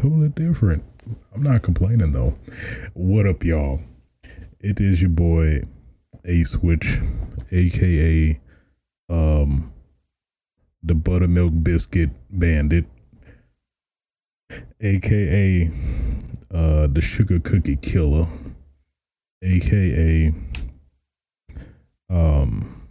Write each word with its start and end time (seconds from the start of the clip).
totally 0.00 0.30
different. 0.30 0.82
I'm 1.34 1.42
not 1.42 1.62
complaining 1.62 2.12
though. 2.12 2.38
What 2.94 3.26
up, 3.26 3.44
y'all? 3.44 3.80
It 4.58 4.80
is 4.80 5.02
your 5.02 5.10
boy 5.10 5.64
A 6.24 6.42
Switch, 6.44 6.98
aka 7.52 8.40
um 9.10 9.72
the 10.82 10.94
buttermilk 10.94 11.52
biscuit 11.62 12.10
bandit, 12.30 12.86
aka 14.80 15.70
uh 16.54 16.86
the 16.86 17.00
sugar 17.02 17.38
cookie 17.38 17.76
killer, 17.76 18.26
aka 19.42 20.32
um 22.08 22.86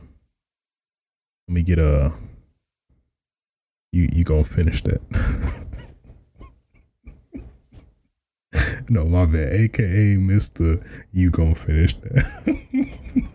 let 1.48 1.56
me 1.56 1.64
get 1.64 1.80
a 1.80 2.14
you 3.92 4.10
you 4.14 4.24
gonna 4.24 4.44
finish 4.44 4.84
that. 4.84 5.02
no, 8.90 9.06
my 9.06 9.26
bad. 9.26 9.54
AKA 9.54 10.18
Mr. 10.18 10.86
You 11.12 11.30
gonna 11.30 11.56
finish 11.56 11.96
that. 11.96 13.28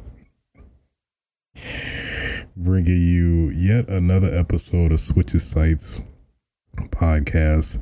Bringing 2.57 3.03
you 3.03 3.51
yet 3.51 3.89
another 3.89 4.37
episode 4.37 4.93
of 4.93 5.01
Switches 5.01 5.45
Sites 5.45 6.01
podcast, 6.77 7.79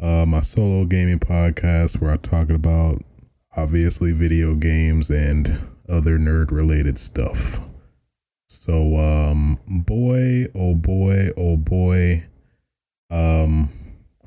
uh, 0.00 0.26
my 0.26 0.40
solo 0.40 0.84
gaming 0.84 1.18
podcast 1.18 2.00
where 2.00 2.12
I 2.12 2.16
talk 2.16 2.50
about 2.50 3.02
obviously 3.56 4.12
video 4.12 4.54
games 4.54 5.10
and 5.10 5.58
other 5.88 6.18
nerd 6.18 6.50
related 6.50 6.98
stuff. 6.98 7.60
So, 8.48 8.96
um, 8.96 9.58
boy, 9.66 10.46
oh 10.54 10.74
boy, 10.74 11.30
oh 11.36 11.56
boy, 11.56 12.24
um, 13.10 13.68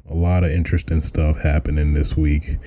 a 0.10 0.14
lot 0.14 0.44
of 0.44 0.52
interesting 0.52 1.02
stuff 1.02 1.40
happening 1.40 1.94
this 1.94 2.16
week. 2.18 2.58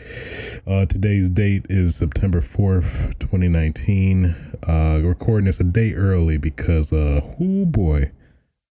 Uh, 0.67 0.87
today's 0.87 1.31
date 1.31 1.67
is 1.69 1.97
September 1.97 2.41
4th, 2.41 3.19
2019. 3.19 4.35
Uh, 4.67 5.01
recording 5.03 5.47
this 5.47 5.61
a 5.61 5.65
day 5.65 5.95
early 5.95 6.37
because, 6.37 6.93
uh, 6.93 7.21
oh 7.41 7.65
boy, 7.65 8.11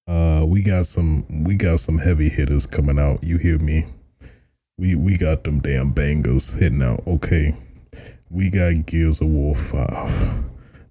uh, 0.07 0.44
we 0.45 0.61
got 0.61 0.85
some, 0.85 1.44
we 1.44 1.55
got 1.55 1.80
some 1.80 1.99
heavy 1.99 2.30
hitters 2.30 2.66
coming 2.66 2.99
out. 2.99 3.23
You 3.23 3.38
hear 3.38 3.57
me? 3.57 3.85
We, 4.77 4.95
we 4.95 5.16
got 5.16 5.44
them 5.44 5.59
damn 5.59 5.91
bangers 5.91 6.53
hitting 6.53 6.81
out. 6.81 7.03
Okay. 7.07 7.55
We 8.29 8.50
got 8.50 8.85
Gears 8.85 9.22
of 9.22 9.27
War 9.27 9.55
5 9.55 10.45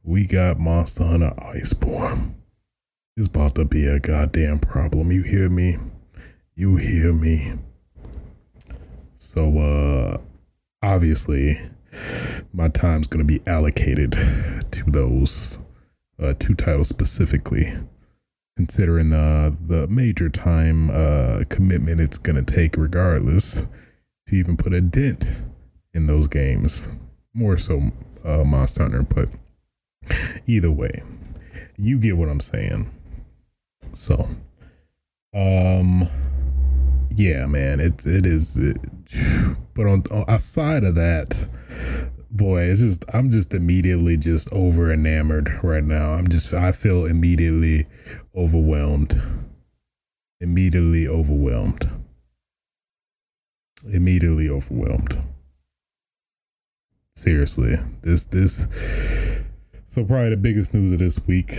we 0.05 0.27
got 0.27 0.59
Monster 0.59 1.05
Hunter 1.05 1.33
Iceborne. 1.39 2.35
It's 3.17 3.27
about 3.27 3.55
to 3.55 3.65
be 3.65 3.87
a 3.87 3.99
goddamn 3.99 4.59
problem. 4.59 5.11
You 5.11 5.23
hear 5.23 5.49
me? 5.49 5.79
You 6.55 6.77
hear 6.77 7.13
me? 7.13 7.55
So, 9.15 9.59
uh, 9.59 10.19
obviously, 10.83 11.61
my 12.53 12.69
time's 12.69 13.07
going 13.07 13.27
to 13.27 13.39
be 13.39 13.43
allocated 13.47 14.13
to 14.13 14.85
those 14.87 15.59
uh, 16.23 16.35
two 16.39 16.55
titles 16.55 16.89
specifically, 16.89 17.73
considering 18.57 19.13
uh, 19.13 19.51
the 19.67 19.89
major 19.89 20.29
time 20.29 20.91
uh, 20.91 21.45
commitment 21.49 22.01
it's 22.01 22.19
going 22.19 22.43
to 22.43 22.55
take, 22.55 22.77
regardless, 22.77 23.67
to 24.29 24.35
even 24.35 24.57
put 24.57 24.73
a 24.73 24.81
dent 24.81 25.29
in 25.93 26.07
those 26.07 26.29
games. 26.29 26.89
More 27.33 27.59
so, 27.59 27.91
uh, 28.25 28.45
Monster 28.45 28.83
Hunter, 28.83 29.03
but 29.03 29.29
Either 30.47 30.71
way, 30.71 31.03
you 31.77 31.99
get 31.99 32.17
what 32.17 32.29
I'm 32.29 32.41
saying. 32.41 32.91
So, 33.95 34.29
um, 35.35 36.09
yeah, 37.17 37.47
man, 37.47 37.81
it 37.81 38.07
it 38.07 38.27
is. 38.27 38.59
It, 38.59 38.79
but 39.75 39.87
on, 39.87 40.03
on 40.11 40.25
aside 40.29 40.85
of 40.85 40.95
that, 40.97 41.47
boy, 42.31 42.63
it's 42.63 42.81
just 42.81 43.05
I'm 43.13 43.31
just 43.31 43.55
immediately 43.55 44.17
just 44.17 44.53
over 44.53 44.93
enamored 44.93 45.61
right 45.63 45.85
now. 45.85 46.15
I'm 46.15 46.29
just 46.29 46.53
I 46.53 46.73
feel 46.73 47.07
immediately 47.07 47.87
overwhelmed. 48.37 49.21
Immediately 50.41 51.07
overwhelmed. 51.07 51.89
Immediately 53.91 54.49
overwhelmed. 54.49 55.19
Seriously, 57.17 57.77
this 58.03 58.25
this 58.25 58.67
so 59.87 60.05
probably 60.05 60.31
the 60.31 60.37
biggest 60.37 60.75
news 60.75 60.91
of 60.91 60.99
this 60.99 61.25
week, 61.27 61.57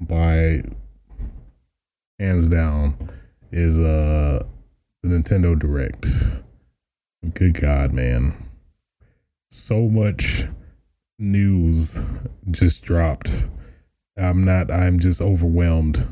by 0.00 0.64
hands 2.18 2.48
down, 2.48 2.96
is 3.52 3.80
uh 3.80 4.44
the 5.04 5.10
Nintendo 5.10 5.58
Direct. 5.58 6.06
Good 7.34 7.60
God, 7.60 7.92
man! 7.92 8.48
So 9.50 9.88
much 9.88 10.46
news 11.18 12.02
just 12.50 12.82
dropped. 12.82 13.30
I'm 14.16 14.42
not. 14.44 14.70
I'm 14.70 14.98
just 14.98 15.20
overwhelmed 15.20 16.06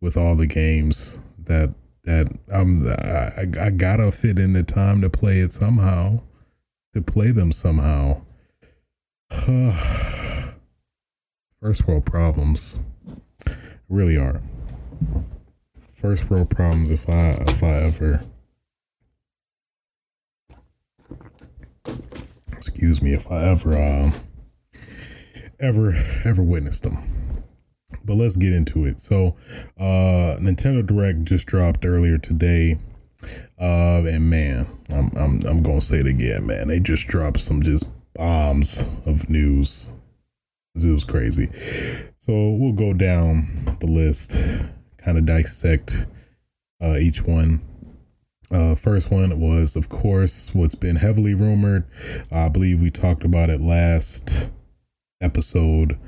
with 0.00 0.16
all 0.16 0.36
the 0.36 0.46
games 0.46 1.18
that 1.38 1.74
that 2.04 2.28
I'm. 2.50 2.88
I, 2.88 3.48
I 3.60 3.70
gotta 3.70 4.12
fit 4.12 4.38
in 4.38 4.52
the 4.52 4.62
time 4.62 5.00
to 5.00 5.10
play 5.10 5.40
it 5.40 5.52
somehow. 5.52 6.20
To 6.94 7.02
play 7.02 7.32
them 7.32 7.50
somehow. 7.50 8.22
First 11.60 11.88
world 11.88 12.06
problems 12.06 12.78
really 13.88 14.16
are. 14.16 14.40
First 15.98 16.30
world 16.30 16.50
problems 16.50 16.92
if 16.92 17.08
I 17.08 17.30
if 17.48 17.62
I 17.62 17.82
ever 17.82 18.24
excuse 22.52 23.02
me 23.02 23.14
if 23.14 23.30
I 23.30 23.44
ever 23.46 23.76
um 23.76 24.14
ever 25.58 25.94
ever 26.24 26.42
witnessed 26.42 26.84
them. 26.84 26.98
But 28.04 28.14
let's 28.14 28.36
get 28.36 28.52
into 28.52 28.84
it. 28.84 29.00
So 29.00 29.34
uh 29.76 30.38
Nintendo 30.38 30.86
Direct 30.86 31.24
just 31.24 31.46
dropped 31.46 31.84
earlier 31.84 32.16
today. 32.16 32.78
Uh 33.60 34.04
and 34.06 34.30
man, 34.30 34.68
I'm 34.88 35.10
I'm 35.16 35.44
I'm 35.44 35.62
gonna 35.64 35.80
say 35.80 35.98
it 35.98 36.06
again, 36.06 36.46
man. 36.46 36.68
They 36.68 36.78
just 36.78 37.08
dropped 37.08 37.40
some 37.40 37.60
just 37.60 37.90
bombs 38.14 38.86
of 39.04 39.28
news 39.28 39.88
it 40.84 40.92
was 40.92 41.04
crazy. 41.04 41.48
So 42.18 42.50
we'll 42.52 42.72
go 42.72 42.92
down 42.92 43.48
the 43.80 43.86
list, 43.86 44.40
kind 45.08 45.16
of 45.16 45.24
dissect 45.24 46.04
uh, 46.84 46.96
each 46.96 47.22
one. 47.22 47.62
Uh, 48.50 48.74
first 48.74 49.10
one 49.10 49.40
was, 49.40 49.74
of 49.74 49.88
course, 49.88 50.54
what's 50.54 50.74
been 50.74 50.96
heavily 50.96 51.32
rumored. 51.32 51.84
I 52.30 52.50
believe 52.50 52.82
we 52.82 52.90
talked 52.90 53.24
about 53.24 53.48
it 53.48 53.62
last 53.62 54.50
episode 55.22 55.98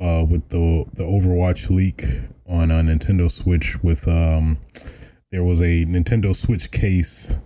uh, 0.00 0.24
with 0.26 0.48
the 0.48 0.86
the 0.94 1.04
Overwatch 1.04 1.68
leak 1.68 2.06
on 2.46 2.70
a 2.70 2.80
Nintendo 2.82 3.30
Switch. 3.30 3.82
With 3.82 4.08
um, 4.08 4.56
there 5.30 5.44
was 5.44 5.60
a 5.60 5.84
Nintendo 5.84 6.34
Switch 6.34 6.70
case 6.70 7.36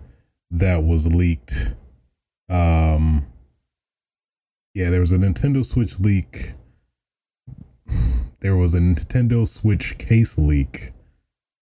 that 0.49 0.85
was 0.85 1.13
leaked. 1.13 1.73
Um, 2.49 3.25
yeah, 4.73 4.89
there 4.91 5.01
was 5.01 5.11
a 5.11 5.17
Nintendo 5.17 5.65
Switch 5.65 5.99
leak. 5.99 6.53
There 8.41 8.55
was 8.55 8.73
a 8.75 8.79
Nintendo 8.79 9.47
Switch 9.47 9.97
case 9.97 10.37
leak 10.37 10.91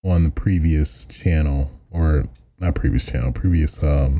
on 0.04 0.24
the 0.24 0.30
previous 0.30 1.06
channel, 1.06 1.72
or 1.92 2.26
not 2.60 2.76
previous 2.76 3.06
channel, 3.06 3.32
previous 3.32 3.82
um 3.84 4.20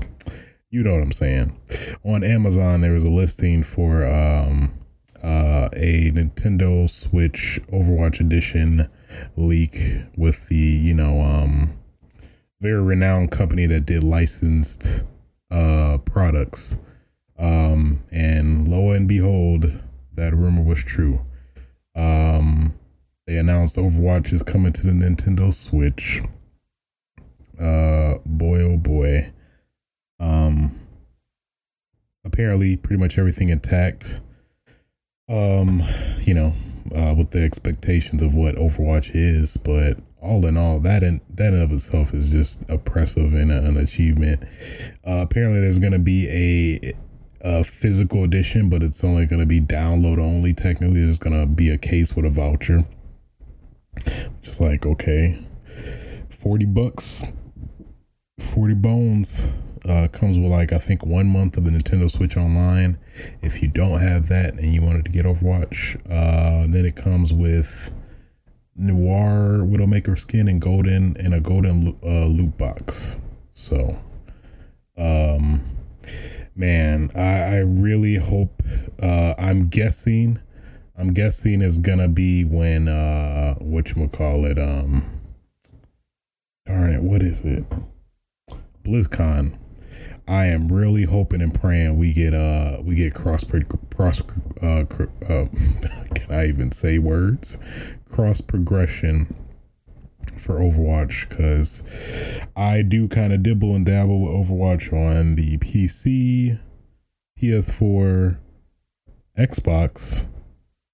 you 0.70 0.84
know 0.84 0.94
what 0.94 1.04
I'm 1.04 1.12
saying. 1.12 1.56
On 2.04 2.24
Amazon 2.24 2.82
there 2.82 2.94
was 2.94 3.04
a 3.04 3.12
listing 3.12 3.64
for 3.64 4.06
um 4.06 4.74
uh 5.24 5.70
a 5.74 6.12
Nintendo 6.12 6.90
Switch 6.90 7.60
Overwatch 7.72 8.20
edition 8.20 8.90
leak 9.36 9.78
with 10.16 10.48
the, 10.48 10.56
you 10.56 10.94
know, 10.94 11.22
um 11.22 11.74
very 12.62 12.82
renowned 12.82 13.32
company 13.32 13.66
that 13.68 13.86
did 13.86 14.04
licensed 14.04 15.04
uh 15.52 15.98
products 16.00 16.78
um, 17.38 18.04
and 18.12 18.68
lo 18.68 18.92
and 18.92 19.08
behold, 19.08 19.72
that 20.14 20.36
rumor 20.36 20.62
was 20.62 20.84
true. 20.84 21.26
Um, 21.96 22.74
they 23.28 23.38
announced 23.38 23.78
Overwatch 23.78 24.34
is 24.34 24.44
coming 24.44 24.74
to 24.74 24.84
the 24.84 24.92
Nintendo 24.92 25.54
Switch. 25.54 26.22
Uh, 27.60 28.16
boy, 28.26 28.62
oh 28.62 28.78
boy. 28.78 29.32
Um, 30.20 30.80
apparently, 32.26 32.76
pretty 32.76 33.00
much 33.00 33.18
everything 33.18 33.50
intact. 33.50 34.20
Um, 35.30 35.84
you 36.20 36.34
know, 36.34 36.54
uh, 36.96 37.14
with 37.16 37.32
the 37.32 37.42
expectations 37.42 38.22
of 38.22 38.36
what 38.36 38.56
Overwatch 38.56 39.12
is, 39.14 39.56
but 39.58 39.98
all 40.22 40.46
in 40.46 40.58
all, 40.58 40.80
that 40.80 41.04
in 41.04 41.22
that 41.30 41.54
in 41.54 41.62
of 41.62 41.72
itself 41.72 42.14
is 42.14 42.30
just 42.30 42.70
oppressive 42.70 43.34
and 43.34 43.52
an 43.52 43.78
achievement. 43.78 44.44
Uh, 45.08 45.18
apparently, 45.18 45.62
there's 45.62 45.80
going 45.80 45.94
to 45.94 46.00
be 46.00 46.28
a 46.30 46.94
a 47.44 47.64
physical 47.64 48.24
edition, 48.24 48.70
but 48.70 48.82
it's 48.82 49.04
only 49.04 49.26
going 49.26 49.42
to 49.42 49.46
be 49.46 49.60
download 49.60 50.20
only. 50.20 50.54
Technically, 50.54 51.04
there's 51.04 51.20
going 51.20 51.40
to 51.40 51.46
be 51.46 51.70
a 51.70 51.78
case 51.78 52.16
with 52.16 52.26
a 52.26 52.30
voucher. 52.30 52.86
Just 54.42 54.62
like, 54.62 54.86
okay, 54.86 55.40
40 56.30 56.66
bucks. 56.66 57.24
40 58.40 58.74
bones 58.76 59.48
uh, 59.88 60.08
comes 60.08 60.40
with 60.40 60.52
like 60.52 60.72
I 60.72 60.78
think 60.78 61.06
one 61.06 61.28
month 61.28 61.58
of 61.58 61.66
the 61.66 61.72
Nintendo 61.72 62.10
Switch 62.10 62.38
Online. 62.38 62.98
If 63.42 63.62
you 63.62 63.68
don't 63.68 64.00
have 64.00 64.28
that 64.30 64.54
and 64.54 64.74
you 64.74 64.82
wanted 64.82 65.06
to 65.06 65.12
get 65.12 65.26
Overwatch, 65.26 65.96
uh, 66.06 66.66
then 66.72 66.86
it 66.86 66.96
comes 66.96 67.34
with 67.34 67.94
Noir 68.76 69.60
Widowmaker 69.60 70.18
skin 70.18 70.48
and 70.48 70.60
golden 70.62 71.16
and 71.18 71.34
a 71.34 71.40
golden 71.40 71.98
uh, 72.04 72.26
loot 72.26 72.58
box. 72.58 73.18
So, 73.52 74.00
um, 74.98 75.64
man, 76.56 77.12
I, 77.16 77.56
I 77.56 77.58
really 77.60 78.16
hope. 78.16 78.64
Uh, 79.02 79.34
I'm 79.38 79.68
guessing. 79.68 80.40
I'm 80.98 81.14
guessing 81.14 81.62
is 81.62 81.78
gonna 81.78 82.08
be 82.08 82.44
when 82.46 82.88
uh, 82.88 83.56
what 83.56 83.96
you 83.96 84.08
call 84.08 84.46
it. 84.46 84.60
Um, 84.60 85.06
darn 86.66 86.94
it, 86.94 87.02
what 87.02 87.24
is 87.24 87.42
it? 87.42 87.66
BlizzCon 88.84 89.58
I 90.28 90.46
am 90.46 90.70
really 90.70 91.04
hoping 91.04 91.42
and 91.42 91.54
praying 91.54 91.98
we 91.98 92.14
get 92.14 92.34
uh 92.34 92.78
we 92.82 92.96
get 92.96 93.14
cross 93.14 93.44
cross 93.94 94.22
uh, 94.62 94.66
uh 94.66 94.86
can 96.16 96.32
I 96.32 96.48
even 96.48 96.72
say 96.72 96.98
words 96.98 97.58
cross 98.10 98.40
progression 98.40 99.36
for 100.44 100.60
Overwatch 100.60 101.30
because 101.30 101.84
I 102.56 102.82
do 102.82 103.08
kind 103.08 103.34
of 103.34 103.44
dibble 103.44 103.76
and 103.76 103.86
dabble 103.86 104.22
with 104.22 104.48
Overwatch 104.48 104.92
on 104.92 105.36
the 105.36 105.58
PC, 105.58 106.60
PS4, 107.42 108.38
Xbox, 109.38 110.28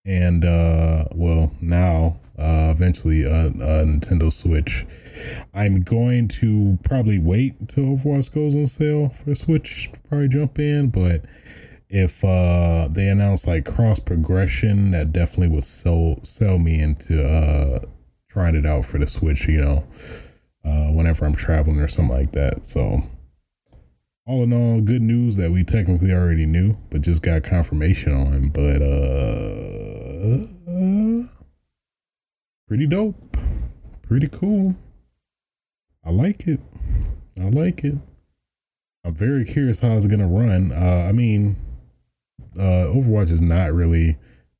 and 0.05 0.45
uh 0.45 1.05
well 1.13 1.51
now 1.61 2.19
uh 2.37 2.69
eventually 2.71 3.23
a, 3.23 3.49
Nintendo 3.49 4.31
Switch. 4.31 4.85
I'm 5.53 5.81
going 5.81 6.27
to 6.29 6.77
probably 6.83 7.19
wait 7.19 7.55
until 7.59 7.85
Overwatch 7.97 8.33
goes 8.33 8.55
on 8.55 8.67
sale 8.67 9.09
for 9.09 9.35
Switch, 9.35 9.89
probably 10.07 10.29
jump 10.29 10.59
in. 10.59 10.89
But 10.89 11.25
if 11.89 12.23
uh, 12.23 12.87
they 12.89 13.07
announce 13.07 13.47
like 13.47 13.65
cross 13.65 13.99
progression, 13.99 14.91
that 14.91 15.11
definitely 15.11 15.47
would 15.47 15.63
sell 15.63 16.19
sell 16.23 16.59
me 16.59 16.79
into 16.79 17.25
uh, 17.27 17.79
trying 18.29 18.55
it 18.55 18.65
out 18.65 18.85
for 18.85 18.97
the 18.97 19.07
Switch. 19.07 19.47
You 19.47 19.61
know, 19.61 19.83
uh, 20.63 20.91
whenever 20.91 21.25
I'm 21.25 21.35
traveling 21.35 21.79
or 21.79 21.87
something 21.87 22.15
like 22.15 22.31
that. 22.31 22.65
So. 22.65 23.03
All 24.25 24.43
in 24.43 24.53
all, 24.53 24.79
good 24.79 25.01
news 25.01 25.37
that 25.37 25.51
we 25.51 25.63
technically 25.63 26.11
already 26.11 26.45
knew, 26.45 26.77
but 26.91 27.01
just 27.01 27.23
got 27.23 27.41
confirmation 27.41 28.13
on. 28.13 28.49
But 28.49 28.79
uh, 28.79 30.45
pretty 32.67 32.85
dope, 32.85 33.15
pretty 34.03 34.27
cool. 34.27 34.75
I 36.05 36.11
like 36.11 36.47
it. 36.47 36.59
I 37.39 37.49
like 37.49 37.83
it. 37.83 37.95
I'm 39.03 39.15
very 39.15 39.45
curious 39.45 39.79
how 39.79 39.93
it's 39.93 40.05
gonna 40.05 40.27
run. 40.27 40.73
Uh, 40.73 41.07
I 41.09 41.11
mean, 41.11 41.55
uh, 42.55 42.93
Overwatch 42.93 43.31
is 43.31 43.41
not 43.41 43.73
really. 43.73 44.15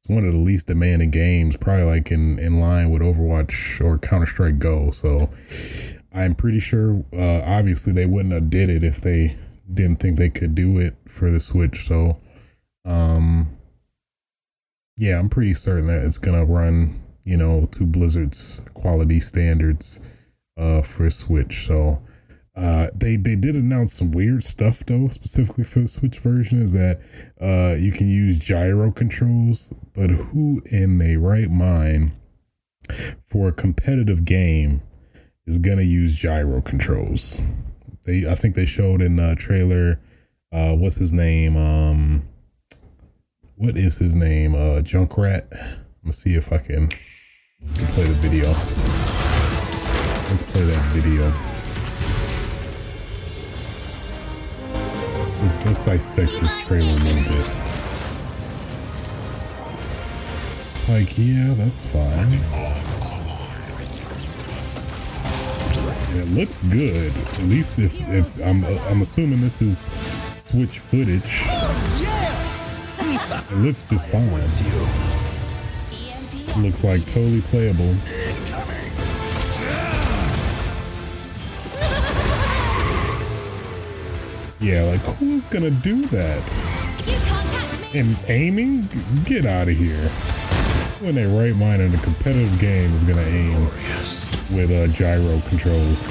One 0.10 0.26
of 0.26 0.34
the 0.34 0.40
least 0.40 0.68
demanding 0.68 1.12
games, 1.12 1.56
probably 1.56 1.86
like 1.86 2.12
in 2.12 2.40
in 2.40 2.60
line 2.60 2.90
with 2.90 3.02
Overwatch 3.02 3.80
or 3.80 3.98
Counter 4.00 4.26
Strike 4.26 4.58
Go. 4.58 4.92
So 4.92 5.30
I'm 6.12 6.34
pretty 6.36 6.60
sure. 6.60 7.04
Uh, 7.14 7.42
obviously, 7.46 7.94
they 7.94 8.08
wouldn't 8.08 8.34
have 8.34 8.50
did 8.50 8.70
it 8.70 8.84
if 8.84 9.02
they 9.02 9.38
didn't 9.72 10.00
think 10.00 10.18
they 10.18 10.30
could 10.30 10.56
do 10.56 10.80
it 10.80 10.96
for 11.08 11.30
the 11.30 11.40
Switch. 11.40 11.88
So, 11.88 12.20
um, 12.86 13.56
yeah, 14.98 15.20
I'm 15.20 15.30
pretty 15.30 15.54
certain 15.54 15.88
that 15.88 16.04
it's 16.04 16.18
gonna 16.18 16.46
run. 16.46 17.02
You 17.24 17.38
know, 17.38 17.68
to 17.74 17.86
Blizzard's 17.86 18.62
quality 18.74 19.20
standards 19.20 20.00
uh, 20.58 20.82
for 20.82 21.10
Switch. 21.12 21.68
So 21.68 22.02
uh, 22.56 22.88
they 22.94 23.16
they 23.16 23.36
did 23.36 23.56
announce 23.56 23.94
some 23.94 24.12
weird 24.12 24.44
stuff 24.44 24.84
though, 24.86 25.08
specifically 25.08 25.64
for 25.64 25.80
the 25.80 25.88
Switch 25.88 26.20
version, 26.20 26.62
is 26.62 26.74
that 26.74 27.00
uh, 27.42 27.76
you 27.76 27.92
can 27.92 28.10
use 28.10 28.38
gyro 28.38 28.92
controls. 28.92 29.72
But 30.00 30.12
who 30.12 30.62
in 30.68 30.98
their 30.98 31.20
right 31.20 31.52
mind 31.52 32.14
for 33.28 33.50
a 33.50 33.52
competitive 33.52 34.24
game 34.24 34.82
is 35.46 35.58
gonna 35.58 35.82
use 35.82 36.16
gyro 36.16 36.62
controls? 36.62 37.38
They 38.06 38.26
I 38.26 38.36
think 38.36 38.56
they 38.56 38.64
showed 38.64 39.02
in 39.02 39.18
the 39.18 39.36
trailer. 39.36 40.00
Uh, 40.54 40.72
what's 40.72 40.96
his 40.96 41.12
name? 41.12 41.58
Um, 41.58 42.30
what 43.58 43.76
is 43.76 43.98
his 43.98 44.16
name? 44.16 44.56
Uh, 44.56 44.80
Junkrat. 44.80 45.52
Let 45.52 46.06
me 46.06 46.14
see 46.14 46.36
if 46.36 46.54
I 46.54 46.60
can, 46.60 46.88
can 46.88 47.88
play 47.88 48.06
the 48.06 48.14
video. 48.14 48.48
Let's 50.30 50.44
play 50.44 50.62
that 50.62 50.86
video. 50.94 51.30
Let's, 55.42 55.66
let's 55.66 55.80
dissect 55.82 56.32
this 56.40 56.56
trailer 56.66 56.88
a 56.88 56.94
little 56.94 57.34
bit. 57.34 57.69
Like, 60.90 61.18
yeah, 61.18 61.54
that's 61.54 61.86
fine. 61.86 62.34
It 66.20 66.28
looks 66.30 66.62
good. 66.64 67.16
At 67.16 67.44
least 67.44 67.78
if, 67.78 68.02
if 68.10 68.44
I'm 68.44 68.64
I'm 68.66 69.02
assuming 69.04 69.42
this 69.42 69.62
is 69.62 69.88
Switch 70.38 70.80
footage. 70.80 71.44
It 73.52 73.58
looks 73.58 73.86
just 73.86 74.08
fine. 74.08 74.28
It 75.92 76.58
looks 76.58 76.84
like 76.84 77.06
totally 77.06 77.42
playable. 77.42 77.94
Yeah, 84.60 84.84
like 84.84 85.02
who's 85.18 85.46
gonna 85.46 85.70
do 85.70 86.06
that? 86.08 86.44
And 87.94 88.18
aiming? 88.28 88.90
Get 89.26 89.46
out 89.46 89.68
of 89.68 89.78
here. 89.78 90.10
When 91.00 91.16
they 91.16 91.26
right 91.26 91.56
mind 91.56 91.82
in 91.82 91.96
a 91.96 91.98
competitive 92.00 92.60
game 92.60 92.94
is 92.94 93.04
gonna 93.04 93.22
aim 93.22 93.64
with 94.52 94.70
uh, 94.70 94.88
gyro 94.88 95.40
controls. 95.48 96.06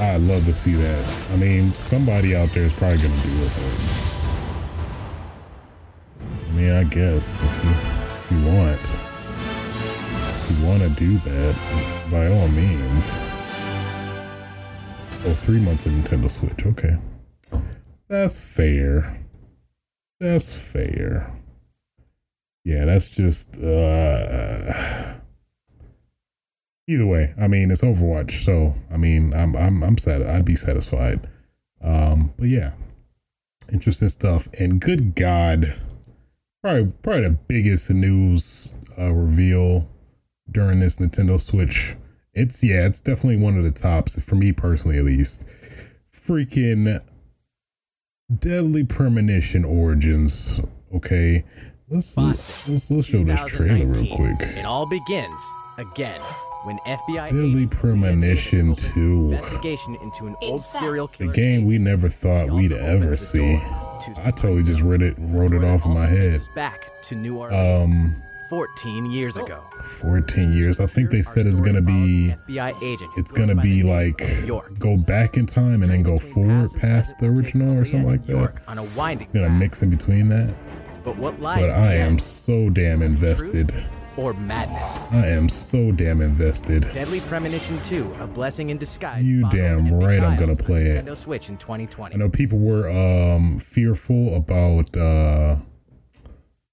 I'd 0.00 0.20
love 0.22 0.44
to 0.46 0.56
see 0.56 0.72
that. 0.72 1.30
I 1.30 1.36
mean, 1.36 1.72
somebody 1.72 2.34
out 2.34 2.48
there 2.48 2.64
is 2.64 2.72
probably 2.72 2.98
gonna 2.98 3.22
do 3.22 3.44
it. 3.44 3.52
I 6.20 6.52
mean, 6.54 6.72
I 6.72 6.82
guess 6.82 7.40
if 7.40 7.64
you, 7.64 7.70
if 7.70 8.30
you 8.32 8.52
want, 8.52 8.80
if 8.80 10.58
you 10.58 10.66
want 10.66 10.82
to 10.82 10.88
do 10.90 11.18
that, 11.18 11.54
by 12.10 12.26
all 12.26 12.48
means. 12.48 13.12
Oh, 15.24 15.34
three 15.34 15.60
months 15.60 15.86
of 15.86 15.92
Nintendo 15.92 16.28
Switch. 16.28 16.66
Okay. 16.66 16.96
That's 18.08 18.40
fair. 18.40 19.16
That's 20.18 20.52
fair. 20.52 21.30
Yeah, 22.64 22.84
that's 22.84 23.10
just 23.10 23.60
uh 23.60 25.14
either 26.88 27.06
way. 27.06 27.34
I 27.40 27.48
mean, 27.48 27.70
it's 27.70 27.82
Overwatch, 27.82 28.44
so 28.44 28.74
I 28.90 28.96
mean, 28.96 29.34
I'm 29.34 29.56
I'm 29.56 29.82
I'm 29.82 29.98
sad. 29.98 30.22
I'd 30.22 30.44
be 30.44 30.56
satisfied. 30.56 31.28
Um, 31.82 32.32
but 32.38 32.48
yeah, 32.48 32.72
interesting 33.72 34.08
stuff. 34.08 34.48
And 34.58 34.80
good 34.80 35.14
God, 35.14 35.74
probably 36.62 36.92
probably 37.02 37.22
the 37.22 37.30
biggest 37.30 37.90
news 37.90 38.74
uh, 38.98 39.12
reveal 39.12 39.88
during 40.50 40.78
this 40.78 40.98
Nintendo 40.98 41.40
Switch. 41.40 41.96
It's 42.34 42.62
yeah, 42.62 42.86
it's 42.86 43.00
definitely 43.00 43.42
one 43.42 43.58
of 43.58 43.64
the 43.64 43.70
tops 43.70 44.20
for 44.22 44.36
me 44.36 44.52
personally, 44.52 44.98
at 44.98 45.04
least. 45.04 45.44
Freaking 46.14 47.02
Deadly 48.38 48.84
Premonition 48.84 49.64
Origins. 49.64 50.60
Okay, 50.94 51.44
let's 51.92 52.16
let's 52.16 52.90
let's 52.90 53.06
show 53.06 53.22
this 53.22 53.44
trailer 53.46 53.86
real 53.86 54.16
quick. 54.16 54.40
It 54.40 54.64
all 54.64 54.86
begins 54.86 55.54
again 55.78 56.20
when 56.64 56.78
FBI 56.86 57.28
Deadly 57.28 57.66
Premonition 57.66 58.74
2. 58.74 59.32
Investigation 59.32 59.96
into 59.96 60.26
an 60.26 60.36
old 60.42 60.64
serial 60.64 61.08
killer. 61.08 61.32
The 61.32 61.36
game 61.36 61.66
we 61.66 61.78
never 61.78 62.08
thought 62.08 62.50
we'd 62.50 62.72
ever 62.72 63.16
see. 63.16 63.56
I 64.16 64.30
totally 64.30 64.62
just 64.62 64.80
read 64.80 65.02
it, 65.02 65.14
wrote 65.18 65.52
it 65.52 65.64
off 65.64 65.84
in 65.84 65.94
my 65.94 66.06
head. 66.06 66.40
Back 66.54 67.00
to 67.02 67.14
New 67.14 67.38
Orleans. 67.38 67.94
Um, 67.94 68.22
14 68.48 69.10
years 69.10 69.36
ago. 69.36 69.64
14 69.82 70.52
years. 70.52 70.78
I 70.78 70.86
think 70.86 71.10
they 71.10 71.22
said 71.22 71.46
it's 71.46 71.60
gonna 71.60 71.80
be. 71.80 72.34
FBI 72.48 72.82
agent. 72.82 73.10
It's 73.16 73.32
gonna 73.32 73.54
be 73.54 73.82
like 73.82 74.22
go 74.78 74.96
back 74.96 75.36
in 75.36 75.46
time 75.46 75.82
and 75.82 75.90
then 75.90 76.02
go 76.02 76.18
forward 76.18 76.70
past 76.74 77.18
the 77.18 77.26
original 77.26 77.78
or 77.78 77.84
something 77.84 78.06
like 78.06 78.26
that. 78.26 78.60
On 78.68 78.78
a 78.78 78.84
winding 78.84 79.24
it's 79.24 79.32
gonna 79.32 79.50
mix 79.50 79.82
in 79.82 79.90
between 79.90 80.28
that. 80.28 80.54
But 81.02 81.16
what 81.16 81.40
lies? 81.40 81.62
But 81.62 81.70
I 81.70 81.94
am 81.94 82.18
so 82.18 82.70
damn 82.70 83.02
invested. 83.02 83.74
Or 84.16 84.34
madness. 84.34 85.08
I 85.10 85.26
am 85.28 85.48
so 85.48 85.90
damn 85.90 86.20
invested. 86.20 86.82
Deadly 86.92 87.20
Premonition 87.20 87.80
2, 87.84 88.16
a 88.20 88.26
blessing 88.26 88.68
in 88.68 88.76
disguise. 88.76 89.28
You 89.28 89.48
damn 89.48 89.92
right 89.94 90.20
I'm 90.20 90.38
gonna 90.38 90.54
play 90.54 90.86
it. 90.86 91.04
Nintendo 91.04 91.16
Switch 91.16 91.48
in 91.48 91.56
2020. 91.56 92.14
I 92.14 92.18
know 92.18 92.28
people 92.28 92.58
were 92.58 92.90
um 92.90 93.58
fearful 93.58 94.36
about 94.36 94.94
uh 94.96 95.56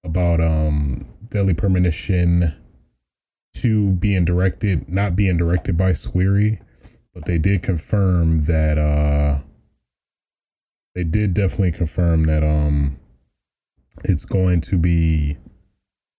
about 0.03 0.41
um 0.41 1.07
Deadly 1.29 1.53
Premonition 1.53 2.53
2 3.55 3.91
being 3.93 4.25
directed, 4.25 4.89
not 4.89 5.15
being 5.15 5.37
directed 5.37 5.77
by 5.77 5.91
Swery, 5.91 6.59
but 7.13 7.25
they 7.25 7.37
did 7.37 7.63
confirm 7.63 8.43
that 8.45 8.77
uh 8.77 9.39
they 10.93 11.05
did 11.05 11.33
definitely 11.33 11.71
confirm 11.71 12.25
that 12.25 12.43
um 12.43 12.98
it's 14.03 14.25
going 14.25 14.61
to 14.61 14.77
be 14.77 15.37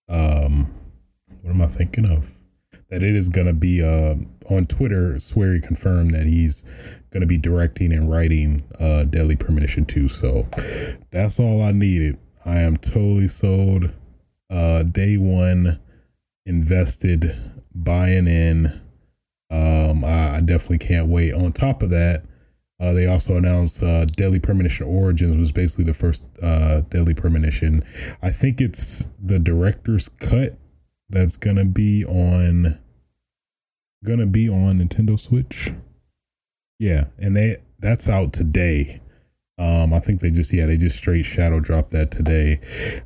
um 0.09 0.71
what 1.41 1.51
am 1.51 1.61
I 1.61 1.67
thinking 1.67 2.09
of? 2.09 2.31
That 2.89 3.03
it 3.03 3.15
is 3.15 3.29
gonna 3.29 3.53
be 3.53 3.81
uh 3.81 4.15
on 4.49 4.67
Twitter, 4.67 5.15
Swery 5.15 5.61
confirmed 5.61 6.13
that 6.13 6.25
he's 6.25 6.63
gonna 7.11 7.25
be 7.25 7.37
directing 7.37 7.93
and 7.93 8.09
writing 8.09 8.61
uh 8.79 9.03
Deadly 9.03 9.35
Premonition 9.35 9.85
2. 9.85 10.07
So 10.07 10.47
that's 11.11 11.39
all 11.39 11.61
I 11.61 11.71
needed. 11.71 12.17
I 12.45 12.59
am 12.59 12.77
totally 12.77 13.27
sold. 13.27 13.89
Uh 14.49 14.83
day 14.83 15.17
one 15.17 15.79
invested, 16.45 17.35
buying 17.73 18.27
in. 18.27 18.81
Um 19.49 20.03
I 20.03 20.41
definitely 20.41 20.79
can't 20.79 21.07
wait. 21.07 21.33
On 21.33 21.51
top 21.53 21.81
of 21.83 21.89
that, 21.91 22.23
uh, 22.81 22.93
they 22.93 23.05
also 23.05 23.37
announced 23.37 23.83
uh, 23.83 24.05
Deadly 24.05 24.39
Premonition 24.39 24.87
Origins 24.87 25.37
was 25.37 25.51
basically 25.51 25.85
the 25.85 25.93
first 25.93 26.25
uh, 26.41 26.81
Deadly 26.89 27.13
Premonition. 27.13 27.83
I 28.23 28.31
think 28.31 28.59
it's 28.59 29.07
the 29.21 29.37
director's 29.37 30.09
cut 30.09 30.57
that's 31.07 31.37
gonna 31.37 31.65
be 31.65 32.03
on 32.03 32.79
gonna 34.03 34.25
be 34.25 34.49
on 34.49 34.79
Nintendo 34.79 35.19
Switch. 35.19 35.73
Yeah, 36.79 37.05
and 37.19 37.37
they 37.37 37.57
that's 37.77 38.09
out 38.09 38.33
today. 38.33 38.99
Um, 39.59 39.93
I 39.93 39.99
think 39.99 40.21
they 40.21 40.31
just 40.31 40.51
yeah 40.51 40.65
they 40.65 40.77
just 40.77 40.97
straight 40.97 41.25
shadow 41.25 41.59
dropped 41.59 41.91
that 41.91 42.09
today. 42.09 42.59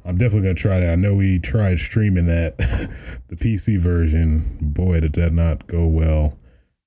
I'm 0.06 0.18
definitely 0.18 0.44
gonna 0.44 0.56
try 0.56 0.80
that. 0.80 0.90
I 0.90 0.96
know 0.96 1.16
we 1.16 1.38
tried 1.38 1.80
streaming 1.80 2.28
that, 2.28 2.58
the 3.28 3.36
PC 3.36 3.78
version. 3.78 4.58
Boy, 4.62 5.02
did 5.02 5.14
that 5.14 5.34
not 5.34 5.68
go 5.68 5.86
well. 5.86 6.38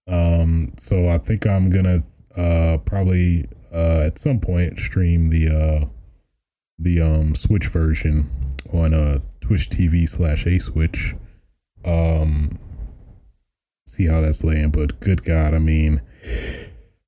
Um, 0.07 0.73
so 0.79 1.11
I 1.11 1.19
think 1.19 1.47
I'm 1.47 1.69
gonna 1.69 2.01
uh 2.39 2.79
probably 2.79 3.49
uh 3.73 4.03
at 4.07 4.19
some 4.19 4.41
point 4.41 4.79
stream 4.79 5.31
the 5.31 5.49
uh 5.49 5.87
the 6.79 7.01
um 7.01 7.35
Switch 7.35 7.67
version 7.67 8.31
on 8.73 8.95
uh 8.95 9.21
Twitch 9.41 9.71
TV 9.71 10.07
slash 10.07 10.47
A 10.47 10.59
Switch. 10.59 11.15
Um, 11.85 12.59
see 13.87 14.07
how 14.07 14.21
that's 14.21 14.45
laying, 14.45 14.71
but 14.71 15.01
good 15.01 15.25
God, 15.25 15.55
I 15.55 15.59
mean, 15.59 16.03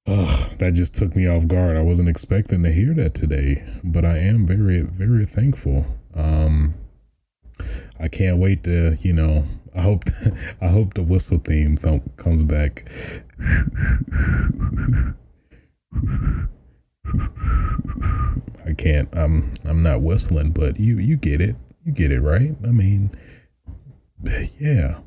ugh, 0.07 0.51
that 0.59 0.73
just 0.73 0.95
took 0.95 1.15
me 1.15 1.27
off 1.27 1.47
guard. 1.47 1.77
I 1.77 1.83
wasn't 1.83 2.09
expecting 2.09 2.63
to 2.63 2.73
hear 2.73 2.95
that 2.95 3.15
today, 3.15 3.63
but 3.85 4.07
I 4.07 4.19
am 4.19 4.47
very, 4.47 4.81
very 4.81 5.27
thankful. 5.27 5.85
Um, 6.15 6.75
I 7.99 8.09
can't 8.09 8.39
wait 8.39 8.65
to, 8.65 8.97
you 9.01 9.13
know, 9.13 9.45
I 9.75 9.83
hope, 9.83 10.05
I 10.61 10.69
hope 10.69 10.95
the 10.95 11.03
whistle 11.03 11.39
theme 11.39 11.77
th- 11.77 12.03
comes 12.17 12.43
back. 12.43 12.91
I 18.67 18.73
can't. 18.77 19.09
I'm 19.13 19.53
I'm 19.65 19.83
not 19.83 20.03
whistling, 20.03 20.53
but 20.53 20.79
you 20.79 20.99
you 20.99 21.17
get 21.17 21.41
it. 21.41 21.57
You 21.85 21.93
get 21.93 22.13
it, 22.13 22.21
right? 22.21 22.55
I 22.65 22.69
mean, 22.69 23.11
yeah. 24.59 24.99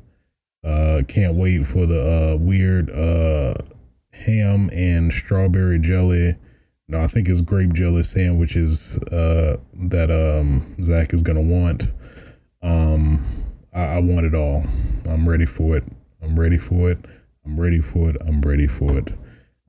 Uh 0.62 1.02
can't 1.06 1.34
wait 1.34 1.66
for 1.66 1.86
the 1.86 2.32
uh 2.32 2.36
weird 2.36 2.90
uh 2.90 3.54
ham 4.12 4.70
and 4.72 5.12
strawberry 5.12 5.78
jelly. 5.78 6.36
No, 6.88 7.00
I 7.00 7.06
think 7.06 7.28
it's 7.28 7.40
grape 7.40 7.72
jelly 7.72 8.02
sandwiches 8.02 8.98
uh 8.98 9.56
that 9.74 10.10
um 10.10 10.76
Zach 10.82 11.14
is 11.14 11.22
gonna 11.22 11.40
want. 11.40 11.84
Um 12.64 13.24
I, 13.72 13.82
I 13.82 13.98
want 14.00 14.26
it 14.26 14.34
all. 14.34 14.64
I'm 15.08 15.28
ready 15.28 15.46
for 15.46 15.76
it. 15.76 15.84
I'm 16.22 16.38
ready 16.38 16.58
for 16.58 16.90
it. 16.90 16.98
I'm 17.44 17.60
ready 17.60 17.80
for 17.80 18.08
it. 18.10 18.16
I'm 18.26 18.40
ready 18.40 18.66
for 18.66 18.98
it. 18.98 19.12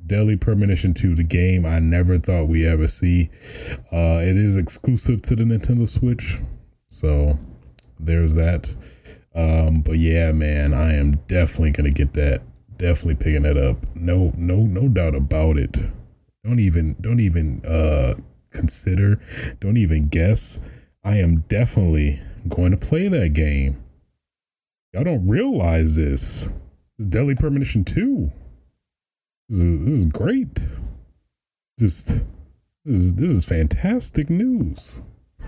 Deadly 0.07 0.37
Premonition 0.37 0.93
2, 0.93 1.15
the 1.15 1.23
game 1.23 1.65
I 1.65 1.79
never 1.79 2.19
thought 2.19 2.47
we 2.47 2.65
ever 2.65 2.87
see. 2.87 3.29
Uh, 3.91 4.21
it 4.21 4.37
is 4.37 4.55
exclusive 4.55 5.21
to 5.23 5.35
the 5.35 5.43
Nintendo 5.43 5.89
Switch. 5.89 6.37
So 6.87 7.39
there's 7.99 8.35
that. 8.35 8.73
Um, 9.33 9.81
but 9.81 9.97
yeah, 9.97 10.31
man, 10.31 10.73
I 10.73 10.93
am 10.93 11.13
definitely 11.27 11.71
gonna 11.71 11.89
get 11.89 12.13
that. 12.13 12.41
Definitely 12.77 13.15
picking 13.15 13.43
that 13.43 13.57
up. 13.57 13.77
No, 13.95 14.31
no, 14.37 14.57
no 14.57 14.87
doubt 14.87 15.15
about 15.15 15.57
it. 15.57 15.73
Don't 16.43 16.59
even, 16.59 16.95
don't 17.01 17.19
even 17.19 17.65
uh 17.65 18.13
consider, 18.51 19.19
don't 19.59 19.77
even 19.77 20.07
guess. 20.07 20.63
I 21.03 21.17
am 21.17 21.41
definitely 21.49 22.21
going 22.49 22.71
to 22.71 22.77
play 22.77 23.07
that 23.07 23.33
game. 23.33 23.83
Y'all 24.93 25.03
don't 25.03 25.27
realize 25.27 25.95
this. 25.95 26.49
It's 26.97 27.05
Deadly 27.05 27.35
Premonition 27.35 27.83
2. 27.83 28.31
This 29.49 29.59
is, 29.59 29.79
this 29.85 29.93
is 29.93 30.05
great. 30.05 30.59
Just 31.77 32.07
this 32.85 32.99
is 32.99 33.13
this 33.15 33.31
is 33.31 33.45
fantastic 33.45 34.29
news. 34.29 35.01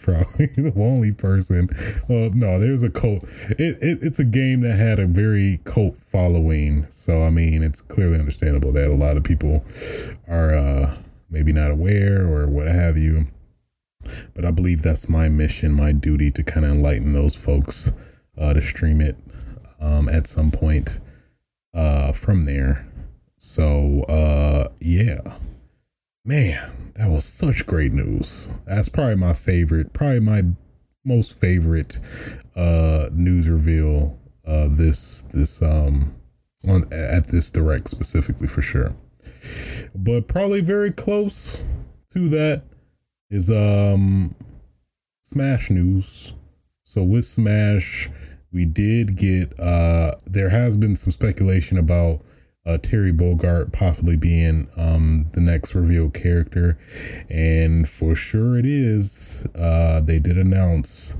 Probably 0.00 0.46
the 0.46 0.72
only 0.76 1.12
person. 1.12 1.68
Well, 2.08 2.30
no, 2.32 2.58
there's 2.58 2.82
a 2.82 2.90
cult. 2.90 3.24
It, 3.50 3.78
it 3.82 3.98
it's 4.02 4.18
a 4.18 4.24
game 4.24 4.62
that 4.62 4.76
had 4.76 4.98
a 4.98 5.06
very 5.06 5.60
cult 5.64 5.98
following. 5.98 6.86
So 6.90 7.22
I 7.22 7.30
mean, 7.30 7.62
it's 7.62 7.80
clearly 7.80 8.18
understandable 8.18 8.72
that 8.72 8.88
a 8.88 8.94
lot 8.94 9.16
of 9.16 9.24
people 9.24 9.62
are 10.26 10.54
uh, 10.54 10.96
maybe 11.30 11.52
not 11.52 11.70
aware 11.70 12.26
or 12.26 12.46
what 12.46 12.68
have 12.68 12.96
you. 12.96 13.26
But 14.34 14.44
I 14.44 14.50
believe 14.50 14.82
that's 14.82 15.08
my 15.08 15.28
mission, 15.28 15.72
my 15.72 15.92
duty 15.92 16.30
to 16.32 16.42
kind 16.42 16.64
of 16.64 16.72
enlighten 16.72 17.12
those 17.12 17.34
folks 17.34 17.92
uh, 18.36 18.52
to 18.52 18.62
stream 18.62 19.00
it 19.00 19.16
um, 19.80 20.08
at 20.08 20.26
some 20.26 20.50
point 20.50 20.98
uh, 21.74 22.12
from 22.12 22.44
there. 22.44 22.86
So 23.36 24.02
uh, 24.04 24.68
yeah, 24.80 25.20
man, 26.24 26.92
that 26.96 27.10
was 27.10 27.24
such 27.24 27.66
great 27.66 27.92
news. 27.92 28.52
That's 28.66 28.88
probably 28.88 29.16
my 29.16 29.32
favorite, 29.32 29.92
probably 29.92 30.20
my 30.20 30.42
most 31.04 31.32
favorite 31.32 31.98
uh, 32.54 33.08
news 33.12 33.48
reveal 33.48 34.18
uh, 34.46 34.68
this 34.70 35.22
this 35.22 35.62
um 35.62 36.14
on 36.66 36.90
at 36.92 37.28
this 37.28 37.50
direct 37.50 37.88
specifically 37.88 38.46
for 38.46 38.62
sure. 38.62 38.94
But 39.94 40.26
probably 40.28 40.60
very 40.60 40.92
close 40.92 41.62
to 42.12 42.28
that 42.30 42.64
is 43.30 43.50
um 43.50 44.34
Smash 45.22 45.70
news. 45.70 46.32
So 46.84 47.02
with 47.02 47.26
Smash, 47.26 48.08
we 48.52 48.64
did 48.64 49.16
get 49.16 49.58
uh 49.60 50.14
there 50.26 50.48
has 50.48 50.76
been 50.76 50.96
some 50.96 51.12
speculation 51.12 51.78
about 51.78 52.22
uh, 52.66 52.76
Terry 52.76 53.12
Bogard 53.12 53.72
possibly 53.72 54.16
being 54.16 54.68
um, 54.76 55.26
the 55.32 55.40
next 55.40 55.74
revealed 55.74 56.12
character, 56.12 56.78
and 57.30 57.88
for 57.88 58.14
sure 58.14 58.58
it 58.58 58.66
is. 58.66 59.46
Uh, 59.54 60.00
they 60.00 60.18
did 60.18 60.36
announce 60.36 61.16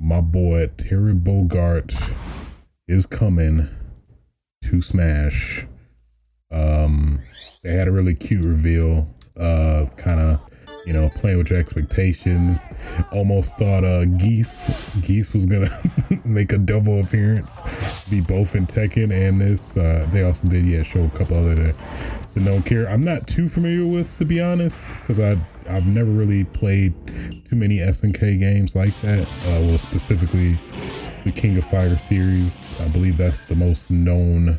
my 0.00 0.20
boy 0.20 0.66
Terry 0.76 1.14
Bogard 1.14 1.94
is 2.88 3.06
coming 3.06 3.68
to 4.64 4.82
Smash. 4.82 5.66
Um, 6.50 7.20
they 7.62 7.74
had 7.74 7.86
a 7.86 7.92
really 7.92 8.14
cute 8.14 8.44
reveal, 8.44 9.08
uh, 9.38 9.86
kind 9.96 10.18
of 10.18 10.47
you 10.88 10.94
know, 10.94 11.10
playing 11.10 11.36
with 11.36 11.50
your 11.50 11.58
expectations. 11.58 12.56
Almost 13.12 13.58
thought 13.58 13.84
uh 13.84 14.06
Geese 14.06 14.72
Geese 15.02 15.34
was 15.34 15.44
gonna 15.44 15.68
make 16.24 16.52
a 16.52 16.58
double 16.58 17.00
appearance, 17.00 17.60
be 18.08 18.22
both 18.22 18.56
in 18.56 18.66
Tekken 18.66 19.12
and 19.12 19.38
this. 19.38 19.76
Uh, 19.76 20.08
they 20.10 20.22
also 20.22 20.48
did 20.48 20.66
yeah 20.66 20.82
show 20.82 21.04
a 21.04 21.10
couple 21.10 21.36
other 21.36 21.54
that 21.54 21.74
don't 22.42 22.62
care. 22.62 22.88
I'm 22.88 23.04
not 23.04 23.26
too 23.26 23.50
familiar 23.50 23.86
with 23.86 24.16
to 24.16 24.24
be 24.24 24.40
honest, 24.40 24.94
because 25.00 25.20
I 25.20 25.36
I've 25.68 25.86
never 25.86 26.10
really 26.10 26.44
played 26.44 26.94
too 27.44 27.56
many 27.56 27.76
SNK 27.80 28.40
games 28.40 28.74
like 28.74 28.98
that. 29.02 29.26
Uh, 29.26 29.66
well, 29.66 29.76
specifically 29.76 30.58
the 31.24 31.32
King 31.32 31.58
of 31.58 31.66
Fighter 31.66 31.98
series. 31.98 32.72
I 32.80 32.88
believe 32.88 33.18
that's 33.18 33.42
the 33.42 33.56
most 33.56 33.90
known 33.90 34.58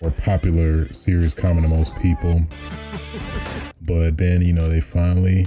or 0.00 0.10
popular 0.10 0.90
series 0.94 1.34
common 1.34 1.64
to 1.64 1.68
most 1.68 1.94
people. 1.96 2.40
But 3.82 4.16
then, 4.16 4.40
you 4.40 4.54
know, 4.54 4.68
they 4.68 4.80
finally 4.80 5.46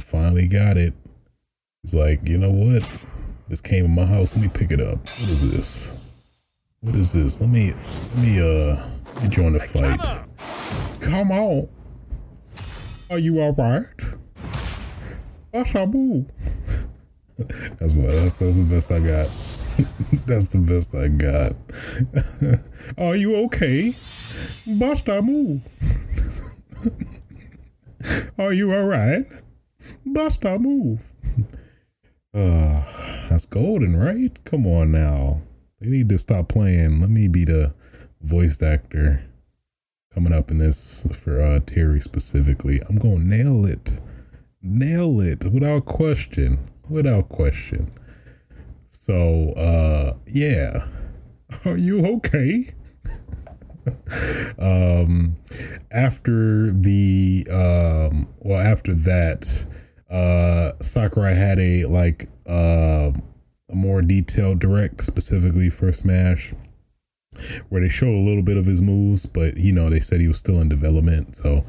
finally 0.00 0.46
got 0.46 0.76
it. 0.76 0.92
He's 1.82 1.94
like, 1.94 2.28
you 2.28 2.38
know 2.38 2.50
what? 2.50 2.88
This 3.48 3.60
came 3.60 3.84
in 3.84 3.94
my 3.94 4.06
house. 4.06 4.34
Let 4.34 4.42
me 4.42 4.48
pick 4.48 4.70
it 4.70 4.80
up. 4.80 4.98
What 4.98 5.30
is 5.30 5.50
this? 5.50 5.94
What 6.80 6.94
is 6.94 7.12
this? 7.12 7.40
Let 7.40 7.50
me 7.50 7.72
let 7.72 8.16
me 8.18 8.40
uh 8.40 8.76
let 9.14 9.22
me 9.22 9.28
join 9.28 9.52
the 9.52 9.58
fight. 9.58 10.00
Come 11.00 11.30
on. 11.30 11.68
Are 13.10 13.18
you 13.18 13.40
alright? 13.40 13.86
Bashabu. 15.52 16.26
that's 17.38 17.92
what 17.92 18.10
that's, 18.10 18.36
that's 18.36 18.58
the 18.58 18.66
best 18.68 18.90
I 18.90 19.00
got. 19.00 19.30
that's 20.26 20.48
the 20.48 20.58
best 20.58 20.94
I 20.94 21.08
got. 21.08 21.52
Are 22.98 23.16
you 23.16 23.36
okay? 23.44 23.94
Bashabu. 24.66 25.60
Are 28.38 28.52
you 28.52 28.74
alright? 28.74 29.26
Basta 30.06 30.58
move. 30.58 31.02
Uh, 32.34 32.82
that's 33.30 33.46
golden, 33.46 33.96
right? 33.96 34.44
Come 34.44 34.66
on 34.66 34.90
now. 34.90 35.40
They 35.80 35.86
need 35.86 36.08
to 36.08 36.18
stop 36.18 36.48
playing. 36.48 37.00
Let 37.00 37.08
me 37.08 37.28
be 37.28 37.44
the 37.44 37.72
voice 38.22 38.60
actor 38.60 39.24
coming 40.12 40.32
up 40.32 40.50
in 40.50 40.58
this 40.58 41.06
for 41.12 41.40
uh, 41.40 41.60
Terry 41.66 42.00
specifically. 42.00 42.80
I'm 42.88 42.96
gonna 42.96 43.18
nail 43.18 43.66
it, 43.66 44.00
nail 44.62 45.20
it 45.20 45.44
without 45.44 45.84
question, 45.84 46.58
without 46.88 47.28
question. 47.28 47.92
So 48.88 49.52
uh, 49.52 50.16
yeah, 50.26 50.86
are 51.64 51.76
you 51.76 52.04
okay? 52.16 52.74
Um, 54.58 55.36
after 55.90 56.70
the 56.70 57.46
um, 57.50 58.28
well, 58.40 58.60
after 58.60 58.94
that, 58.94 59.66
uh, 60.10 60.72
Sakurai 60.82 61.34
had 61.34 61.58
a 61.58 61.84
like 61.86 62.28
uh, 62.48 63.10
a 63.70 63.74
more 63.74 64.02
detailed 64.02 64.58
direct 64.58 65.02
specifically 65.02 65.70
for 65.70 65.92
Smash, 65.92 66.52
where 67.68 67.80
they 67.80 67.88
showed 67.88 68.14
a 68.14 68.26
little 68.26 68.42
bit 68.42 68.56
of 68.56 68.66
his 68.66 68.82
moves, 68.82 69.26
but 69.26 69.56
you 69.56 69.72
know 69.72 69.90
they 69.90 70.00
said 70.00 70.20
he 70.20 70.28
was 70.28 70.38
still 70.38 70.60
in 70.60 70.68
development. 70.68 71.36
So, 71.36 71.64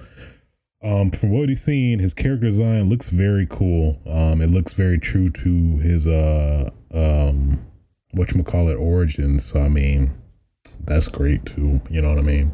um, 0.84 1.12
from 1.12 1.31
what 1.31 1.50
he's 1.50 1.63
seen, 1.63 2.00
his 2.00 2.13
character 2.13 2.48
design 2.48 2.89
looks 2.89 3.10
very 3.10 3.48
cool. 3.48 4.00
Um, 4.05 4.41
it 4.41 4.51
looks 4.51 4.74
very 4.74 5.00
true 5.00 5.29
to 5.29 5.77
his 5.79 6.07
uh 6.07 6.69
um 6.93 7.65
what 8.12 8.34
you 8.34 8.43
call 8.43 8.69
it 8.69 8.75
origins. 8.75 9.43
So 9.45 9.62
I 9.62 9.69
mean 9.69 10.13
that's 10.86 11.08
great 11.08 11.46
too. 11.46 11.82
You 11.89 12.01
know 12.01 12.10
what 12.10 12.20
I 12.20 12.22
mean? 12.24 12.51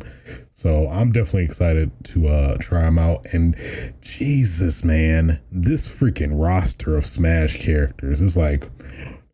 So 0.54 0.90
I'm 0.90 1.12
definitely 1.12 1.46
excited 1.46 1.92
to 2.06 2.28
uh 2.28 2.58
try 2.60 2.82
them 2.82 3.00
out. 3.00 3.26
And 3.32 3.56
Jesus, 4.02 4.84
man, 4.84 5.40
this 5.52 5.88
freaking 5.88 6.40
roster 6.40 6.96
of 6.96 7.06
Smash 7.06 7.62
characters 7.62 8.22
is 8.22 8.38
like 8.38 8.70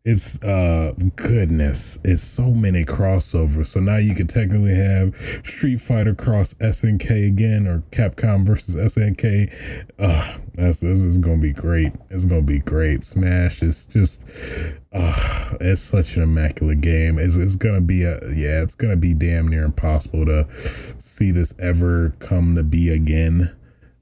it's 0.08 0.42
uh 0.42 0.94
goodness. 1.16 1.98
It's 2.02 2.22
so 2.22 2.52
many 2.52 2.82
crossovers 2.82 3.66
so 3.66 3.80
now 3.80 3.98
you 3.98 4.14
could 4.14 4.30
technically 4.30 4.74
have 4.74 5.14
street 5.44 5.82
fighter 5.82 6.14
cross 6.14 6.54
snk 6.54 7.10
again 7.10 7.66
or 7.66 7.82
capcom 7.90 8.46
versus 8.46 8.76
snk 8.76 9.52
uh 9.98 10.38
that's 10.54 10.80
this 10.80 11.00
is 11.00 11.18
gonna 11.18 11.36
be 11.36 11.52
great. 11.52 11.92
It's 12.08 12.24
gonna 12.24 12.40
be 12.40 12.60
great. 12.60 13.04
Smash 13.04 13.62
is 13.62 13.84
just 13.84 14.26
uh 14.94 15.54
it's 15.60 15.82
such 15.82 16.16
an 16.16 16.22
immaculate 16.22 16.80
game. 16.80 17.18
It's, 17.18 17.36
it's 17.36 17.56
gonna 17.56 17.82
be 17.82 18.04
a 18.04 18.14
yeah 18.30 18.62
it's 18.62 18.74
gonna 18.74 18.96
be 18.96 19.12
damn 19.12 19.46
near 19.46 19.64
impossible 19.64 20.24
to 20.24 20.46
see 20.98 21.32
this 21.32 21.52
ever 21.58 22.16
come 22.18 22.54
to 22.54 22.62
be 22.62 22.88
again. 22.88 23.54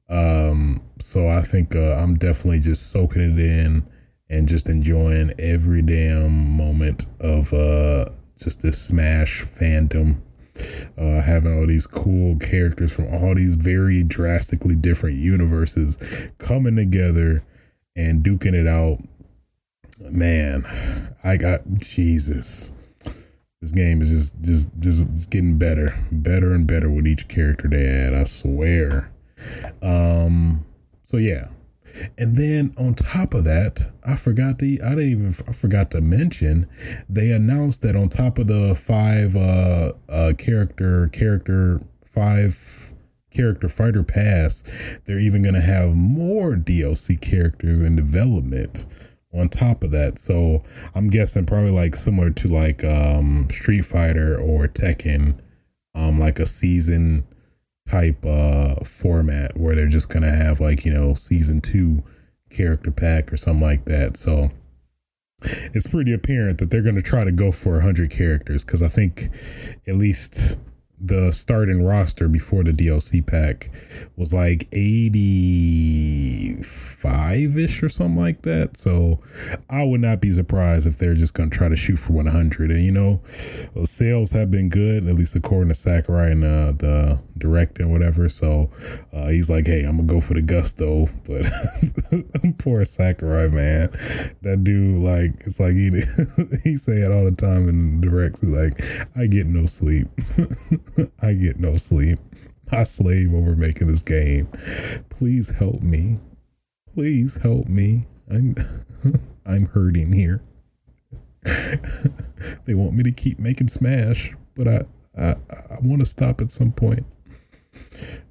Um 0.09 0.83
so 1.01 1.29
i 1.29 1.43
think 1.43 1.77
uh, 1.77 1.95
i'm 1.95 2.17
definitely 2.17 2.61
just 2.61 2.91
soaking 2.91 3.23
it 3.23 3.39
in 3.39 3.87
and 4.29 4.49
just 4.49 4.69
enjoying 4.69 5.33
every 5.39 5.83
damn 5.83 6.57
moment 6.57 7.07
of 7.21 7.53
uh 7.53 8.05
just 8.43 8.63
this 8.63 8.81
smash 8.81 9.43
fandom 9.43 10.21
uh 10.99 11.21
having 11.21 11.57
all 11.57 11.67
these 11.67 11.87
cool 11.87 12.37
characters 12.39 12.93
from 12.93 13.13
all 13.15 13.35
these 13.35 13.55
very 13.55 14.03
drastically 14.03 14.75
different 14.75 15.17
universes 15.17 15.99
coming 16.39 16.77
together 16.77 17.43
and 17.95 18.23
duking 18.23 18.55
it 18.55 18.67
out. 18.67 18.99
Man 20.11 20.67
i 21.25 21.37
got 21.37 21.63
jesus. 21.79 22.73
This 23.61 23.73
game 23.73 24.03
is 24.03 24.11
just 24.11 24.43
just 24.43 24.71
just 24.81 25.31
getting 25.31 25.57
better 25.59 25.99
better 26.13 26.53
and 26.53 26.67
better 26.67 26.91
with 26.91 27.07
each 27.07 27.29
character 27.29 27.69
they 27.69 27.87
add 27.87 28.15
i 28.15 28.25
swear. 28.25 29.11
Um 29.83 30.65
so 31.05 31.17
yeah 31.17 31.49
and 32.19 32.37
then 32.37 32.75
on 32.79 32.95
top 32.95 33.35
of 33.35 33.45
that, 33.45 33.89
I 34.05 34.17
forgot 34.17 34.59
to 34.61 34.79
I 34.83 34.91
didn't 34.91 35.11
even 35.11 35.35
I 35.47 35.53
forgot 35.53 35.91
to 35.93 36.01
mention 36.01 36.69
they 37.09 37.31
announced 37.31 37.83
that 37.83 37.97
on 37.97 38.09
top 38.09 38.39
of 38.39 38.47
the 38.47 38.75
five 38.75 39.37
uh 39.37 39.93
uh 40.09 40.33
character 40.37 41.09
character 41.09 41.81
five 42.05 42.93
character 43.31 43.69
fighter 43.69 44.03
pass, 44.03 44.65
they're 45.05 45.19
even 45.19 45.43
gonna 45.43 45.61
have 45.61 45.95
more 45.95 46.55
DLC 46.55 47.21
characters 47.21 47.83
in 47.83 47.97
development 47.97 48.87
on 49.35 49.49
top 49.49 49.85
of 49.85 49.91
that. 49.91 50.19
So 50.19 50.63
I'm 50.95 51.11
guessing 51.11 51.45
probably 51.45 51.71
like 51.71 51.95
similar 51.95 52.31
to 52.31 52.49
like 52.49 52.85
um 52.85 53.49
Street 53.51 53.85
Fighter 53.85 54.39
or 54.41 54.69
Tekken, 54.69 55.39
um 55.95 56.19
like 56.19 56.39
a 56.39 56.47
season 56.47 57.25
type 57.89 58.25
uh 58.25 58.77
format 58.85 59.57
where 59.57 59.75
they're 59.75 59.87
just 59.87 60.09
gonna 60.09 60.35
have 60.35 60.61
like 60.61 60.85
you 60.85 60.93
know 60.93 61.15
season 61.15 61.61
two 61.61 62.03
character 62.51 62.91
pack 62.91 63.33
or 63.33 63.37
something 63.37 63.63
like 63.63 63.85
that. 63.85 64.17
So 64.17 64.51
it's 65.43 65.87
pretty 65.87 66.13
apparent 66.13 66.59
that 66.59 66.71
they're 66.71 66.83
gonna 66.83 67.03
try 67.03 67.25
to 67.25 67.33
go 67.33 67.53
for 67.53 67.73
100 67.75 68.11
characters 68.11 68.65
because 68.65 68.83
i 68.83 68.89
think 68.89 69.29
at 69.87 69.95
least 69.95 70.59
the 70.99 71.31
starting 71.31 71.85
roster 71.85 72.27
before 72.27 72.65
the 72.65 72.73
DLC 72.73 73.25
pack 73.25 73.71
was 74.17 74.33
like 74.33 74.67
85 74.73 77.59
ish 77.59 77.83
or 77.83 77.91
something 77.91 78.17
like 78.17 78.41
that. 78.43 78.79
So 78.79 79.21
I 79.69 79.83
would 79.85 80.01
not 80.01 80.21
be 80.21 80.33
surprised 80.33 80.87
if 80.87 80.97
they're 80.97 81.15
just 81.15 81.35
going 81.35 81.51
to 81.51 81.57
try 81.57 81.69
to 81.69 81.77
shoot 81.77 81.97
for 81.97 82.15
100. 82.15 82.71
And 82.71 82.83
you 82.83 82.93
know, 82.93 83.21
sales 83.85 84.33
have 84.33 84.51
been 84.51 84.71
good, 84.71 85.07
at 85.07 85.15
least 85.15 85.37
according 85.37 85.69
to 85.69 85.75
Sakurai 85.75 86.33
and 86.33 86.45
uh, 86.45 86.73
the 86.73 87.19
director 87.37 87.83
and 87.83 87.93
whatever. 87.93 88.31
So 88.31 88.71
uh, 89.13 89.29
he's 89.29 89.51
like, 89.51 89.67
hey, 89.67 89.83
I'm 89.83 89.97
going 89.97 90.09
to 90.09 90.15
go 90.15 90.21
for 90.21 90.35
the 90.35 90.43
gusto. 90.43 91.09
But 91.27 91.47
poor 92.59 92.85
Sakurai, 92.85 93.49
man. 93.49 93.91
That 94.43 94.63
dude, 94.63 95.03
like, 95.03 95.43
it's 95.45 95.59
like 95.59 95.75
he, 95.75 95.91
he 96.63 96.77
say 96.77 96.99
it 96.99 97.11
all 97.11 97.25
the 97.25 97.35
time 97.37 97.69
in 97.69 98.01
directs. 98.01 98.41
He's 98.41 98.51
like, 98.51 98.81
I 99.17 99.27
get 99.27 99.47
no 99.47 99.67
sleep. 99.67 100.07
I 101.23 101.33
get 101.35 101.59
no 101.59 101.77
sleep. 101.77 102.19
I 102.71 102.83
slave 102.83 103.33
over 103.33 103.55
making 103.55 103.87
this 103.87 104.03
game. 104.03 104.49
Please 105.09 105.51
help 105.51 105.83
me. 105.83 106.19
Please 106.95 107.37
help 107.37 107.69
me. 107.69 108.07
I'm 108.31 108.57
I'm 109.47 109.67
hurting 109.67 110.13
here. 110.13 110.43
they 112.65 112.75
want 112.75 112.95
me 112.95 113.05
to 113.05 113.13
keep 113.13 113.39
making 113.39 113.69
Smash, 113.69 114.35
but 114.55 114.67
I 114.67 114.83
I, 115.17 115.37
I 115.71 115.79
want 115.81 116.01
to 116.01 116.07
stop 116.07 116.41
at 116.41 116.51
some 116.51 116.73
point. 116.73 117.07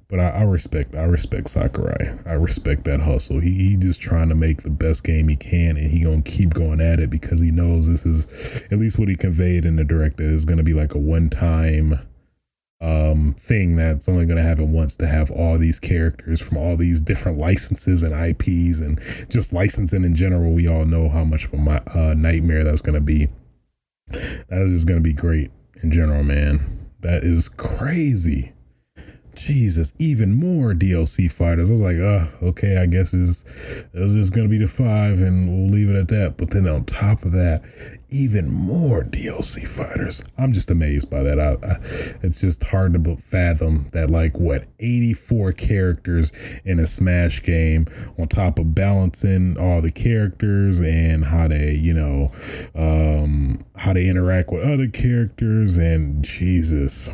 But 0.08 0.20
I, 0.20 0.28
I, 0.28 0.42
respect 0.42 0.94
I 0.94 1.02
respect 1.02 1.48
Sakurai. 1.48 2.16
I 2.24 2.34
respect 2.34 2.84
that 2.84 3.00
hustle. 3.00 3.40
He 3.40 3.52
he 3.54 3.76
just 3.76 4.00
trying 4.00 4.28
to 4.28 4.36
make 4.36 4.62
the 4.62 4.70
best 4.70 5.02
game 5.02 5.28
he 5.28 5.36
can, 5.36 5.76
and 5.76 5.90
he 5.90 6.00
gonna 6.00 6.22
keep 6.22 6.54
going 6.54 6.80
at 6.80 7.00
it 7.00 7.10
because 7.10 7.40
he 7.40 7.50
knows 7.50 7.88
this 7.88 8.06
is 8.06 8.64
at 8.70 8.78
least 8.78 8.98
what 8.98 9.08
he 9.08 9.16
conveyed 9.16 9.64
in 9.64 9.76
the 9.76 9.84
director 9.84 10.22
is 10.22 10.44
gonna 10.44 10.62
be 10.62 10.74
like 10.74 10.94
a 10.94 10.98
one 10.98 11.28
time 11.28 11.98
um 12.82 13.34
thing 13.38 13.74
that's 13.74 14.06
only 14.06 14.26
going 14.26 14.36
to 14.36 14.42
happen 14.42 14.70
once 14.70 14.96
to 14.96 15.06
have 15.06 15.30
all 15.30 15.56
these 15.56 15.80
characters 15.80 16.42
from 16.42 16.58
all 16.58 16.76
these 16.76 17.00
different 17.00 17.38
licenses 17.38 18.02
and 18.02 18.12
IPs 18.12 18.80
and 18.80 19.00
just 19.30 19.54
licensing 19.54 20.04
in 20.04 20.14
general 20.14 20.52
we 20.52 20.68
all 20.68 20.84
know 20.84 21.08
how 21.08 21.24
much 21.24 21.46
of 21.46 21.54
a 21.54 21.82
uh, 21.98 22.14
nightmare 22.14 22.64
that's 22.64 22.82
going 22.82 22.94
to 22.94 23.00
be 23.00 23.28
that 24.08 24.62
is 24.66 24.72
just 24.72 24.86
going 24.86 25.00
to 25.00 25.02
be 25.02 25.14
great 25.14 25.50
in 25.82 25.90
general 25.90 26.22
man 26.22 26.90
that 27.00 27.24
is 27.24 27.48
crazy 27.48 28.52
Jesus, 29.36 29.92
even 29.98 30.34
more 30.34 30.72
DLC 30.72 31.30
fighters. 31.30 31.70
I 31.70 31.72
was 31.72 31.82
like, 31.82 31.96
oh, 31.96 32.26
okay, 32.42 32.78
I 32.78 32.86
guess 32.86 33.12
it's, 33.14 33.44
it's 33.92 34.14
just 34.14 34.32
going 34.32 34.46
to 34.46 34.50
be 34.50 34.58
the 34.58 34.66
five 34.66 35.20
and 35.20 35.48
we'll 35.48 35.70
leave 35.70 35.90
it 35.90 35.96
at 35.96 36.08
that. 36.08 36.36
But 36.36 36.50
then 36.50 36.66
on 36.66 36.84
top 36.84 37.24
of 37.24 37.32
that, 37.32 37.62
even 38.08 38.52
more 38.52 39.02
DLC 39.02 39.66
fighters. 39.66 40.24
I'm 40.38 40.52
just 40.52 40.70
amazed 40.70 41.10
by 41.10 41.22
that. 41.22 41.40
I, 41.40 41.52
I, 41.66 41.80
it's 42.22 42.40
just 42.40 42.64
hard 42.64 42.92
to 42.94 43.16
fathom 43.16 43.86
that, 43.92 44.10
like, 44.10 44.38
what, 44.38 44.66
84 44.78 45.52
characters 45.52 46.32
in 46.64 46.78
a 46.78 46.86
Smash 46.86 47.42
game 47.42 47.86
on 48.18 48.28
top 48.28 48.58
of 48.58 48.74
balancing 48.74 49.58
all 49.58 49.80
the 49.80 49.90
characters 49.90 50.80
and 50.80 51.24
how 51.24 51.48
they, 51.48 51.72
you 51.72 51.92
know, 51.92 52.32
um, 52.74 53.64
how 53.76 53.92
they 53.92 54.06
interact 54.06 54.50
with 54.50 54.62
other 54.62 54.88
characters. 54.88 55.78
And 55.78 56.24
Jesus 56.24 57.10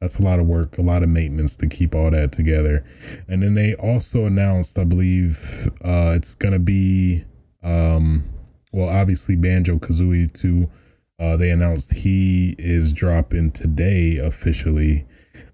that's 0.00 0.18
a 0.18 0.22
lot 0.22 0.40
of 0.40 0.46
work, 0.46 0.78
a 0.78 0.82
lot 0.82 1.02
of 1.02 1.10
maintenance 1.10 1.56
to 1.56 1.66
keep 1.66 1.94
all 1.94 2.10
that 2.10 2.32
together. 2.32 2.84
And 3.28 3.42
then 3.42 3.54
they 3.54 3.74
also 3.74 4.24
announced, 4.24 4.78
I 4.78 4.84
believe, 4.84 5.68
uh, 5.84 6.12
it's 6.16 6.34
gonna 6.34 6.58
be, 6.58 7.24
um, 7.62 8.24
well, 8.72 8.88
obviously 8.88 9.36
Banjo 9.36 9.78
Kazooie 9.78 10.32
too. 10.32 10.70
Uh, 11.18 11.36
they 11.36 11.50
announced 11.50 11.92
he 11.92 12.54
is 12.58 12.92
dropping 12.92 13.50
today 13.50 14.16
officially, 14.16 15.06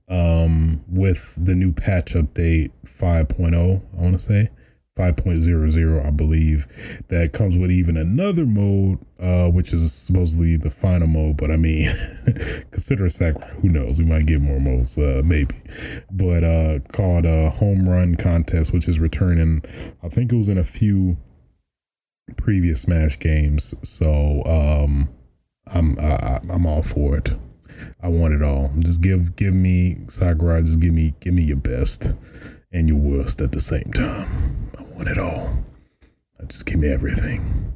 um, 0.09 0.85
with 0.89 1.35
the 1.45 1.55
new 1.55 1.73
patch 1.73 2.15
update 2.15 2.71
5.0. 2.85 3.83
I 3.99 4.01
want 4.01 4.15
to 4.15 4.19
say. 4.19 4.51
5.00, 4.97 6.07
I 6.07 6.11
believe, 6.11 6.67
that 7.09 7.35
comes 7.35 7.59
with 7.59 7.71
even 7.71 7.99
another 7.99 8.47
mode, 8.47 8.99
uh, 9.21 9.47
which 9.51 9.75
is 9.75 9.93
supposedly 9.93 10.57
the 10.57 10.71
final 10.71 11.07
mode. 11.07 11.37
But 11.37 11.51
I 11.51 11.57
mean, 11.57 11.85
consider 12.71 13.05
a 13.05 13.11
sack. 13.11 13.35
Who 13.61 13.69
knows? 13.69 13.99
We 13.99 14.07
might 14.07 14.25
get 14.25 14.41
more 14.41 14.59
modes, 14.59 14.97
uh, 14.97 15.21
maybe. 15.23 15.55
But 16.11 16.45
uh, 16.45 16.79
called 16.93 17.27
a 17.27 17.51
home 17.51 17.87
run 17.87 18.15
contest, 18.15 18.73
which 18.73 18.89
is 18.89 18.99
returning. 18.99 19.63
I 20.03 20.09
think 20.09 20.33
it 20.33 20.37
was 20.37 20.49
in 20.49 20.57
a 20.57 20.65
few 20.65 21.19
previous 22.35 22.83
Smash 22.83 23.19
games. 23.19 23.75
So 23.83 24.43
um, 24.45 25.09
I'm 25.67 25.99
I, 25.99 26.41
I'm 26.49 26.67
all 26.67 26.83
for 26.83 27.17
it. 27.17 27.37
I 28.03 28.09
want 28.09 28.35
it 28.35 28.43
all. 28.43 28.73
Just 28.79 29.01
give 29.01 29.37
give 29.37 29.55
me 29.55 29.99
Sakurai. 30.09 30.63
Just 30.63 30.81
give 30.81 30.95
me 30.95 31.15
give 31.21 31.35
me 31.35 31.43
your 31.43 31.57
best 31.57 32.13
and 32.73 32.89
your 32.89 32.99
worst 32.99 33.41
at 33.41 33.53
the 33.53 33.61
same 33.61 33.93
time. 33.95 34.71
I 34.79 34.83
want 34.83 35.09
it 35.09 35.19
all. 35.19 35.65
Just 36.47 36.67
give 36.67 36.79
me 36.79 36.89
everything. 36.89 37.73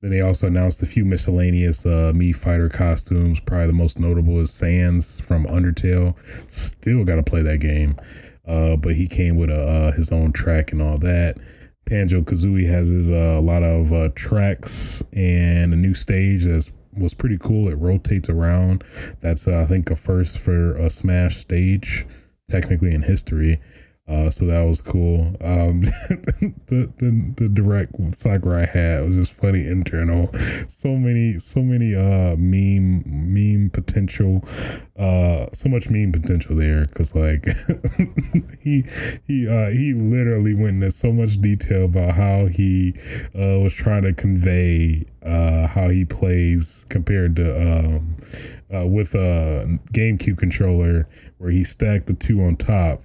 Then 0.00 0.10
they 0.10 0.20
also 0.20 0.48
announced 0.48 0.82
a 0.82 0.86
few 0.86 1.04
miscellaneous 1.04 1.86
uh, 1.86 2.12
Mii 2.12 2.34
Fighter 2.34 2.68
costumes. 2.68 3.38
Probably 3.38 3.68
the 3.68 3.72
most 3.72 4.00
notable 4.00 4.40
is 4.40 4.50
Sans 4.50 5.20
from 5.20 5.46
Undertale. 5.46 6.16
Still 6.50 7.04
got 7.04 7.16
to 7.16 7.22
play 7.22 7.40
that 7.42 7.60
game, 7.60 7.96
uh, 8.46 8.74
but 8.76 8.96
he 8.96 9.06
came 9.06 9.36
with 9.36 9.50
a, 9.50 9.62
uh, 9.62 9.92
his 9.92 10.10
own 10.10 10.32
track 10.32 10.72
and 10.72 10.82
all 10.82 10.98
that. 10.98 11.36
Banjo 11.84 12.22
Kazooie 12.22 12.68
has 12.68 12.88
his 12.88 13.10
uh, 13.10 13.36
a 13.38 13.40
lot 13.40 13.62
of 13.62 13.92
uh, 13.92 14.08
tracks 14.14 15.02
and 15.12 15.72
a 15.72 15.76
new 15.76 15.94
stage 15.94 16.44
that 16.44 16.70
was 16.96 17.14
pretty 17.14 17.38
cool. 17.38 17.68
It 17.68 17.74
rotates 17.74 18.28
around. 18.28 18.84
That's 19.20 19.48
uh, 19.48 19.60
I 19.60 19.66
think 19.66 19.90
a 19.90 19.96
first 19.96 20.38
for 20.38 20.76
a 20.76 20.88
Smash 20.90 21.36
stage, 21.38 22.06
technically 22.50 22.94
in 22.94 23.02
history. 23.02 23.60
Uh, 24.08 24.28
so 24.28 24.44
that 24.46 24.62
was 24.62 24.80
cool. 24.80 25.20
Um, 25.40 25.80
the, 26.66 26.92
the 26.98 27.34
the 27.36 27.48
direct 27.48 27.92
Sakurai 28.16 28.66
had 28.66 29.06
was 29.06 29.16
just 29.16 29.32
funny 29.32 29.64
internal. 29.64 30.28
So 30.66 30.96
many 30.96 31.38
so 31.38 31.62
many 31.62 31.94
uh 31.94 32.34
meme 32.36 33.04
meme 33.06 33.70
potential, 33.70 34.44
uh 34.98 35.46
so 35.52 35.68
much 35.68 35.88
meme 35.88 36.10
potential 36.10 36.56
there 36.56 36.84
because 36.84 37.14
like 37.14 37.46
he 38.60 38.84
he 39.28 39.46
uh 39.46 39.70
he 39.70 39.94
literally 39.94 40.54
went 40.54 40.82
into 40.82 40.90
so 40.90 41.12
much 41.12 41.40
detail 41.40 41.84
about 41.84 42.14
how 42.14 42.46
he 42.46 42.94
uh 43.38 43.60
was 43.60 43.72
trying 43.72 44.02
to 44.02 44.12
convey 44.12 45.06
uh 45.24 45.68
how 45.68 45.88
he 45.88 46.04
plays 46.04 46.86
compared 46.88 47.36
to 47.36 47.56
um 47.56 48.16
uh 48.74 48.84
with 48.84 49.14
a 49.14 49.78
GameCube 49.92 50.38
controller 50.38 51.08
where 51.38 51.52
he 51.52 51.62
stacked 51.62 52.08
the 52.08 52.14
two 52.14 52.42
on 52.42 52.56
top 52.56 53.00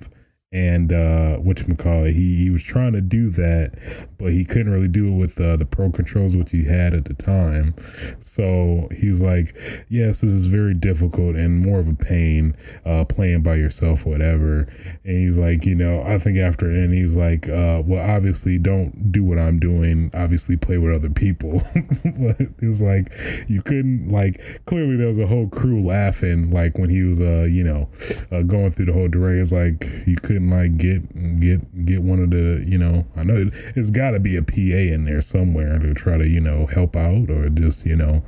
and 0.52 0.94
uh 0.94 1.36
what 1.38 1.60
you 1.68 1.76
call 1.76 2.06
it 2.06 2.14
he, 2.14 2.44
he 2.44 2.50
was 2.50 2.64
trying 2.64 2.94
to 2.94 3.02
do 3.02 3.30
that 3.30 4.08
but 4.18 4.32
he 4.32 4.44
couldn't 4.44 4.72
really 4.72 4.88
do 4.88 5.08
it 5.08 5.18
with 5.18 5.40
uh, 5.40 5.56
the 5.58 5.66
pro 5.66 5.92
controls 5.92 6.36
which 6.36 6.52
he 6.52 6.66
had 6.66 6.94
at 6.94 7.06
the 7.06 7.14
time. 7.14 7.76
So 8.20 8.90
he 8.96 9.08
was 9.08 9.22
like 9.22 9.56
yes 9.90 10.22
this 10.22 10.32
is 10.32 10.48
very 10.48 10.74
difficult 10.74 11.36
and 11.36 11.66
more 11.66 11.80
of 11.80 11.88
a 11.88 11.94
pain 11.94 12.56
uh 12.86 13.06
playing 13.06 13.44
by 13.44 13.56
yourself 13.56 14.06
whatever. 14.06 14.68
And 15.04 15.18
he's 15.24 15.38
like 15.38 15.66
you 15.66 15.76
know 15.76 16.04
i 16.04 16.18
think 16.18 16.38
after 16.38 16.70
and 16.70 16.94
he's 16.94 17.16
like 17.16 17.48
uh 17.50 17.82
well 17.86 18.02
obviously 18.02 18.58
don't 18.58 19.12
do 19.12 19.24
what 19.24 19.40
i'm 19.40 19.60
doing. 19.60 20.12
Obviously 20.14 20.58
play 20.58 20.78
with 20.78 20.96
other 20.98 21.10
people. 21.10 21.62
But 22.18 22.40
it 22.42 22.62
was 22.62 22.82
like 22.82 23.12
you 23.48 23.62
couldn't 23.62 24.10
like 24.10 24.62
clearly 24.66 24.96
there 24.96 25.08
was 25.08 25.20
a 25.20 25.28
whole 25.28 25.48
crew 25.50 25.86
laughing 25.86 26.52
like 26.52 26.78
when 26.78 26.90
he 26.90 27.04
was 27.04 27.20
uh 27.20 27.46
you 27.50 27.64
know 27.64 27.90
uh, 28.32 28.42
going 28.42 28.72
through 28.72 28.86
the 28.86 28.94
whole 28.94 29.08
direct 29.08 29.42
it's 29.42 29.52
like 29.52 30.08
you 30.08 30.16
couldn't 30.16 30.50
like 30.50 30.78
get 30.78 31.40
get 31.40 31.86
get 31.86 32.02
one 32.02 32.22
of 32.22 32.32
the 32.32 32.64
you 32.68 32.78
know 32.78 33.06
I 33.16 33.24
know 33.24 33.38
it, 33.38 33.54
it's 33.76 33.90
got 33.90 34.07
to 34.12 34.20
be 34.20 34.36
a 34.36 34.42
PA 34.42 34.56
in 34.56 35.06
there 35.06 35.22
somewhere 35.22 35.80
to 35.80 35.94
try 35.94 36.18
to 36.18 36.28
you 36.28 36.40
know 36.40 36.66
help 36.68 36.96
out 36.96 37.30
or 37.30 37.50
just 37.50 37.86
you 37.86 37.96
know 37.96 38.24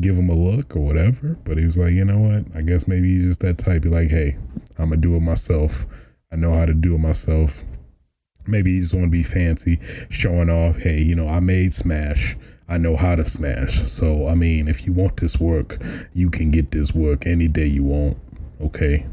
give 0.00 0.16
him 0.16 0.28
a 0.28 0.34
look 0.34 0.76
or 0.76 0.80
whatever. 0.80 1.36
But 1.44 1.58
he 1.58 1.64
was 1.64 1.78
like, 1.78 1.92
you 1.92 2.04
know 2.04 2.18
what? 2.18 2.44
I 2.56 2.62
guess 2.62 2.88
maybe 2.88 3.14
he's 3.14 3.26
just 3.26 3.40
that 3.40 3.58
type. 3.58 3.84
He's 3.84 3.92
like, 3.92 4.10
hey, 4.10 4.36
I'm 4.78 4.90
gonna 4.90 4.96
do 4.96 5.16
it 5.16 5.20
myself. 5.20 5.86
I 6.32 6.36
know 6.36 6.54
how 6.54 6.66
to 6.66 6.74
do 6.74 6.94
it 6.94 6.98
myself. 6.98 7.62
Maybe 8.46 8.72
you 8.72 8.80
just 8.80 8.92
want 8.92 9.06
to 9.06 9.10
be 9.10 9.22
fancy, 9.22 9.80
showing 10.10 10.50
off. 10.50 10.78
Hey, 10.78 11.00
you 11.00 11.14
know, 11.14 11.28
I 11.28 11.40
made 11.40 11.72
Smash. 11.72 12.36
I 12.68 12.78
know 12.78 12.96
how 12.96 13.14
to 13.14 13.24
smash. 13.24 13.90
So, 13.90 14.26
I 14.26 14.34
mean, 14.34 14.68
if 14.68 14.86
you 14.86 14.92
want 14.92 15.18
this 15.18 15.38
work, 15.38 15.82
you 16.14 16.30
can 16.30 16.50
get 16.50 16.70
this 16.70 16.94
work 16.94 17.26
any 17.26 17.46
day 17.46 17.66
you 17.66 17.84
want. 17.84 18.16
Okay. 18.60 19.06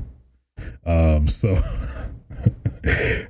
Um, 0.85 1.27
so 1.27 1.55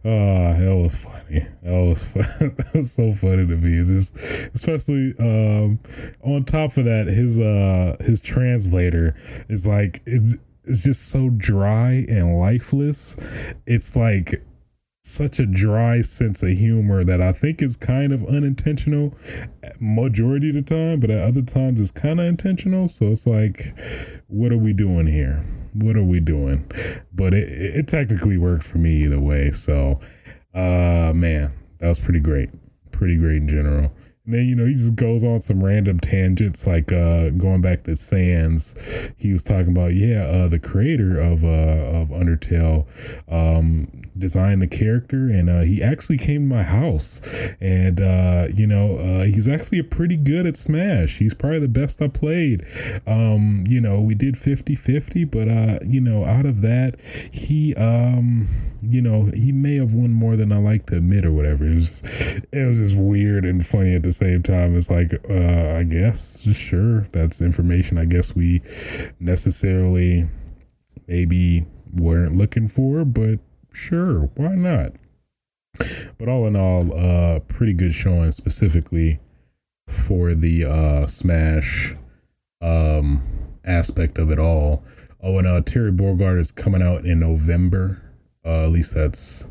oh, 0.06 0.54
that 0.60 0.80
was 0.82 0.96
funny. 0.96 1.46
That 1.64 1.72
was 1.72 2.06
fun. 2.08 2.24
that 2.58 2.72
was 2.74 2.92
so 2.92 3.12
funny 3.12 3.48
to 3.48 3.56
me. 3.56 3.78
It's 3.78 3.90
just, 3.90 4.18
especially 4.54 5.14
um, 5.20 5.80
on 6.22 6.44
top 6.44 6.78
of 6.78 6.86
that, 6.86 7.08
his 7.08 7.40
uh 7.40 7.98
his 8.02 8.22
translator 8.22 9.16
is 9.50 9.66
like 9.66 10.02
it's 10.06 10.36
it's 10.66 10.84
just 10.84 11.10
so 11.10 11.30
dry 11.30 12.06
and 12.08 12.40
lifeless. 12.40 13.18
It's 13.66 13.96
like 13.96 14.44
such 15.04 15.40
a 15.40 15.46
dry 15.46 16.02
sense 16.02 16.44
of 16.44 16.50
humor 16.50 17.04
that 17.04 17.22
I 17.22 17.32
think 17.32 17.62
is 17.62 17.76
kind 17.76 18.14
of 18.14 18.24
unintentional 18.26 19.16
majority 19.80 20.50
of 20.50 20.56
the 20.56 20.62
time, 20.62 21.00
but 21.00 21.10
at 21.10 21.28
other 21.28 21.42
times 21.42 21.82
it's 21.82 21.92
kind 21.92 22.20
of 22.20 22.28
intentional. 22.28 22.88
So 22.88 23.08
it's 23.08 23.26
like, 23.26 23.76
what 24.28 24.52
are 24.52 24.58
we 24.58 24.74
doing 24.74 25.08
here? 25.08 25.44
What 25.74 25.96
are 25.96 26.04
we 26.04 26.20
doing? 26.20 26.70
But 27.14 27.34
it, 27.34 27.48
it 27.50 27.88
technically 27.88 28.38
worked 28.38 28.64
for 28.64 28.78
me 28.78 29.04
either 29.04 29.20
way. 29.20 29.52
So, 29.52 30.00
uh, 30.54 31.14
man, 31.16 31.52
that 31.80 31.88
was 31.88 32.00
pretty 32.00 32.20
great. 32.20 32.50
Pretty 32.92 33.18
great 33.18 33.38
in 33.38 33.48
general. 33.48 33.92
And 34.26 34.36
then, 34.36 34.46
you 34.46 34.56
know, 34.56 34.68
he 34.68 34.74
just 34.74 34.96
goes 34.96 35.24
on 35.24 35.42
some 35.42 35.64
random 35.64 36.00
tangents, 36.00 36.68
like 36.68 36.92
uh, 36.92 37.30
going 37.30 37.62
back 37.62 37.86
to 37.86 37.96
Sans. 37.96 38.76
He 39.18 39.34
was 39.34 39.44
talking 39.44 39.72
about, 39.72 39.96
yeah, 39.96 40.26
uh, 40.26 40.48
the 40.48 40.60
creator 40.60 41.20
of 41.20 41.44
uh, 41.44 41.48
of 41.48 42.10
Undertale 42.10 42.86
um, 43.28 43.88
designed 44.18 44.62
the 44.62 44.68
character, 44.68 45.28
and 45.28 45.50
uh, 45.50 45.62
he 45.62 45.82
actually 45.82 46.18
came 46.18 46.50
to 46.50 46.56
my 46.56 46.64
house. 46.64 47.22
And, 47.60 48.00
uh, 48.00 48.48
you 48.54 48.68
know, 48.68 48.98
uh, 48.98 49.26
he's 49.26 49.48
actually 49.48 49.82
pretty 49.84 50.18
good 50.18 50.46
at 50.46 50.58
Smash. 50.58 51.18
He's 51.18 51.34
probably 51.34 51.60
the 51.60 51.68
best 51.68 52.02
I 52.02 52.08
played. 52.08 52.66
Um, 53.08 53.64
you 53.68 53.82
know, 53.82 54.02
we 54.02 54.16
did 54.16 54.38
50 54.38 54.76
50, 54.76 55.26
but, 55.26 55.48
uh, 55.48 55.80
you 55.86 56.02
know, 56.02 56.26
out 56.26 56.46
of 56.46 56.62
that, 56.62 57.00
he, 57.32 57.74
um, 57.76 58.48
you 58.82 59.02
know, 59.02 59.26
he 59.34 59.52
may 59.52 59.76
have 59.76 59.94
won 59.94 60.12
more 60.12 60.36
than 60.36 60.52
I 60.52 60.58
like 60.58 60.88
to 60.88 60.98
admit 60.98 61.26
or 61.26 61.32
whatever. 61.32 61.66
It 61.66 61.76
was, 61.76 62.02
it 62.52 62.68
was 62.68 62.78
just 62.78 62.96
weird 62.96 63.46
and 63.46 63.66
funny 63.66 63.96
at 63.96 64.04
the 64.04 64.12
same 64.12 64.44
time. 64.44 64.76
It's 64.76 64.90
like, 64.90 65.14
uh, 65.30 65.78
I 65.78 65.84
guess, 65.84 66.42
sure, 66.54 67.08
that's 67.12 67.42
information 67.42 67.98
I 67.98 68.06
guess 68.06 68.36
we 68.36 68.62
necessarily 69.20 70.28
maybe 71.08 71.66
weren't 71.94 72.38
looking 72.38 72.68
for, 72.68 73.06
but 73.06 73.40
sure, 73.72 74.30
why 74.36 74.56
not? 74.56 74.92
But 76.18 76.30
all 76.30 76.46
in 76.48 76.56
all, 76.56 76.94
uh, 76.94 77.40
pretty 77.40 77.74
good 77.74 77.94
showing 77.94 78.32
specifically 78.32 79.20
for 79.88 80.34
the 80.34 80.66
uh, 80.66 81.08
Smash 81.08 81.96
um, 82.62 83.22
aspect 83.66 84.18
of 84.18 84.32
it 84.32 84.40
all. 84.40 84.84
Oh, 85.22 85.38
and 85.38 85.48
uh, 85.48 85.62
Terry 85.62 85.92
Bogard 85.92 86.40
is 86.40 86.52
coming 86.52 86.82
out 86.82 87.06
in 87.06 87.20
November. 87.20 88.02
Uh, 88.46 88.64
at 88.64 88.72
least 88.72 88.94
that's 88.94 89.50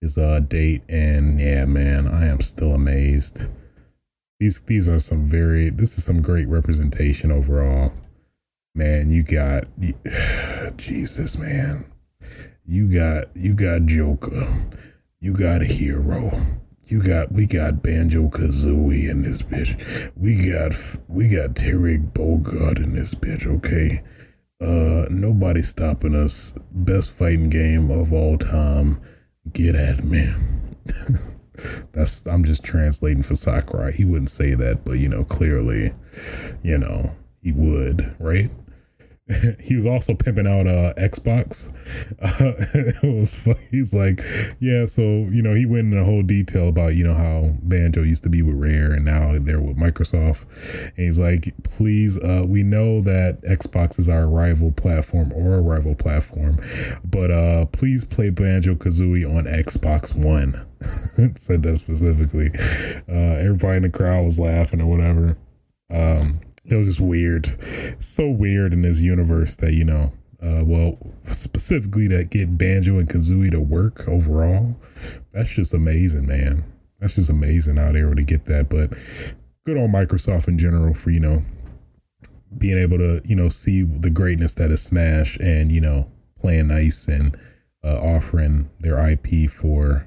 his 0.00 0.18
uh, 0.18 0.40
date. 0.40 0.82
And 0.88 1.40
yeah, 1.40 1.64
man, 1.64 2.06
I 2.06 2.26
am 2.26 2.40
still 2.40 2.74
amazed. 2.74 3.50
These 4.38 4.60
these 4.60 4.88
are 4.88 5.00
some 5.00 5.24
very. 5.24 5.70
This 5.70 5.96
is 5.96 6.04
some 6.04 6.20
great 6.20 6.48
representation 6.48 7.32
overall. 7.32 7.92
Man, 8.74 9.10
you 9.10 9.22
got 9.22 9.64
Jesus, 10.76 11.38
man. 11.38 11.86
You 12.68 12.88
got 12.88 13.36
you 13.36 13.54
got 13.54 13.86
Joker. 13.86 14.46
You 15.20 15.32
got 15.32 15.62
a 15.62 15.66
hero. 15.66 16.30
You 16.88 17.02
got 17.02 17.30
we 17.30 17.46
got 17.46 17.82
Banjo 17.82 18.28
Kazooie 18.28 19.08
in 19.08 19.22
this 19.22 19.42
bitch. 19.42 20.12
We 20.16 20.50
got 20.50 20.72
we 21.08 21.28
got 21.28 21.54
Terry 21.54 21.98
Bogard 21.98 22.78
in 22.78 22.92
this 22.92 23.14
bitch. 23.14 23.46
Okay, 23.46 24.02
uh, 24.60 25.06
nobody 25.10 25.62
stopping 25.62 26.16
us. 26.16 26.58
Best 26.72 27.12
fighting 27.12 27.50
game 27.50 27.90
of 27.90 28.12
all 28.12 28.36
time. 28.36 29.00
Get 29.52 29.76
at 29.76 30.02
me. 30.02 30.32
That's 31.92 32.26
I'm 32.26 32.44
just 32.44 32.64
translating 32.64 33.22
for 33.22 33.36
Sakurai. 33.36 33.92
He 33.92 34.04
wouldn't 34.04 34.30
say 34.30 34.54
that, 34.54 34.84
but 34.84 34.98
you 34.98 35.08
know, 35.08 35.22
clearly, 35.24 35.92
you 36.64 36.78
know, 36.78 37.12
he 37.42 37.52
would, 37.52 38.14
right? 38.18 38.50
he 39.60 39.74
was 39.74 39.86
also 39.86 40.14
pimping 40.14 40.46
out 40.46 40.68
uh 40.68 40.94
Xbox. 40.94 41.72
Uh, 42.22 42.54
it 43.02 43.02
was 43.02 43.34
funny. 43.34 43.66
He's 43.72 43.92
like, 43.92 44.20
yeah, 44.60 44.86
so 44.86 45.02
you 45.02 45.42
know, 45.42 45.52
he 45.54 45.66
went 45.66 45.92
in 45.92 45.98
a 45.98 46.04
whole 46.04 46.22
detail 46.22 46.68
about 46.68 46.94
you 46.94 47.04
know 47.04 47.14
how 47.14 47.50
Banjo 47.62 48.02
used 48.02 48.22
to 48.22 48.28
be 48.28 48.42
with 48.42 48.54
Rare 48.54 48.92
and 48.92 49.04
now 49.04 49.36
they're 49.40 49.60
with 49.60 49.76
Microsoft. 49.76 50.46
And 50.96 51.06
he's 51.06 51.18
like, 51.18 51.52
please, 51.64 52.18
uh, 52.18 52.44
we 52.46 52.62
know 52.62 53.00
that 53.00 53.42
Xbox 53.42 53.98
is 53.98 54.08
our 54.08 54.28
rival 54.28 54.70
platform 54.70 55.32
or 55.32 55.54
a 55.54 55.60
rival 55.60 55.96
platform, 55.96 56.60
but 57.04 57.32
uh, 57.32 57.66
please 57.66 58.04
play 58.04 58.30
Banjo 58.30 58.76
Kazooie 58.76 59.28
on 59.28 59.44
Xbox 59.44 60.14
One. 60.14 60.64
Said 61.36 61.64
that 61.64 61.76
specifically. 61.78 62.52
Uh, 63.08 63.40
everybody 63.40 63.78
in 63.78 63.82
the 63.82 63.90
crowd 63.90 64.24
was 64.24 64.38
laughing 64.38 64.80
or 64.80 64.86
whatever. 64.86 65.36
Um, 65.90 66.40
it 66.66 66.74
was 66.74 66.88
just 66.88 67.00
weird. 67.00 67.56
So 67.98 68.28
weird 68.28 68.72
in 68.72 68.82
this 68.82 69.00
universe 69.00 69.56
that 69.56 69.72
you 69.72 69.84
know 69.84 70.12
uh, 70.42 70.64
well 70.64 70.98
specifically 71.24 72.08
to 72.08 72.24
get 72.24 72.58
banjo 72.58 72.98
and 72.98 73.08
kazooie 73.08 73.50
to 73.50 73.60
work 73.60 74.08
overall. 74.08 74.76
That's 75.32 75.50
just 75.50 75.74
amazing 75.74 76.26
man. 76.26 76.64
That's 77.00 77.14
just 77.14 77.30
amazing 77.30 77.76
how 77.76 77.92
they 77.92 78.02
were 78.02 78.14
to 78.14 78.22
get 78.22 78.46
that. 78.46 78.68
But 78.68 78.96
good 79.64 79.76
on 79.76 79.90
microsoft 79.90 80.48
in 80.48 80.58
general 80.58 80.94
for 80.94 81.10
you 81.10 81.20
know 81.20 81.42
being 82.56 82.78
able 82.78 82.98
to 82.98 83.20
you 83.24 83.36
know 83.36 83.48
see 83.48 83.82
the 83.82 84.10
greatness 84.10 84.54
that 84.54 84.70
is 84.70 84.82
Smash 84.82 85.36
and 85.38 85.70
you 85.70 85.80
know 85.80 86.10
playing 86.40 86.68
nice 86.68 87.08
and 87.08 87.36
uh, 87.84 87.98
offering 87.98 88.68
their 88.80 88.98
IP 89.10 89.50
for 89.50 90.06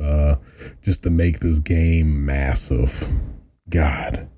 uh, 0.00 0.36
just 0.82 1.02
to 1.02 1.10
make 1.10 1.40
this 1.40 1.58
game 1.58 2.24
massive. 2.24 3.08
God, 3.68 4.28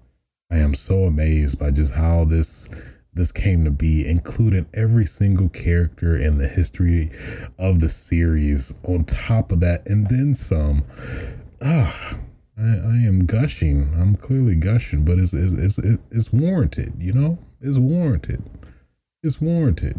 I 0.50 0.58
am 0.58 0.74
so 0.74 1.04
amazed 1.04 1.58
by 1.58 1.70
just 1.70 1.92
how 1.94 2.24
this 2.24 2.68
this 3.12 3.32
came 3.32 3.64
to 3.64 3.70
be, 3.70 4.06
including 4.06 4.66
every 4.72 5.04
single 5.04 5.48
character 5.48 6.16
in 6.16 6.38
the 6.38 6.46
history 6.46 7.10
of 7.58 7.80
the 7.80 7.88
series. 7.88 8.72
On 8.84 9.04
top 9.04 9.52
of 9.52 9.60
that, 9.60 9.86
and 9.86 10.08
then 10.08 10.34
some. 10.34 10.84
Ah, 11.62 12.18
I, 12.56 12.62
I 12.62 12.96
am 13.06 13.26
gushing. 13.26 13.92
I'm 13.98 14.16
clearly 14.16 14.54
gushing, 14.54 15.04
but 15.04 15.18
it's 15.18 15.32
it's 15.32 15.78
it's, 15.78 15.98
it's 16.10 16.32
warranted. 16.32 16.94
You 16.98 17.12
know, 17.12 17.38
it's 17.60 17.78
warranted. 17.78 18.42
It's 19.22 19.40
warranted. 19.40 19.98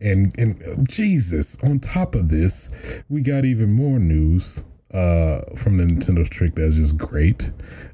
And 0.00 0.32
and 0.38 0.88
Jesus, 0.88 1.58
on 1.62 1.80
top 1.80 2.14
of 2.14 2.28
this, 2.28 3.02
we 3.08 3.20
got 3.20 3.44
even 3.44 3.72
more 3.72 3.98
news 3.98 4.64
uh, 4.92 5.42
from 5.56 5.76
the 5.76 5.84
Nintendo 5.84 6.28
Direct 6.28 6.56
that's 6.56 6.76
just 6.76 6.96
great. 6.96 7.50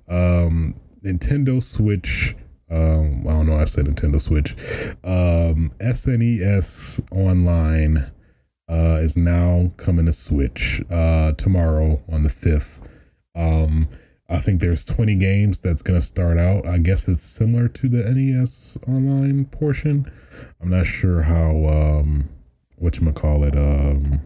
Um, 0.08 0.74
Nintendo 1.04 1.62
Switch. 1.62 2.34
Um, 2.70 3.26
I 3.26 3.32
don't 3.32 3.46
know. 3.46 3.56
I 3.56 3.64
said 3.64 3.86
Nintendo 3.86 4.20
Switch. 4.20 4.54
Um, 5.02 5.72
SNES 5.80 7.00
Online 7.12 8.10
uh, 8.70 9.00
is 9.02 9.16
now 9.16 9.70
coming 9.76 10.06
to 10.06 10.12
Switch 10.12 10.82
uh, 10.90 11.32
tomorrow 11.32 12.00
on 12.10 12.22
the 12.22 12.28
fifth. 12.28 12.80
Um, 13.34 13.88
I 14.28 14.38
think 14.38 14.60
there's 14.60 14.84
20 14.84 15.16
games 15.16 15.58
that's 15.58 15.82
going 15.82 15.98
to 15.98 16.06
start 16.06 16.38
out. 16.38 16.64
I 16.64 16.78
guess 16.78 17.08
it's 17.08 17.24
similar 17.24 17.66
to 17.66 17.88
the 17.88 18.08
NES 18.08 18.78
Online 18.86 19.44
portion. 19.46 20.10
I'm 20.60 20.70
not 20.70 20.86
sure 20.86 21.22
how 21.22 21.66
um, 21.66 22.28
what 22.76 22.98
you 22.98 23.12
call 23.12 23.42
it 23.42 23.56
um, 23.56 24.20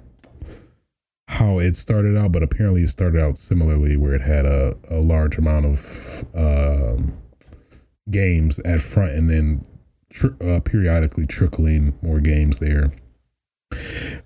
how 1.28 1.58
it 1.58 1.76
started 1.76 2.16
out, 2.16 2.32
but 2.32 2.42
apparently 2.42 2.82
it 2.82 2.88
started 2.88 3.20
out 3.20 3.38
similarly, 3.38 3.96
where 3.96 4.14
it 4.14 4.20
had 4.20 4.44
a, 4.44 4.76
a 4.90 4.98
large 4.98 5.38
amount 5.38 5.66
of 5.66 6.24
um, 6.34 7.16
games 8.10 8.58
at 8.60 8.80
front, 8.80 9.12
and 9.12 9.30
then 9.30 9.64
tr- 10.10 10.42
uh, 10.42 10.60
periodically 10.60 11.26
trickling 11.26 11.98
more 12.02 12.20
games 12.20 12.58
there. 12.58 12.92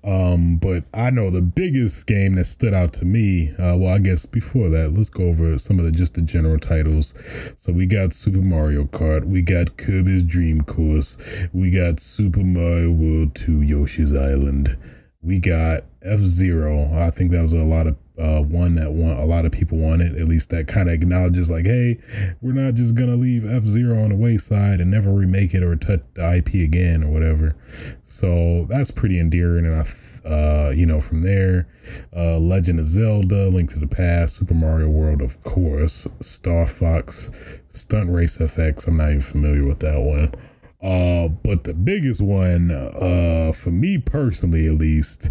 Um, 0.05 0.57
but 0.57 0.85
I 0.93 1.11
know 1.11 1.31
the 1.31 1.43
biggest 1.43 2.07
game 2.07 2.35
that 2.35 2.45
stood 2.45 2.75
out 2.75 2.93
to 2.95 3.05
me. 3.05 3.51
Uh, 3.53 3.77
well, 3.77 3.95
I 3.95 3.99
guess 3.99 4.27
before 4.27 4.69
that, 4.71 4.95
let's 4.95 5.11
go 5.11 5.25
over 5.25 5.59
some 5.59 5.79
of 5.79 5.85
the 5.85 5.93
just 5.93 6.15
the 6.15 6.23
general 6.23 6.59
titles. 6.59 7.15
So 7.57 7.73
we 7.73 7.87
got 7.87 8.13
Super 8.13 8.43
Mario 8.43 8.85
Kart, 8.85 9.25
we 9.25 9.43
got 9.43 9.77
Kirby's 9.77 10.25
Dream 10.25 10.61
Course, 10.63 11.17
we 11.53 11.71
got 11.71 12.01
Super 12.01 12.41
Mario 12.41 12.91
World 12.91 13.35
2 13.35 13.63
Yoshi's 13.63 14.15
Island, 14.15 14.77
we 15.23 15.39
got 15.39 15.85
F 16.03 16.21
Zero. 16.21 16.91
I 16.95 17.11
think 17.11 17.33
that 17.33 17.43
was 17.43 17.53
a 17.53 17.65
lot 17.65 17.87
of 17.87 17.97
uh, 18.19 18.41
one 18.41 18.75
that 18.77 18.93
want 18.93 19.19
a 19.19 19.25
lot 19.25 19.45
of 19.45 19.53
people 19.53 19.79
wanted. 19.79 20.21
At 20.21 20.29
least 20.29 20.51
that 20.51 20.69
kind 20.69 20.89
of 20.89 20.95
acknowledges 20.95 21.51
like, 21.51 21.67
hey, 21.67 21.99
we're 22.41 22.53
not 22.53 22.75
just 22.75 22.95
gonna 22.95 23.17
leave 23.17 23.49
F 23.49 23.65
Zero 23.65 24.03
on 24.03 24.11
the 24.11 24.17
wayside 24.17 24.81
and 24.81 24.91
never 24.91 25.13
remake 25.13 25.55
it 25.55 25.63
or 25.63 25.75
touch 25.77 26.01
the 26.15 26.37
IP 26.37 26.55
again 26.55 27.03
or 27.03 27.11
whatever. 27.11 27.57
So 28.05 28.67
that's 28.69 28.91
pretty 28.91 29.19
endearing, 29.19 29.67
and 29.67 29.75
I, 29.75 30.29
uh, 30.29 30.71
you 30.71 30.87
know, 30.87 31.01
from 31.01 31.23
there, 31.23 31.69
uh, 32.17 32.39
Legend 32.39 32.79
of 32.81 32.87
Zelda, 32.87 33.49
Link 33.49 33.71
to 33.71 33.79
the 33.79 33.87
Past, 33.89 34.37
Super 34.37 34.55
Mario 34.55 34.89
World, 34.89 35.21
of 35.21 35.41
course, 35.43 36.07
Star 36.21 36.67
Fox, 36.67 37.61
Stunt 37.69 38.11
Race 38.11 38.39
FX. 38.39 38.87
I'm 38.87 38.97
not 38.97 39.11
even 39.11 39.21
familiar 39.21 39.65
with 39.65 39.81
that 39.81 40.01
one. 40.01 40.33
Uh, 40.81 41.27
but 41.29 41.65
the 41.65 41.75
biggest 41.75 42.21
one, 42.21 42.71
uh, 42.71 43.51
for 43.53 43.71
me 43.71 43.99
personally 43.99 44.69
at 44.69 44.75
least, 44.75 45.31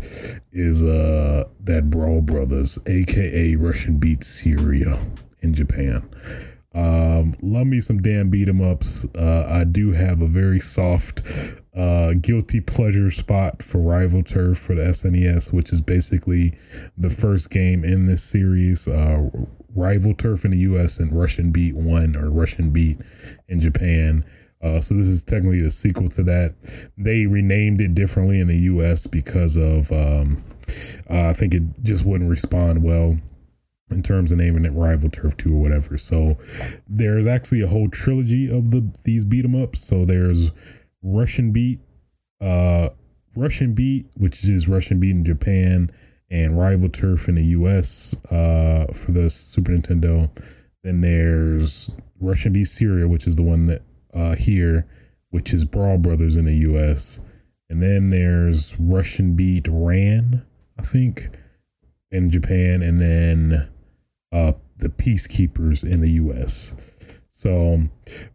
is 0.52 0.84
uh 0.84 1.46
that 1.64 1.90
Brawl 1.90 2.22
Brothers, 2.22 2.78
aka 2.86 3.56
Rushing 3.56 3.98
Beat 3.98 4.22
Shura 4.22 5.00
in 5.42 5.54
Japan. 5.54 6.10
Um, 6.76 7.34
love 7.42 7.66
me 7.66 7.82
some 7.82 8.02
damn 8.02 8.30
beat 8.30 8.48
'em 8.48 8.62
ups. 8.62 9.06
Uh, 9.18 9.48
I 9.50 9.64
do 9.64 9.94
have 9.94 10.22
a 10.22 10.28
very 10.28 10.60
soft, 10.60 11.24
uh, 11.76 12.14
guilty 12.14 12.60
pleasure 12.60 13.10
spot 13.10 13.64
for 13.64 13.80
Rival 13.80 14.22
Turf 14.24 14.60
for 14.60 14.76
the 14.76 14.84
SNES, 14.84 15.52
which 15.52 15.72
is 15.74 15.82
basically 15.82 16.56
the 16.96 17.10
first 17.10 17.50
game 17.50 17.84
in 17.84 18.06
this 18.06 18.22
series. 18.22 18.88
Uh, 18.88 19.30
Rival 19.74 20.14
Turf 20.14 20.46
in 20.46 20.52
the 20.52 20.58
US 20.60 21.00
and 21.00 21.12
Rushing 21.18 21.52
Beat 21.52 21.76
1 21.76 22.16
or 22.16 22.30
Rushing 22.30 22.70
Beat 22.72 23.00
in 23.48 23.60
Japan. 23.60 24.24
Uh, 24.62 24.82
so 24.82 24.96
this 24.96 25.08
is 25.08 25.24
technically 25.24 25.62
a 25.62 25.70
sequel 25.70 26.10
to 26.10 26.24
that. 26.24 26.56
They 26.98 27.26
renamed 27.26 27.80
it 27.82 27.94
differently 27.94 28.40
in 28.40 28.48
the 28.48 28.58
U.S. 28.58 29.06
because 29.06 29.56
of 29.56 29.92
um, 29.92 30.44
uh, 31.10 31.28
I 31.28 31.34
think 31.34 31.54
it 31.54 31.64
just 31.84 32.06
wouldn't 32.06 32.30
respond 32.30 32.84
well 32.84 33.18
in 33.90 34.04
terms 34.04 34.32
of 34.32 34.38
naming 34.40 34.66
it 34.66 34.74
Rival 34.74 35.10
Turf 35.10 35.38
Two 35.38 35.54
or 35.56 35.62
whatever. 35.62 35.98
So 35.98 36.38
there's 36.88 37.28
actually 37.28 37.62
a 37.62 37.68
whole 37.68 37.90
trilogy 37.90 38.50
of 38.50 38.72
the 38.72 38.92
these 39.04 39.26
beat 39.26 39.46
'em 39.46 39.56
ups. 39.56 39.82
So 39.82 40.06
there's 40.06 40.52
Rushing 41.02 41.52
Beat, 41.52 41.80
uh, 42.42 42.90
Rushing 43.36 43.74
Beat, 43.74 44.08
which 44.16 44.44
is 44.44 44.68
Rushing 44.68 45.00
Beat 45.00 45.12
in 45.12 45.24
Japan, 45.24 45.92
and 46.30 46.58
Rival 46.58 46.90
Turf 46.90 47.30
in 47.30 47.36
the 47.36 47.46
U.S. 47.46 48.16
Uh, 48.32 48.88
for 48.94 49.12
the 49.12 49.30
Super 49.30 49.72
Nintendo. 49.72 50.30
Then 50.84 51.02
there's 51.02 51.96
Rushing 52.20 52.54
Beat 52.54 52.68
Shura, 52.68 53.08
which 53.08 53.28
is 53.28 53.36
the 53.36 53.44
one 53.44 53.68
that 53.68 53.84
uh, 54.18 54.36
here, 54.36 54.88
which 55.30 55.54
is 55.54 55.66
Brawl 55.66 55.98
Brothers 55.98 56.36
in 56.36 56.46
the 56.46 56.56
U.S. 56.56 57.20
And 57.70 57.82
then 57.82 58.10
there's 58.10 58.76
Rushing 58.80 59.36
Beat 59.36 59.68
Ran, 59.70 60.46
I 60.78 60.82
think, 60.82 61.30
in 62.10 62.30
Japan, 62.30 62.82
and 62.82 63.02
then 63.02 63.70
uh, 64.32 64.54
the 64.78 64.90
Peacekeepers 64.90 65.84
in 65.84 66.02
the 66.02 66.12
U.S. 66.12 66.76
So 67.30 67.84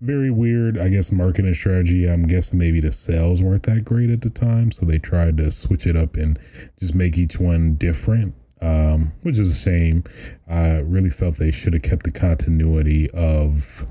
very 0.01 0.31
weird, 0.31 0.79
I 0.79 0.89
guess, 0.89 1.11
marketing 1.11 1.55
strategy. 1.55 2.09
I'm 2.09 2.23
guessing 2.23 2.59
maybe 2.59 2.79
the 2.79 2.93
sales 2.93 3.43
weren't 3.43 3.65
that 3.65 3.85
great 3.85 4.11
at 4.11 4.21
the 4.21 4.31
time, 4.31 4.71
so 4.71 4.87
they 4.87 4.99
tried 4.99 5.39
to 5.39 5.51
switch 5.51 5.87
it 5.87 5.97
up 5.97 6.17
and 6.17 6.39
just 6.79 6.95
make 6.95 7.19
each 7.19 7.41
one 7.41 7.75
different. 7.75 8.35
Um, 8.61 9.11
which 9.23 9.39
is 9.39 9.51
a 9.51 9.61
shame. 9.61 10.05
I 10.49 10.77
really 10.77 11.11
felt 11.11 11.35
they 11.35 11.51
should 11.51 11.73
have 11.73 11.83
kept 11.83 12.05
the 12.05 12.13
continuity 12.13 13.11
of 13.11 13.89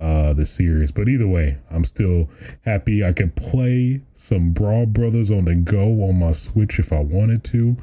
uh, 0.00 0.32
the 0.32 0.44
series. 0.44 0.90
But 0.90 1.08
either 1.08 1.26
way, 1.26 1.58
I'm 1.70 1.84
still 1.84 2.28
happy 2.64 3.04
I 3.04 3.12
could 3.12 3.36
play 3.36 4.02
some 4.14 4.52
Brawl 4.52 4.86
Brothers 4.86 5.30
on 5.30 5.44
the 5.44 5.54
go 5.54 6.02
on 6.04 6.18
my 6.18 6.32
Switch 6.32 6.78
if 6.78 6.92
I 6.92 7.00
wanted 7.00 7.44
to. 7.44 7.76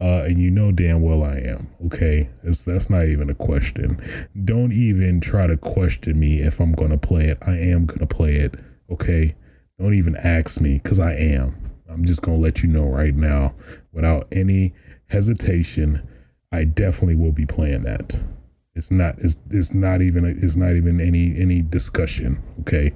Uh, 0.00 0.24
and 0.24 0.38
you 0.38 0.50
know 0.50 0.72
damn 0.72 1.02
well 1.02 1.22
I 1.22 1.36
am. 1.36 1.68
Okay, 1.86 2.30
it's, 2.42 2.64
that's 2.64 2.90
not 2.90 3.06
even 3.06 3.30
a 3.30 3.34
question. 3.34 4.00
Don't 4.44 4.72
even 4.72 5.20
try 5.20 5.46
to 5.46 5.56
question 5.56 6.18
me 6.18 6.40
if 6.40 6.60
I'm 6.60 6.72
gonna 6.72 6.98
play 6.98 7.26
it. 7.26 7.38
I 7.42 7.52
am 7.52 7.86
gonna 7.86 8.06
play 8.06 8.36
it. 8.36 8.54
Okay, 8.90 9.34
don't 9.78 9.94
even 9.94 10.16
ask 10.16 10.60
me 10.60 10.80
because 10.82 10.98
I 10.98 11.12
am. 11.12 11.54
I'm 11.88 12.04
just 12.04 12.22
gonna 12.22 12.38
let 12.38 12.62
you 12.62 12.68
know 12.68 12.86
right 12.86 13.14
now 13.14 13.54
without 13.92 14.26
any 14.32 14.74
hesitation. 15.08 16.06
I 16.50 16.64
definitely 16.64 17.16
will 17.16 17.32
be 17.32 17.44
playing 17.44 17.82
that. 17.82 18.18
It's 18.78 18.92
not. 18.92 19.16
It's, 19.18 19.40
it's 19.50 19.74
not 19.74 20.02
even. 20.02 20.24
It's 20.24 20.54
not 20.54 20.76
even 20.76 21.00
any 21.00 21.36
any 21.36 21.62
discussion. 21.62 22.40
Okay, 22.60 22.94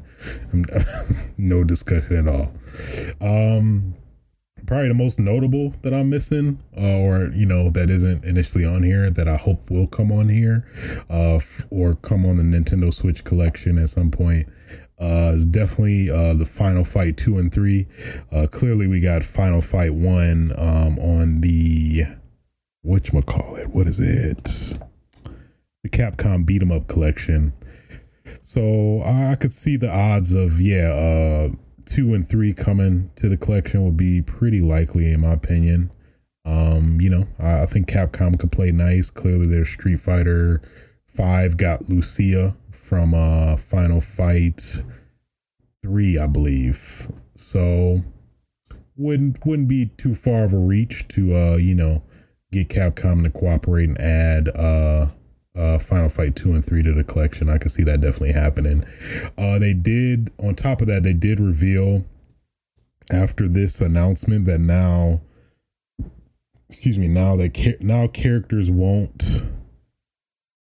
no 1.37 1.65
discussion 1.65 2.17
at 2.17 2.29
all. 2.33 2.53
Um, 3.21 3.95
probably 4.65 4.87
the 4.87 4.95
most 4.95 5.19
notable 5.19 5.75
that 5.83 5.93
I'm 5.93 6.09
missing, 6.09 6.63
uh, 6.77 6.99
or 6.99 7.33
you 7.35 7.47
know, 7.47 7.69
that 7.71 7.91
isn't 7.91 8.25
initially 8.25 8.65
on 8.65 8.85
here 8.85 9.11
that 9.11 9.27
I 9.27 9.37
hope 9.37 9.73
will 9.73 9.89
come 9.89 10.13
on 10.13 10.29
here, 10.29 10.65
uh, 11.11 11.35
f- 11.35 11.67
or 11.71 11.95
come 11.95 12.25
on 12.27 12.37
the 12.37 12.45
Nintendo 12.45 12.95
Switch 12.95 13.25
collection 13.25 13.77
at 13.77 13.91
some 13.91 14.13
point. 14.13 14.49
Uh, 15.01 15.33
is 15.35 15.47
definitely 15.47 16.09
uh, 16.09 16.35
the 16.35 16.45
Final 16.45 16.85
Fight 16.85 17.17
two 17.17 17.39
and 17.39 17.53
three. 17.53 17.89
Uh, 18.31 18.47
clearly, 18.47 18.87
we 18.87 19.01
got 19.01 19.25
Final 19.25 19.61
Fight 19.61 19.95
one 19.95 20.53
um, 20.57 20.97
on 21.01 21.41
the 21.41 22.05
what 22.83 23.27
call 23.27 23.57
it? 23.57 23.71
What 23.71 23.89
is 23.89 23.99
it? 23.99 24.79
The 25.83 25.89
Capcom 25.89 26.47
Beat 26.47 26.63
'em 26.63 26.73
Up 26.73 26.87
collection. 26.87 27.53
So 28.43 29.03
I 29.03 29.35
could 29.35 29.53
see 29.53 29.77
the 29.77 29.91
odds 29.91 30.35
of 30.35 30.61
yeah, 30.61 30.93
uh, 30.93 31.51
two 31.85 32.15
and 32.15 32.27
three 32.27 32.53
coming 32.53 33.11
to 33.17 33.29
the 33.29 33.37
collection 33.37 33.85
would 33.85 33.97
be 33.97 34.23
pretty 34.23 34.61
likely 34.61 35.13
in 35.13 35.21
my 35.21 35.33
opinion. 35.33 35.91
Um, 36.45 37.01
you 37.01 37.11
know, 37.11 37.27
I, 37.39 37.63
I 37.63 37.67
think 37.67 37.89
Capcom 37.89 38.39
could 38.39 38.53
play 38.53 38.71
nice. 38.71 39.11
Clearly, 39.11 39.47
their 39.47 39.65
Street 39.65 40.01
Fighter 40.01 40.61
Five 41.05 41.57
got 41.57 41.89
Lucia 41.89 42.57
from 42.71 43.15
uh, 43.15 43.57
Final 43.57 44.01
Fight 44.01 44.83
Three, 45.83 46.17
I 46.17 46.27
believe. 46.27 47.09
So 47.37 48.03
wouldn't 48.97 49.45
wouldn't 49.45 49.69
be 49.69 49.87
too 49.87 50.15
far 50.15 50.45
of 50.45 50.53
a 50.53 50.59
reach 50.59 51.09
to 51.09 51.37
uh, 51.37 51.57
you 51.57 51.75
know 51.75 52.03
get 52.51 52.69
Capcom 52.69 53.23
to 53.25 53.31
cooperate 53.31 53.89
and 53.89 54.01
add 54.01 54.49
uh, 54.49 55.09
uh, 55.57 55.79
Final 55.79 56.09
Fight 56.09 56.37
two 56.37 56.53
and 56.53 56.65
three 56.65 56.83
to 56.83 56.93
the 56.93 57.05
collection. 57.05 57.49
I 57.49 57.59
can 57.59 57.69
see 57.69 57.83
that 57.85 58.01
definitely 58.01 58.33
happening. 58.33 58.85
Uh, 59.37 59.59
they 59.59 59.73
did 59.73 60.33
on 60.39 60.55
top 60.55 60.81
of 60.81 60.87
that, 60.89 61.03
they 61.03 61.13
did 61.13 61.41
reveal 61.41 62.05
after 63.11 63.49
this 63.49 63.81
announcement 63.81 64.47
that 64.47 64.61
now, 64.61 65.21
excuse 66.69 66.99
me, 66.99 67.09
now 67.09 67.37
that 67.37 67.77
now 67.81 68.07
characters 68.07 68.71
won't 68.71 69.43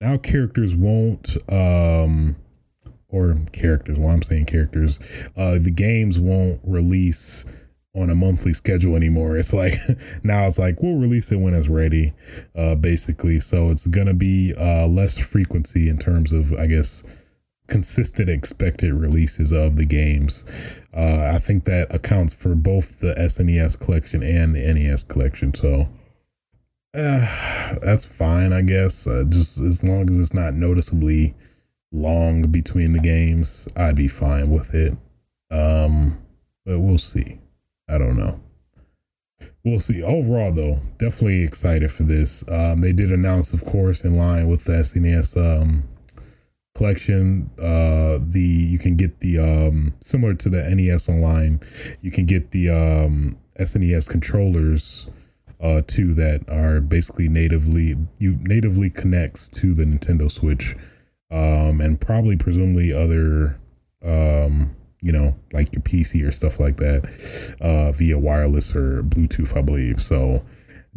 now 0.01 0.17
characters 0.17 0.75
won't 0.75 1.37
um 1.53 2.37
or 3.09 3.39
characters. 3.53 3.99
Well, 3.99 4.11
I'm 4.11 4.23
saying 4.23 4.47
characters. 4.47 5.01
Uh, 5.37 5.59
the 5.59 5.71
games 5.71 6.19
won't 6.19 6.61
release 6.63 7.45
on 8.01 8.11
a 8.11 8.15
monthly 8.15 8.53
schedule 8.53 8.97
anymore. 8.97 9.37
It's 9.37 9.53
like 9.53 9.75
now 10.23 10.47
it's 10.47 10.59
like 10.59 10.83
we'll 10.83 10.97
release 10.97 11.33
it 11.33 11.37
when 11.37 11.55
it's 11.55 11.69
ready, 11.69 12.13
uh, 12.57 12.75
basically. 12.75 13.41
So 13.41 13.71
it's 13.71 13.87
gonna 13.87 14.15
be 14.15 14.55
uh, 14.55 14.87
less 14.87 15.19
frequency 15.19 15.89
in 15.89 15.99
terms 15.99 16.33
of, 16.33 16.53
I 16.55 16.67
guess, 16.67 17.05
consistent 17.67 18.31
expected 18.31 18.95
releases 18.95 19.53
of 19.53 19.77
the 19.77 19.85
games. 19.85 20.45
Uh, 20.97 21.31
I 21.35 21.39
think 21.39 21.65
that 21.65 21.95
accounts 21.95 22.33
for 22.33 22.55
both 22.55 23.01
the 23.01 23.15
SNES 23.15 23.79
collection 23.79 24.23
and 24.23 24.55
the 24.55 24.61
NES 24.61 25.05
collection. 25.05 25.55
So. 25.55 25.89
Uh, 26.95 27.75
that's 27.83 28.07
fine, 28.07 28.53
I 28.55 28.63
guess. 28.63 29.07
Uh, 29.07 29.25
just 29.29 29.61
as 29.61 29.85
long 29.85 30.09
as 30.09 30.19
it's 30.19 30.33
not 30.33 30.55
noticeably 30.55 31.35
long 31.93 32.43
between 32.51 32.93
the 32.93 32.99
games, 32.99 33.69
I'd 33.77 33.95
be 33.97 34.09
fine 34.09 34.51
with 34.51 34.75
it. 34.75 34.97
Um, 35.51 36.19
but 36.65 36.79
we'll 36.81 36.99
see. 36.99 37.39
I 37.89 37.99
don't 37.99 38.17
know. 38.17 38.41
We'll 39.65 39.81
see. 39.81 40.03
Overall, 40.03 40.53
though, 40.53 40.81
definitely 40.99 41.43
excited 41.43 41.91
for 41.91 42.05
this. 42.05 42.49
Um, 42.49 42.81
they 42.81 42.93
did 42.93 43.13
announce, 43.13 43.53
of 43.53 43.65
course, 43.65 44.05
in 44.05 44.17
line 44.17 44.49
with 44.49 44.65
the 44.65 44.73
SNES 44.73 45.37
um, 45.37 45.85
collection, 46.75 47.51
uh, 47.59 48.19
the 48.21 48.41
you 48.41 48.79
can 48.79 48.97
get 48.97 49.21
the 49.21 49.39
um, 49.39 49.95
similar 50.01 50.35
to 50.35 50.49
the 50.49 50.63
NES 50.63 51.09
Online, 51.09 51.61
you 52.01 52.11
can 52.11 52.25
get 52.25 52.53
the 52.53 52.71
um, 52.71 53.37
SNES 53.59 54.09
controllers 54.09 55.09
uh, 55.61 55.83
too 55.87 56.15
that 56.15 56.49
are 56.49 56.81
basically 56.81 57.29
natively 57.29 57.97
you 58.19 58.39
natively 58.43 58.91
connects 58.91 59.49
to 59.49 59.75
the 59.75 59.85
Nintendo 59.85 60.31
Switch 60.31 60.77
um, 61.31 61.81
and 61.81 62.01
probably 62.01 62.37
presumably 62.37 62.93
other, 62.93 63.59
um, 64.05 64.75
you 65.01 65.13
know, 65.13 65.35
like 65.53 65.73
your 65.73 65.83
PC 65.83 66.27
or 66.27 66.33
stuff 66.33 66.61
like 66.61 66.77
that, 66.79 67.57
uh, 67.61 67.93
via 67.93 68.19
wireless 68.19 68.75
or 68.75 69.03
Bluetooth, 69.03 69.57
I 69.57 69.63
believe. 69.63 70.03
So 70.03 70.45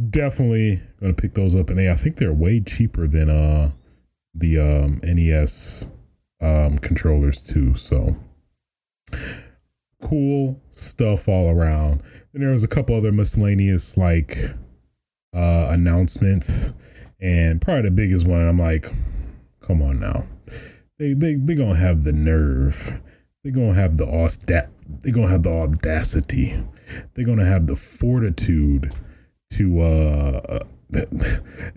definitely 0.10 0.82
gonna 1.00 1.14
pick 1.14 1.34
those 1.34 1.56
up, 1.56 1.70
and 1.70 1.80
I 1.80 1.96
think 1.96 2.18
they're 2.18 2.34
way 2.34 2.60
cheaper 2.62 3.08
than 3.08 3.30
uh 3.30 3.72
the 4.34 4.60
um, 4.60 5.00
NES 5.04 5.90
um, 6.42 6.78
controllers 6.80 7.46
too. 7.46 7.76
So 7.76 8.16
cool 10.02 10.62
stuff 10.72 11.28
all 11.28 11.50
around. 11.50 12.02
And 12.34 12.42
there 12.42 12.52
was 12.52 12.64
a 12.64 12.68
couple 12.68 12.96
other 12.96 13.12
miscellaneous 13.12 13.98
like 13.98 14.38
uh 15.36 15.68
announcements, 15.70 16.74
and 17.20 17.62
probably 17.62 17.84
the 17.84 17.92
biggest 17.92 18.26
one. 18.26 18.48
I'm 18.48 18.60
like 18.60 18.92
Come 19.62 19.82
on 19.82 20.00
now. 20.00 20.26
They 21.00 21.14
they 21.14 21.36
they 21.36 21.56
gonna 21.56 21.76
have 21.76 22.04
the 22.04 22.12
nerve. 22.12 23.00
They're 23.44 23.54
gonna 23.54 23.74
have 23.74 23.98
the 23.98 24.06
austa- 24.06 24.70
they're 24.88 25.14
gonna 25.14 25.30
have 25.30 25.44
the 25.44 25.52
audacity. 25.52 26.64
They're 27.14 27.26
gonna 27.26 27.46
have 27.46 27.66
the 27.66 27.76
fortitude 27.76 28.94
to 29.52 29.82
uh 29.82 30.60
the, 30.92 31.08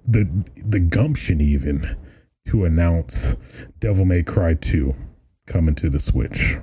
the 0.07 0.29
the 0.57 0.81
gumption 0.81 1.41
even 1.41 1.97
to 2.49 2.65
announce 2.65 3.37
Devil 3.81 4.05
May 4.05 4.23
Cry 4.23 4.55
2 4.55 4.95
coming 5.47 5.75
to 5.77 5.89
the 5.89 5.99
Switch. 5.99 6.59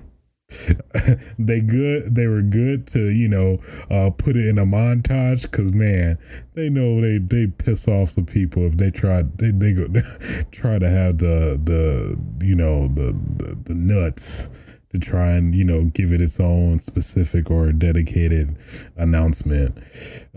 they 1.39 1.61
good 1.61 2.13
they 2.13 2.27
were 2.27 2.41
good 2.41 2.85
to 2.85 3.07
you 3.07 3.27
know 3.27 3.57
uh 3.89 4.09
put 4.09 4.35
it 4.35 4.45
in 4.45 4.59
a 4.59 4.65
montage 4.65 5.43
because 5.43 5.71
man 5.71 6.17
they 6.55 6.69
know 6.69 6.99
they 6.99 7.17
they 7.17 7.47
piss 7.47 7.87
off 7.87 8.09
some 8.09 8.25
people 8.25 8.67
if 8.67 8.75
they 8.75 8.91
try 8.91 9.23
they, 9.37 9.49
they 9.49 9.71
go 9.71 9.87
try 10.51 10.77
to 10.77 10.89
have 10.89 11.19
the 11.19 11.57
the 11.63 12.19
you 12.45 12.53
know 12.53 12.89
the, 12.89 13.15
the 13.37 13.57
the 13.63 13.73
nuts 13.73 14.49
to 14.91 14.99
try 14.99 15.31
and 15.31 15.55
you 15.55 15.63
know 15.63 15.85
give 15.85 16.11
it 16.11 16.21
its 16.21 16.39
own 16.39 16.79
specific 16.79 17.49
or 17.49 17.71
dedicated 17.71 18.55
announcement 18.97 19.77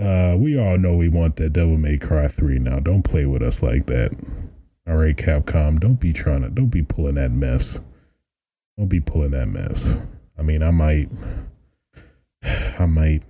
uh 0.01 0.35
we 0.39 0.59
all 0.59 0.79
know 0.79 0.95
we 0.95 1.09
want 1.09 1.37
that 1.37 1.53
devil 1.53 1.77
may 1.77 1.99
cry 1.99 2.29
3 2.29 2.59
now 2.59 2.79
don't 2.79 3.03
play 3.03 3.27
with 3.27 3.43
us 3.43 3.63
like 3.63 3.87
that 3.87 4.13
all 4.87 4.97
right 4.97 5.17
capcom 5.17 5.79
don't 5.79 6.01
be 6.01 6.13
trying 6.13 6.43
to 6.43 6.49
don't 6.49 6.69
be 6.69 6.83
pulling 6.83 7.17
that 7.17 7.31
mess 7.31 7.81
don't 8.77 8.89
be 8.89 9.01
pulling 9.01 9.31
that 9.31 9.47
mess. 9.47 10.01
I 10.37 10.43
mean, 10.43 10.63
I 10.63 10.71
might, 10.73 11.09
I 12.43 12.87
might, 12.87 13.23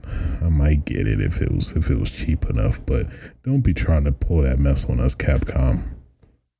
I 0.42 0.48
might 0.48 0.84
get 0.86 1.06
it 1.06 1.20
if 1.20 1.42
it 1.42 1.52
was 1.52 1.72
if 1.76 1.90
it 1.90 1.98
was 1.98 2.10
cheap 2.10 2.48
enough, 2.48 2.84
but 2.86 3.06
don't 3.42 3.60
be 3.60 3.74
trying 3.74 4.04
to 4.04 4.12
pull 4.12 4.42
that 4.42 4.58
mess 4.58 4.88
on 4.88 5.00
us, 5.00 5.14
Capcom. 5.14 5.82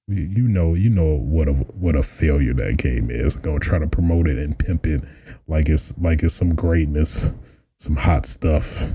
You 0.07 0.49
know, 0.49 0.75
you 0.75 0.91
know 0.91 1.17
what 1.17 1.49
a 1.49 1.53
what 1.53 1.97
a 1.97 2.03
failure 2.03 2.53
that 2.55 2.77
game 2.77 3.11
is. 3.11 3.37
Gonna 3.37 3.59
try 3.59 3.79
to 3.79 3.87
promote 3.87 4.29
it 4.29 4.39
and 4.39 4.59
pimp 4.59 4.87
it 4.87 5.03
like 5.47 5.69
it's 5.69 5.97
like 5.99 6.23
it's 6.23 6.35
some 6.35 6.55
greatness, 6.55 7.31
some 7.79 7.97
hot 7.97 8.27
stuff. 8.27 8.87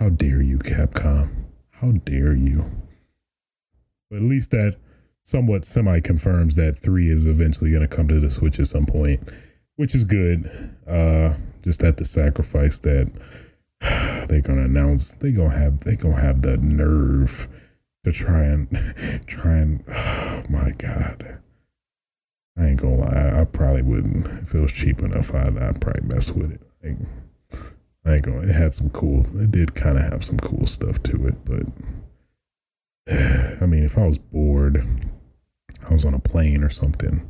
How 0.00 0.08
dare 0.08 0.42
you, 0.42 0.58
Capcom? 0.58 1.28
How 1.70 1.92
dare 1.92 2.34
you? 2.34 2.64
But 4.10 4.16
at 4.16 4.22
least 4.22 4.50
that 4.50 4.76
somewhat 5.22 5.64
semi 5.64 6.00
confirms 6.00 6.56
that 6.56 6.78
three 6.78 7.10
is 7.10 7.26
eventually 7.26 7.70
going 7.70 7.82
to 7.82 7.88
come 7.88 8.08
to 8.08 8.20
the 8.20 8.30
Switch 8.30 8.58
at 8.60 8.66
some 8.66 8.86
point, 8.86 9.28
which 9.76 9.94
is 9.94 10.04
good. 10.04 10.50
Uh, 10.88 11.34
just 11.62 11.82
at 11.82 11.98
the 11.98 12.04
sacrifice 12.04 12.78
that 12.80 13.10
they're 13.80 14.40
going 14.40 14.58
to 14.58 14.64
announce, 14.64 15.12
they 15.12 15.30
gonna 15.30 15.56
have 15.56 15.80
they 15.80 15.94
gonna 15.94 16.20
have 16.20 16.42
the 16.42 16.56
nerve 16.56 17.48
to 18.06 18.12
try 18.12 18.44
and 18.44 19.24
try 19.26 19.58
and. 19.58 19.84
Oh 20.36 20.42
my 20.50 20.70
god. 20.72 21.38
I 22.58 22.66
ain't 22.66 22.80
gonna 22.80 22.96
lie. 22.96 23.40
I, 23.40 23.44
probably 23.44 23.82
wouldn't 23.82 24.26
if 24.42 24.54
it 24.54 24.60
was 24.60 24.72
cheap 24.72 25.00
enough. 25.00 25.34
I'd, 25.34 25.58
I'd 25.58 25.80
probably 25.80 26.02
mess 26.06 26.30
with 26.30 26.52
it. 26.52 26.60
I 26.84 28.08
I 28.08 28.14
ain't 28.14 28.22
gonna. 28.22 28.42
It 28.42 28.54
had 28.54 28.74
some 28.74 28.90
cool. 28.90 29.26
It 29.40 29.50
did 29.50 29.74
kind 29.74 29.96
of 29.96 30.04
have 30.04 30.24
some 30.24 30.38
cool 30.38 30.66
stuff 30.66 31.02
to 31.04 31.26
it, 31.26 31.44
but 31.44 31.66
I 33.62 33.66
mean, 33.66 33.82
if 33.82 33.96
I 33.96 34.06
was 34.06 34.18
bored 34.18 34.86
I 35.88 35.92
was 35.92 36.04
on 36.04 36.14
a 36.14 36.18
plane 36.18 36.64
or 36.64 36.70
something. 36.70 37.28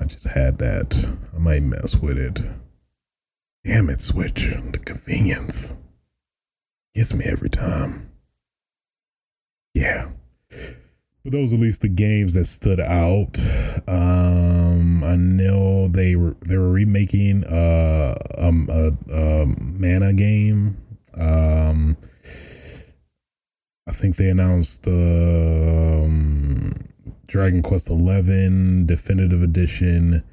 I 0.00 0.04
just 0.04 0.28
had 0.28 0.58
that. 0.58 1.08
I 1.34 1.38
might 1.38 1.62
mess 1.62 1.96
with 1.96 2.18
it. 2.18 2.40
Damn 3.64 3.90
it, 3.90 4.00
Switch. 4.00 4.54
The 4.70 4.78
convenience 4.78 5.74
gets 6.94 7.12
me 7.12 7.24
every 7.24 7.50
time. 7.50 8.09
Yeah. 9.74 10.10
But 11.22 11.32
those 11.32 11.52
at 11.52 11.60
least 11.60 11.82
the 11.82 11.88
games 11.88 12.34
that 12.34 12.46
stood 12.46 12.80
out. 12.80 13.38
Um, 13.86 15.04
I 15.04 15.16
know 15.16 15.88
they 15.88 16.16
were 16.16 16.36
they 16.40 16.56
were 16.56 16.70
remaking 16.70 17.44
uh 17.44 18.14
um 18.38 18.68
a, 18.70 19.12
a 19.12 19.46
mana 19.46 20.14
game. 20.14 20.78
Um, 21.14 21.98
I 23.86 23.92
think 23.92 24.16
they 24.16 24.30
announced 24.30 24.88
um 24.88 26.90
Dragon 27.30 27.62
Quest 27.62 27.88
Eleven 27.88 28.86
Definitive 28.86 29.42
Edition, 29.42 30.24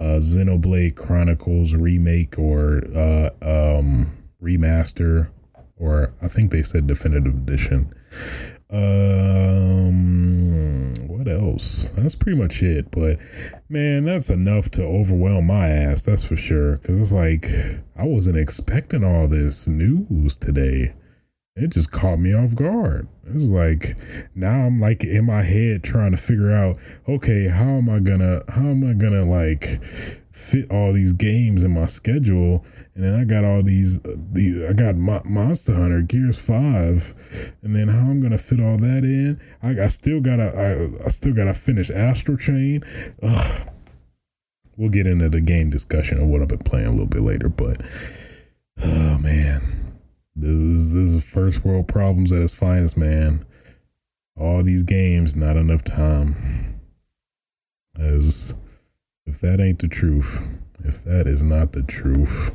uh, 0.00 0.18
Xenoblade 0.18 0.96
Chronicles 0.96 1.74
remake 1.74 2.38
or 2.38 2.82
uh, 2.96 3.30
um, 3.42 4.10
remaster, 4.42 5.28
or 5.76 6.14
I 6.22 6.28
think 6.28 6.50
they 6.50 6.62
said 6.62 6.86
Definitive 6.86 7.34
Edition. 7.34 7.94
Um, 8.70 10.14
what 11.06 11.26
else? 11.28 11.90
That's 11.96 12.14
pretty 12.14 12.38
much 12.38 12.62
it. 12.62 12.90
But 12.90 13.18
man, 13.68 14.04
that's 14.04 14.30
enough 14.30 14.70
to 14.72 14.82
overwhelm 14.82 15.46
my 15.46 15.68
ass. 15.68 16.02
That's 16.02 16.24
for 16.24 16.36
sure. 16.36 16.76
Because 16.76 17.00
it's 17.00 17.12
like 17.12 17.46
I 17.96 18.04
wasn't 18.04 18.38
expecting 18.38 19.04
all 19.04 19.26
this 19.28 19.66
news 19.66 20.36
today 20.36 20.94
it 21.60 21.70
just 21.70 21.90
caught 21.90 22.18
me 22.18 22.32
off 22.32 22.54
guard. 22.54 23.08
It's 23.26 23.44
like 23.44 23.98
now 24.34 24.66
I'm 24.66 24.80
like 24.80 25.04
in 25.04 25.26
my 25.26 25.42
head 25.42 25.82
trying 25.82 26.12
to 26.12 26.16
figure 26.16 26.52
out, 26.52 26.78
okay, 27.08 27.48
how 27.48 27.76
am 27.76 27.90
I 27.90 27.98
gonna 27.98 28.42
how 28.48 28.62
am 28.62 28.88
I 28.88 28.92
gonna 28.94 29.24
like 29.24 29.82
fit 30.38 30.70
all 30.70 30.92
these 30.92 31.12
games 31.12 31.64
in 31.64 31.72
my 31.72 31.86
schedule? 31.86 32.64
And 32.94 33.04
then 33.04 33.14
I 33.20 33.24
got 33.24 33.44
all 33.44 33.62
these 33.62 33.98
uh, 34.04 34.16
the 34.32 34.66
I 34.68 34.72
got 34.72 34.96
Mo- 34.96 35.22
Monster 35.24 35.74
Hunter, 35.74 36.02
Gears 36.02 36.38
Five, 36.38 37.14
and 37.62 37.74
then 37.74 37.88
how 37.88 38.10
I'm 38.10 38.20
gonna 38.20 38.38
fit 38.38 38.60
all 38.60 38.76
that 38.78 39.04
in? 39.04 39.40
I, 39.62 39.84
I 39.84 39.86
still 39.88 40.20
gotta 40.20 40.52
I, 40.54 41.04
I 41.04 41.08
still 41.08 41.34
gotta 41.34 41.54
finish 41.54 41.90
Astral 41.90 42.36
Chain. 42.36 42.82
Ugh. 43.22 43.68
We'll 44.76 44.90
get 44.90 45.08
into 45.08 45.28
the 45.28 45.40
game 45.40 45.70
discussion 45.70 46.20
of 46.20 46.28
what 46.28 46.40
I've 46.40 46.48
been 46.48 46.58
playing 46.58 46.86
a 46.86 46.90
little 46.92 47.06
bit 47.06 47.22
later, 47.22 47.48
but 47.48 47.82
oh 48.80 49.18
man 49.18 49.78
this 50.40 50.50
is 50.50 50.92
this 50.92 51.10
is 51.10 51.24
first 51.24 51.64
world 51.64 51.88
problems 51.88 52.32
at 52.32 52.40
its 52.40 52.52
finest, 52.52 52.96
man. 52.96 53.44
all 54.38 54.62
these 54.62 54.82
games, 54.82 55.34
not 55.34 55.56
enough 55.56 55.82
time. 55.82 56.36
As 57.98 58.54
if 59.28 59.40
that 59.40 59.60
ain't 59.60 59.80
the 59.80 59.88
truth, 59.88 60.40
if 60.82 61.04
that 61.04 61.26
is 61.26 61.42
not 61.42 61.72
the 61.72 61.82
truth. 61.82 62.50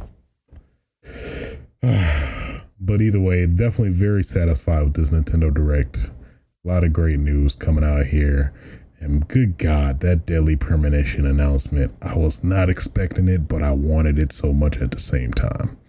but 2.79 3.01
either 3.01 3.19
way, 3.19 3.45
definitely 3.45 3.93
very 3.93 4.23
satisfied 4.23 4.83
with 4.83 4.93
this 4.95 5.11
Nintendo 5.11 5.53
Direct. 5.53 5.97
A 5.97 6.67
lot 6.67 6.83
of 6.83 6.91
great 6.91 7.19
news 7.19 7.55
coming 7.55 7.83
out 7.83 8.07
here. 8.07 8.53
And 8.99 9.27
good 9.27 9.57
God, 9.57 9.99
that 9.99 10.25
Deadly 10.25 10.55
Premonition 10.55 11.27
announcement, 11.27 11.93
I 12.01 12.17
was 12.17 12.43
not 12.43 12.69
expecting 12.69 13.27
it, 13.27 13.47
but 13.47 13.61
I 13.61 13.71
wanted 13.71 14.17
it 14.17 14.31
so 14.31 14.51
much 14.51 14.77
at 14.77 14.91
the 14.91 14.99
same 14.99 15.31
time. 15.31 15.77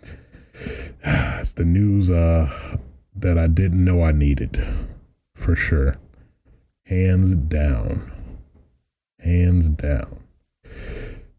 It's 1.05 1.53
the 1.53 1.65
news 1.65 2.11
uh, 2.11 2.79
that 3.15 3.37
I 3.37 3.49
didn't 3.49 3.85
know 3.85 4.03
I 4.03 4.13
needed, 4.13 4.67
for 5.35 5.55
sure. 5.55 5.99
Hands 6.87 7.35
down. 7.35 8.11
Hands 9.19 9.69
down. 9.69 10.24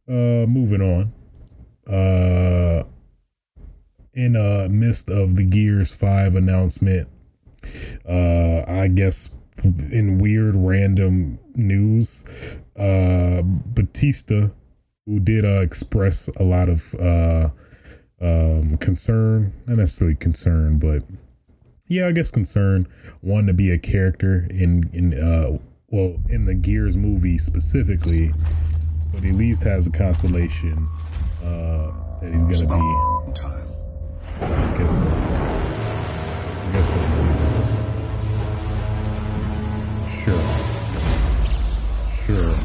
Uh, 0.07 0.45
moving 0.47 0.82
on. 0.82 1.13
Uh, 1.88 2.84
in 4.13 4.36
uh 4.36 4.67
midst 4.71 5.09
of 5.09 5.36
the 5.36 5.45
Gears 5.45 5.93
5 5.93 6.36
announcement, 6.36 7.07
uh, 8.07 8.63
I 8.67 8.88
guess 8.88 9.30
in 9.63 10.17
weird 10.17 10.55
random 10.55 11.39
news, 11.55 12.23
uh, 12.78 13.41
Batista, 13.43 14.49
who 15.05 15.19
did 15.19 15.45
uh, 15.45 15.61
express 15.61 16.28
a 16.38 16.43
lot 16.43 16.69
of 16.69 16.93
uh, 16.95 17.49
um, 18.21 18.78
concern, 18.78 19.53
not 19.65 19.78
necessarily 19.78 20.15
concern, 20.15 20.80
but 20.80 21.03
yeah, 21.88 22.07
I 22.07 22.11
guess 22.11 22.32
concern, 22.32 22.88
wanting 23.21 23.47
to 23.47 23.53
be 23.53 23.71
a 23.71 23.78
character 23.78 24.47
in 24.49 24.89
in 24.93 25.21
uh, 25.21 25.57
well 25.89 26.15
in 26.30 26.45
the 26.45 26.55
Gears 26.55 26.97
movie 26.97 27.38
specifically, 27.38 28.34
but 29.16 29.26
at 29.26 29.36
least 29.36 29.63
has 29.63 29.88
a 29.88 29.91
consolation 29.91 30.88
uh, 31.43 31.91
that 32.22 32.32
he's 32.34 32.43
gonna 32.43 32.68
be. 32.68 33.34
Time. 33.34 33.68
I 34.41 34.78
guess 34.78 34.99
so. 34.99 35.07
I 35.07 36.72
guess 36.72 36.89
so. 36.89 36.95
Sure. 40.24 40.43
Sure. 42.26 42.55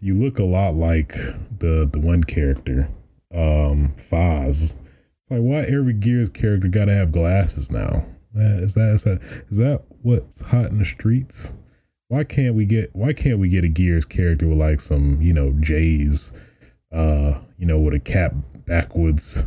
You 0.00 0.14
look 0.14 0.38
a 0.38 0.44
lot 0.44 0.74
like 0.74 1.14
the 1.58 1.88
the 1.90 2.00
one 2.00 2.24
character, 2.24 2.88
um, 3.34 3.94
Fahz. 3.96 4.62
It's 4.62 4.76
like 5.30 5.40
why 5.40 5.60
every 5.62 5.92
Gears 5.92 6.28
character 6.28 6.68
gotta 6.68 6.94
have 6.94 7.12
glasses 7.12 7.70
now? 7.70 8.04
Is 8.34 8.74
that 8.74 8.94
is 8.94 9.04
that 9.04 9.20
is 9.50 9.58
that 9.58 9.82
what's 10.02 10.40
hot 10.40 10.66
in 10.66 10.78
the 10.78 10.84
streets? 10.84 11.52
Why 12.12 12.24
can't 12.24 12.54
we 12.54 12.66
get 12.66 12.90
why 12.92 13.14
can't 13.14 13.38
we 13.38 13.48
get 13.48 13.64
a 13.64 13.68
Gears 13.68 14.04
character 14.04 14.46
with 14.46 14.58
like 14.58 14.80
some, 14.80 15.22
you 15.22 15.32
know, 15.32 15.54
J's, 15.58 16.30
uh, 16.92 17.40
you 17.56 17.64
know, 17.64 17.78
with 17.78 17.94
a 17.94 18.00
cap 18.00 18.34
backwards? 18.66 19.46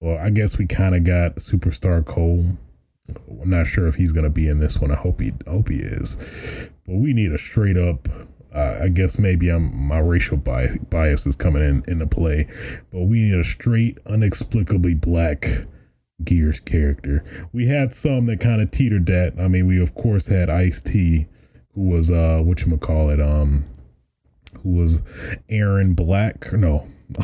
Well, 0.00 0.16
I 0.16 0.30
guess 0.30 0.58
we 0.58 0.66
kind 0.68 0.94
of 0.94 1.02
got 1.02 1.36
Superstar 1.36 2.06
Cole 2.06 2.56
I'm 3.40 3.50
not 3.50 3.66
sure 3.66 3.88
if 3.88 3.96
he's 3.96 4.12
to 4.12 4.30
be 4.30 4.46
in 4.46 4.60
this 4.60 4.78
one. 4.78 4.92
I 4.92 4.94
hope 4.94 5.20
he 5.20 5.32
hope 5.48 5.70
he 5.70 5.78
is. 5.78 6.70
But 6.86 6.94
we 6.94 7.12
need 7.12 7.32
a 7.32 7.38
straight 7.38 7.76
up. 7.76 8.08
Uh, 8.54 8.78
I 8.82 8.88
guess 8.90 9.18
maybe 9.18 9.48
I'm 9.48 9.76
my 9.76 9.98
racial 9.98 10.36
bias, 10.36 10.78
bias 10.90 11.26
is 11.26 11.34
coming 11.34 11.64
in 11.64 11.82
into 11.88 12.06
play, 12.06 12.46
but 12.92 13.02
we 13.02 13.22
need 13.22 13.34
a 13.34 13.42
straight, 13.42 13.98
inexplicably 14.08 14.94
black 14.94 15.66
Gears 16.22 16.60
character. 16.60 17.24
We 17.52 17.66
had 17.66 17.92
some 17.92 18.26
that 18.26 18.38
kind 18.38 18.62
of 18.62 18.70
teetered 18.70 19.06
that. 19.06 19.34
I 19.36 19.48
mean, 19.48 19.66
we 19.66 19.82
of 19.82 19.96
course 19.96 20.28
had 20.28 20.48
Ice 20.48 20.80
T, 20.80 21.26
who 21.74 21.88
was 21.88 22.10
uh, 22.10 22.40
what 22.42 22.64
you 22.64 22.76
call 22.78 23.10
it, 23.10 23.20
um, 23.20 23.64
who 24.62 24.70
was 24.70 25.00
Erron 25.50 25.94
Black. 25.94 26.52
No, 26.52 26.88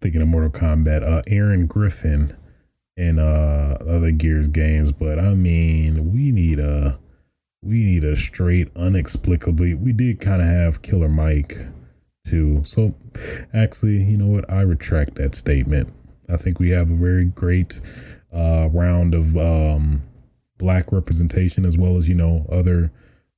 thinking 0.00 0.22
of 0.22 0.28
Mortal 0.28 0.50
Kombat. 0.50 1.06
Uh, 1.06 1.22
Aaron 1.26 1.66
Griffin 1.66 2.36
in 2.96 3.18
uh 3.18 3.78
other 3.80 4.10
Gears 4.10 4.48
games, 4.48 4.92
but 4.92 5.18
I 5.18 5.34
mean, 5.34 6.12
we 6.12 6.30
need 6.30 6.58
a 6.58 6.98
we 7.62 7.84
need 7.84 8.04
a 8.04 8.16
straight 8.16 8.68
unexplicably. 8.76 9.74
We 9.74 9.92
did 9.92 10.20
kind 10.20 10.42
of 10.42 10.48
have 10.48 10.82
Killer 10.82 11.08
Mike 11.08 11.66
too. 12.26 12.62
So 12.64 12.94
actually, 13.52 14.02
you 14.02 14.16
know 14.16 14.26
what? 14.26 14.50
I 14.50 14.62
retract 14.62 15.16
that 15.16 15.34
statement. 15.34 15.92
I 16.28 16.36
think 16.36 16.58
we 16.58 16.70
have 16.70 16.90
a 16.90 16.94
very 16.94 17.24
great 17.24 17.80
uh 18.32 18.68
round 18.72 19.14
of 19.14 19.36
um 19.36 20.02
black 20.58 20.92
representation 20.92 21.64
as 21.64 21.76
well 21.76 21.96
as, 21.96 22.08
you 22.08 22.14
know, 22.14 22.46
other 22.50 22.92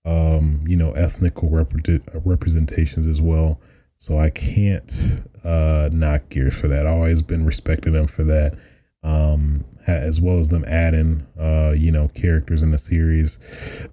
um, 0.04 0.64
you 0.66 0.76
know, 0.76 0.92
ethnical 0.92 1.48
representations 1.48 3.06
as 3.06 3.20
well. 3.20 3.60
So 3.96 4.18
I 4.18 4.30
can't 4.30 5.22
uh 5.44 5.88
knock 5.92 6.28
Gears 6.30 6.58
for 6.58 6.68
that. 6.68 6.86
I 6.86 6.90
always 6.90 7.22
been 7.22 7.46
respecting 7.46 7.92
them 7.92 8.06
for 8.06 8.24
that 8.24 8.58
um, 9.04 9.64
as 9.86 10.20
well 10.20 10.38
as 10.38 10.48
them 10.48 10.64
adding, 10.66 11.26
uh, 11.38 11.72
you 11.76 11.92
know, 11.92 12.08
characters 12.08 12.62
in 12.62 12.70
the 12.70 12.78
series 12.78 13.38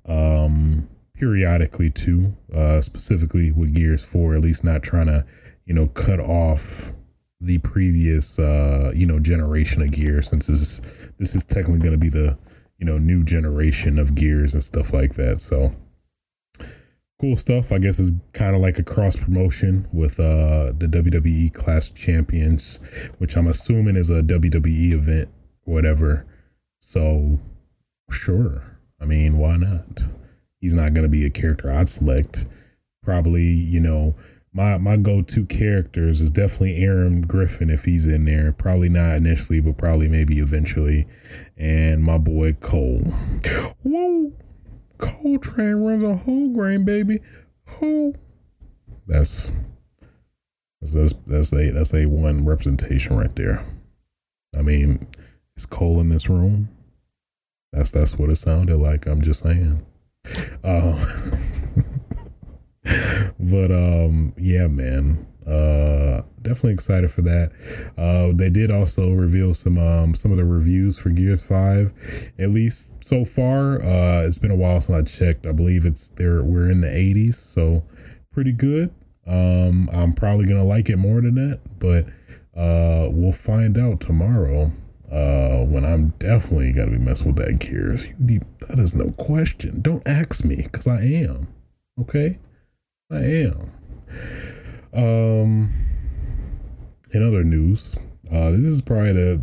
um, 0.05 0.89
periodically 1.13 1.89
too, 1.89 2.35
uh, 2.55 2.79
specifically 2.79 3.51
with 3.51 3.75
Gears 3.75 4.03
4, 4.03 4.35
at 4.35 4.41
least 4.41 4.63
not 4.63 4.81
trying 4.81 5.07
to, 5.07 5.25
you 5.65 5.73
know, 5.73 5.85
cut 5.85 6.19
off 6.19 6.93
the 7.41 7.57
previous, 7.59 8.39
uh, 8.39 8.91
you 8.95 9.05
know, 9.05 9.19
generation 9.19 9.81
of 9.81 9.91
Gears 9.91 10.29
since 10.29 10.47
this 10.47 10.61
is, 10.61 11.11
this 11.19 11.35
is 11.35 11.43
technically 11.43 11.79
going 11.79 11.91
to 11.91 11.97
be 11.97 12.09
the, 12.09 12.37
you 12.79 12.85
know, 12.85 12.97
new 12.97 13.23
generation 13.23 13.99
of 13.99 14.15
Gears 14.15 14.53
and 14.53 14.63
stuff 14.63 14.93
like 14.93 15.15
that. 15.15 15.41
So, 15.41 15.75
cool 17.21 17.35
stuff. 17.35 17.71
I 17.71 17.77
guess 17.77 17.99
is 17.99 18.13
kind 18.33 18.55
of 18.55 18.61
like 18.61 18.79
a 18.79 18.83
cross 18.83 19.15
promotion 19.15 19.87
with 19.93 20.19
uh, 20.19 20.71
the 20.75 20.87
WWE 20.87 21.53
Class 21.53 21.87
Champions, 21.89 22.79
which 23.19 23.37
I'm 23.37 23.47
assuming 23.47 23.95
is 23.95 24.09
a 24.09 24.23
WWE 24.23 24.93
event, 24.93 25.29
whatever. 25.63 26.25
So, 26.79 27.39
sure. 28.09 28.79
I 28.99 29.05
mean, 29.05 29.37
why 29.37 29.57
not? 29.57 30.01
He's 30.59 30.73
not 30.73 30.93
going 30.93 31.03
to 31.03 31.09
be 31.09 31.25
a 31.25 31.29
character 31.29 31.71
I'd 31.71 31.89
select. 31.89 32.45
Probably, 33.03 33.43
you 33.43 33.79
know, 33.79 34.15
my 34.53 34.77
my 34.77 34.97
go 34.97 35.21
to 35.21 35.45
characters 35.45 36.21
is 36.21 36.29
definitely 36.29 36.83
Aaron 36.83 37.21
Griffin 37.21 37.69
if 37.69 37.85
he's 37.85 38.07
in 38.07 38.25
there. 38.25 38.51
Probably 38.51 38.89
not 38.89 39.15
initially, 39.15 39.59
but 39.59 39.77
probably 39.77 40.07
maybe 40.07 40.39
eventually. 40.39 41.07
And 41.55 42.03
my 42.03 42.17
boy 42.17 42.53
Cole. 42.53 43.01
Whoa. 43.83 44.33
Cole 45.01 45.39
Train 45.39 45.75
runs 45.75 46.03
a 46.03 46.15
whole 46.15 46.49
grain, 46.49 46.85
baby. 46.85 47.19
Whole. 47.67 48.15
That's 49.07 49.51
that's 50.81 51.13
that's 51.27 51.53
a 51.53 51.71
that's 51.71 51.93
a 51.93 52.05
one 52.05 52.45
representation 52.45 53.17
right 53.17 53.35
there. 53.35 53.65
I 54.57 54.61
mean, 54.61 55.07
it's 55.55 55.65
Cole 55.65 55.99
in 55.99 56.09
this 56.09 56.29
room? 56.29 56.69
That's 57.73 57.91
that's 57.91 58.17
what 58.17 58.29
it 58.29 58.37
sounded 58.37 58.77
like. 58.77 59.05
I'm 59.05 59.21
just 59.21 59.43
saying. 59.43 59.85
Uh, 60.63 61.05
but 63.39 63.71
um, 63.71 64.33
yeah, 64.37 64.67
man. 64.67 65.27
Uh, 65.47 66.21
definitely 66.41 66.73
excited 66.73 67.09
for 67.09 67.21
that. 67.23 67.51
Uh, 67.97 68.31
they 68.35 68.49
did 68.49 68.69
also 68.69 69.11
reveal 69.11 69.53
some 69.53 69.77
um 69.77 70.13
some 70.13 70.31
of 70.31 70.37
the 70.37 70.45
reviews 70.45 70.97
for 70.97 71.09
Gears 71.09 71.43
Five, 71.43 71.93
at 72.37 72.51
least 72.51 73.03
so 73.03 73.25
far. 73.25 73.81
Uh, 73.81 74.21
it's 74.25 74.37
been 74.37 74.51
a 74.51 74.55
while 74.55 74.79
since 74.79 74.97
I 74.97 75.01
checked. 75.01 75.45
I 75.45 75.51
believe 75.51 75.85
it's 75.85 76.09
there. 76.09 76.43
We're 76.43 76.69
in 76.69 76.81
the 76.81 76.87
80s, 76.87 77.35
so 77.35 77.83
pretty 78.31 78.51
good. 78.51 78.93
Um, 79.25 79.89
I'm 79.91 80.13
probably 80.13 80.45
gonna 80.45 80.63
like 80.63 80.89
it 80.89 80.97
more 80.97 81.21
than 81.21 81.35
that, 81.35 81.59
but 81.79 82.05
uh, 82.59 83.09
we'll 83.09 83.31
find 83.31 83.77
out 83.77 83.99
tomorrow. 83.99 84.71
Uh, 85.11 85.65
when 85.65 85.83
I'm 85.83 86.09
definitely 86.19 86.71
gonna 86.71 86.91
be 86.91 86.97
messing 86.97 87.27
with 87.27 87.35
that 87.35 87.59
Gears. 87.59 88.07
That 88.17 88.79
is 88.79 88.95
no 88.95 89.11
question. 89.11 89.81
Don't 89.81 90.07
ask 90.07 90.45
me, 90.45 90.67
cause 90.71 90.87
I 90.87 91.01
am. 91.01 91.49
Okay, 91.99 92.39
I 93.11 93.17
am. 93.17 93.71
Um, 94.93 95.69
in 97.11 97.25
other 97.25 97.43
news, 97.43 97.95
uh, 98.31 98.51
this 98.51 98.63
is 98.63 98.81
probably 98.81 99.13
the 99.13 99.41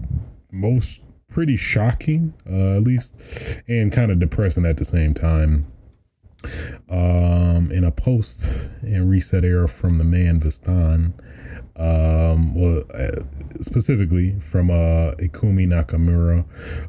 most 0.51 1.01
pretty 1.28 1.57
shocking, 1.57 2.34
uh, 2.49 2.76
at 2.76 2.82
least, 2.82 3.62
and 3.68 3.92
kind 3.92 4.11
of 4.11 4.18
depressing 4.18 4.66
at 4.66 4.76
the 4.76 4.84
same 4.84 5.14
time. 5.14 5.66
Um, 6.88 7.72
in 7.72 7.84
a 7.84 7.90
post 7.90 8.70
in 8.82 9.09
ResetEra 9.09 9.68
from 9.68 9.99
the 9.99 10.05
man 10.05 10.40
Vistan, 10.40 11.12
um, 11.76 12.55
well, 12.55 12.82
uh, 12.94 13.22
specifically 13.61 14.38
from 14.40 14.70
uh, 14.70 15.12
Ikumi 15.18 15.66
Nakamura, 15.66 16.44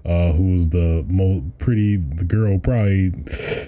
uh, 0.06 0.34
who 0.34 0.54
was 0.54 0.70
the 0.70 1.06
most 1.08 1.58
pretty, 1.58 1.98
the 1.98 2.24
girl 2.24 2.60
probably 2.60 3.12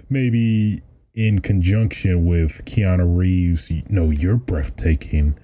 maybe 0.09 0.81
in 1.13 1.39
conjunction 1.39 2.25
with 2.25 2.63
Keanu 2.65 3.17
Reeves, 3.17 3.69
you 3.69 3.83
know, 3.89 4.09
you're 4.09 4.37
breathtaking, 4.37 5.37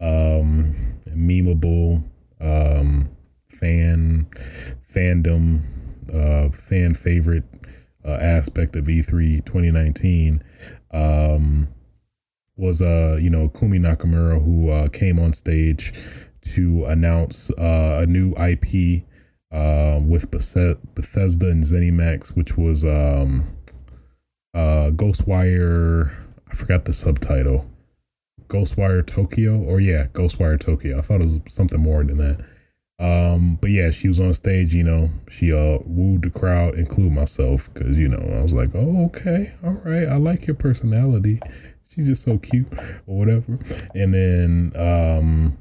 um, 0.00 0.74
memeable, 1.08 2.02
um, 2.40 3.10
fan, 3.48 4.26
fandom, 4.88 5.60
uh, 6.12 6.50
fan 6.50 6.94
favorite, 6.94 7.44
uh, 8.04 8.12
aspect 8.12 8.76
of 8.76 8.84
E3 8.84 9.44
2019 9.44 10.42
um, 10.92 11.68
was 12.56 12.82
uh 12.82 13.18
you 13.20 13.30
know 13.30 13.48
Kumi 13.48 13.78
Nakamura 13.78 14.42
who 14.42 14.70
uh, 14.70 14.88
came 14.88 15.18
on 15.18 15.32
stage 15.32 15.92
to 16.42 16.84
announce 16.86 17.50
uh, 17.58 18.00
a 18.02 18.06
new 18.06 18.32
IP 18.36 19.04
uh, 19.52 20.00
with 20.02 20.30
Bethesda 20.30 21.50
and 21.50 21.64
ZeniMax, 21.64 22.28
which 22.28 22.56
was 22.56 22.84
um, 22.84 23.44
uh, 24.54 24.90
Ghostwire. 24.90 26.12
I 26.50 26.54
forgot 26.54 26.84
the 26.84 26.92
subtitle. 26.92 27.66
Ghostwire 28.48 29.06
Tokyo, 29.06 29.58
or 29.58 29.80
yeah, 29.80 30.06
Ghostwire 30.06 30.58
Tokyo. 30.58 30.98
I 30.98 31.02
thought 31.02 31.20
it 31.20 31.24
was 31.24 31.40
something 31.48 31.80
more 31.80 32.02
than 32.02 32.18
that. 32.18 32.44
Um, 32.98 33.56
but 33.60 33.70
yeah, 33.70 33.90
she 33.90 34.08
was 34.08 34.20
on 34.20 34.34
stage, 34.34 34.74
you 34.74 34.82
know, 34.82 35.08
she 35.30 35.52
uh 35.52 35.78
wooed 35.86 36.22
the 36.22 36.30
crowd, 36.30 36.74
include 36.74 37.12
myself, 37.12 37.72
because 37.72 37.98
you 37.98 38.08
know, 38.08 38.18
I 38.18 38.42
was 38.42 38.52
like, 38.52 38.70
oh, 38.74 39.06
okay, 39.06 39.52
all 39.64 39.80
right, 39.84 40.06
I 40.06 40.16
like 40.16 40.46
your 40.46 40.56
personality. 40.56 41.40
She's 41.88 42.08
just 42.08 42.24
so 42.24 42.36
cute, 42.36 42.70
or 43.06 43.18
whatever. 43.18 43.58
And 43.94 44.12
then 44.12 44.72
um 44.76 45.56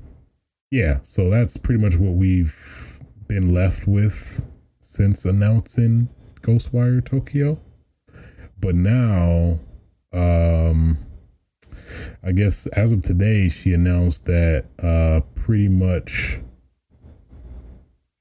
yeah, 0.71 0.99
so 1.03 1.29
that's 1.29 1.55
pretty 1.57 1.81
much 1.81 1.95
what 1.95 2.13
we've 2.13 2.99
been 3.27 3.53
left 3.53 3.87
with 3.87 4.45
since 4.81 5.23
announcing 5.23 6.09
Ghostwire 6.41 7.03
Tokyo. 7.05 7.59
But 8.59 8.75
now, 8.75 9.59
um 10.13 10.97
I 12.23 12.31
guess 12.31 12.67
as 12.67 12.91
of 12.91 13.01
today, 13.01 13.49
she 13.49 13.73
announced 13.73 14.25
that 14.25 14.65
uh 14.81 15.21
pretty 15.35 15.69
much 15.69 16.39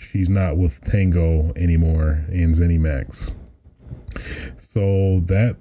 she's 0.01 0.28
not 0.28 0.57
with 0.57 0.80
Tango 0.82 1.53
anymore 1.57 2.24
in 2.30 2.53
ZeniMax. 2.53 3.34
So 4.57 5.20
that 5.26 5.57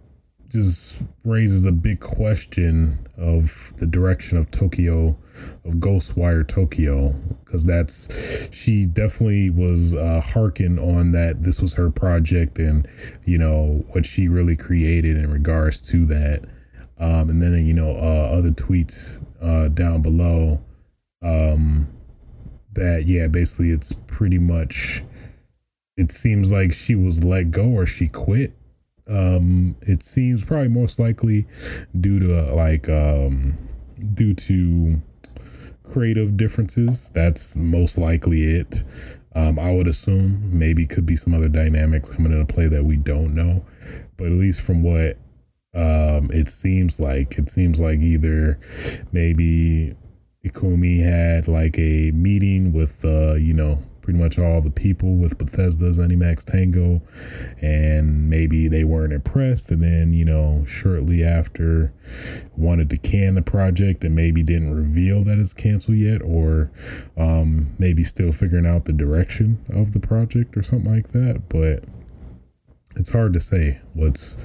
just 0.50 1.04
raises 1.24 1.66
a 1.66 1.72
big 1.72 2.00
question 2.00 3.06
of 3.18 3.74
the 3.78 3.86
direction 3.86 4.38
of 4.38 4.50
Tokyo, 4.52 5.18
of 5.66 5.76
Ghostwire 5.76 6.48
Tokyo, 6.48 7.16
because 7.44 7.66
that's 7.66 8.50
she 8.52 8.86
definitely 8.86 9.50
was 9.50 9.94
uh, 9.94 10.22
harking 10.22 10.80
on 10.80 11.12
that 11.12 11.44
this 11.44 11.62
was 11.62 11.74
her 11.76 11.90
project 11.90 12.60
and 12.60 12.88
you 13.26 13.38
know 13.38 13.86
what 13.92 14.06
she 14.06 14.28
really 14.28 14.56
created 14.56 15.18
in 15.18 15.32
regards 15.32 15.82
to 15.90 16.06
that. 16.08 16.44
Um, 17.00 17.30
and 17.30 17.42
then 17.42 17.66
you 17.66 17.74
know 17.74 17.92
uh, 17.92 18.38
other 18.38 18.52
tweets 18.52 19.24
uh, 19.42 19.68
down 19.68 20.02
below 20.02 20.62
um, 21.22 21.88
that 22.74 23.06
yeah 23.06 23.28
basically 23.28 23.72
it's 23.72 23.94
pretty 24.08 24.38
much 24.38 25.04
it 25.98 26.12
seems 26.12 26.52
like 26.52 26.72
she 26.72 26.96
was 26.96 27.24
let 27.24 27.52
go 27.52 27.66
or 27.66 27.86
she 27.86 28.08
quit 28.08 28.54
um 29.10 29.76
it 29.82 30.04
seems 30.04 30.46
probably 30.46 30.68
most 30.68 31.00
likely 31.00 31.48
due 32.00 32.20
to 32.20 32.54
like 32.54 32.88
um 32.90 33.58
due 34.14 34.34
to 34.34 35.02
creative 35.88 36.38
differences. 36.38 37.10
That's 37.10 37.56
most 37.56 37.98
likely 37.98 38.44
it. 38.44 38.84
Um 39.36 39.60
i 39.60 39.72
would 39.72 39.88
assume 39.88 40.58
maybe 40.58 40.86
could 40.86 41.06
be 41.06 41.16
some 41.16 41.34
other 41.34 41.50
dynamics 41.50 42.10
coming 42.14 42.32
into 42.32 42.52
play 42.52 42.68
that 42.68 42.84
we 42.84 42.98
don't 42.98 43.34
know. 43.34 43.66
But 44.18 44.28
at 44.28 44.34
least 44.34 44.62
from 44.62 44.84
what 44.84 45.18
um 45.74 46.30
it 46.32 46.50
seems 46.50 47.00
like 47.00 47.38
it 47.38 47.50
seems 47.50 47.80
like 47.80 48.00
either 48.00 48.60
maybe 49.12 49.96
Ikumi 50.48 51.04
had 51.04 51.48
like 51.48 51.78
a 51.78 52.12
meeting 52.12 52.72
with, 52.72 53.04
uh, 53.04 53.34
you 53.34 53.54
know, 53.54 53.80
pretty 54.08 54.20
much 54.20 54.40
all 54.40 54.62
the 54.62 54.70
people 54.70 55.18
with 55.18 55.38
Bethesda's 55.38 56.00
ZeniMax 56.00 56.46
Tango, 56.46 57.02
and 57.62 58.30
maybe 58.30 58.70
they 58.70 58.86
weren't 58.86 59.12
impressed. 59.12 59.70
And 59.70 59.84
then, 59.84 60.14
you 60.14 60.24
know, 60.24 60.64
shortly 60.66 61.26
after, 61.26 61.92
wanted 62.56 62.90
to 62.92 62.96
can 62.96 63.36
the 63.36 63.42
project 63.42 64.06
and 64.06 64.16
maybe 64.16 64.44
didn't 64.44 64.74
reveal 64.74 65.26
that 65.26 65.40
it's 65.40 65.54
canceled 65.54 65.98
yet, 65.98 66.22
or 66.22 66.72
um, 67.18 67.76
maybe 67.80 68.02
still 68.02 68.32
figuring 68.32 68.66
out 68.66 68.86
the 68.86 68.94
direction 68.94 69.62
of 69.74 69.92
the 69.92 70.00
project 70.00 70.56
or 70.56 70.64
something 70.64 70.90
like 70.90 71.12
that. 71.12 71.50
But 71.50 71.84
it's 72.96 73.10
hard 73.10 73.34
to 73.34 73.42
say 73.42 73.82
what's 73.94 74.38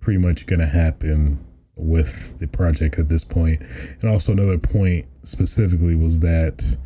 pretty 0.00 0.20
much 0.20 0.46
going 0.46 0.60
to 0.60 0.66
happen 0.66 1.44
with 1.76 2.38
the 2.38 2.48
project 2.48 2.98
at 2.98 3.10
this 3.10 3.24
point. 3.24 3.60
And 4.00 4.10
also 4.10 4.32
another 4.32 4.56
point 4.56 5.04
specifically 5.22 5.96
was 5.96 6.20
that 6.20 6.78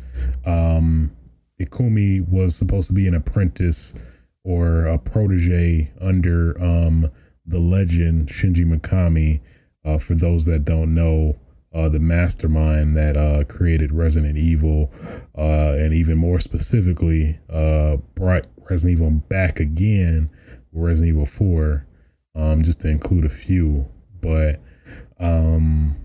um, 0.45 1.11
Ikumi 1.59 2.27
was 2.27 2.55
supposed 2.55 2.87
to 2.87 2.93
be 2.93 3.07
an 3.07 3.15
apprentice 3.15 3.93
or 4.43 4.85
a 4.85 4.97
protege 4.97 5.91
under 5.99 6.59
um, 6.61 7.11
the 7.45 7.59
legend 7.59 8.29
Shinji 8.29 8.65
Mikami. 8.65 9.41
Uh, 9.83 9.97
for 9.97 10.15
those 10.15 10.45
that 10.45 10.65
don't 10.65 10.93
know, 10.93 11.37
uh, 11.73 11.89
the 11.89 11.99
mastermind 11.99 12.95
that 12.95 13.17
uh, 13.17 13.43
created 13.45 13.91
Resident 13.91 14.37
Evil, 14.37 14.91
uh, 15.37 15.73
and 15.73 15.93
even 15.93 16.17
more 16.17 16.39
specifically, 16.39 17.39
uh, 17.49 17.97
brought 18.15 18.47
Resident 18.69 18.99
Evil 18.99 19.11
back 19.11 19.59
again, 19.59 20.29
or 20.73 20.85
Resident 20.85 21.15
Evil 21.15 21.25
4, 21.25 21.85
um, 22.35 22.63
just 22.63 22.81
to 22.81 22.89
include 22.89 23.25
a 23.25 23.29
few. 23.29 23.87
But 24.21 24.61
um, 25.19 25.95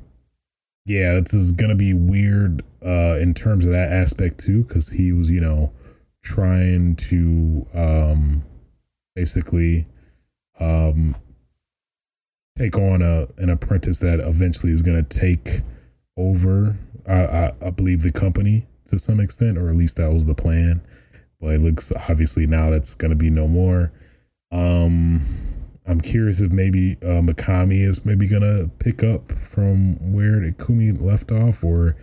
yeah, 0.85 1.19
this 1.21 1.33
is 1.33 1.53
gonna 1.53 1.75
be 1.75 1.95
weird 1.95 2.63
uh, 2.85 3.17
in 3.19 3.35
terms 3.35 3.67
of 3.67 3.73
that 3.73 3.93
aspect 3.93 4.41
too, 4.41 4.65
because 4.65 4.91
he 4.91 5.13
was, 5.13 5.31
you 5.31 5.41
know, 5.41 5.73
trying 6.23 6.97
to 6.97 7.67
um, 7.75 8.43
basically 9.15 9.87
um, 10.59 11.17
take 12.57 12.77
on 12.77 13.03
a 13.03 13.29
an 13.39 13.49
apprentice 13.49 13.99
that 14.01 14.21
eventually 14.21 14.73
is 14.73 14.83
gonna 14.83 15.03
take 15.03 15.61
over. 16.17 16.77
I, 17.07 17.13
I, 17.13 17.53
I 17.67 17.71
believe 17.71 18.03
the 18.03 18.13
company 18.13 18.67
to 18.89 18.99
some 18.99 19.21
extent, 19.21 19.59
or 19.59 19.69
at 19.69 19.77
least 19.77 19.97
that 19.97 20.13
was 20.13 20.27
the 20.27 20.35
plan. 20.35 20.83
But 21.41 21.55
it 21.55 21.61
looks 21.61 21.93
obviously 22.09 22.47
now 22.47 22.71
that's 22.71 22.95
gonna 22.95 23.15
be 23.15 23.31
no 23.31 23.47
more. 23.47 23.93
Um, 24.51 25.25
I'm 25.87 26.01
curious 26.01 26.41
if 26.41 26.53
maybe 26.53 26.97
uh, 27.03 27.21
Mikami 27.21 27.87
is 27.87 28.05
maybe 28.05 28.29
gonna 28.29 28.69
pick 28.79 29.03
up 29.03 29.33
from 29.33 30.13
where 30.13 30.41
Ikumi 30.41 31.01
left 31.01 31.33
off, 31.33 31.65
or 31.65 31.97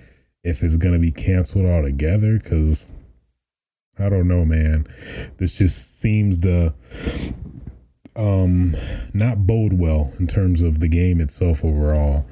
if 0.44 0.64
it's 0.64 0.76
gonna 0.76 1.00
be 1.00 1.12
canceled 1.12 1.66
altogether. 1.66 2.40
Because 2.40 2.90
I 3.98 4.10
don't 4.10 4.28
know, 4.28 4.46
man. 4.46 4.86
This 5.38 5.58
just 5.58 6.00
seems 6.00 6.40
to 6.40 6.74
um 8.16 8.76
not 9.14 9.48
bode 9.48 9.74
well 9.74 10.12
in 10.20 10.28
terms 10.28 10.62
of 10.62 10.80
the 10.80 10.90
game 10.90 11.22
itself 11.22 11.64
overall. 11.64 12.26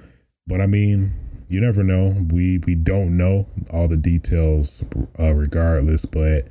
But 0.47 0.59
I 0.59 0.67
mean, 0.67 1.13
you 1.47 1.61
never 1.61 1.81
know. 1.81 2.25
We 2.29 2.57
we 2.59 2.75
don't 2.75 3.15
know 3.15 3.47
all 3.71 3.87
the 3.87 3.95
details 3.95 4.83
uh, 5.17 5.33
regardless. 5.33 6.03
But 6.05 6.47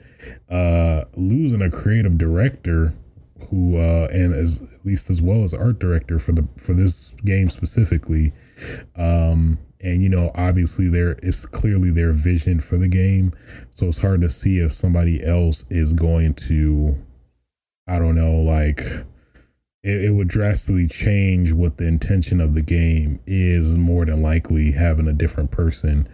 uh 0.48 1.04
losing 1.16 1.60
a 1.60 1.70
creative 1.70 2.16
director 2.16 2.94
who 3.50 3.76
uh, 3.76 4.08
and 4.10 4.34
as 4.34 4.62
at 4.62 4.75
least 4.86 5.10
as 5.10 5.20
well 5.20 5.44
as 5.44 5.52
art 5.52 5.78
director 5.78 6.18
for 6.18 6.32
the 6.32 6.46
for 6.56 6.72
this 6.72 7.10
game 7.24 7.50
specifically. 7.50 8.32
Um, 8.96 9.58
and 9.80 10.02
you 10.02 10.08
know, 10.08 10.30
obviously 10.34 10.88
there 10.88 11.14
is 11.22 11.44
clearly 11.44 11.90
their 11.90 12.12
vision 12.12 12.60
for 12.60 12.78
the 12.78 12.88
game, 12.88 13.34
so 13.70 13.88
it's 13.88 13.98
hard 13.98 14.22
to 14.22 14.30
see 14.30 14.58
if 14.58 14.72
somebody 14.72 15.24
else 15.24 15.64
is 15.68 15.92
going 15.92 16.34
to, 16.34 16.96
I 17.86 17.98
don't 17.98 18.14
know, 18.14 18.36
like 18.36 18.80
it, 19.82 20.04
it 20.04 20.10
would 20.14 20.28
drastically 20.28 20.88
change 20.88 21.52
what 21.52 21.76
the 21.76 21.86
intention 21.86 22.40
of 22.40 22.54
the 22.54 22.62
game 22.62 23.20
is. 23.26 23.76
More 23.76 24.06
than 24.06 24.22
likely, 24.22 24.72
having 24.72 25.08
a 25.08 25.12
different 25.12 25.50
person 25.50 26.08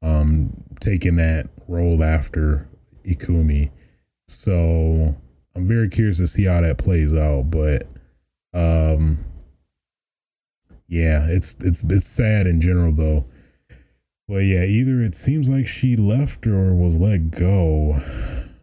um 0.00 0.52
taking 0.80 1.16
that 1.16 1.48
role 1.66 2.04
after 2.04 2.68
Ikumi. 3.04 3.70
So 4.28 5.16
I'm 5.56 5.66
very 5.66 5.88
curious 5.88 6.18
to 6.18 6.28
see 6.28 6.44
how 6.44 6.60
that 6.60 6.78
plays 6.78 7.12
out, 7.14 7.50
but 7.50 7.88
um 8.58 9.18
yeah, 10.88 11.26
it's 11.28 11.56
it's 11.60 11.82
it's 11.84 12.08
sad 12.08 12.46
in 12.46 12.60
general 12.60 12.92
though. 12.92 13.24
But 14.26 14.38
yeah, 14.38 14.64
either 14.64 15.00
it 15.00 15.14
seems 15.14 15.48
like 15.48 15.66
she 15.66 15.96
left 15.96 16.46
or 16.46 16.74
was 16.74 16.98
let 16.98 17.30
go. 17.30 18.00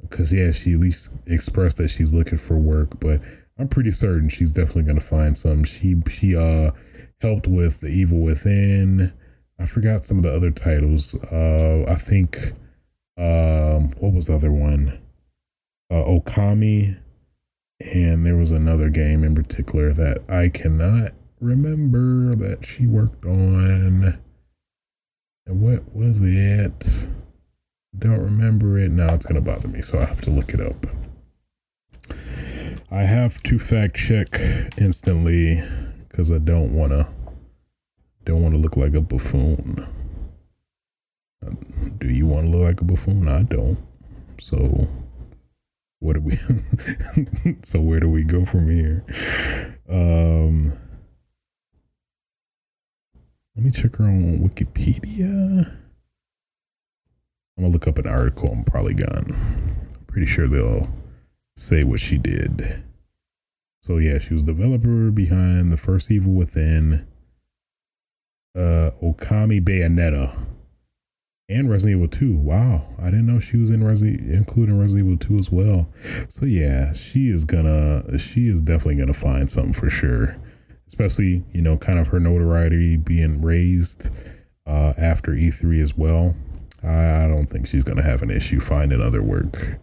Cause 0.10 0.32
yeah, 0.32 0.52
she 0.52 0.74
at 0.74 0.80
least 0.80 1.18
expressed 1.26 1.78
that 1.78 1.90
she's 1.90 2.14
looking 2.14 2.38
for 2.38 2.58
work, 2.58 3.00
but 3.00 3.22
I'm 3.58 3.68
pretty 3.68 3.92
certain 3.92 4.30
she's 4.30 4.54
definitely 4.54 4.84
gonna 4.84 5.00
find 5.00 5.38
some. 5.38 5.64
She 5.64 5.96
she 6.10 6.36
uh 6.36 6.72
helped 7.22 7.48
with 7.48 7.82
the 7.82 7.88
Evil 7.88 8.20
Within. 8.20 9.14
I 9.60 9.66
forgot 9.66 10.06
some 10.06 10.18
of 10.18 10.24
the 10.24 10.34
other 10.36 10.52
titles. 10.52 11.16
Uh 11.32 11.86
I 11.88 11.96
think 11.96 12.54
um 13.18 13.92
what 14.00 14.14
was 14.14 14.28
the 14.28 14.36
other 14.36 14.52
one? 14.52 15.00
uh, 15.92 15.96
Okami, 16.04 16.98
and 17.80 18.26
there 18.26 18.36
was 18.36 18.52
another 18.52 18.90
game 18.90 19.24
in 19.24 19.36
particular 19.36 19.94
that 19.94 20.30
I 20.30 20.50
cannot 20.50 21.14
remember 21.40 22.34
that 22.36 22.66
she 22.66 22.88
worked 22.88 23.26
on. 23.26 24.20
And 25.48 25.62
what 25.62 25.96
was 25.96 26.22
it? 26.22 27.08
Don't 27.98 28.20
remember 28.20 28.78
it. 28.80 28.92
Now 28.92 29.14
it's 29.14 29.26
gonna 29.26 29.42
bother 29.42 29.68
me, 29.68 29.82
so 29.82 30.00
I 30.00 30.06
have 30.06 30.22
to 30.22 30.32
look 30.32 30.54
it 30.54 30.62
up. 30.62 30.88
I 32.92 33.04
have 33.04 33.42
to 33.44 33.60
fact 33.60 33.96
check 33.96 34.40
instantly 34.78 35.62
because 36.08 36.32
I 36.32 36.38
don't 36.38 36.74
want 36.74 36.92
to 36.92 37.08
don't 38.26 38.42
want 38.42 38.56
to 38.56 38.60
look 38.60 38.76
like 38.76 38.96
a 38.96 39.02
buffoon. 39.02 39.88
Uh, 41.46 41.52
do 42.00 42.10
you 42.10 42.26
want 42.26 42.46
to 42.46 42.58
look 42.58 42.66
like 42.66 42.82
a 42.82 42.86
buffoon? 42.86 43.28
I 43.28 43.44
don't. 43.44 43.78
So 44.40 44.88
what 46.06 46.14
do 46.14 46.22
we 46.22 46.36
so 47.64 47.82
where 47.82 48.00
do 48.00 48.08
we 48.08 48.24
go 48.24 48.46
from 48.46 48.70
here? 48.70 49.04
Um 49.90 50.74
let 53.56 53.66
me 53.66 53.72
check 53.72 53.96
her 53.96 54.06
on 54.06 54.40
Wikipedia. 54.40 55.72
I'm 57.58 57.64
gonna 57.64 57.70
look 57.70 57.88
up 57.88 57.98
an 57.98 58.08
article 58.08 58.52
I'm 58.52 58.64
probably 58.64 58.94
gone. 58.94 59.36
Pretty 60.08 60.28
sure 60.28 60.48
they'll 60.48 60.90
say 61.58 61.84
what 61.84 62.00
she 62.00 62.18
did. 62.18 62.84
So 63.82 63.98
yeah, 63.98 64.20
she 64.20 64.34
was 64.34 64.44
developer 64.44 65.12
behind 65.12 65.72
the 65.72 65.78
first 65.78 66.12
Evil 66.12 66.34
Within, 66.34 67.08
uh, 68.56 68.92
Okami 69.02 69.64
Bayonetta, 69.64 70.36
and 71.48 71.70
Resident 71.70 71.98
Evil 71.98 72.08
2. 72.08 72.36
Wow, 72.38 72.88
I 73.00 73.06
didn't 73.06 73.28
know 73.28 73.40
she 73.40 73.58
was 73.58 73.70
in 73.70 73.84
Resident, 73.84 74.32
including 74.32 74.80
Resident 74.80 75.06
Evil 75.06 75.18
2 75.18 75.38
as 75.38 75.52
well. 75.52 75.90
So 76.28 76.46
yeah, 76.46 76.94
she 76.94 77.30
is 77.30 77.46
gonna, 77.46 78.18
she 78.18 78.48
is 78.48 78.62
definitely 78.62 78.96
gonna 78.96 79.14
find 79.14 79.50
something 79.50 79.74
for 79.74 79.90
sure. 79.90 80.38
Especially, 80.88 81.44
you 81.52 81.62
know, 81.62 81.78
kind 81.78 82.00
of 82.00 82.08
her 82.10 82.20
notoriety 82.20 82.96
being 82.96 83.42
raised 83.42 84.16
uh, 84.68 84.94
after 84.98 85.32
E3 85.32 85.82
as 85.82 85.98
well. 85.98 86.36
I 86.84 87.28
don't 87.28 87.48
think 87.48 87.68
she's 87.68 87.84
gonna 87.84 88.04
have 88.04 88.22
an 88.22 88.32
issue 88.32 88.60
finding 88.60 89.02
other 89.02 89.22
work. 89.22 89.80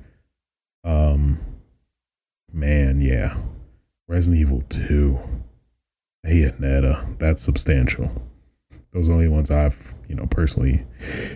Um, 0.84 1.38
man, 2.52 3.00
yeah, 3.00 3.36
Resident 4.08 4.40
Evil 4.40 4.62
Two, 4.68 5.18
Bayonetta, 6.24 7.18
that's 7.18 7.42
substantial. 7.42 8.31
Those 8.92 9.08
are 9.08 9.12
the 9.12 9.16
only 9.16 9.28
ones 9.28 9.50
I've, 9.50 9.94
you 10.08 10.14
know, 10.14 10.26
personally 10.26 10.84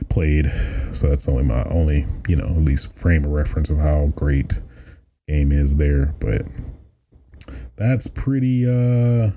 played. 0.09 0.53
So 0.93 1.09
that's 1.09 1.27
only 1.29 1.43
my 1.43 1.65
only, 1.65 2.07
you 2.29 2.37
know, 2.37 2.45
at 2.45 2.65
least 2.65 2.93
frame 2.93 3.25
of 3.25 3.31
reference 3.31 3.71
of 3.71 3.79
how 3.79 4.09
great 4.15 4.61
game 5.27 5.53
is 5.53 5.77
there. 5.77 6.15
But 6.21 6.43
that's 7.77 8.07
pretty, 8.07 8.67
uh, 8.67 9.31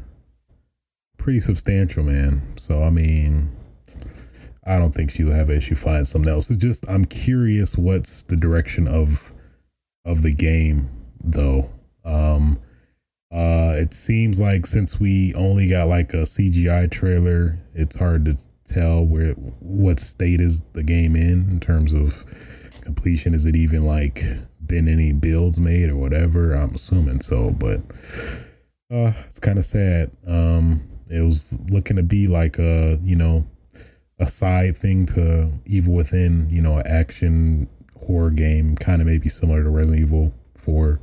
pretty 1.18 1.40
substantial, 1.40 2.04
man. 2.04 2.42
So 2.58 2.84
I 2.84 2.90
mean, 2.90 3.56
I 4.66 4.78
don't 4.78 4.94
think 4.94 5.12
she'll 5.12 5.32
have 5.32 5.50
an 5.50 5.58
issue 5.58 5.76
finding 5.76 6.06
something 6.06 6.32
else. 6.32 6.50
It's 6.50 6.62
just 6.62 6.90
I'm 6.90 7.06
curious 7.06 7.78
what's 7.78 8.24
the 8.24 8.36
direction 8.36 8.88
of 8.88 9.32
of 10.06 10.24
the 10.24 10.32
game 10.32 10.90
though. 11.24 11.70
Um 12.04 12.60
uh 13.32 13.74
it 13.78 13.94
seems 13.94 14.40
like 14.40 14.66
since 14.66 15.00
we 15.00 15.34
only 15.36 15.70
got 15.70 15.88
like 15.88 16.14
a 16.14 16.24
CGI 16.24 16.90
trailer, 16.90 17.60
it's 17.76 17.96
hard 17.96 18.26
to 18.26 18.38
tell 18.66 19.04
where 19.04 19.34
what 19.34 20.00
state 20.00 20.42
is 20.42 20.62
the 20.74 20.84
game 20.84 21.16
in 21.16 21.50
in 21.50 21.60
terms 21.60 21.94
of 21.94 22.26
completion. 22.82 23.34
Is 23.34 23.46
it 23.46 23.56
even 23.56 23.86
like 23.86 24.24
been 24.66 24.88
any 24.88 25.12
builds 25.12 25.60
made 25.60 25.90
or 25.90 25.96
whatever? 25.96 26.54
I'm 26.54 26.76
assuming 26.76 27.22
so, 27.22 27.52
but 27.52 27.82
uh 28.92 29.14
it's 29.26 29.40
kind 29.40 29.60
of 29.60 29.66
sad. 29.66 30.12
Um 30.28 30.90
it 31.10 31.22
was 31.22 31.58
looking 31.70 31.98
to 31.98 32.04
be 32.04 32.28
like 32.28 32.60
a, 32.60 33.00
you 33.04 33.16
know, 33.16 33.46
a 34.20 34.28
side 34.28 34.78
thing 34.78 35.06
to 35.08 35.52
Evil 35.66 35.94
Within, 35.94 36.48
you 36.50 36.62
know, 36.62 36.80
action 36.82 37.68
horror 38.00 38.32
game, 38.32 38.76
kind 38.76 39.02
of 39.02 39.08
maybe 39.08 39.30
similar 39.30 39.64
to 39.64 39.70
Resident 39.70 40.02
Evil 40.02 40.34
4 40.56 41.00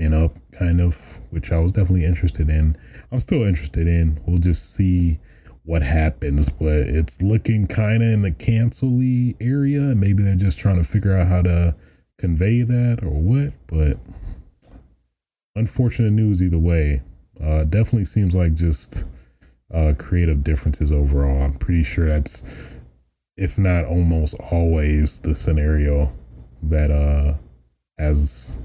and 0.00 0.14
up, 0.14 0.36
kind 0.52 0.80
of, 0.80 1.20
which 1.30 1.52
I 1.52 1.58
was 1.58 1.72
definitely 1.72 2.04
interested 2.04 2.48
in. 2.48 2.76
I'm 3.12 3.20
still 3.20 3.42
interested 3.42 3.86
in. 3.86 4.20
We'll 4.26 4.38
just 4.38 4.74
see 4.74 5.20
what 5.64 5.82
happens, 5.82 6.48
but 6.48 6.68
it's 6.68 7.20
looking 7.22 7.66
kind 7.66 8.02
of 8.02 8.08
in 8.08 8.22
the 8.22 8.30
cancel 8.30 9.00
area. 9.40 9.80
Maybe 9.94 10.22
they're 10.22 10.34
just 10.34 10.58
trying 10.58 10.78
to 10.78 10.84
figure 10.84 11.16
out 11.16 11.28
how 11.28 11.42
to 11.42 11.76
convey 12.18 12.62
that 12.62 13.00
or 13.02 13.10
what, 13.10 13.52
but 13.66 13.98
unfortunate 15.54 16.12
news 16.12 16.42
either 16.42 16.58
way. 16.58 17.02
Uh, 17.42 17.64
definitely 17.64 18.04
seems 18.04 18.34
like 18.34 18.54
just 18.54 19.04
uh, 19.72 19.94
creative 19.98 20.42
differences 20.42 20.92
overall. 20.92 21.42
I'm 21.42 21.54
pretty 21.54 21.82
sure 21.82 22.08
that's, 22.08 22.74
if 23.36 23.58
not 23.58 23.84
almost 23.84 24.34
always, 24.50 25.20
the 25.20 25.34
scenario 25.34 26.12
that 26.62 26.90
uh, 26.90 27.34
as 27.98 28.56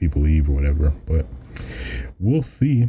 people 0.00 0.22
leave 0.22 0.48
or 0.48 0.52
whatever. 0.52 0.92
But 1.06 1.26
we'll 2.18 2.42
see. 2.42 2.88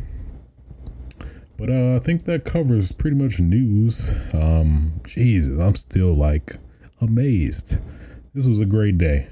But 1.58 1.70
uh, 1.70 1.96
I 1.96 2.00
think 2.00 2.26
that 2.26 2.46
covers 2.46 2.92
pretty 2.92 3.18
much 3.18 3.40
news. 3.40 4.16
Um, 4.34 5.02
Jesus, 5.06 5.60
I'm 5.60 5.76
still 5.76 6.16
like 6.16 6.58
amazed. 7.00 7.82
This 8.34 8.48
was 8.48 8.60
a 8.60 8.66
great 8.66 8.98
day. 8.98 9.28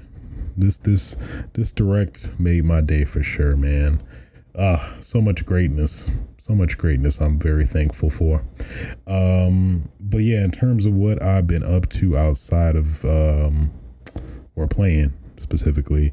This 0.56 0.78
this 0.78 1.16
this 1.54 1.72
direct 1.72 2.38
made 2.38 2.64
my 2.64 2.80
day 2.82 3.04
for 3.04 3.22
sure, 3.22 3.56
man. 3.56 4.00
Ah, 4.56 4.96
uh, 4.96 5.00
so 5.00 5.20
much 5.20 5.44
greatness 5.46 6.10
so 6.50 6.56
much 6.56 6.78
greatness 6.78 7.20
I'm 7.20 7.38
very 7.38 7.66
thankful 7.66 8.10
for. 8.10 8.42
Um, 9.06 9.90
but 10.00 10.18
yeah, 10.18 10.42
in 10.42 10.50
terms 10.50 10.86
of 10.86 10.94
what 10.94 11.22
I've 11.22 11.46
been 11.46 11.62
up 11.62 11.88
to 11.90 12.16
outside 12.16 12.76
of 12.76 13.04
um, 13.04 13.70
or 14.56 14.66
playing 14.66 15.12
specifically, 15.40 16.12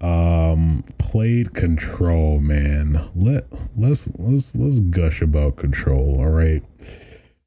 um, 0.00 0.84
played 0.98 1.54
Control, 1.54 2.40
man. 2.40 3.08
Let 3.14 3.46
let's 3.76 4.10
let's 4.18 4.54
let's 4.54 4.80
gush 4.80 5.22
about 5.22 5.56
Control. 5.56 6.20
All 6.20 6.30
right, 6.30 6.62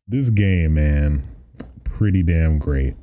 this 0.08 0.30
game, 0.30 0.76
man, 0.76 1.24
pretty 1.84 2.24
damn 2.24 2.58
great. 2.58 2.96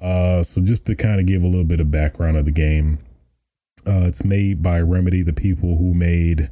Uh, 0.00 0.42
so 0.42 0.60
just 0.60 0.86
to 0.86 0.94
kind 0.94 1.20
of 1.20 1.26
give 1.26 1.42
a 1.42 1.46
little 1.46 1.64
bit 1.64 1.80
of 1.80 1.90
background 1.90 2.36
of 2.36 2.44
the 2.44 2.50
game, 2.50 2.98
uh, 3.86 4.02
it's 4.06 4.24
made 4.24 4.62
by 4.62 4.80
Remedy, 4.80 5.22
the 5.22 5.32
people 5.32 5.76
who 5.76 5.94
made 5.94 6.50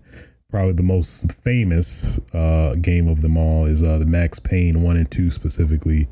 probably 0.49 0.73
the 0.73 0.83
most 0.83 1.33
famous 1.33 2.19
uh, 2.33 2.75
game 2.81 3.09
of 3.09 3.21
them 3.21 3.37
all 3.37 3.67
is 3.67 3.83
uh, 3.83 3.99
the 3.99 4.07
Max 4.07 4.39
Payne 4.39 4.83
one 4.83 4.97
and 4.97 5.11
two 5.11 5.31
specifically. 5.31 6.09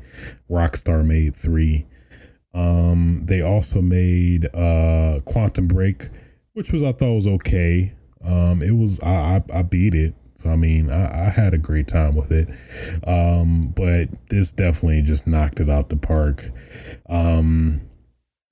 Rockstar 0.49 1.05
made 1.05 1.35
three. 1.35 1.85
Um, 2.55 3.21
they 3.25 3.41
also 3.41 3.81
made 3.81 4.47
uh, 4.55 5.19
Quantum 5.25 5.67
Break, 5.67 6.09
which 6.53 6.71
was 6.71 6.81
I 6.81 6.93
thought 6.93 7.13
was 7.13 7.27
okay. 7.27 7.93
Um, 8.23 8.63
it 8.63 8.71
was 8.71 8.99
I, 9.01 9.35
I, 9.53 9.59
I 9.59 9.61
beat 9.61 9.93
it. 9.93 10.15
So 10.41 10.49
I 10.49 10.55
mean 10.55 10.89
I, 10.89 11.27
I 11.27 11.29
had 11.29 11.53
a 11.53 11.59
great 11.59 11.87
time 11.87 12.15
with 12.15 12.31
it. 12.31 12.47
Um, 13.05 13.73
but 13.75 14.09
this 14.29 14.51
definitely 14.51 15.03
just 15.03 15.27
knocked 15.27 15.59
it 15.59 15.69
out 15.69 15.89
the 15.89 15.97
park. 15.97 16.49
Um, 17.07 17.81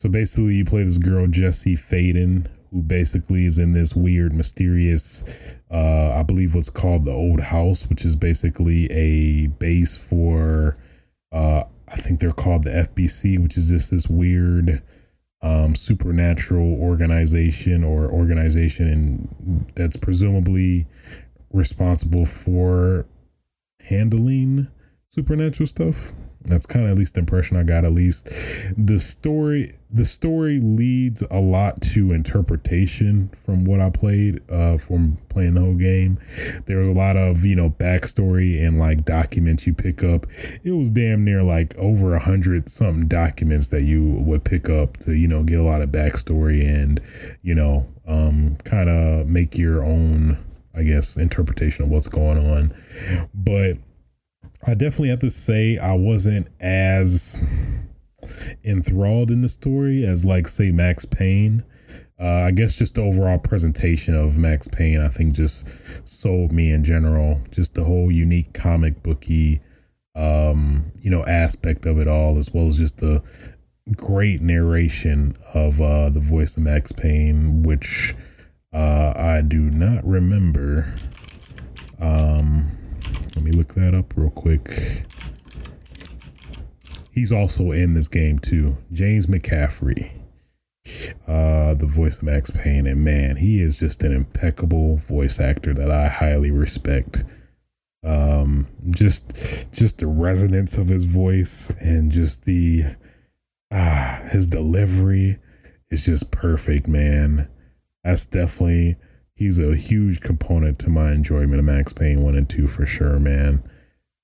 so 0.04 0.10
basically, 0.10 0.56
you 0.56 0.66
play 0.66 0.84
this 0.84 0.98
girl 0.98 1.28
Jesse 1.28 1.78
Faden, 1.78 2.48
who 2.72 2.82
basically 2.82 3.46
is 3.46 3.58
in 3.58 3.72
this 3.72 3.96
weird, 3.96 4.34
mysterious, 4.34 5.26
uh, 5.72 6.12
I 6.12 6.24
believe 6.24 6.56
what's 6.56 6.70
called 6.70 7.06
the 7.06 7.14
Old 7.14 7.40
House, 7.40 7.88
which 7.88 8.04
is 8.04 8.18
basically 8.18 8.92
a 8.92 9.48
base 9.48 9.96
for, 9.96 10.76
uh, 11.32 11.64
I 11.94 11.96
think 11.96 12.20
they're 12.20 12.32
called 12.32 12.64
the 12.64 12.72
FBC, 12.72 13.42
which 13.42 13.56
is 13.56 13.70
just 13.70 13.92
this 13.92 14.10
weird, 14.10 14.82
um, 15.44 15.76
supernatural 15.76 16.74
organization 16.74 17.84
or 17.84 18.10
organization 18.10 18.88
in, 18.88 19.66
that's 19.76 19.96
presumably 19.96 20.88
responsible 21.52 22.26
for 22.26 23.06
handling 23.82 24.68
supernatural 25.10 25.68
stuff. 25.68 26.14
That's 26.46 26.66
kind 26.66 26.86
of 26.86 26.92
at 26.92 26.98
least 26.98 27.14
the 27.14 27.22
impression 27.22 27.58
I 27.58 27.64
got. 27.64 27.86
At 27.86 27.94
least 27.94 28.30
the 28.78 29.00
story, 29.00 29.78
the 29.90 30.06
story 30.06 30.60
leads 30.60 31.24
a 31.32 31.40
lot 31.40 31.82
to 31.94 32.12
interpretation 32.12 33.30
from 33.46 33.64
what 33.64 33.80
I 33.80 33.90
played, 33.90 34.42
uh, 34.52 34.78
from 34.78 35.18
playing 35.30 35.54
the 35.54 35.62
whole 35.62 35.76
game. 35.76 36.20
There 36.66 36.80
was 36.80 36.90
a 36.90 36.94
lot 36.94 37.16
of 37.16 37.46
you 37.46 37.56
know 37.56 37.70
backstory 37.70 38.66
and 38.66 38.78
like 38.78 39.06
documents 39.06 39.66
you 39.66 39.74
pick 39.74 40.04
up. 40.04 40.28
It 40.64 40.72
was 40.72 40.92
damn 40.92 41.24
near 41.24 41.44
like 41.44 41.76
over 41.78 42.14
a 42.14 42.20
hundred 42.20 42.70
something 42.70 43.08
documents 43.08 43.68
that 43.70 43.84
you 43.84 44.04
would 44.04 44.44
pick 44.44 44.70
up 44.70 44.98
to 44.98 45.14
you 45.14 45.28
know 45.28 45.44
get 45.44 45.60
a 45.60 45.64
lot 45.64 45.82
of 45.82 45.90
backstory 45.90 46.68
and 46.68 47.00
you 47.42 47.56
know 47.56 47.88
um, 48.08 48.58
kind 48.64 48.90
of 48.90 49.28
make 49.28 49.58
your 49.58 49.84
own, 49.84 50.38
I 50.76 50.84
guess, 50.84 51.18
interpretation 51.18 51.86
of 51.86 51.90
what's 51.90 52.08
going 52.08 52.38
on. 52.38 52.74
But 53.34 53.78
I 54.66 54.74
definitely 54.74 55.10
have 55.10 55.20
to 55.20 55.30
say 55.30 55.78
I 55.78 55.94
wasn't 55.94 56.48
as 56.60 57.36
enthralled 58.64 59.30
in 59.30 59.42
the 59.42 59.50
story 59.50 60.06
as 60.06 60.24
like 60.26 60.48
say 60.48 60.72
Max 60.72 61.06
Payne. 61.06 61.64
Uh, 62.20 62.44
I 62.48 62.52
guess 62.52 62.76
just 62.76 62.96
the 62.96 63.02
overall 63.02 63.38
presentation 63.40 64.16
of 64.16 64.38
Max 64.38 64.68
Payne, 64.68 65.02
I 65.02 65.10
think, 65.10 65.34
just 65.34 65.68
sold 66.06 66.52
me 66.52 66.72
in 66.72 66.84
general. 66.86 67.42
Just 67.52 67.76
the 67.76 67.84
whole 67.84 68.12
unique 68.12 68.54
comic 68.54 69.04
booky, 69.04 69.62
um, 70.16 70.92
you 71.00 71.10
know, 71.10 71.26
aspect 71.26 71.86
of 71.86 72.00
it 72.00 72.08
all, 72.08 72.38
as 72.38 72.54
well 72.54 72.68
as 72.68 72.78
just 72.78 73.00
the 73.00 73.22
great 73.98 74.42
narration 74.42 75.36
of 75.54 75.82
uh, 75.82 76.10
the 76.10 76.22
voice 76.22 76.56
of 76.56 76.64
Max 76.64 76.92
Payne, 76.92 77.64
which 77.64 78.16
Uh, 78.74 79.14
I 79.16 79.42
do 79.42 79.70
not 79.70 80.04
remember. 80.04 80.96
Um, 82.00 82.72
let 83.36 83.44
me 83.44 83.52
look 83.52 83.74
that 83.76 83.94
up 83.94 84.14
real 84.16 84.30
quick. 84.30 85.06
He's 87.12 87.32
also 87.32 87.72
in 87.72 87.94
this 87.94 88.08
game 88.08 88.40
too. 88.40 88.78
James 88.92 89.28
McCaffrey, 89.28 90.12
uh, 91.28 91.76
the 91.76 91.86
voice 91.86 92.18
of 92.18 92.24
Max 92.24 92.50
Payne, 92.50 92.88
and 92.88 93.04
man, 93.04 93.36
he 93.38 93.62
is 93.62 93.78
just 93.78 94.04
an 94.04 94.14
impeccable 94.14 94.98
voice 94.98 95.40
actor 95.40 95.74
that 95.74 95.92
I 95.92 96.08
highly 96.08 96.50
respect. 96.50 97.24
Um, 98.04 98.68
just, 98.90 99.72
just 99.72 100.00
the 100.00 100.08
resonance 100.08 100.78
of 100.78 100.88
his 100.88 101.04
voice 101.04 101.70
and 101.80 102.12
just 102.12 102.46
the, 102.46 102.84
ah, 103.72 104.22
his 104.30 104.48
delivery 104.48 105.38
is 105.92 106.06
just 106.06 106.32
perfect, 106.32 106.88
man. 106.88 107.48
That's 108.04 108.26
definitely 108.26 108.98
he's 109.36 109.60
a 109.60 109.76
huge 109.76 110.22
component 110.22 110.80
to 110.80 110.90
my 110.90 111.12
enjoyment 111.12 111.60
of 111.60 111.66
Max 111.66 111.94
Payne 111.94 112.22
one 112.22 112.36
and 112.36 112.50
two 112.50 112.68
for 112.68 112.86
sure, 112.86 113.20
man. 113.20 113.64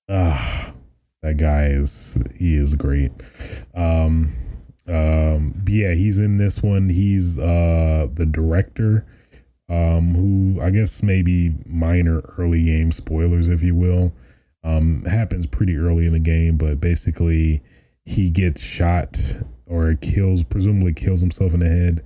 Ah, 0.09 0.73
that 1.21 1.37
guy 1.37 1.65
is 1.65 2.17
he 2.37 2.55
is 2.55 2.73
great. 2.75 3.11
Um, 3.73 4.33
um, 4.87 5.63
yeah, 5.67 5.93
he's 5.93 6.19
in 6.19 6.37
this 6.37 6.63
one. 6.63 6.89
He's 6.89 7.37
uh 7.37 8.07
the 8.13 8.25
director. 8.25 9.05
Um, 9.69 10.15
who 10.15 10.61
I 10.61 10.71
guess 10.71 11.03
maybe 11.03 11.53
minor 11.67 12.21
early 12.39 12.63
game 12.63 12.91
spoilers, 12.91 13.47
if 13.49 13.61
you 13.61 13.75
will. 13.75 14.13
Um, 14.63 15.05
happens 15.05 15.45
pretty 15.45 15.77
early 15.77 16.07
in 16.07 16.13
the 16.13 16.19
game, 16.19 16.57
but 16.57 16.81
basically 16.81 17.61
he 18.03 18.29
gets 18.31 18.61
shot 18.61 19.37
or 19.67 19.93
kills, 19.93 20.43
presumably 20.43 20.93
kills 20.93 21.21
himself 21.21 21.53
in 21.53 21.59
the 21.59 21.69
head 21.69 22.03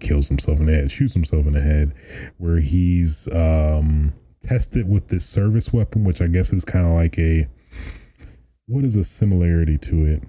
kills 0.00 0.28
himself 0.28 0.58
in 0.60 0.66
the 0.66 0.74
head, 0.74 0.90
shoots 0.90 1.14
himself 1.14 1.46
in 1.46 1.54
the 1.54 1.60
head, 1.60 1.94
where 2.38 2.60
he's 2.60 3.28
um, 3.32 4.12
tested 4.42 4.88
with 4.88 5.08
this 5.08 5.24
service 5.24 5.72
weapon, 5.72 6.04
which 6.04 6.20
I 6.20 6.26
guess 6.26 6.52
is 6.52 6.64
kind 6.64 6.86
of 6.86 6.92
like 6.92 7.18
a 7.18 7.48
what 8.66 8.84
is 8.84 8.96
a 8.96 9.04
similarity 9.04 9.78
to 9.78 10.04
it? 10.04 10.22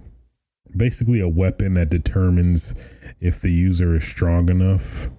Basically, 0.76 1.20
a 1.20 1.28
weapon 1.28 1.74
that 1.74 1.90
determines 1.90 2.74
if 3.20 3.42
the 3.42 3.52
user 3.52 3.96
is 3.96 4.04
strong 4.04 4.50
enough 4.50 5.10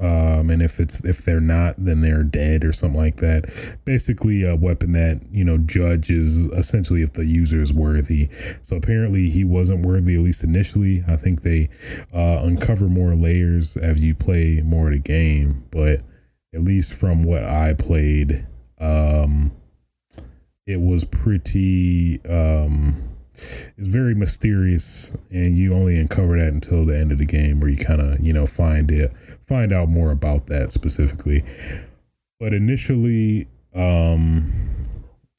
um, 0.00 0.48
and 0.48 0.62
if 0.62 0.80
it's 0.80 1.04
if 1.04 1.24
they're 1.24 1.40
not, 1.40 1.74
then 1.76 2.00
they're 2.00 2.22
dead 2.22 2.64
or 2.64 2.72
something 2.72 2.98
like 2.98 3.16
that. 3.16 3.44
Basically, 3.84 4.42
a 4.42 4.56
weapon 4.56 4.92
that 4.92 5.20
you 5.30 5.44
know 5.44 5.58
judges 5.58 6.46
essentially 6.46 7.02
if 7.02 7.12
the 7.12 7.26
user 7.26 7.60
is 7.60 7.72
worthy. 7.72 8.30
So 8.62 8.76
apparently, 8.76 9.28
he 9.28 9.44
wasn't 9.44 9.84
worthy 9.84 10.14
at 10.14 10.22
least 10.22 10.42
initially. 10.42 11.04
I 11.06 11.16
think 11.16 11.42
they 11.42 11.68
uh, 12.14 12.40
uncover 12.42 12.88
more 12.88 13.14
layers 13.14 13.76
as 13.76 14.02
you 14.02 14.14
play 14.14 14.62
more 14.64 14.86
of 14.86 14.94
the 14.94 14.98
game, 14.98 15.64
but 15.70 16.00
at 16.54 16.62
least 16.62 16.94
from 16.94 17.22
what 17.22 17.44
I 17.44 17.74
played, 17.74 18.46
um, 18.78 19.52
it 20.66 20.80
was 20.80 21.04
pretty. 21.04 22.24
Um, 22.24 23.10
it's 23.76 23.88
very 23.88 24.14
mysterious, 24.14 25.12
and 25.30 25.56
you 25.56 25.74
only 25.74 25.98
uncover 25.98 26.38
that 26.38 26.52
until 26.52 26.84
the 26.84 26.96
end 26.96 27.12
of 27.12 27.18
the 27.18 27.24
game, 27.24 27.60
where 27.60 27.70
you 27.70 27.76
kind 27.76 28.00
of 28.00 28.20
you 28.20 28.32
know 28.32 28.46
find 28.46 28.90
it, 28.90 29.12
find 29.50 29.72
out 29.72 29.88
more 29.88 30.12
about 30.12 30.46
that 30.46 30.70
specifically. 30.70 31.44
But 32.38 32.54
initially, 32.54 33.48
um, 33.74 34.50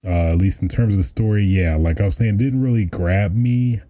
uh, 0.06 0.32
at 0.32 0.38
least 0.38 0.62
in 0.62 0.68
terms 0.68 0.94
of 0.94 0.98
the 0.98 1.04
story, 1.04 1.46
yeah, 1.46 1.76
like 1.76 2.02
I 2.02 2.06
was 2.06 2.18
saying, 2.18 2.38
didn't 2.38 2.62
really 2.62 2.86
grab 2.86 3.34
me 3.34 3.82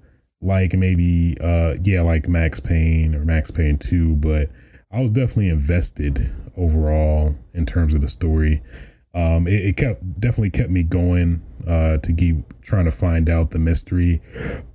like 0.43 0.74
maybe 0.74 1.38
uh 1.39 1.76
yeah 1.84 2.01
like 2.01 2.28
Max 2.28 2.59
Payne 2.59 3.13
or 3.13 3.24
Max 3.24 3.51
Payne 3.51 3.78
2 3.78 4.15
but 4.15 4.49
I 4.91 4.99
was 4.99 5.11
definitely 5.11 5.49
invested 5.49 6.34
overall 6.57 7.36
in 7.53 7.67
terms 7.67 7.93
of 7.93 8.01
the 8.01 8.07
story 8.07 8.63
um, 9.13 9.47
it, 9.47 9.65
it, 9.65 9.78
kept 9.78 10.22
definitely 10.22 10.51
kept 10.51 10.69
me 10.69 10.84
going 10.84 11.41
uh, 11.67 11.97
to 11.97 12.13
keep 12.13 12.61
trying 12.61 12.86
to 12.86 12.91
find 12.91 13.30
out 13.30 13.51
the 13.51 13.59
mystery, 13.59 14.22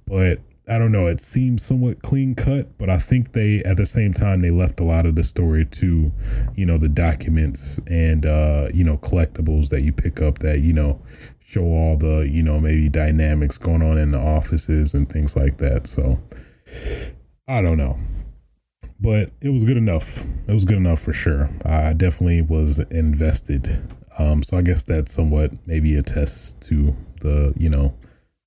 but 0.06 0.40
I 0.68 0.78
don't 0.78 0.90
know. 0.90 1.06
It 1.06 1.20
seems 1.20 1.64
somewhat 1.64 2.02
clean 2.02 2.34
cut, 2.34 2.76
but 2.76 2.90
I 2.90 2.98
think 2.98 3.32
they 3.32 3.62
at 3.62 3.76
the 3.76 3.86
same 3.86 4.12
time 4.12 4.40
they 4.40 4.50
left 4.50 4.80
a 4.80 4.84
lot 4.84 5.06
of 5.06 5.14
the 5.14 5.22
story 5.22 5.64
to, 5.64 6.12
you 6.56 6.66
know, 6.66 6.76
the 6.76 6.88
documents 6.88 7.78
and 7.86 8.26
uh, 8.26 8.68
you 8.74 8.84
know 8.84 8.98
collectibles 8.98 9.68
that 9.68 9.84
you 9.84 9.92
pick 9.92 10.20
up 10.20 10.40
that 10.40 10.60
you 10.60 10.72
know 10.72 11.00
show 11.38 11.62
all 11.62 11.96
the 11.96 12.28
you 12.28 12.42
know 12.42 12.58
maybe 12.58 12.88
dynamics 12.88 13.58
going 13.58 13.82
on 13.82 13.98
in 13.98 14.10
the 14.10 14.18
offices 14.18 14.94
and 14.94 15.08
things 15.08 15.36
like 15.36 15.58
that. 15.58 15.86
So 15.86 16.20
I 17.48 17.62
don't 17.62 17.78
know 17.78 17.96
but 18.98 19.30
it 19.42 19.50
was 19.50 19.62
good 19.62 19.76
enough. 19.76 20.24
It 20.48 20.54
was 20.54 20.64
good 20.64 20.78
enough 20.78 20.98
for 20.98 21.12
sure. 21.12 21.50
I 21.66 21.92
definitely 21.92 22.40
was 22.40 22.78
invested 22.78 23.78
um, 24.18 24.42
so 24.42 24.56
I 24.56 24.62
guess 24.62 24.82
that 24.84 25.08
somewhat 25.08 25.52
maybe 25.66 25.96
attests 25.96 26.54
to 26.68 26.96
the, 27.20 27.52
you 27.56 27.68
know, 27.68 27.94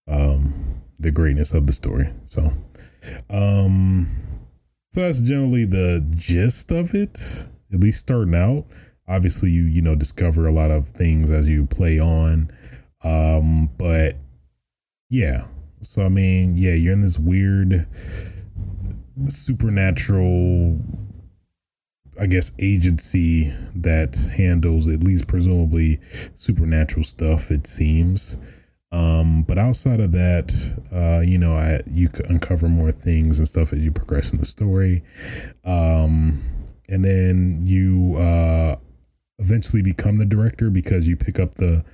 um, 0.07 0.78
the 0.99 1.11
greatness 1.11 1.53
of 1.53 1.67
the 1.67 1.73
story. 1.73 2.11
So, 2.25 2.53
um, 3.29 4.07
so 4.91 5.01
that's 5.01 5.21
generally 5.21 5.65
the 5.65 6.05
gist 6.09 6.71
of 6.71 6.93
it, 6.93 7.45
at 7.73 7.79
least 7.79 7.99
starting 7.99 8.35
out. 8.35 8.65
Obviously, 9.07 9.49
you, 9.49 9.63
you 9.63 9.81
know, 9.81 9.95
discover 9.95 10.45
a 10.45 10.51
lot 10.51 10.71
of 10.71 10.89
things 10.89 11.31
as 11.31 11.47
you 11.47 11.65
play 11.65 11.99
on. 11.99 12.51
Um, 13.03 13.69
but 13.77 14.17
yeah. 15.09 15.45
So, 15.81 16.05
I 16.05 16.09
mean, 16.09 16.57
yeah, 16.57 16.73
you're 16.73 16.93
in 16.93 17.01
this 17.01 17.17
weird 17.17 17.87
supernatural 19.27 20.79
I 22.19 22.25
guess, 22.25 22.51
agency 22.59 23.53
that 23.73 24.17
handles 24.35 24.89
at 24.89 25.01
least 25.01 25.27
presumably 25.27 26.01
supernatural 26.35 27.05
stuff. 27.05 27.49
It 27.49 27.65
seems. 27.65 28.37
Um, 28.91 29.43
but 29.43 29.59
outside 29.59 29.99
of 29.99 30.11
that, 30.13 30.51
uh, 30.91 31.19
you 31.19 31.37
know, 31.37 31.53
I 31.53 31.81
you 31.85 32.09
uncover 32.27 32.67
more 32.67 32.91
things 32.91 33.37
and 33.37 33.47
stuff 33.47 33.71
as 33.71 33.83
you 33.83 33.91
progress 33.91 34.31
in 34.31 34.39
the 34.39 34.45
story, 34.45 35.03
um, 35.63 36.41
and 36.87 37.05
then 37.05 37.61
you 37.65 38.17
uh, 38.17 38.77
eventually 39.37 39.83
become 39.83 40.17
the 40.17 40.25
director 40.25 40.71
because 40.71 41.07
you 41.07 41.15
pick 41.15 41.39
up 41.39 41.55
the 41.55 41.85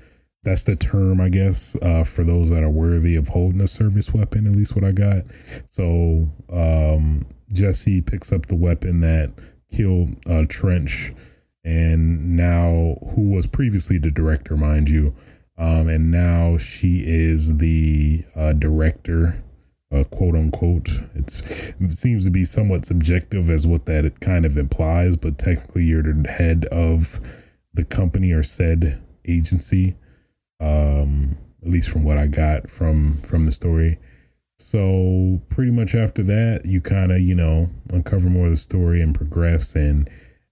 that's 0.44 0.64
the 0.64 0.76
term, 0.76 1.20
I 1.20 1.30
guess, 1.30 1.76
uh, 1.82 2.04
for 2.04 2.24
those 2.24 2.52
that 2.52 2.64
are 2.64 2.70
worthy 2.70 3.16
of 3.16 3.30
holding 3.30 3.60
a 3.62 3.68
service 3.68 4.14
weapon. 4.14 4.48
At 4.48 4.56
least 4.56 4.76
what 4.76 4.86
I 4.86 4.92
got. 4.92 5.24
So 5.70 6.30
um, 6.50 7.26
Jesse 7.52 8.00
picks 8.02 8.32
up 8.32 8.46
the 8.46 8.56
weapon 8.56 9.02
that 9.02 9.34
killed 9.72 10.16
uh, 10.30 10.46
Trench, 10.48 11.12
and 11.66 12.38
now 12.38 12.98
who 13.16 13.32
was 13.32 13.48
previously 13.48 13.98
the 13.98 14.12
director, 14.12 14.56
mind 14.56 14.88
you, 14.88 15.16
um, 15.58 15.88
and 15.88 16.12
now 16.12 16.58
she 16.58 17.04
is 17.06 17.58
the 17.58 18.24
uh, 18.36 18.54
director, 18.54 19.44
uh, 19.92 20.04
quote 20.04 20.36
unquote. 20.36 20.90
It's 21.14 21.42
it 21.80 21.96
seems 21.96 22.26
to 22.26 22.32
be 22.32 22.46
somewhat 22.46 22.86
subjective 22.86 23.50
as 23.50 23.66
what 23.66 23.86
that 23.86 24.06
it 24.06 24.20
kind 24.20 24.46
of 24.46 24.58
implies, 24.58 25.16
but 25.18 25.38
technically 25.38 25.86
you're 25.86 26.04
the 26.04 26.30
head 26.30 26.66
of 26.66 27.20
the 27.74 27.86
company 27.86 28.32
or 28.32 28.44
said 28.44 29.02
agency. 29.28 29.96
Um, 30.60 31.38
at 31.66 31.72
least 31.72 31.90
from 31.90 32.04
what 32.04 32.18
I 32.18 32.28
got 32.28 32.70
from 32.70 33.18
from 33.22 33.46
the 33.46 33.52
story. 33.52 33.98
So 34.60 35.42
pretty 35.50 35.72
much 35.72 35.96
after 35.96 36.24
that, 36.24 36.66
you 36.66 36.80
kind 36.80 37.12
of, 37.12 37.20
you 37.20 37.36
know, 37.36 37.70
uncover 37.92 38.30
more 38.30 38.46
of 38.46 38.52
the 38.52 38.58
story 38.58 39.02
and 39.02 39.14
progress 39.14 39.76
and, 39.76 40.10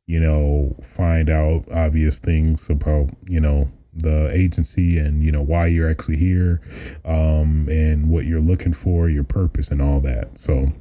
you 0.08 0.20
know, 0.20 0.76
find 0.84 1.30
out 1.30 1.72
obvious 1.72 2.20
things 2.20 2.70
about, 2.70 3.12
you 3.28 3.39
know, 3.39 3.72
the 3.96 4.30
agency 4.34 4.98
and, 4.98 5.24
you 5.24 5.32
know, 5.32 5.41
why 5.41 5.68
you're 5.68 5.89
actually 5.89 6.18
here, 6.18 6.62
um, 7.06 7.68
and 7.70 8.10
what 8.10 8.26
you're 8.26 8.39
looking 8.39 8.74
for, 8.74 9.10
your 9.10 9.24
purpose 9.24 9.72
and 9.72 9.82
all 9.82 10.00
that. 10.02 10.38
So 10.38 10.74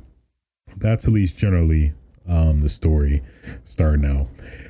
that's 0.76 1.06
at 1.06 1.12
least 1.12 1.36
generally 1.36 1.92
um 2.28 2.60
the 2.60 2.68
story 2.68 3.22
starting 3.64 4.06
out. 4.06 4.28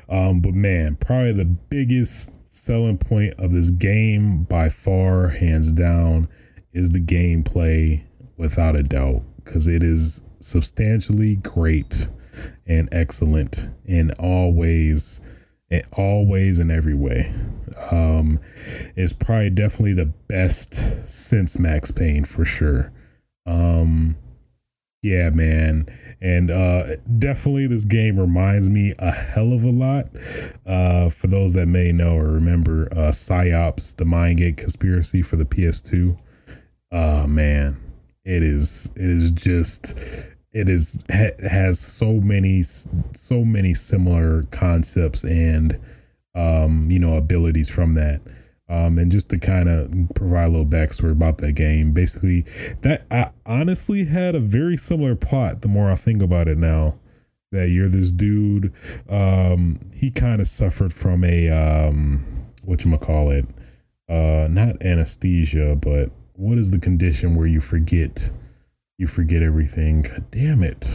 Um, 0.09 0.41
but 0.41 0.55
man, 0.55 0.97
probably 0.97 1.33
the 1.33 1.45
biggest 1.45 2.53
selling 2.53 2.99
point 2.99 3.35
of 3.39 3.53
this 3.53 3.71
game 3.71 4.45
by 4.45 4.69
far, 4.69 5.29
hands 5.29 5.73
down, 5.73 6.29
is 6.73 6.93
the 6.93 7.01
gameplay 7.01 8.03
without 8.37 8.77
a 8.77 8.83
doubt 8.83 9.23
because 9.45 9.67
it 9.67 9.83
is 9.83 10.23
substantially 10.41 11.37
great 11.37 12.09
and 12.67 12.89
excellent 12.93 13.69
in 13.85 14.11
all 14.13 14.53
ways 14.53 15.21
in 15.73 15.83
all 15.93 16.27
ways 16.27 16.59
and 16.59 16.71
every 16.71 16.95
way. 16.95 17.33
Um 17.91 18.39
it's 18.95 19.13
probably 19.13 19.51
definitely 19.51 19.95
the 19.95 20.13
best 20.29 20.75
since 21.11 21.59
max 21.59 21.91
payne 21.91 22.25
for 22.25 22.45
sure. 22.45 22.93
Um 23.47 24.17
yeah 25.03 25.31
man. 25.31 25.87
And 26.21 26.51
uh 26.51 26.97
definitely 27.19 27.67
this 27.67 27.87
game 27.87 28.21
reminds 28.21 28.69
me 28.69 28.95
a 28.99 29.11
hell 29.11 29.53
of 29.53 29.65
a 29.65 29.71
lot. 29.71 30.09
Uh 30.67 31.09
for 31.09 31.27
those 31.27 31.55
that 31.55 31.67
may 31.67 31.91
know 31.91 32.17
or 32.17 32.31
remember 32.31 32.89
uh 32.95 33.11
Psi-Ops 33.11 33.95
the 33.95 34.05
mindgate 34.05 34.59
conspiracy 34.59 35.23
for 35.23 35.37
the 35.37 35.47
ps2 35.47 36.19
uh 36.93 37.27
man 37.27 37.79
it 38.25 38.43
is 38.43 38.93
it 38.95 39.03
is 39.03 39.31
just 39.33 39.99
it 40.53 40.69
is 40.69 41.03
ha- 41.11 41.49
has 41.49 41.79
so 41.79 42.15
many 42.15 42.63
so 42.63 43.45
many 43.45 43.75
similar 43.75 44.43
concepts 44.45 45.25
and 45.25 45.79
um, 46.35 46.91
you 46.91 46.99
know 46.99 47.17
abilities 47.17 47.69
from 47.69 47.95
that. 47.95 48.21
Um, 48.69 48.97
and 48.97 49.13
just 49.13 49.29
to 49.31 49.39
kind 49.39 49.69
of 49.69 49.93
provide 50.15 50.47
a 50.47 50.49
little 50.49 50.65
backstory 50.65 51.13
about 51.13 51.39
that 51.39 51.53
game, 51.53 51.93
basically, 51.93 52.47
that 52.81 53.05
I 53.11 53.31
honestly 53.45 54.07
had 54.07 54.35
a 54.35 54.41
very 54.41 54.79
similar 54.79 55.15
plot. 55.15 55.61
The 55.61 55.69
more 55.69 55.91
I 55.91 55.95
think 55.95 56.23
about 56.23 56.49
it 56.49 56.57
now, 56.57 56.95
that 57.51 57.69
you're 57.69 57.89
this 57.89 58.11
dude, 58.11 58.73
um, 59.11 59.79
he 59.95 60.11
kind 60.11 60.41
of 60.41 60.49
suffered 60.49 60.95
from 60.95 61.23
a 61.23 61.51
um, 61.51 62.25
what 62.63 62.85
you 62.85 62.97
call 62.97 63.31
it, 63.31 63.47
uh, 64.09 64.49
not 64.49 64.81
anesthesia, 64.83 65.77
but 65.77 66.11
what 66.35 66.57
is 66.57 66.71
the 66.71 66.79
condition 66.79 67.37
where 67.37 67.47
you 67.47 67.61
forget 67.61 68.31
you 69.03 69.09
forget 69.09 69.43
everything. 69.43 70.03
God 70.03 70.31
damn 70.31 70.63
it. 70.63 70.89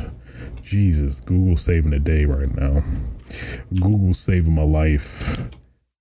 Jesus, 0.63 1.19
Google 1.19 1.57
saving 1.57 1.91
the 1.91 1.99
day 1.99 2.23
right 2.23 2.55
now. 2.55 2.81
Google 3.73 4.13
saving 4.13 4.55
my 4.55 4.63
life. 4.63 5.49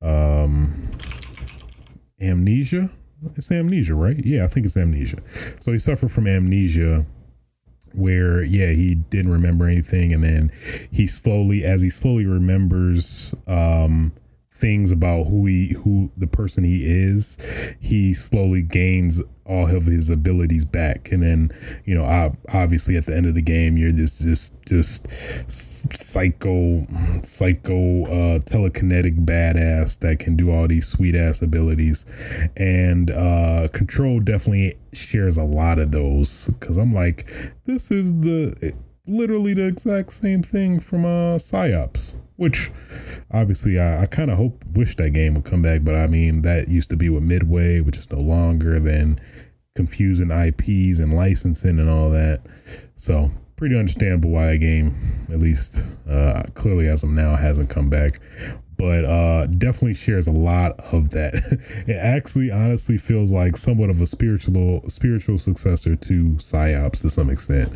Um 0.00 0.88
amnesia? 2.20 2.90
It's 3.34 3.50
amnesia, 3.50 3.96
right? 3.96 4.24
Yeah, 4.24 4.44
I 4.44 4.46
think 4.46 4.66
it's 4.66 4.76
amnesia. 4.76 5.18
So 5.61 5.72
he 5.72 5.80
suffered 5.80 6.12
from 6.12 6.28
amnesia 6.28 7.04
where 7.92 8.44
yeah, 8.44 8.70
he 8.70 8.94
didn't 8.94 9.32
remember 9.32 9.66
anything 9.66 10.12
and 10.12 10.22
then 10.22 10.52
he 10.92 11.09
slowly 11.09 11.64
as 11.64 11.82
he 11.82 11.90
slowly 11.90 12.24
remembers 12.24 13.34
um 13.48 14.12
things 14.57 14.90
about 14.90 15.24
who 15.24 15.46
he 15.46 15.74
who 15.74 16.11
the 16.16 16.26
person 16.26 16.64
he 16.64 16.84
is 16.86 17.36
he 17.78 18.14
slowly 18.14 18.62
gains 18.62 19.20
all 19.48 19.74
of 19.74 19.86
his 19.86 20.11
abilities 20.11 20.64
back. 20.64 21.11
And 21.12 21.22
then 21.22 21.52
you 21.84 21.94
know 21.94 22.34
obviously 22.52 22.96
at 22.96 23.07
the 23.07 23.16
end 23.16 23.26
of 23.26 23.34
the 23.34 23.42
game 23.42 23.76
you're 23.76 23.92
just 23.92 24.22
just 24.22 24.54
just 24.66 25.07
psycho 25.96 26.86
psycho 27.22 28.04
uh 28.04 28.38
telekinetic 28.40 29.24
badass 29.24 29.98
that 30.00 30.18
can 30.18 30.36
do 30.36 30.50
all 30.50 30.66
these 30.66 30.88
sweet 30.88 31.14
ass 31.14 31.42
abilities. 31.42 32.04
And 32.57 33.11
uh 33.11 33.68
control 33.72 34.20
definitely 34.20 34.76
shares 34.92 35.36
a 35.36 35.44
lot 35.44 35.78
of 35.78 35.92
those. 35.92 36.48
Because 36.48 36.76
i'm 36.76 36.94
like 36.94 37.30
this 37.66 37.90
is 37.90 38.20
the 38.20 38.74
literally 39.07 39.54
the 39.54 39.66
exact 39.66 40.12
same 40.12 40.42
thing 40.42 40.80
from 40.80 41.04
uh 41.04 41.38
Psi-Ops 41.38 42.16
which 42.36 42.70
obviously 43.30 43.78
I, 43.80 44.02
I 44.02 44.07
kind 44.07 44.30
of 44.30 44.36
hope 44.36 44.64
wish 44.72 44.94
that 44.96 45.11
game 45.11 45.34
would 45.34 45.44
come 45.44 45.62
back, 45.62 45.84
but 45.84 45.94
I 45.94 46.07
mean 46.07 46.42
that 46.42 46.68
used 46.68 46.90
to 46.90 46.96
be 46.96 47.09
with 47.09 47.22
Midway, 47.22 47.80
which 47.80 47.96
is 47.96 48.11
no 48.11 48.20
longer. 48.20 48.78
Then 48.78 49.20
confusing 49.74 50.30
IPs 50.30 50.98
and 50.98 51.14
licensing 51.14 51.78
and 51.78 51.88
all 51.88 52.11
that. 52.11 52.40
So 52.96 53.30
pretty 53.57 53.78
understandable 53.78 54.30
why 54.30 54.52
that 54.52 54.59
game, 54.59 54.94
at 55.30 55.38
least 55.38 55.82
uh, 56.09 56.42
clearly 56.54 56.88
as 56.88 57.02
of 57.02 57.11
now, 57.11 57.36
hasn't 57.36 57.70
come 57.70 57.88
back. 57.88 58.20
But 58.76 59.04
uh, 59.07 59.46
definitely 59.46 59.94
shares 59.94 60.26
a 60.26 60.32
lot 60.32 60.78
of 60.92 61.11
that. 61.11 61.34
it 61.86 61.96
actually, 61.96 62.50
honestly, 62.50 62.98
feels 62.98 63.32
like 63.32 63.57
somewhat 63.57 63.88
of 63.88 64.00
a 64.02 64.07
spiritual 64.07 64.82
spiritual 64.88 65.38
successor 65.38 65.96
to 65.96 66.38
Psi-Ops 66.38 67.00
to 67.02 67.11
some 67.11 67.30
extent. 67.30 67.72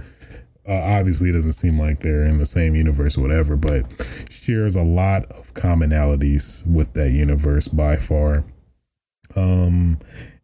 Uh, 0.69 0.75
obviously, 0.75 1.31
it 1.31 1.33
doesn't 1.33 1.53
seem 1.53 1.79
like 1.79 2.01
they're 2.01 2.27
in 2.27 2.39
the 2.39 2.47
same 2.47 2.75
universe 2.75 3.17
or 3.17 3.23
whatever, 3.23 3.57
but 3.57 3.85
shares 4.29 4.77
a 4.77 4.83
lot 4.83 5.25
of 5.33 5.55
commonalities 5.55 6.67
with 6.67 6.93
that 6.95 7.11
universe 7.11 7.69
by 7.69 7.97
far. 7.97 8.45
Um, 9.37 9.99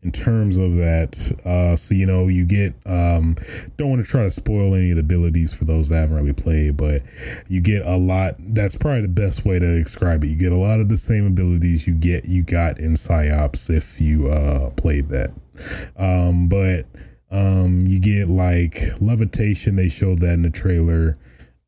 in 0.06 0.12
terms 0.12 0.56
of 0.56 0.76
that, 0.76 1.36
uh, 1.44 1.74
so 1.74 1.92
you 1.92 2.06
know, 2.06 2.28
you 2.28 2.46
get 2.46 2.74
um, 2.86 3.36
don't 3.76 3.90
want 3.90 4.04
to 4.04 4.08
try 4.08 4.22
to 4.22 4.30
spoil 4.30 4.74
any 4.76 4.90
of 4.90 4.96
the 4.96 5.00
abilities 5.00 5.52
for 5.52 5.64
those 5.64 5.88
that 5.88 5.96
haven't 5.96 6.14
really 6.14 6.32
played, 6.32 6.76
but 6.76 7.02
you 7.48 7.60
get 7.60 7.84
a 7.84 7.96
lot. 7.96 8.36
That's 8.38 8.76
probably 8.76 9.02
the 9.02 9.08
best 9.08 9.44
way 9.44 9.58
to 9.58 9.82
describe 9.82 10.22
it. 10.22 10.28
You 10.28 10.36
get 10.36 10.52
a 10.52 10.56
lot 10.56 10.78
of 10.78 10.88
the 10.88 10.96
same 10.96 11.26
abilities 11.26 11.88
you 11.88 11.94
get 11.94 12.26
you 12.26 12.44
got 12.44 12.78
in 12.78 12.94
Psi-Ops 12.94 13.68
if 13.68 14.00
you 14.00 14.30
uh, 14.30 14.70
played 14.70 15.08
that, 15.08 15.32
um, 15.96 16.48
but 16.48 16.86
um, 17.30 17.86
you 17.86 17.98
get 17.98 18.28
like 18.28 19.00
levitation. 19.00 19.76
They 19.76 19.88
showed 19.88 20.20
that 20.20 20.32
in 20.32 20.42
the 20.42 20.50
trailer. 20.50 21.18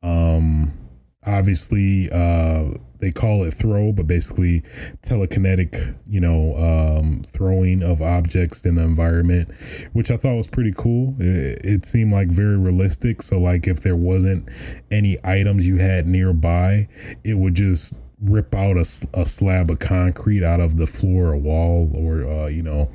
Um, 0.03 0.73
obviously, 1.27 2.11
uh, 2.11 2.71
they 3.01 3.11
call 3.11 3.45
it 3.45 3.53
throw, 3.53 3.93
but 3.93 4.07
basically 4.07 4.63
telekinetic, 5.03 5.97
you 6.09 6.21
know, 6.21 6.57
um, 6.57 7.25
throwing 7.27 7.83
of 7.83 8.03
objects 8.03 8.65
in 8.65 8.75
the 8.75 8.83
environment, 8.83 9.51
which 9.93 10.11
I 10.11 10.17
thought 10.17 10.35
was 10.35 10.49
pretty 10.49 10.73
cool. 10.77 11.15
It, 11.19 11.65
it, 11.65 11.87
seemed 11.87 12.13
like 12.13 12.29
very 12.29 12.57
realistic. 12.57 13.23
So, 13.23 13.39
like, 13.39 13.69
if 13.69 13.81
there 13.81 13.97
wasn't 13.97 14.49
any 14.91 15.17
items 15.23 15.69
you 15.69 15.77
had 15.77 16.07
nearby, 16.07 16.89
it 17.23 17.35
would 17.35 17.55
just 17.55 18.03
rip 18.21 18.53
out 18.53 18.77
a, 18.77 18.85
a 19.15 19.25
slab 19.25 19.71
of 19.71 19.79
concrete 19.79 20.43
out 20.43 20.61
of 20.61 20.77
the 20.77 20.89
floor 20.89 21.29
or 21.29 21.37
wall 21.37 21.93
or, 21.95 22.27
uh, 22.27 22.47
you 22.47 22.63
know, 22.63 22.91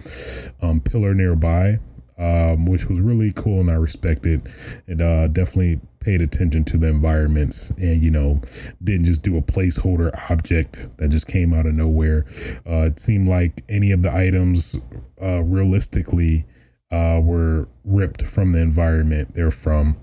um, 0.61 0.81
pillar 0.81 1.13
nearby 1.13 1.79
um, 2.17 2.65
which 2.65 2.87
was 2.87 2.99
really 2.99 3.31
cool 3.31 3.59
and 3.59 3.71
I 3.71 3.75
respected. 3.75 4.45
It 4.45 4.83
and 4.87 5.01
uh, 5.01 5.27
definitely 5.27 5.79
paid 5.99 6.21
attention 6.21 6.65
to 6.65 6.77
the 6.77 6.87
environments 6.87 7.69
and 7.71 8.03
you 8.03 8.11
know 8.11 8.41
didn't 8.83 9.05
just 9.05 9.23
do 9.23 9.37
a 9.37 9.41
placeholder 9.41 10.11
object 10.29 10.87
that 10.97 11.09
just 11.09 11.27
came 11.27 11.53
out 11.53 11.65
of 11.65 11.73
nowhere. 11.73 12.25
Uh, 12.67 12.87
it 12.87 12.99
seemed 12.99 13.27
like 13.27 13.63
any 13.69 13.91
of 13.91 14.01
the 14.01 14.13
items 14.13 14.75
uh, 15.21 15.41
realistically 15.41 16.45
uh, 16.91 17.19
were 17.23 17.67
ripped 17.83 18.21
from 18.21 18.51
the 18.51 18.59
environment 18.59 19.33
they're 19.33 19.51
from. 19.51 19.97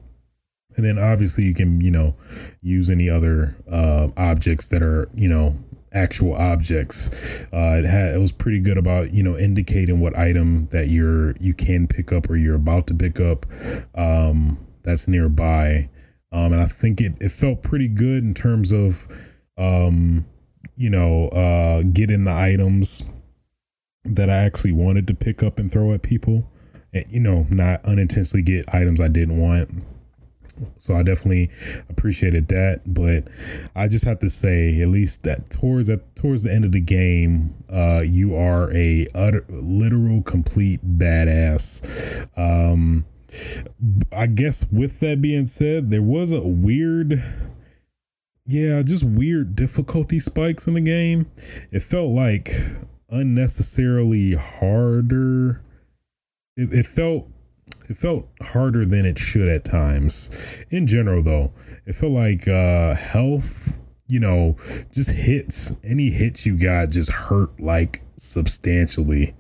And 0.76 0.84
then 0.84 0.98
obviously 0.98 1.44
you 1.44 1.54
can, 1.54 1.80
you 1.80 1.90
know, 1.90 2.14
use 2.62 2.90
any 2.90 3.08
other 3.08 3.56
uh, 3.70 4.08
objects 4.16 4.68
that 4.68 4.82
are, 4.82 5.08
you 5.14 5.28
know, 5.28 5.56
actual 5.92 6.34
objects. 6.34 7.10
Uh, 7.52 7.78
it 7.78 7.84
had 7.84 8.14
it 8.14 8.18
was 8.18 8.32
pretty 8.32 8.60
good 8.60 8.78
about 8.78 9.12
you 9.12 9.22
know 9.22 9.36
indicating 9.36 10.00
what 10.00 10.16
item 10.18 10.66
that 10.68 10.88
you're 10.88 11.36
you 11.38 11.54
can 11.54 11.86
pick 11.86 12.12
up 12.12 12.30
or 12.30 12.36
you're 12.36 12.54
about 12.54 12.86
to 12.88 12.94
pick 12.94 13.20
up 13.20 13.46
um, 13.94 14.58
that's 14.82 15.08
nearby. 15.08 15.88
Um, 16.32 16.52
and 16.52 16.60
I 16.60 16.66
think 16.66 17.00
it 17.00 17.14
it 17.20 17.30
felt 17.30 17.62
pretty 17.62 17.88
good 17.88 18.22
in 18.22 18.34
terms 18.34 18.72
of 18.72 19.08
um, 19.58 20.26
you 20.76 20.90
know 20.90 21.28
uh, 21.28 21.82
getting 21.82 22.24
the 22.24 22.32
items 22.32 23.02
that 24.04 24.30
I 24.30 24.38
actually 24.38 24.72
wanted 24.72 25.06
to 25.08 25.14
pick 25.14 25.42
up 25.42 25.58
and 25.58 25.70
throw 25.70 25.92
at 25.92 26.02
people. 26.02 26.50
And, 26.92 27.04
you 27.08 27.20
know, 27.20 27.46
not 27.50 27.84
unintentionally 27.84 28.42
get 28.42 28.72
items 28.74 29.00
I 29.00 29.08
didn't 29.08 29.38
want 29.38 29.84
so 30.76 30.96
I 30.96 31.02
definitely 31.02 31.50
appreciated 31.88 32.48
that. 32.48 32.82
But 32.86 33.28
I 33.74 33.88
just 33.88 34.04
have 34.04 34.18
to 34.20 34.30
say, 34.30 34.80
at 34.80 34.88
least 34.88 35.24
that 35.24 35.50
towards 35.50 35.88
that 35.88 36.14
towards 36.16 36.42
the 36.42 36.52
end 36.52 36.64
of 36.64 36.72
the 36.72 36.80
game, 36.80 37.54
uh, 37.72 38.00
you 38.00 38.36
are 38.36 38.72
a 38.74 39.06
utter, 39.14 39.44
literal, 39.48 40.22
complete 40.22 40.98
badass. 40.98 42.28
Um, 42.38 43.04
I 44.12 44.26
guess 44.26 44.66
with 44.72 45.00
that 45.00 45.22
being 45.22 45.46
said, 45.46 45.90
there 45.90 46.02
was 46.02 46.32
a 46.32 46.40
weird. 46.40 47.22
Yeah, 48.46 48.82
just 48.82 49.04
weird 49.04 49.54
difficulty 49.54 50.18
spikes 50.18 50.66
in 50.66 50.74
the 50.74 50.80
game. 50.80 51.30
It 51.70 51.84
felt 51.84 52.10
like 52.10 52.50
unnecessarily 53.08 54.34
harder. 54.34 55.62
It, 56.56 56.72
it 56.72 56.86
felt 56.86 57.28
it 57.90 57.96
felt 57.96 58.28
harder 58.40 58.86
than 58.86 59.04
it 59.04 59.18
should 59.18 59.48
at 59.48 59.64
times. 59.64 60.64
In 60.70 60.86
general, 60.86 61.22
though, 61.22 61.52
it 61.84 61.94
felt 61.94 62.12
like 62.12 62.46
uh, 62.46 62.94
health, 62.94 63.78
you 64.06 64.20
know, 64.20 64.56
just 64.92 65.10
hits. 65.10 65.76
Any 65.82 66.10
hits 66.10 66.46
you 66.46 66.56
got 66.56 66.90
just 66.90 67.10
hurt 67.10 67.60
like 67.60 68.02
substantially, 68.14 69.34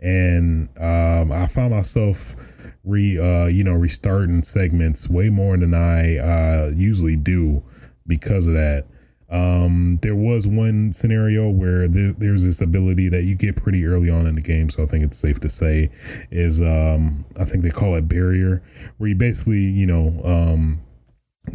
and 0.00 0.68
um, 0.80 1.30
I 1.30 1.46
found 1.46 1.70
myself 1.70 2.34
re, 2.82 3.16
uh, 3.16 3.46
you 3.46 3.62
know, 3.62 3.74
restarting 3.74 4.42
segments 4.42 5.08
way 5.08 5.28
more 5.28 5.56
than 5.56 5.72
I 5.72 6.16
uh, 6.16 6.72
usually 6.74 7.14
do 7.14 7.62
because 8.04 8.48
of 8.48 8.54
that. 8.54 8.86
Um, 9.32 9.98
there 10.02 10.14
was 10.14 10.46
one 10.46 10.92
scenario 10.92 11.48
where 11.48 11.88
there, 11.88 12.12
there's 12.12 12.44
this 12.44 12.60
ability 12.60 13.08
that 13.08 13.24
you 13.24 13.34
get 13.34 13.56
pretty 13.56 13.86
early 13.86 14.10
on 14.10 14.26
in 14.26 14.34
the 14.34 14.42
game, 14.42 14.68
so 14.68 14.82
I 14.82 14.86
think 14.86 15.04
it's 15.04 15.16
safe 15.16 15.40
to 15.40 15.48
say 15.48 15.90
is 16.30 16.60
um, 16.60 17.24
I 17.40 17.46
think 17.46 17.64
they 17.64 17.70
call 17.70 17.96
it 17.96 18.08
barrier, 18.08 18.62
where 18.98 19.08
you 19.08 19.14
basically 19.16 19.62
you 19.62 19.86
know 19.86 20.20
um, 20.22 20.82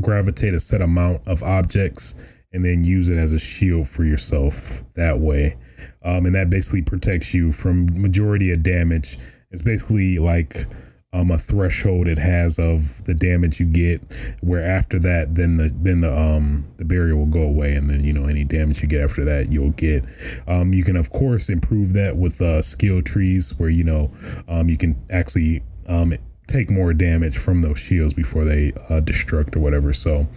gravitate 0.02 0.56
a 0.56 0.60
set 0.60 0.82
amount 0.82 1.28
of 1.28 1.44
objects 1.44 2.16
and 2.52 2.66
then 2.66 2.84
use 2.84 3.10
it 3.10 3.18
as 3.18 3.32
a 3.32 3.38
shield 3.38 3.88
for 3.88 4.04
yourself 4.04 4.84
that 4.96 5.20
way, 5.20 5.56
um, 6.04 6.26
and 6.26 6.34
that 6.34 6.50
basically 6.50 6.82
protects 6.82 7.32
you 7.32 7.52
from 7.52 7.86
majority 8.02 8.52
of 8.52 8.64
damage. 8.64 9.20
It's 9.52 9.62
basically 9.62 10.18
like 10.18 10.66
um, 11.14 11.32
a 11.32 11.38
threshold 11.38 12.08
it 12.08 12.18
has 12.18 12.60
of 12.60 13.04
the 13.06 13.14
damage 13.14 13.60
you 13.60 13.66
get. 13.66 14.02
Where 14.42 14.62
after 14.62 15.00
that, 15.00 15.36
then 15.36 15.58
the 15.58 15.70
then 15.70 16.02
the 16.02 16.18
um 16.18 16.68
the 16.78 16.86
barrier 16.86 17.16
will 17.16 17.26
go 17.26 17.42
away, 17.42 17.76
and 17.76 17.90
then 17.90 18.04
you 18.04 18.14
know 18.14 18.26
any 18.26 18.44
damage 18.44 18.82
you 18.82 18.88
get 18.88 19.02
after 19.02 19.24
that 19.26 19.52
you'll 19.52 19.72
get. 19.72 20.04
Um, 20.48 20.74
you 20.74 20.84
can 20.84 20.96
of 20.96 21.10
course 21.10 21.50
improve 21.50 21.94
that 21.94 22.18
with 22.18 22.42
uh, 22.42 22.62
skill 22.62 23.02
trees, 23.02 23.58
where 23.58 23.70
you 23.70 23.84
know 23.84 24.12
um 24.48 24.70
you 24.70 24.78
can 24.78 25.02
actually 25.10 25.64
um 25.88 26.14
take 26.48 26.70
more 26.70 26.94
damage 26.94 27.38
from 27.38 27.62
those 27.62 27.78
shields 27.78 28.14
before 28.14 28.46
they 28.46 28.72
uh, 28.90 29.02
destruct 29.02 29.56
or 29.56 29.60
whatever. 29.60 29.94
So 29.94 30.28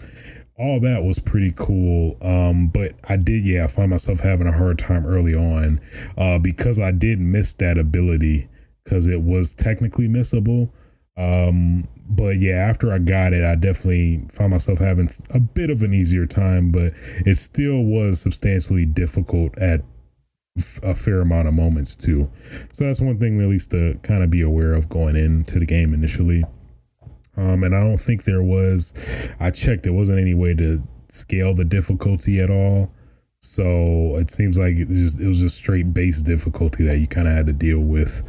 all 0.58 0.78
that 0.80 1.04
was 1.04 1.18
pretty 1.18 1.52
cool. 1.56 2.18
Um, 2.20 2.68
but 2.68 2.92
I 3.08 3.16
did, 3.16 3.48
yeah, 3.48 3.64
I 3.64 3.66
find 3.66 3.90
myself 3.90 4.20
having 4.20 4.46
a 4.46 4.52
hard 4.52 4.78
time 4.78 5.06
early 5.06 5.34
on 5.34 5.80
uh, 6.18 6.38
because 6.38 6.78
I 6.78 6.90
did 6.90 7.18
miss 7.18 7.54
that 7.54 7.78
ability 7.78 8.49
because 8.90 9.06
it 9.06 9.22
was 9.22 9.52
technically 9.52 10.08
missable. 10.08 10.68
Um, 11.16 11.86
but 12.08 12.40
yeah, 12.40 12.54
after 12.54 12.92
I 12.92 12.98
got 12.98 13.32
it, 13.32 13.44
I 13.44 13.54
definitely 13.54 14.26
found 14.32 14.50
myself 14.50 14.80
having 14.80 15.08
a 15.30 15.38
bit 15.38 15.70
of 15.70 15.82
an 15.82 15.94
easier 15.94 16.26
time, 16.26 16.72
but 16.72 16.92
it 17.24 17.38
still 17.38 17.84
was 17.84 18.20
substantially 18.20 18.84
difficult 18.84 19.56
at 19.58 19.82
a 20.82 20.94
fair 20.94 21.20
amount 21.20 21.46
of 21.46 21.54
moments 21.54 21.94
too. 21.94 22.28
So 22.72 22.84
that's 22.84 23.00
one 23.00 23.18
thing 23.18 23.40
at 23.40 23.48
least 23.48 23.70
to 23.70 23.98
kind 24.02 24.24
of 24.24 24.30
be 24.30 24.40
aware 24.40 24.74
of 24.74 24.88
going 24.88 25.14
into 25.14 25.60
the 25.60 25.66
game 25.66 25.94
initially. 25.94 26.42
Um, 27.36 27.62
and 27.62 27.76
I 27.76 27.80
don't 27.80 27.96
think 27.96 28.24
there 28.24 28.42
was, 28.42 28.92
I 29.38 29.52
checked, 29.52 29.84
there 29.84 29.92
wasn't 29.92 30.18
any 30.18 30.34
way 30.34 30.54
to 30.54 30.82
scale 31.08 31.54
the 31.54 31.64
difficulty 31.64 32.40
at 32.40 32.50
all. 32.50 32.92
So 33.40 34.16
it 34.16 34.30
seems 34.30 34.58
like 34.58 34.76
it 34.76 34.88
was 34.88 35.00
just, 35.00 35.20
it 35.20 35.26
was 35.26 35.40
just 35.40 35.56
straight 35.56 35.94
base 35.94 36.22
difficulty 36.22 36.84
that 36.84 36.98
you 36.98 37.06
kind 37.06 37.26
of 37.28 37.34
had 37.34 37.46
to 37.46 37.52
deal 37.52 37.78
with. 37.78 38.22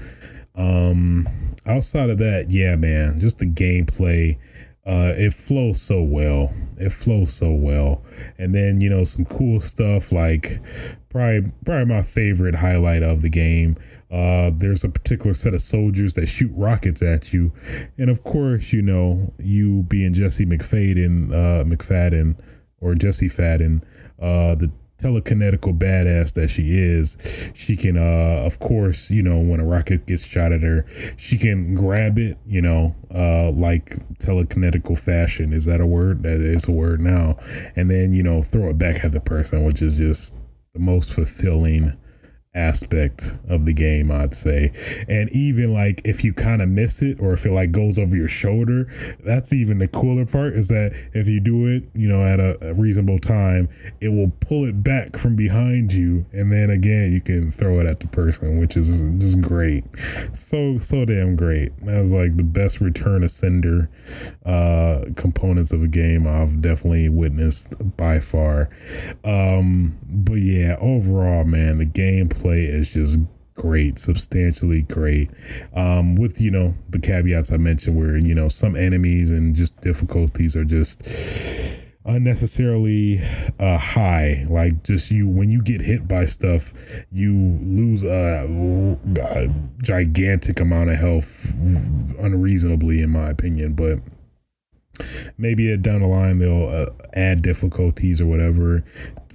Um, 0.55 1.27
outside 1.65 2.09
of 2.09 2.17
that, 2.19 2.49
yeah, 2.49 2.75
man, 2.75 3.19
just 3.19 3.39
the 3.39 3.45
gameplay. 3.45 4.37
Uh, 4.85 5.13
it 5.15 5.31
flows 5.31 5.79
so 5.79 6.01
well. 6.01 6.51
It 6.77 6.91
flows 6.91 7.31
so 7.31 7.51
well. 7.51 8.03
And 8.39 8.55
then, 8.55 8.81
you 8.81 8.89
know, 8.89 9.03
some 9.03 9.25
cool 9.25 9.59
stuff 9.59 10.11
like 10.11 10.59
probably 11.11 11.51
probably 11.65 11.85
my 11.85 12.01
favorite 12.01 12.55
highlight 12.55 13.03
of 13.03 13.21
the 13.21 13.29
game. 13.29 13.77
Uh, 14.09 14.51
there's 14.53 14.83
a 14.83 14.89
particular 14.89 15.33
set 15.33 15.53
of 15.53 15.61
soldiers 15.61 16.15
that 16.15 16.25
shoot 16.25 16.51
rockets 16.53 17.01
at 17.01 17.31
you, 17.31 17.53
and 17.97 18.09
of 18.09 18.23
course, 18.23 18.73
you 18.73 18.81
know, 18.81 19.33
you 19.39 19.83
being 19.83 20.13
Jesse 20.13 20.45
McFadden, 20.45 21.31
uh, 21.31 21.63
McFadden, 21.63 22.37
or 22.81 22.95
Jesse 22.95 23.29
Fadden, 23.29 23.81
uh, 24.19 24.55
the 24.55 24.71
telekinetical 25.01 25.77
badass 25.77 26.33
that 26.33 26.49
she 26.49 26.73
is, 26.73 27.17
she 27.53 27.75
can, 27.75 27.97
uh, 27.97 28.43
of 28.45 28.59
course, 28.59 29.09
you 29.09 29.23
know, 29.23 29.39
when 29.39 29.59
a 29.59 29.65
rocket 29.65 30.05
gets 30.05 30.25
shot 30.25 30.51
at 30.51 30.61
her, 30.61 30.85
she 31.17 31.37
can 31.37 31.73
grab 31.75 32.19
it, 32.19 32.37
you 32.45 32.61
know, 32.61 32.95
uh, 33.13 33.51
like 33.51 33.97
telekinetical 34.19 34.97
fashion. 34.97 35.53
Is 35.53 35.65
that 35.65 35.81
a 35.81 35.85
word? 35.85 36.23
That 36.23 36.39
is 36.41 36.67
a 36.67 36.71
word 36.71 37.01
now. 37.01 37.37
And 37.75 37.89
then, 37.89 38.13
you 38.13 38.23
know, 38.23 38.41
throw 38.41 38.69
it 38.69 38.77
back 38.77 39.03
at 39.03 39.11
the 39.11 39.19
person, 39.19 39.63
which 39.63 39.81
is 39.81 39.97
just 39.97 40.35
the 40.73 40.79
most 40.79 41.11
fulfilling 41.11 41.97
aspect 42.53 43.37
of 43.47 43.65
the 43.65 43.71
game 43.71 44.11
i'd 44.11 44.33
say. 44.33 44.71
And 45.07 45.29
even 45.29 45.73
like 45.73 46.01
if 46.03 46.23
you 46.23 46.33
kind 46.33 46.61
of 46.61 46.67
miss 46.67 47.01
it 47.01 47.19
or 47.21 47.31
if 47.31 47.45
it 47.45 47.51
like 47.51 47.71
goes 47.71 47.97
over 47.97 48.15
your 48.15 48.27
shoulder 48.27 48.91
that's 49.23 49.53
even 49.53 49.77
the 49.77 49.87
cooler 49.87 50.25
part 50.25 50.55
is 50.55 50.67
that 50.67 50.91
if 51.13 51.27
you 51.27 51.39
do 51.39 51.67
it 51.67 51.83
you 51.93 52.09
know 52.09 52.21
at 52.25 52.39
a, 52.39 52.69
a, 52.69 52.73
reasonable 52.73 53.19
time 53.19 53.69
it 54.01 54.09
will 54.09 54.31
pull 54.41 54.65
it 54.65 54.83
back 54.83 55.17
from 55.17 55.35
behind 55.35 55.93
you. 55.93 56.25
And 56.33 56.51
then 56.51 56.69
again 56.69 57.13
you 57.13 57.21
can 57.21 57.51
throw 57.51 57.79
it 57.79 57.85
at 57.85 58.01
the 58.01 58.07
person 58.07 58.59
which 58.59 58.75
is 58.75 59.01
just 59.19 59.39
great. 59.39 59.85
So 60.33 60.77
so 60.77 61.05
damn 61.05 61.37
great. 61.37 61.71
That 61.85 61.99
was 61.99 62.11
like 62.11 62.35
the 62.35 62.43
best 62.43 62.81
return 62.81 63.23
of 63.23 63.31
sender 63.31 63.89
uh 64.45 65.05
components 65.15 65.71
of 65.71 65.83
a 65.83 65.87
game 65.87 66.27
i've 66.27 66.61
definitely 66.61 67.07
witnessed 67.07 67.75
by 67.95 68.19
far. 68.19 68.69
Um 69.23 69.97
but 70.03 70.35
yeah 70.35 70.75
overall 70.81 71.45
man 71.45 71.77
the 71.77 71.85
game 71.85 72.27
play 72.41 72.63
is 72.63 72.91
just 72.91 73.19
great, 73.55 73.99
substantially 73.99 74.81
great. 74.81 75.29
Um, 75.75 76.15
with 76.15 76.41
you 76.41 76.51
know 76.51 76.73
the 76.89 76.99
caveats 76.99 77.51
I 77.51 77.57
mentioned, 77.57 77.97
where 77.97 78.17
you 78.17 78.33
know 78.33 78.49
some 78.49 78.75
enemies 78.75 79.31
and 79.31 79.55
just 79.55 79.79
difficulties 79.81 80.55
are 80.55 80.65
just 80.65 81.05
unnecessarily 82.05 83.21
uh, 83.59 83.77
high. 83.77 84.45
Like 84.49 84.83
just 84.83 85.11
you 85.11 85.27
when 85.27 85.51
you 85.51 85.61
get 85.61 85.81
hit 85.81 86.07
by 86.07 86.25
stuff, 86.25 86.73
you 87.11 87.59
lose 87.61 88.03
a, 88.03 88.47
a 89.21 89.47
gigantic 89.83 90.59
amount 90.59 90.89
of 90.89 90.97
health 90.97 91.53
unreasonably, 92.19 93.01
in 93.01 93.11
my 93.11 93.29
opinion. 93.29 93.73
But 93.73 93.99
maybe 95.37 95.75
down 95.77 96.01
the 96.01 96.07
line 96.07 96.39
they'll 96.39 96.67
uh, 96.67 96.85
add 97.13 97.41
difficulties 97.41 98.21
or 98.21 98.25
whatever 98.25 98.83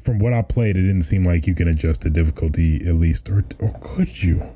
from 0.06 0.20
what 0.20 0.32
I 0.32 0.40
played, 0.40 0.78
it 0.78 0.82
didn't 0.82 1.02
seem 1.02 1.26
like 1.26 1.48
you 1.48 1.54
can 1.54 1.66
adjust 1.66 2.02
the 2.02 2.10
difficulty 2.10 2.76
at 2.86 2.94
least, 2.94 3.28
or 3.28 3.44
or 3.58 3.76
could 3.80 4.22
you? 4.22 4.54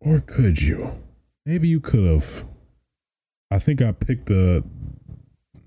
Or 0.00 0.20
could 0.20 0.60
you? 0.60 1.02
Maybe 1.46 1.68
you 1.68 1.80
could 1.80 2.06
have. 2.06 2.44
I 3.50 3.58
think 3.58 3.80
I 3.80 3.92
picked 3.92 4.26
the 4.26 4.62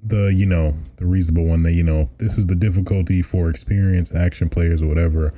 the 0.03 0.27
you 0.27 0.45
know 0.45 0.75
the 0.97 1.07
reasonable 1.07 1.45
one 1.45 1.63
that 1.63 1.73
you 1.73 1.81
know 1.83 2.11
this 2.19 2.37
is 2.37 2.45
the 2.45 2.55
difficulty 2.55 3.23
for 3.23 3.49
experienced 3.49 4.13
action 4.13 4.49
players 4.49 4.83
or 4.83 4.87
whatever. 4.87 5.33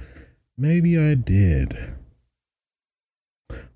Maybe 0.57 0.99
I 0.99 1.15
did. 1.15 1.77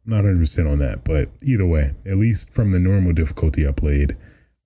Not 0.06 0.24
100% 0.24 0.72
on 0.72 0.80
that, 0.80 1.04
but 1.04 1.30
either 1.44 1.66
way, 1.66 1.94
at 2.06 2.18
least 2.18 2.50
from 2.50 2.72
the 2.72 2.80
normal 2.80 3.14
difficulty 3.14 3.68
I 3.68 3.72
played, 3.72 4.18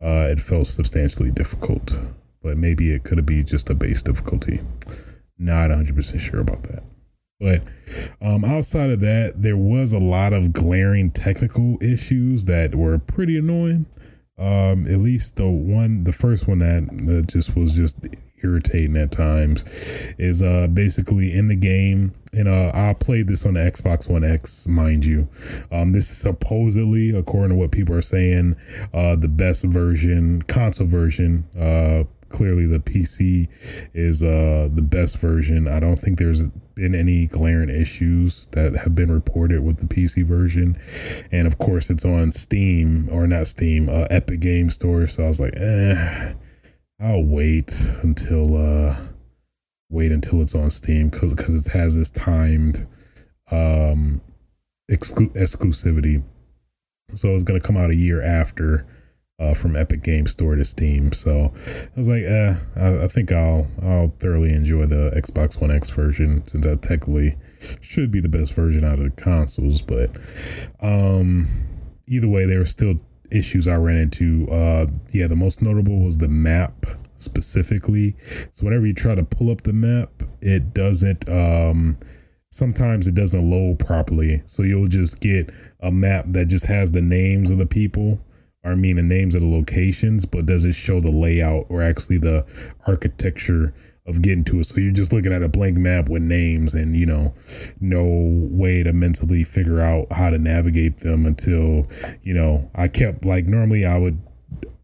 uh, 0.02 0.30
it 0.32 0.40
felt 0.40 0.68
substantially 0.68 1.32
difficult 1.32 1.98
but 2.44 2.58
maybe 2.58 2.92
it 2.92 3.04
could 3.04 3.26
be 3.26 3.44
just 3.44 3.70
a 3.70 3.74
base 3.74 4.04
difficulty. 4.04 4.62
Not 5.40 5.72
100% 5.72 6.20
sure 6.20 6.42
about 6.42 6.64
that. 6.64 6.84
But 7.40 7.64
um, 8.22 8.46
outside 8.46 8.90
of 8.90 9.00
that, 9.02 9.42
there 9.42 9.58
was 9.58 9.92
a 9.92 10.00
lot 10.00 10.34
of 10.34 10.54
glaring 10.54 11.10
technical 11.10 11.78
issues 11.82 12.46
that 12.46 12.76
were 12.76 12.98
pretty 13.00 13.38
annoying. 13.38 13.86
Um, 14.38 14.88
at 14.88 15.00
least 15.00 15.36
the 15.36 15.48
one, 15.48 16.06
the 16.06 16.12
first 16.12 16.48
one 16.48 16.60
that, 16.60 17.28
just 17.28 17.56
was 17.56 17.74
just 17.74 17.98
irritating 18.44 18.98
at 18.98 19.12
times 19.12 19.64
is 20.18 20.44
uh 20.44 20.68
basically 20.68 21.34
in 21.34 21.48
the 21.48 21.56
game 21.56 22.14
and 22.34 22.48
uh 22.48 22.72
I 22.74 22.94
played 22.94 23.28
this 23.28 23.46
on 23.46 23.54
the 23.54 23.62
Xbox 23.62 24.10
One 24.10 24.26
X 24.26 24.68
mind 24.68 25.06
you 25.06 25.30
um 25.72 25.94
this 25.94 26.12
is 26.12 26.18
supposedly 26.18 27.16
according 27.16 27.52
to 27.52 27.56
what 27.56 27.72
people 27.72 27.96
are 27.96 28.02
saying 28.02 28.58
uh 28.94 29.16
the 29.16 29.30
best 29.30 29.64
version 29.64 30.42
console 30.42 30.88
version 30.88 31.46
uh 31.58 32.04
clearly 32.34 32.66
the 32.66 32.80
PC 32.80 33.48
is 33.94 34.22
uh, 34.22 34.68
the 34.74 34.82
best 34.82 35.18
version. 35.18 35.68
I 35.68 35.80
don't 35.80 35.96
think 35.96 36.20
there's 36.20 36.50
been 36.76 36.96
any 36.96 37.28
glaring 37.28 37.70
issues 37.70 38.48
that 38.52 38.76
have 38.76 38.96
been 38.96 39.12
reported 39.12 39.64
with 39.64 39.78
the 39.78 39.86
PC 39.86 40.26
version. 40.26 40.78
And 41.32 41.48
of 41.48 41.60
course, 41.60 41.90
it's 41.90 42.04
on 42.04 42.32
Steam 42.32 43.08
or 43.12 43.28
not 43.28 43.48
Steam, 43.48 43.88
uh, 43.88 44.08
Epic 44.10 44.42
Game 44.42 44.70
Store. 44.70 45.08
So 45.08 45.24
I 45.24 45.30
was 45.30 45.40
like, 45.40 45.54
eh, 45.56 46.34
I'll 47.00 47.24
wait 47.24 47.72
until 48.02 48.58
uh, 48.58 48.98
wait 49.90 50.12
until 50.12 50.42
it's 50.42 50.56
on 50.56 50.72
Steam 50.72 51.10
because 51.10 51.34
because 51.34 51.66
it 51.66 51.72
has 51.72 51.96
this 51.96 52.10
timed 52.10 52.88
um, 53.52 54.22
exclu- 54.92 55.34
exclusivity. 55.36 56.24
So 57.16 57.30
it's 57.30 57.44
gonna 57.44 57.60
come 57.60 57.78
out 57.78 57.92
a 57.92 57.96
year 57.96 58.22
after 58.24 58.88
uh, 59.40 59.54
from 59.54 59.76
Epic 59.76 60.04
Game 60.04 60.28
Store 60.28 60.56
to 60.56 60.64
Steam. 60.64 61.12
So 61.12 61.52
I 61.56 61.98
was 61.98 62.08
like, 62.08 62.24
eh, 62.24 62.56
I, 62.76 63.04
I, 63.04 63.08
think 63.08 63.32
I'll 63.32 63.68
I'll 63.82 64.14
thoroughly 64.20 64.54
enjoy 64.54 64.86
the 64.86 65.12
Xbox 65.16 65.60
One 65.60 65.72
X 65.72 65.90
version 65.90 66.46
since 66.46 66.66
that 66.66 66.82
technically 66.82 67.38
should 67.82 68.12
be 68.12 68.20
the 68.20 68.30
best 68.30 68.54
version 68.54 68.84
out 68.84 69.00
of 69.00 69.06
the 69.06 69.22
consoles. 69.22 69.82
But 69.82 70.16
um, 70.82 71.48
either 72.08 72.28
way, 72.28 72.46
there 72.46 72.60
were 72.60 72.66
still 72.66 72.96
issues 73.32 73.68
I 73.68 73.76
ran 73.76 73.98
into. 73.98 74.48
Uh, 74.50 74.88
yeah, 75.12 75.28
the 75.28 75.36
most 75.36 75.62
notable 75.62 76.00
was 76.00 76.20
the 76.20 76.28
map 76.28 76.86
specifically. 77.18 78.16
So 78.54 78.66
whenever 78.66 78.86
you 78.86 78.94
try 78.94 79.16
to 79.16 79.24
pull 79.24 79.50
up 79.50 79.64
the 79.64 79.74
map, 79.74 80.24
it 80.42 80.74
doesn't. 80.74 81.28
Um, 81.28 81.98
sometimes 82.52 83.08
it 83.08 83.16
doesn't 83.16 83.50
load 83.50 83.80
properly. 83.80 84.44
So 84.46 84.62
you'll 84.62 84.88
just 84.88 85.20
get 85.20 85.50
a 85.80 85.92
map 85.92 86.26
that 86.30 86.50
just 86.50 86.68
has 86.68 86.92
the 86.92 87.02
names 87.02 87.50
of 87.50 87.58
the 87.58 87.66
people 87.66 88.20
I 88.64 88.76
mean 88.76 88.96
the 88.96 89.02
names 89.02 89.36
of 89.36 89.42
the 89.42 89.48
locations, 89.48 90.26
but 90.26 90.46
does 90.46 90.64
it 90.64 90.74
show 90.74 91.00
the 91.00 91.12
layout 91.12 91.66
or 91.70 91.82
actually 91.82 92.18
the 92.18 92.46
architecture 92.88 93.74
of 94.06 94.22
getting 94.22 94.44
to 94.46 94.60
it? 94.60 94.66
So 94.66 94.78
you're 94.78 94.92
just 94.92 95.12
looking 95.12 95.34
at 95.34 95.44
a 95.44 95.50
blank 95.50 95.78
map 95.78 96.10
with 96.10 96.22
names 96.22 96.74
and 96.74 96.96
you 96.96 97.06
know, 97.06 97.34
no 97.82 98.06
way 98.06 98.84
to 98.84 98.94
mentally 98.94 99.44
figure 99.44 99.82
out 99.82 100.12
how 100.12 100.30
to 100.30 100.38
navigate 100.38 100.98
them 100.98 101.26
until, 101.26 101.88
you 102.24 102.34
know, 102.34 102.70
I 102.74 102.88
kept 102.88 103.26
like 103.26 103.46
normally 103.46 103.86
I 103.86 103.98
would 103.98 104.22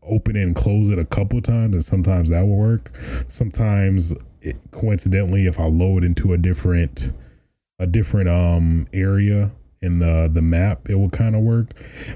open 0.04 0.36
it 0.36 0.44
and 0.44 0.56
close 0.56 0.90
it 0.90 1.00
a 1.00 1.06
couple 1.06 1.42
times 1.42 1.74
and 1.74 1.86
sometimes 1.86 2.30
that 2.30 2.42
will 2.42 2.58
work. 2.58 2.92
Sometimes 3.28 4.14
it, 4.42 4.58
coincidentally 4.72 5.46
if 5.46 5.60
I 5.60 5.66
load 5.66 6.04
into 6.04 6.34
a 6.34 6.38
different 6.38 7.14
a 7.78 7.88
different 7.88 8.28
um 8.28 8.88
area 8.92 9.52
in 9.82 10.00
the 10.00 10.30
the 10.32 10.42
map, 10.42 10.90
it 10.90 10.96
will 10.96 11.10
kind 11.10 11.36
of 11.36 11.42
work, 11.42 11.70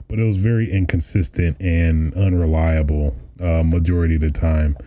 but 0.07 0.19
it 0.19 0.25
was 0.25 0.37
very 0.37 0.71
inconsistent 0.71 1.57
and 1.61 2.13
unreliable 2.15 3.15
uh, 3.41 3.63
majority 3.63 4.15
of 4.15 4.21
the 4.21 4.31
time. 4.31 4.77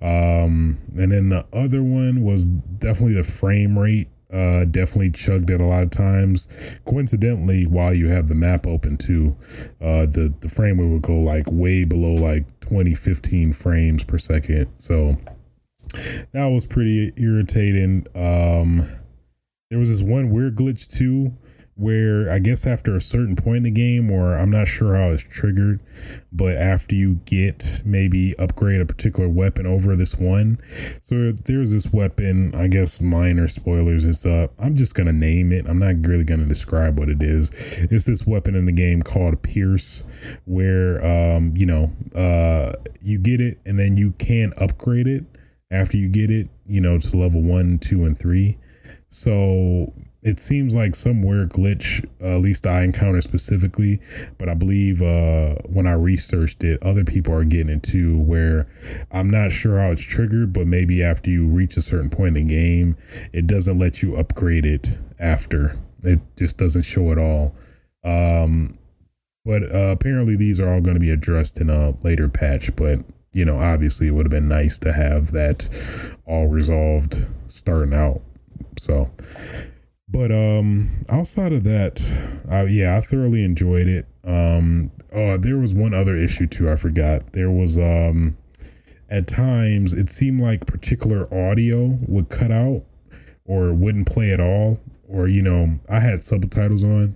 Um, 0.00 0.78
and 0.96 1.10
then 1.12 1.28
the 1.30 1.46
other 1.52 1.82
one 1.82 2.22
was 2.22 2.46
definitely 2.46 3.14
the 3.14 3.22
frame 3.24 3.78
rate 3.78 4.08
Uh, 4.32 4.64
definitely 4.64 5.08
chugged 5.10 5.50
it 5.50 5.60
a 5.60 5.64
lot 5.64 5.84
of 5.84 5.90
times. 5.90 6.48
Coincidentally, 6.84 7.64
while 7.64 7.94
you 7.94 8.08
have 8.08 8.26
the 8.26 8.34
map 8.34 8.66
open 8.66 8.96
too, 8.96 9.36
uh, 9.80 10.04
the 10.04 10.34
the 10.40 10.48
frame 10.48 10.80
rate 10.80 10.90
would 10.90 11.02
go 11.02 11.14
like 11.20 11.46
way 11.50 11.84
below 11.84 12.12
like 12.14 12.44
20, 12.60 12.92
15 12.94 13.52
frames 13.52 14.02
per 14.02 14.18
second. 14.18 14.66
So 14.76 15.16
that 16.32 16.46
was 16.46 16.66
pretty 16.66 17.12
irritating. 17.16 18.04
Um, 18.16 18.88
there 19.70 19.78
was 19.78 19.90
this 19.90 20.02
one 20.02 20.30
weird 20.30 20.56
glitch 20.56 20.88
too 20.88 21.32
where 21.76 22.30
I 22.30 22.38
guess 22.38 22.66
after 22.66 22.96
a 22.96 23.02
certain 23.02 23.36
point 23.36 23.58
in 23.58 23.62
the 23.64 23.70
game, 23.70 24.10
or 24.10 24.36
I'm 24.36 24.48
not 24.48 24.66
sure 24.66 24.96
how 24.96 25.10
it's 25.10 25.22
triggered, 25.22 25.80
but 26.32 26.56
after 26.56 26.94
you 26.94 27.20
get 27.26 27.82
maybe 27.84 28.34
upgrade 28.38 28.80
a 28.80 28.86
particular 28.86 29.28
weapon 29.28 29.66
over 29.66 29.94
this 29.94 30.16
one, 30.16 30.58
so 31.02 31.32
there's 31.32 31.72
this 31.72 31.92
weapon. 31.92 32.54
I 32.54 32.68
guess 32.68 33.00
minor 33.00 33.46
spoilers. 33.46 34.06
It's 34.06 34.24
uh, 34.24 34.48
I'm 34.58 34.74
just 34.74 34.94
gonna 34.94 35.12
name 35.12 35.52
it. 35.52 35.68
I'm 35.68 35.78
not 35.78 36.06
really 36.08 36.24
gonna 36.24 36.46
describe 36.46 36.98
what 36.98 37.10
it 37.10 37.22
is. 37.22 37.50
It's 37.54 38.06
this 38.06 38.26
weapon 38.26 38.54
in 38.54 38.64
the 38.64 38.72
game 38.72 39.02
called 39.02 39.42
Pierce, 39.42 40.04
where 40.46 41.04
um, 41.04 41.54
you 41.56 41.66
know, 41.66 41.92
uh, 42.14 42.72
you 43.02 43.18
get 43.18 43.42
it 43.42 43.60
and 43.66 43.78
then 43.78 43.98
you 43.98 44.12
can 44.12 44.54
upgrade 44.56 45.06
it 45.06 45.24
after 45.70 45.98
you 45.98 46.08
get 46.08 46.30
it, 46.30 46.48
you 46.66 46.80
know, 46.80 46.98
to 46.98 47.16
level 47.18 47.42
one, 47.42 47.78
two, 47.78 48.04
and 48.04 48.18
three. 48.18 48.56
So 49.08 49.92
it 50.26 50.40
seems 50.40 50.74
like 50.74 50.96
some 50.96 51.22
weird 51.22 51.50
glitch, 51.50 52.04
uh, 52.20 52.34
at 52.34 52.40
least 52.40 52.66
I 52.66 52.82
encountered 52.82 53.22
specifically, 53.22 54.00
but 54.38 54.48
I 54.48 54.54
believe 54.54 55.00
uh, 55.00 55.54
when 55.66 55.86
I 55.86 55.92
researched 55.92 56.64
it, 56.64 56.82
other 56.82 57.04
people 57.04 57.32
are 57.32 57.44
getting 57.44 57.68
into 57.68 58.18
where 58.18 58.66
I'm 59.12 59.30
not 59.30 59.52
sure 59.52 59.78
how 59.78 59.92
it's 59.92 60.02
triggered, 60.02 60.52
but 60.52 60.66
maybe 60.66 61.00
after 61.00 61.30
you 61.30 61.46
reach 61.46 61.76
a 61.76 61.80
certain 61.80 62.10
point 62.10 62.36
in 62.36 62.48
the 62.48 62.54
game, 62.54 62.96
it 63.32 63.46
doesn't 63.46 63.78
let 63.78 64.02
you 64.02 64.16
upgrade 64.16 64.66
it 64.66 64.98
after. 65.20 65.78
It 66.02 66.18
just 66.36 66.58
doesn't 66.58 66.82
show 66.82 67.12
at 67.12 67.18
all. 67.18 67.54
Um, 68.02 68.78
but 69.44 69.62
uh, 69.72 69.90
apparently, 69.92 70.34
these 70.34 70.58
are 70.58 70.74
all 70.74 70.80
going 70.80 70.96
to 70.96 71.00
be 71.00 71.12
addressed 71.12 71.60
in 71.60 71.70
a 71.70 71.94
later 72.02 72.28
patch, 72.28 72.74
but 72.74 72.98
you 73.32 73.44
know, 73.44 73.60
obviously, 73.60 74.08
it 74.08 74.10
would 74.10 74.26
have 74.26 74.32
been 74.32 74.48
nice 74.48 74.76
to 74.80 74.92
have 74.92 75.30
that 75.30 75.68
all 76.26 76.48
resolved 76.48 77.28
starting 77.48 77.94
out. 77.94 78.22
So, 78.76 79.10
but 80.08 80.30
um 80.30 80.90
outside 81.08 81.52
of 81.52 81.64
that 81.64 82.00
uh, 82.50 82.64
yeah 82.64 82.96
i 82.96 83.00
thoroughly 83.00 83.44
enjoyed 83.44 83.88
it. 83.88 84.06
Um 84.24 84.90
oh 85.12 85.36
there 85.36 85.58
was 85.58 85.74
one 85.74 85.94
other 85.94 86.16
issue 86.16 86.46
too 86.46 86.70
i 86.70 86.76
forgot. 86.76 87.32
There 87.32 87.50
was 87.50 87.78
um 87.78 88.36
at 89.08 89.26
times 89.26 89.92
it 89.92 90.08
seemed 90.10 90.40
like 90.40 90.66
particular 90.66 91.32
audio 91.32 91.98
would 92.06 92.28
cut 92.28 92.50
out 92.50 92.82
or 93.44 93.72
wouldn't 93.72 94.06
play 94.06 94.32
at 94.32 94.40
all 94.40 94.80
or 95.08 95.28
you 95.28 95.42
know 95.42 95.78
i 95.88 96.00
had 96.00 96.24
subtitles 96.24 96.84
on. 96.84 97.14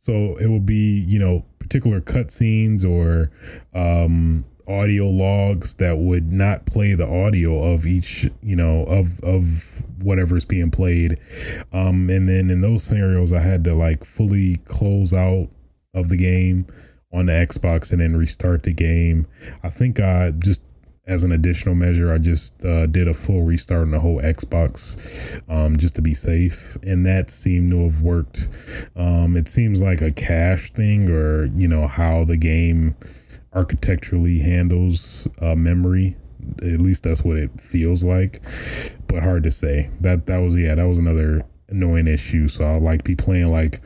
So 0.00 0.36
it 0.36 0.48
would 0.48 0.66
be 0.66 1.04
you 1.06 1.18
know 1.18 1.44
particular 1.58 2.00
cutscenes 2.00 2.84
or 2.84 3.30
um 3.74 4.44
audio 4.70 5.06
logs 5.06 5.74
that 5.74 5.98
would 5.98 6.32
not 6.32 6.66
play 6.66 6.94
the 6.94 7.06
audio 7.06 7.72
of 7.72 7.86
each 7.86 8.30
you 8.42 8.56
know 8.56 8.84
of 8.84 9.20
of 9.20 9.84
whatever's 10.02 10.44
being 10.44 10.70
played. 10.70 11.18
Um 11.72 12.08
and 12.10 12.28
then 12.28 12.50
in 12.50 12.60
those 12.60 12.84
scenarios 12.84 13.32
i 13.32 13.40
had 13.40 13.64
to 13.64 13.74
like 13.74 14.04
fully 14.04 14.56
close 14.66 15.12
out 15.12 15.48
of 15.94 16.08
the 16.08 16.16
game 16.16 16.66
on 17.12 17.26
the 17.26 17.32
xbox 17.32 17.90
and 17.92 18.00
then 18.00 18.16
restart 18.16 18.62
the 18.62 18.72
game. 18.72 19.26
I 19.62 19.68
think 19.68 19.98
i 20.00 20.30
just 20.30 20.62
as 21.06 21.24
an 21.24 21.32
additional 21.32 21.74
measure 21.74 22.12
i 22.12 22.18
just 22.18 22.64
uh, 22.64 22.86
did 22.86 23.08
a 23.08 23.14
full 23.14 23.42
restart 23.42 23.82
on 23.82 23.90
the 23.90 23.98
whole 23.98 24.20
xbox 24.20 25.42
um, 25.48 25.76
just 25.76 25.96
to 25.96 26.02
be 26.02 26.14
safe. 26.14 26.76
And 26.82 27.04
that 27.06 27.30
seemed 27.30 27.72
to 27.72 27.82
have 27.82 28.02
worked. 28.02 28.48
Um, 28.94 29.36
it 29.36 29.48
seems 29.48 29.82
like 29.82 30.00
a 30.02 30.12
cache 30.12 30.70
thing 30.70 31.10
or 31.10 31.46
you 31.46 31.66
know 31.66 31.88
how 31.88 32.24
the 32.24 32.36
game 32.36 32.94
architecturally 33.52 34.40
handles 34.40 35.28
uh, 35.40 35.54
memory. 35.54 36.16
At 36.62 36.80
least 36.80 37.02
that's 37.02 37.22
what 37.22 37.36
it 37.36 37.60
feels 37.60 38.02
like, 38.02 38.42
but 39.06 39.22
hard 39.22 39.42
to 39.44 39.50
say. 39.50 39.90
That 40.00 40.26
that 40.26 40.38
was 40.38 40.56
yeah, 40.56 40.74
that 40.74 40.84
was 40.84 40.98
another 40.98 41.42
annoying 41.68 42.08
issue. 42.08 42.48
So 42.48 42.64
I'll 42.64 42.80
like 42.80 43.04
be 43.04 43.14
playing 43.14 43.50
like 43.50 43.82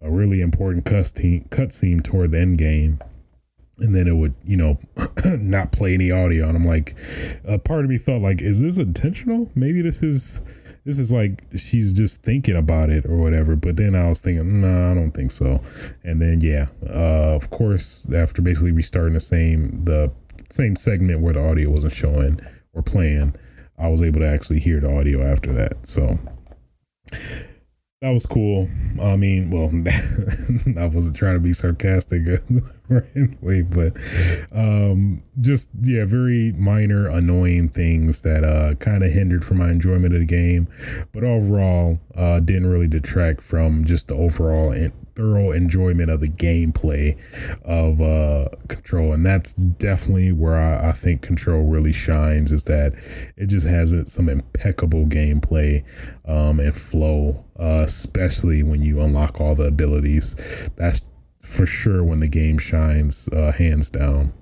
a 0.00 0.10
really 0.10 0.40
important 0.40 0.84
cutscene 0.84 1.48
cutscene 1.48 2.02
toward 2.02 2.30
the 2.30 2.40
end 2.40 2.58
game, 2.58 3.00
and 3.78 3.94
then 3.94 4.06
it 4.06 4.16
would 4.16 4.34
you 4.44 4.56
know 4.56 4.78
not 5.24 5.72
play 5.72 5.94
any 5.94 6.10
audio, 6.10 6.48
and 6.48 6.56
I'm 6.56 6.66
like, 6.66 6.96
a 7.44 7.58
part 7.58 7.84
of 7.84 7.90
me 7.90 7.98
thought 7.98 8.22
like, 8.22 8.40
is 8.40 8.60
this 8.60 8.78
intentional? 8.78 9.50
Maybe 9.54 9.82
this 9.82 10.02
is 10.02 10.40
this 10.84 10.98
is 10.98 11.12
like 11.12 11.44
she's 11.56 11.92
just 11.92 12.22
thinking 12.22 12.56
about 12.56 12.90
it 12.90 13.04
or 13.06 13.16
whatever. 13.16 13.56
But 13.56 13.76
then 13.76 13.94
I 13.94 14.08
was 14.08 14.20
thinking, 14.20 14.60
no, 14.60 14.68
nah, 14.68 14.90
I 14.92 14.94
don't 14.94 15.12
think 15.12 15.30
so. 15.30 15.60
And 16.04 16.20
then 16.20 16.40
yeah, 16.40 16.68
uh, 16.88 17.34
of 17.34 17.50
course, 17.50 18.06
after 18.12 18.42
basically 18.42 18.72
restarting 18.72 19.14
the 19.14 19.20
same 19.20 19.84
the 19.84 20.10
same 20.50 20.76
segment 20.76 21.20
where 21.20 21.34
the 21.34 21.46
audio 21.46 21.70
wasn't 21.70 21.92
showing 21.92 22.40
or 22.72 22.82
playing, 22.82 23.34
I 23.78 23.88
was 23.88 24.02
able 24.02 24.20
to 24.20 24.28
actually 24.28 24.60
hear 24.60 24.80
the 24.80 24.94
audio 24.94 25.22
after 25.30 25.52
that. 25.52 25.86
So 25.86 26.18
that 28.00 28.10
was 28.10 28.26
cool. 28.26 28.68
I 29.02 29.16
mean, 29.16 29.50
well, 29.50 29.66
I 30.80 30.86
wasn't 30.86 31.16
trying 31.16 31.34
to 31.34 31.40
be 31.40 31.52
sarcastic 31.52 32.22
anyway, 33.16 33.62
but 33.62 33.96
um, 34.52 35.24
just 35.40 35.70
yeah, 35.82 36.04
very 36.04 36.52
minor, 36.52 37.08
annoying 37.08 37.68
things 37.68 38.22
that 38.22 38.44
uh, 38.44 38.74
kind 38.74 39.02
of 39.02 39.10
hindered 39.10 39.44
from 39.44 39.58
my 39.58 39.70
enjoyment 39.70 40.14
of 40.14 40.20
the 40.20 40.26
game, 40.26 40.68
but 41.12 41.24
overall, 41.24 41.98
uh, 42.14 42.38
didn't 42.38 42.70
really 42.70 42.86
detract 42.86 43.40
from 43.40 43.84
just 43.84 44.06
the 44.06 44.14
overall 44.14 44.72
thorough 45.18 45.50
enjoyment 45.50 46.10
of 46.10 46.20
the 46.20 46.28
gameplay 46.28 47.18
of 47.64 48.00
uh, 48.00 48.48
Control, 48.68 49.12
and 49.12 49.26
that's 49.26 49.52
definitely 49.52 50.30
where 50.30 50.56
I, 50.56 50.90
I, 50.90 50.92
think 50.92 51.22
Control 51.22 51.64
really 51.64 51.92
shines. 51.92 52.52
Is 52.52 52.64
that 52.64 52.94
it 53.36 53.46
just 53.46 53.66
has 53.66 53.94
some 54.06 54.28
impeccable 54.28 55.06
gameplay 55.06 55.84
um, 56.24 56.60
and 56.60 56.74
flow, 56.74 57.44
uh, 57.58 57.82
especially 57.84 58.62
when 58.62 58.80
you 58.80 59.00
unlock 59.00 59.40
all 59.40 59.56
the 59.56 59.64
abilities. 59.64 60.36
That's 60.76 61.02
for 61.40 61.66
sure 61.66 62.04
when 62.04 62.20
the 62.20 62.28
game 62.28 62.58
shines, 62.58 63.28
uh, 63.28 63.52
hands 63.52 63.90
down. 63.90 64.32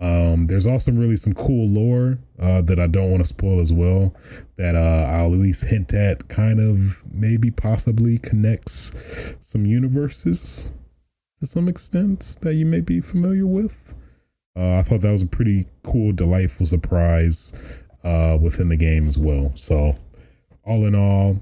Um, 0.00 0.46
there's 0.46 0.66
also 0.66 0.92
really 0.92 1.16
some 1.16 1.34
cool 1.34 1.68
lore 1.68 2.18
uh, 2.38 2.62
that 2.62 2.78
I 2.78 2.86
don't 2.86 3.10
want 3.10 3.22
to 3.22 3.28
spoil 3.28 3.60
as 3.60 3.72
well. 3.72 4.14
That 4.56 4.76
uh, 4.76 5.10
I'll 5.10 5.32
at 5.32 5.40
least 5.40 5.64
hint 5.64 5.92
at, 5.92 6.28
kind 6.28 6.60
of 6.60 7.02
maybe 7.12 7.50
possibly 7.50 8.18
connects 8.18 8.92
some 9.40 9.66
universes 9.66 10.70
to 11.40 11.46
some 11.46 11.68
extent 11.68 12.36
that 12.42 12.54
you 12.54 12.66
may 12.66 12.80
be 12.80 13.00
familiar 13.00 13.46
with. 13.46 13.94
Uh, 14.56 14.76
I 14.78 14.82
thought 14.82 15.00
that 15.02 15.12
was 15.12 15.22
a 15.22 15.26
pretty 15.26 15.66
cool, 15.84 16.12
delightful 16.12 16.66
surprise 16.66 17.52
uh, 18.04 18.36
within 18.40 18.68
the 18.68 18.76
game 18.76 19.06
as 19.06 19.16
well. 19.16 19.52
So, 19.54 19.96
all 20.64 20.84
in 20.84 20.94
all, 20.94 21.40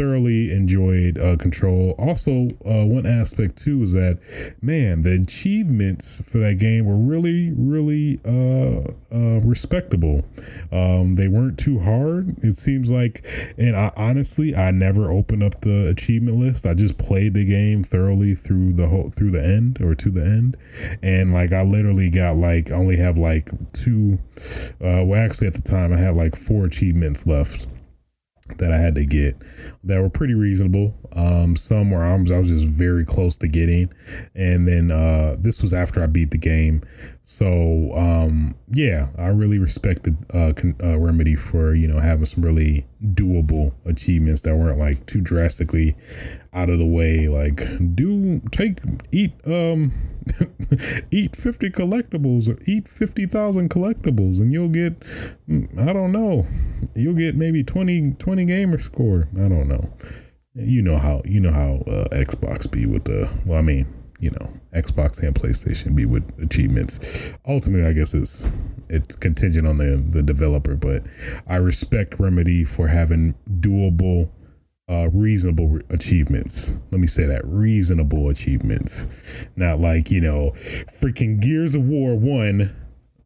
thoroughly 0.00 0.50
enjoyed 0.50 1.18
uh, 1.18 1.36
Control. 1.36 1.94
Also, 1.98 2.48
uh, 2.64 2.86
one 2.86 3.04
aspect 3.04 3.58
too 3.58 3.82
is 3.82 3.92
that 3.92 4.18
man, 4.62 5.02
the 5.02 5.12
achievements 5.12 6.22
for 6.24 6.38
that 6.38 6.54
game 6.54 6.86
were 6.86 6.96
really, 6.96 7.52
really 7.54 8.18
uh, 8.24 8.92
uh, 9.14 9.40
respectable. 9.40 10.24
Um, 10.72 11.16
they 11.16 11.28
weren't 11.28 11.58
too 11.58 11.80
hard. 11.80 12.42
It 12.42 12.56
seems 12.56 12.90
like, 12.90 13.26
and 13.58 13.76
I, 13.76 13.92
honestly, 13.94 14.56
I 14.56 14.70
never 14.70 15.10
opened 15.10 15.42
up 15.42 15.60
the 15.60 15.88
achievement 15.88 16.38
list. 16.38 16.64
I 16.64 16.72
just 16.72 16.96
played 16.96 17.34
the 17.34 17.44
game 17.44 17.84
thoroughly 17.84 18.34
through 18.34 18.72
the 18.72 18.88
whole 18.88 19.10
through 19.10 19.32
the 19.32 19.44
end 19.44 19.82
or 19.82 19.94
to 19.96 20.10
the 20.10 20.24
end, 20.24 20.56
and 21.02 21.34
like 21.34 21.52
I 21.52 21.62
literally 21.62 22.08
got 22.08 22.38
like 22.38 22.70
I 22.70 22.74
only 22.74 22.96
have 22.96 23.18
like 23.18 23.50
two. 23.74 24.18
Uh, 24.80 25.04
well, 25.04 25.22
actually, 25.22 25.48
at 25.48 25.54
the 25.54 25.62
time 25.62 25.92
I 25.92 25.98
had 25.98 26.16
like 26.16 26.36
four 26.36 26.64
achievements 26.64 27.26
left 27.26 27.66
that 28.58 28.72
I 28.72 28.78
had 28.78 28.94
to 28.96 29.04
get 29.04 29.36
that 29.84 30.00
were 30.00 30.10
pretty 30.10 30.34
reasonable. 30.34 30.94
Um, 31.12 31.56
some 31.56 31.90
were 31.90 32.04
was, 32.18 32.30
I 32.30 32.38
was 32.38 32.48
just 32.48 32.64
very 32.64 33.04
close 33.04 33.36
to 33.38 33.48
getting, 33.48 33.92
and 34.34 34.66
then 34.66 34.92
uh, 34.92 35.36
this 35.38 35.62
was 35.62 35.74
after 35.74 36.02
I 36.02 36.06
beat 36.06 36.30
the 36.30 36.38
game. 36.38 36.82
So 37.22 37.96
um, 37.96 38.54
yeah, 38.70 39.08
I 39.16 39.28
really 39.28 39.58
respected 39.58 40.16
uh, 40.32 40.52
uh, 40.82 40.98
Remedy 40.98 41.36
for 41.36 41.74
you 41.74 41.86
know 41.86 41.98
having 41.98 42.26
some 42.26 42.44
really 42.44 42.86
doable 43.14 43.72
achievements 43.84 44.42
that 44.42 44.56
weren't 44.56 44.78
like 44.78 45.06
too 45.06 45.20
drastically 45.20 45.96
out 46.52 46.70
of 46.70 46.78
the 46.78 46.86
way. 46.86 47.28
Like 47.28 47.94
do 47.94 48.40
take 48.50 48.78
eat 49.12 49.32
um 49.46 49.92
eat 51.10 51.34
50 51.34 51.70
collectibles 51.70 52.48
or 52.48 52.58
eat 52.66 52.86
50,000 52.88 53.70
collectibles 53.70 54.40
and 54.40 54.52
you'll 54.52 54.68
get 54.68 55.00
mm, 55.48 55.78
I 55.78 55.92
don't 55.92 56.12
know. 56.12 56.46
You'll 56.94 57.14
get 57.14 57.36
maybe 57.36 57.62
20 57.62 58.12
20 58.18 58.44
gamer 58.44 58.78
score. 58.78 59.28
I 59.34 59.48
don't 59.48 59.68
know. 59.68 59.92
You 60.54 60.82
know 60.82 60.98
how 60.98 61.22
you 61.24 61.40
know 61.40 61.52
how 61.52 61.82
uh, 61.90 62.08
Xbox 62.08 62.70
be 62.70 62.86
with 62.86 63.04
the 63.04 63.30
well 63.46 63.58
I 63.58 63.62
mean, 63.62 63.86
you 64.18 64.30
know, 64.30 64.52
Xbox 64.74 65.22
and 65.22 65.34
PlayStation 65.34 65.94
be 65.94 66.04
with 66.04 66.24
achievements. 66.42 67.32
Ultimately, 67.46 67.86
I 67.86 67.92
guess 67.92 68.14
it's 68.14 68.46
it's 68.88 69.14
contingent 69.16 69.66
on 69.66 69.78
the 69.78 69.96
the 69.96 70.22
developer, 70.22 70.74
but 70.74 71.04
I 71.46 71.56
respect 71.56 72.18
Remedy 72.18 72.64
for 72.64 72.88
having 72.88 73.34
doable 73.60 74.30
uh, 74.90 75.08
reasonable 75.10 75.78
achievements. 75.88 76.74
Let 76.90 77.00
me 77.00 77.06
say 77.06 77.26
that 77.26 77.42
reasonable 77.44 78.28
achievements, 78.28 79.06
not 79.56 79.80
like 79.80 80.10
you 80.10 80.20
know, 80.20 80.52
freaking 81.00 81.40
Gears 81.40 81.74
of 81.74 81.82
War 81.82 82.16
one 82.16 82.74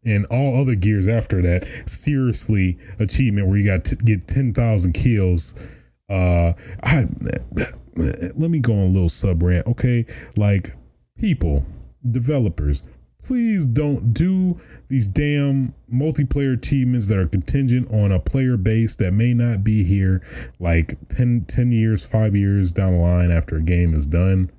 and 0.05 0.27
all 0.27 0.61
other 0.61 0.75
gears 0.75 1.09
after 1.09 1.41
that. 1.43 1.67
Seriously, 1.89 2.79
achievement 2.99 3.49
where 3.49 3.57
you 3.57 3.65
got 3.65 3.85
to 3.87 3.97
get 3.97 4.29
ten 4.29 4.53
thousand 4.53 4.93
kills. 4.93 5.55
Uh, 6.11 6.53
I 6.83 7.07
let 7.97 8.51
me 8.51 8.59
go 8.59 8.73
on 8.73 8.79
a 8.81 8.87
little 8.87 9.09
sub 9.09 9.43
rant, 9.43 9.67
okay? 9.67 10.05
Like 10.37 10.77
people, 11.19 11.65
developers, 12.09 12.83
please 13.25 13.67
don't 13.67 14.13
do 14.13 14.61
these 14.89 15.09
damn 15.09 15.75
multiplayer 15.93 16.55
achievements 16.57 17.09
that 17.09 17.19
are 17.19 17.27
contingent 17.27 17.91
on 17.91 18.13
a 18.13 18.21
player 18.21 18.57
base 18.57 18.97
that 18.97 19.13
may 19.13 19.35
not 19.35 19.65
be 19.65 19.83
here 19.83 20.23
like 20.59 20.97
10, 21.09 21.47
10 21.47 21.73
years, 21.73 22.05
five 22.05 22.37
years 22.37 22.73
down 22.73 22.93
the 22.93 22.99
line 22.99 23.31
after 23.31 23.57
a 23.57 23.63
game 23.63 23.95
is 23.95 24.07
done. 24.07 24.51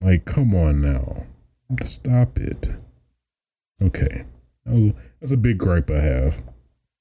Like, 0.00 0.24
come 0.24 0.54
on 0.54 0.80
now. 0.80 1.24
Stop 1.82 2.38
it. 2.38 2.68
Okay. 3.82 4.24
That 4.64 4.74
was, 4.74 4.92
that's 5.20 5.32
a 5.32 5.36
big 5.36 5.58
gripe 5.58 5.90
I 5.90 6.00
have. 6.00 6.42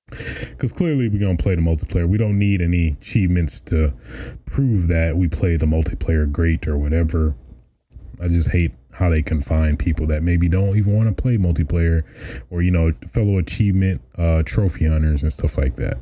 Because 0.09 0.71
clearly 0.71 1.09
we're 1.09 1.19
going 1.19 1.37
to 1.37 1.43
play 1.43 1.55
the 1.55 1.61
multiplayer. 1.61 2.07
We 2.07 2.17
don't 2.17 2.37
need 2.37 2.61
any 2.61 2.89
achievements 3.01 3.59
to 3.61 3.93
prove 4.45 4.87
that 4.87 5.17
we 5.17 5.27
play 5.27 5.57
the 5.57 5.65
multiplayer 5.65 6.31
great 6.31 6.67
or 6.67 6.77
whatever. 6.77 7.35
I 8.21 8.27
just 8.27 8.51
hate 8.51 8.71
how 8.93 9.09
they 9.09 9.21
confine 9.21 9.77
people 9.77 10.05
that 10.07 10.23
maybe 10.23 10.47
don't 10.47 10.77
even 10.77 10.95
want 10.95 11.15
to 11.15 11.21
play 11.21 11.37
multiplayer 11.37 12.03
or, 12.49 12.61
you 12.61 12.71
know, 12.71 12.93
fellow 13.07 13.37
achievement 13.37 14.01
uh, 14.17 14.43
trophy 14.43 14.85
hunters 14.85 15.23
and 15.23 15.33
stuff 15.33 15.57
like 15.57 15.75
that. 15.77 15.97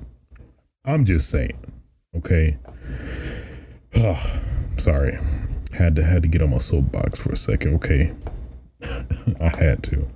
I'm 0.84 1.06
just 1.06 1.30
saying. 1.30 1.58
Okay. 2.16 2.58
Oh, 3.96 4.42
sorry. 4.78 5.20
Had 5.74 5.96
to 5.96 6.04
had 6.04 6.22
to 6.24 6.28
get 6.28 6.42
on 6.42 6.50
my 6.50 6.58
soapbox 6.58 7.18
for 7.18 7.32
a 7.32 7.38
second. 7.38 7.76
Okay. 7.76 8.14
I 9.40 9.56
had 9.56 9.84
to. 9.84 10.08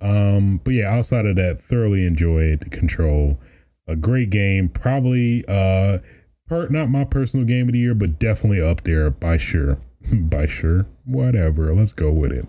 Um, 0.00 0.60
but 0.64 0.72
yeah, 0.72 0.90
outside 0.90 1.26
of 1.26 1.36
that, 1.36 1.60
thoroughly 1.60 2.06
enjoyed 2.06 2.70
Control. 2.70 3.38
A 3.86 3.96
great 3.96 4.30
game, 4.30 4.68
probably 4.68 5.44
uh, 5.48 5.98
per, 6.46 6.68
not 6.68 6.90
my 6.90 7.04
personal 7.04 7.46
game 7.46 7.68
of 7.68 7.72
the 7.72 7.78
year, 7.78 7.94
but 7.94 8.18
definitely 8.18 8.60
up 8.60 8.84
there 8.84 9.10
by 9.10 9.36
sure. 9.36 9.78
by 10.12 10.46
sure, 10.46 10.86
whatever. 11.04 11.74
Let's 11.74 11.92
go 11.92 12.12
with 12.12 12.32
it. 12.32 12.46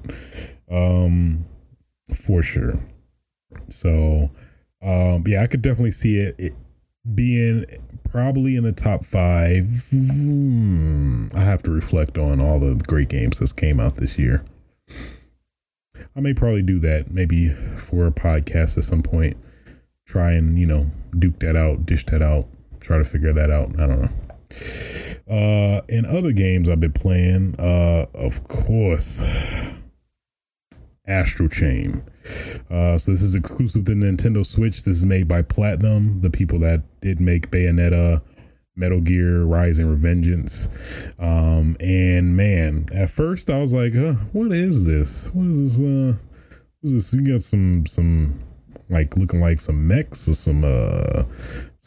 Um, 0.71 1.45
for 2.13 2.41
sure. 2.41 2.79
So, 3.69 4.31
um, 4.81 5.23
yeah, 5.27 5.43
I 5.43 5.47
could 5.47 5.61
definitely 5.61 5.91
see 5.91 6.17
it, 6.17 6.35
it 6.37 6.53
being 7.15 7.65
probably 8.03 8.55
in 8.55 8.63
the 8.63 8.71
top 8.71 9.05
five. 9.05 9.87
Hmm, 9.91 11.27
I 11.33 11.41
have 11.41 11.63
to 11.63 11.71
reflect 11.71 12.17
on 12.17 12.39
all 12.39 12.59
the 12.59 12.75
great 12.87 13.09
games 13.09 13.39
that 13.39 13.55
came 13.55 13.79
out 13.79 13.95
this 13.95 14.17
year. 14.17 14.43
I 16.15 16.21
may 16.21 16.33
probably 16.33 16.61
do 16.61 16.79
that 16.79 17.11
maybe 17.11 17.49
for 17.49 18.07
a 18.07 18.11
podcast 18.11 18.77
at 18.77 18.83
some 18.83 19.03
point. 19.03 19.37
Try 20.05 20.31
and, 20.31 20.57
you 20.57 20.65
know, 20.65 20.87
duke 21.17 21.39
that 21.39 21.55
out, 21.55 21.85
dish 21.85 22.05
that 22.07 22.21
out, 22.21 22.47
try 22.79 22.97
to 22.97 23.03
figure 23.03 23.33
that 23.33 23.51
out. 23.51 23.79
I 23.79 23.87
don't 23.87 24.01
know. 24.01 24.09
Uh, 25.29 25.81
in 25.87 26.05
other 26.05 26.31
games 26.31 26.69
I've 26.69 26.79
been 26.79 26.93
playing, 26.93 27.55
uh, 27.59 28.07
of 28.13 28.47
course, 28.47 29.23
Astral 31.07 31.49
Chain. 31.49 32.03
Uh, 32.69 32.97
so 32.97 33.11
this 33.11 33.21
is 33.21 33.35
exclusive 33.35 33.85
to 33.85 33.95
the 33.95 34.05
Nintendo 34.05 34.45
Switch. 34.45 34.83
This 34.83 34.97
is 34.97 35.05
made 35.05 35.27
by 35.27 35.41
Platinum, 35.41 36.21
the 36.21 36.29
people 36.29 36.59
that 36.59 36.83
did 37.01 37.19
make 37.19 37.49
Bayonetta, 37.51 38.21
Metal 38.75 39.01
Gear, 39.01 39.43
Rising 39.43 39.87
Revengeance. 39.87 40.69
Um, 41.19 41.75
and 41.79 42.37
man, 42.37 42.87
at 42.93 43.09
first 43.09 43.49
I 43.49 43.59
was 43.59 43.73
like, 43.73 43.93
what 44.31 44.51
is 44.51 44.85
this? 44.85 45.29
What 45.33 45.47
is 45.47 45.79
this? 45.79 45.85
Uh, 45.85 46.17
what 46.81 46.93
is 46.93 47.11
this? 47.11 47.13
You 47.13 47.33
got 47.33 47.41
some, 47.41 47.85
some, 47.85 48.41
like 48.89 49.17
looking 49.17 49.41
like 49.41 49.59
some 49.59 49.87
mechs 49.87 50.27
or 50.27 50.33
some, 50.33 50.63
uh, 50.63 51.23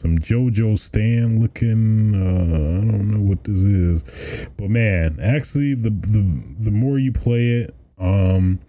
some 0.03 0.19
JoJo 0.19 0.77
Stan 0.77 1.39
looking. 1.39 2.13
Uh, 2.13 2.81
I 2.81 2.91
don't 2.91 3.09
know 3.09 3.21
what 3.21 3.45
this 3.45 3.63
is, 3.63 4.47
but 4.57 4.69
man, 4.69 5.17
actually, 5.21 5.75
the 5.75 5.91
the 5.91 6.43
the 6.59 6.71
more 6.71 6.99
you 6.99 7.13
play 7.13 7.61
it, 7.61 7.73
um, 7.97 8.59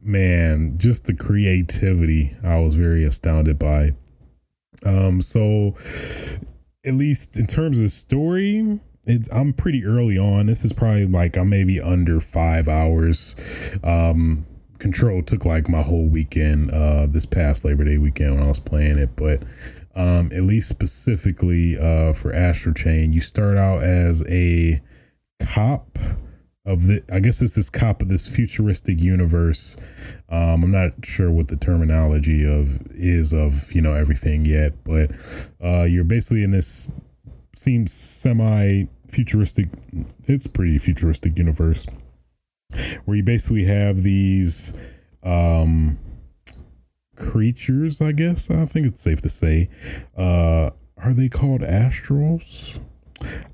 man, 0.00 0.78
just 0.78 1.04
the 1.04 1.12
creativity, 1.12 2.34
I 2.42 2.58
was 2.60 2.74
very 2.74 3.04
astounded 3.04 3.58
by. 3.58 3.92
Um, 4.82 5.20
so 5.20 5.76
at 6.86 6.94
least 6.94 7.38
in 7.38 7.46
terms 7.46 7.82
of 7.82 7.90
story, 7.90 8.80
it, 9.04 9.28
I'm 9.30 9.52
pretty 9.52 9.84
early 9.84 10.16
on. 10.16 10.46
This 10.46 10.64
is 10.64 10.72
probably 10.72 11.06
like 11.06 11.36
I'm 11.36 11.50
maybe 11.50 11.78
under 11.82 12.18
five 12.18 12.66
hours. 12.66 13.36
Um, 13.84 14.46
Control 14.78 15.22
took 15.22 15.44
like 15.44 15.68
my 15.68 15.82
whole 15.82 16.06
weekend, 16.06 16.70
uh, 16.70 17.06
this 17.06 17.26
past 17.26 17.64
Labor 17.64 17.84
Day 17.84 17.98
weekend 17.98 18.36
when 18.36 18.44
I 18.44 18.48
was 18.48 18.60
playing 18.60 18.98
it, 18.98 19.10
but 19.16 19.42
um, 19.98 20.30
at 20.32 20.44
least 20.44 20.68
specifically 20.68 21.76
uh, 21.76 22.12
for 22.12 22.32
Astral 22.32 22.72
Chain, 22.72 23.12
you 23.12 23.20
start 23.20 23.58
out 23.58 23.82
as 23.82 24.22
a 24.28 24.80
cop 25.42 25.98
of 26.64 26.86
the 26.86 27.02
I 27.12 27.18
guess 27.18 27.42
it's 27.42 27.52
this 27.52 27.68
cop 27.68 28.00
of 28.00 28.08
this 28.08 28.28
futuristic 28.28 29.00
universe. 29.00 29.76
Um, 30.28 30.62
I'm 30.62 30.70
not 30.70 30.92
sure 31.04 31.32
what 31.32 31.48
the 31.48 31.56
terminology 31.56 32.46
of 32.46 32.86
is 32.92 33.32
of 33.32 33.74
you 33.74 33.80
know 33.80 33.94
everything 33.94 34.44
yet, 34.44 34.84
but 34.84 35.10
uh, 35.62 35.82
you're 35.82 36.04
basically 36.04 36.44
in 36.44 36.52
this 36.52 36.88
seems 37.56 37.92
semi 37.92 38.84
futuristic. 39.08 39.66
It's 40.28 40.46
pretty 40.46 40.78
futuristic 40.78 41.36
universe 41.36 41.86
where 43.04 43.16
you 43.16 43.22
basically 43.24 43.64
have 43.64 44.02
these 44.02 44.74
um 45.24 45.98
creatures, 47.18 48.00
I 48.00 48.12
guess. 48.12 48.50
I 48.50 48.64
think 48.64 48.86
it's 48.86 49.02
safe 49.02 49.20
to 49.22 49.28
say. 49.28 49.68
Uh, 50.16 50.70
are 50.96 51.12
they 51.12 51.28
called 51.28 51.60
astrals? 51.60 52.80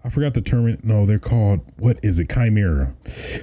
I 0.05 0.11
forgot 0.11 0.35
the 0.35 0.43
term. 0.43 0.77
No, 0.83 1.07
they're 1.07 1.19
called 1.19 1.61
what 1.79 1.99
is 2.03 2.19
it? 2.19 2.29
Chimera. 2.29 2.95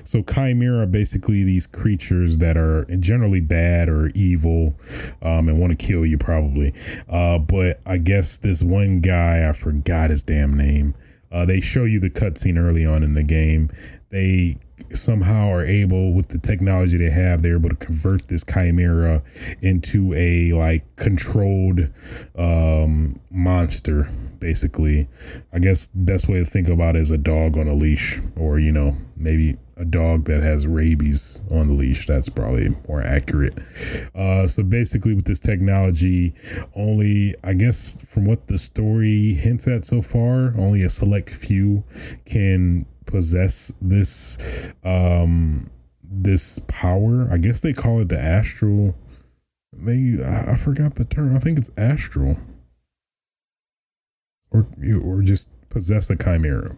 So 0.04 0.22
chimera, 0.22 0.86
basically 0.86 1.44
these 1.44 1.66
creatures 1.66 2.38
that 2.38 2.58
are 2.58 2.86
generally 3.00 3.42
bad 3.42 3.90
or 3.90 4.10
evil, 4.10 4.76
um, 5.24 5.50
and 5.50 5.60
want 5.60 5.78
to 5.78 5.86
kill 5.86 6.06
you 6.06 6.20
probably. 6.20 6.74
Uh, 7.10 7.40
but 7.40 7.82
I 7.86 7.98
guess 7.98 8.38
this 8.38 8.62
one 8.62 9.02
guy, 9.02 9.48
I 9.48 9.52
forgot 9.52 10.12
his 10.12 10.24
damn 10.24 10.56
name. 10.56 10.94
Uh, 11.32 11.46
they 11.46 11.60
show 11.60 11.86
you 11.86 12.00
the 12.00 12.10
cutscene 12.10 12.60
early 12.60 12.86
on 12.86 13.04
in 13.04 13.16
the 13.16 13.24
game. 13.24 13.72
They 14.10 14.58
somehow 14.96 15.52
are 15.52 15.66
able 15.66 16.14
with 16.14 16.30
the 16.30 16.38
technology 16.38 16.98
they 16.98 17.10
have 17.10 17.42
they're 17.42 17.56
able 17.56 17.70
to 17.70 17.76
convert 17.76 18.28
this 18.28 18.44
chimera 18.44 19.22
into 19.62 20.14
a 20.14 20.52
like 20.54 20.84
controlled 20.96 21.90
um 22.38 23.20
monster 23.30 24.10
basically. 24.42 25.08
I 25.54 25.60
guess 25.60 25.88
best 25.94 26.28
way 26.28 26.40
to 26.40 26.46
think 26.46 26.68
about 26.68 26.98
it 26.98 27.04
is 27.04 27.12
a 27.12 27.18
dog 27.18 27.58
on 27.58 27.70
a 27.70 27.74
leash 27.74 28.20
or 28.36 28.60
you 28.60 28.74
know 28.74 28.98
maybe 29.16 29.58
a 29.78 29.86
dog 29.86 30.26
that 30.26 30.44
has 30.44 30.68
rabies 30.68 31.40
on 31.50 31.68
the 31.68 31.74
leash. 31.74 32.08
That's 32.08 32.28
probably 32.28 32.76
more 32.90 33.02
accurate. 33.02 33.58
Uh 34.14 34.48
so 34.48 34.64
basically 34.64 35.14
with 35.14 35.26
this 35.26 35.40
technology 35.40 36.34
only 36.76 37.36
i 37.44 37.54
guess 37.54 37.96
from 38.04 38.26
what 38.26 38.48
the 38.48 38.58
story 38.58 39.36
hints 39.36 39.68
at 39.68 39.86
so 39.86 40.02
far 40.02 40.54
only 40.58 40.82
a 40.82 40.90
select 40.90 41.30
few 41.30 41.84
can 42.26 42.86
possess 43.12 43.74
this 43.82 44.38
um 44.84 45.70
this 46.04 46.60
power. 46.68 47.28
I 47.32 47.38
guess 47.38 47.62
they 47.62 47.74
call 47.74 48.02
it 48.02 48.10
the 48.10 48.20
astral. 48.20 48.96
They 49.74 50.18
I 50.24 50.56
forgot 50.56 50.96
the 50.96 51.06
term. 51.06 51.36
I 51.36 51.40
think 51.40 51.58
it's 51.58 51.72
astral, 51.78 52.38
or 54.52 54.68
or 55.04 55.22
just 55.22 55.48
possess 55.70 56.10
a 56.10 56.16
chimera. 56.16 56.76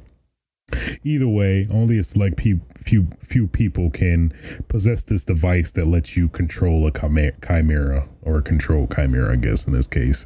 Either 1.04 1.28
way, 1.28 1.68
only 1.70 1.98
a 1.98 2.04
select 2.04 2.38
pe- 2.38 2.62
few 2.78 3.08
few 3.20 3.48
people 3.48 3.90
can 3.90 4.34
possess 4.68 5.04
this 5.04 5.24
device 5.24 5.72
that 5.72 5.86
lets 5.86 6.16
you 6.16 6.30
control 6.30 6.88
a 6.88 6.92
chimera 6.92 8.08
or 8.22 8.42
control 8.42 8.88
chimera. 8.88 9.34
I 9.34 9.36
guess 9.36 9.68
in 9.68 9.74
this 9.74 9.88
case. 9.88 10.26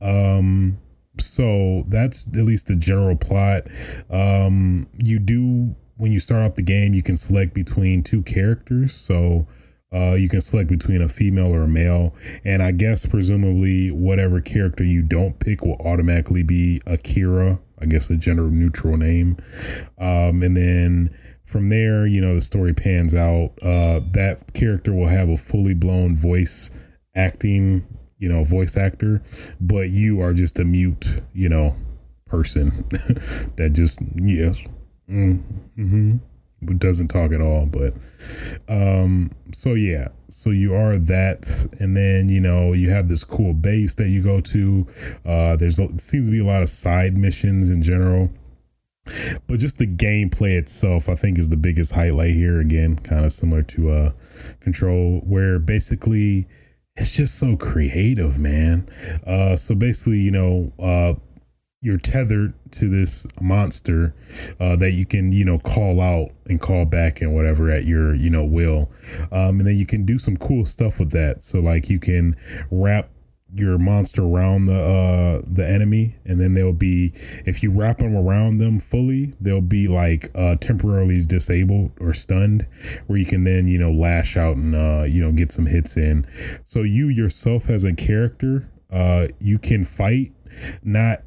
Um, 0.00 0.78
so 1.18 1.84
that's 1.88 2.26
at 2.28 2.44
least 2.44 2.66
the 2.66 2.76
general 2.76 3.16
plot. 3.16 3.64
Um, 4.10 4.88
you 4.96 5.18
do 5.18 5.74
when 5.96 6.12
you 6.12 6.18
start 6.18 6.44
off 6.44 6.54
the 6.56 6.62
game, 6.62 6.94
you 6.94 7.02
can 7.02 7.16
select 7.16 7.54
between 7.54 8.02
two 8.02 8.22
characters. 8.22 8.94
So 8.94 9.46
uh, 9.92 10.14
you 10.14 10.28
can 10.28 10.40
select 10.40 10.68
between 10.68 11.00
a 11.00 11.08
female 11.08 11.54
or 11.54 11.62
a 11.62 11.68
male, 11.68 12.14
and 12.44 12.62
I 12.62 12.72
guess 12.72 13.06
presumably 13.06 13.90
whatever 13.90 14.40
character 14.40 14.84
you 14.84 15.02
don't 15.02 15.38
pick 15.38 15.62
will 15.62 15.76
automatically 15.76 16.42
be 16.42 16.80
Akira. 16.86 17.60
I 17.78 17.86
guess 17.86 18.10
a 18.10 18.16
gender 18.16 18.44
neutral 18.44 18.96
name, 18.96 19.36
um, 19.98 20.42
and 20.42 20.56
then 20.56 21.16
from 21.44 21.68
there, 21.68 22.06
you 22.06 22.20
know, 22.20 22.34
the 22.34 22.40
story 22.40 22.74
pans 22.74 23.14
out. 23.14 23.52
Uh, 23.62 24.00
that 24.12 24.52
character 24.54 24.92
will 24.92 25.08
have 25.08 25.28
a 25.28 25.36
fully 25.36 25.74
blown 25.74 26.16
voice 26.16 26.70
acting 27.14 27.86
you 28.18 28.28
know, 28.28 28.44
voice 28.44 28.76
actor, 28.76 29.22
but 29.60 29.90
you 29.90 30.20
are 30.20 30.32
just 30.32 30.58
a 30.58 30.64
mute, 30.64 31.20
you 31.34 31.48
know, 31.48 31.76
person 32.26 32.84
that 33.56 33.70
just 33.72 34.00
yes, 34.16 34.60
mm, 35.08 35.42
mm-hmm, 35.78 36.76
doesn't 36.76 37.08
talk 37.08 37.32
at 37.32 37.40
all. 37.40 37.66
But 37.66 37.94
um, 38.68 39.30
so 39.52 39.74
yeah, 39.74 40.08
so 40.28 40.50
you 40.50 40.74
are 40.74 40.96
that, 40.96 41.66
and 41.78 41.96
then 41.96 42.28
you 42.28 42.40
know 42.40 42.72
you 42.72 42.90
have 42.90 43.08
this 43.08 43.24
cool 43.24 43.54
base 43.54 43.94
that 43.96 44.08
you 44.08 44.22
go 44.22 44.40
to. 44.40 44.86
Uh, 45.24 45.56
there's 45.56 45.76
seems 45.76 46.26
to 46.26 46.32
be 46.32 46.40
a 46.40 46.44
lot 46.44 46.62
of 46.62 46.68
side 46.68 47.16
missions 47.16 47.70
in 47.70 47.82
general. 47.82 48.30
But 49.46 49.60
just 49.60 49.78
the 49.78 49.86
gameplay 49.86 50.58
itself, 50.58 51.08
I 51.08 51.14
think, 51.14 51.38
is 51.38 51.48
the 51.48 51.56
biggest 51.56 51.92
highlight 51.92 52.34
here. 52.34 52.58
Again, 52.58 52.96
kind 52.96 53.24
of 53.24 53.32
similar 53.32 53.62
to 53.62 53.90
uh, 53.92 54.12
Control, 54.58 55.20
where 55.20 55.60
basically 55.60 56.48
it's 56.96 57.10
just 57.10 57.36
so 57.36 57.56
creative, 57.56 58.38
man. 58.38 58.88
Uh, 59.26 59.56
so 59.56 59.74
basically, 59.74 60.18
you 60.18 60.30
know, 60.30 60.72
uh, 60.78 61.14
you're 61.82 61.98
tethered 61.98 62.54
to 62.72 62.88
this 62.88 63.26
monster 63.40 64.14
uh, 64.58 64.74
that 64.76 64.92
you 64.92 65.06
can 65.06 65.30
you 65.30 65.44
know 65.44 65.58
call 65.58 66.00
out 66.00 66.30
and 66.46 66.60
call 66.60 66.84
back 66.84 67.20
and 67.20 67.34
whatever 67.34 67.70
at 67.70 67.84
your 67.84 68.14
you 68.14 68.30
know 68.30 68.42
will 68.42 68.90
um, 69.30 69.60
and 69.60 69.66
then 69.66 69.76
you 69.76 69.86
can 69.86 70.04
do 70.04 70.18
some 70.18 70.36
cool 70.36 70.64
stuff 70.64 70.98
with 70.98 71.10
that 71.12 71.42
so 71.42 71.60
like 71.60 71.88
you 71.88 72.00
can 72.00 72.34
wrap 72.70 73.10
your 73.54 73.78
monster 73.78 74.24
around 74.24 74.66
the 74.66 74.74
uh 74.74 75.40
the 75.46 75.66
enemy 75.66 76.16
and 76.24 76.40
then 76.40 76.54
they'll 76.54 76.72
be 76.72 77.12
if 77.46 77.62
you 77.62 77.70
wrap 77.70 77.98
them 77.98 78.16
around 78.16 78.58
them 78.58 78.80
fully 78.80 79.34
they'll 79.40 79.60
be 79.60 79.86
like 79.86 80.30
uh 80.34 80.56
temporarily 80.56 81.24
disabled 81.24 81.92
or 82.00 82.12
stunned 82.12 82.66
where 83.06 83.18
you 83.18 83.24
can 83.24 83.44
then 83.44 83.68
you 83.68 83.78
know 83.78 83.92
lash 83.92 84.36
out 84.36 84.56
and 84.56 84.74
uh 84.74 85.04
you 85.04 85.22
know 85.22 85.30
get 85.32 85.52
some 85.52 85.66
hits 85.66 85.96
in. 85.96 86.26
So 86.64 86.82
you 86.82 87.08
yourself 87.08 87.70
as 87.70 87.84
a 87.84 87.94
character 87.94 88.68
uh 88.90 89.28
you 89.38 89.58
can 89.58 89.84
fight 89.84 90.32
not 90.82 91.22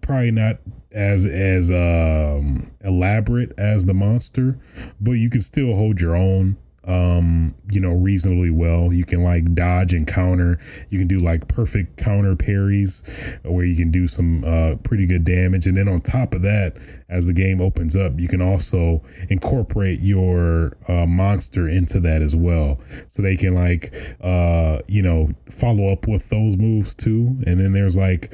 probably 0.00 0.30
not 0.30 0.58
as 0.92 1.26
as 1.26 1.70
um 1.70 2.70
elaborate 2.82 3.52
as 3.58 3.86
the 3.86 3.94
monster 3.94 4.58
but 5.00 5.12
you 5.12 5.28
can 5.30 5.42
still 5.42 5.74
hold 5.74 6.00
your 6.00 6.16
own 6.16 6.56
um 6.86 7.54
you 7.70 7.80
know 7.80 7.92
reasonably 7.92 8.50
well. 8.50 8.92
You 8.92 9.04
can 9.04 9.22
like 9.22 9.54
dodge 9.54 9.92
and 9.94 10.06
counter. 10.06 10.58
You 10.90 10.98
can 10.98 11.08
do 11.08 11.18
like 11.18 11.48
perfect 11.48 11.96
counter 11.96 12.36
parries 12.36 13.02
where 13.42 13.64
you 13.64 13.76
can 13.76 13.90
do 13.90 14.06
some 14.06 14.44
uh 14.44 14.76
pretty 14.76 15.06
good 15.06 15.24
damage. 15.24 15.66
And 15.66 15.76
then 15.76 15.88
on 15.88 16.00
top 16.00 16.34
of 16.34 16.42
that 16.42 16.76
as 17.08 17.26
the 17.26 17.32
game 17.32 17.60
opens 17.60 17.94
up 17.96 18.18
you 18.18 18.28
can 18.28 18.42
also 18.42 19.02
incorporate 19.28 20.00
your 20.00 20.76
uh 20.88 21.06
monster 21.06 21.68
into 21.68 22.00
that 22.00 22.22
as 22.22 22.34
well. 22.36 22.80
So 23.08 23.22
they 23.22 23.36
can 23.36 23.54
like 23.54 23.94
uh 24.20 24.80
you 24.86 25.02
know 25.02 25.30
follow 25.50 25.92
up 25.92 26.06
with 26.06 26.28
those 26.30 26.56
moves 26.56 26.94
too. 26.94 27.36
And 27.46 27.60
then 27.60 27.72
there's 27.72 27.96
like 27.96 28.32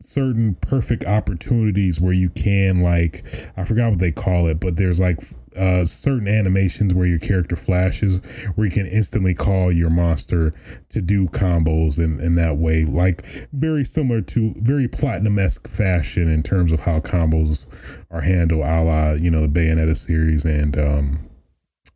certain 0.00 0.56
perfect 0.56 1.04
opportunities 1.04 2.00
where 2.00 2.12
you 2.12 2.28
can 2.30 2.82
like 2.82 3.24
I 3.56 3.64
forgot 3.64 3.90
what 3.90 3.98
they 3.98 4.12
call 4.12 4.46
it, 4.48 4.60
but 4.60 4.76
there's 4.76 5.00
like 5.00 5.20
uh 5.56 5.84
certain 5.84 6.28
animations 6.28 6.94
where 6.94 7.06
your 7.06 7.18
character 7.18 7.56
flashes 7.56 8.18
where 8.54 8.66
you 8.66 8.72
can 8.72 8.86
instantly 8.86 9.34
call 9.34 9.72
your 9.72 9.90
monster 9.90 10.54
to 10.88 11.00
do 11.00 11.26
combos 11.26 11.98
in, 11.98 12.20
in 12.20 12.34
that 12.36 12.56
way. 12.56 12.84
Like 12.84 13.48
very 13.52 13.84
similar 13.84 14.20
to 14.22 14.54
very 14.58 14.88
platinum 14.88 15.38
esque 15.38 15.68
fashion 15.68 16.30
in 16.30 16.42
terms 16.42 16.72
of 16.72 16.80
how 16.80 17.00
combos 17.00 17.68
are 18.10 18.22
handled 18.22 18.64
a 18.64 18.82
la, 18.82 19.12
you 19.12 19.30
know, 19.30 19.40
the 19.40 19.48
Bayonetta 19.48 19.96
series 19.96 20.44
and 20.44 20.78
um 20.78 21.28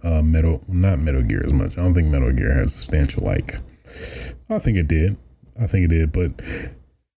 uh 0.02 0.22
Metal 0.22 0.62
not 0.68 0.98
Metal 0.98 1.22
Gear 1.22 1.42
as 1.44 1.52
much. 1.52 1.72
I 1.78 1.82
don't 1.82 1.94
think 1.94 2.08
Metal 2.08 2.32
Gear 2.32 2.54
has 2.54 2.74
substantial 2.74 3.24
like 3.24 3.60
I 4.48 4.58
think 4.58 4.76
it 4.76 4.88
did. 4.88 5.16
I 5.58 5.66
think 5.66 5.84
it 5.84 5.88
did, 5.88 6.12
but 6.12 6.32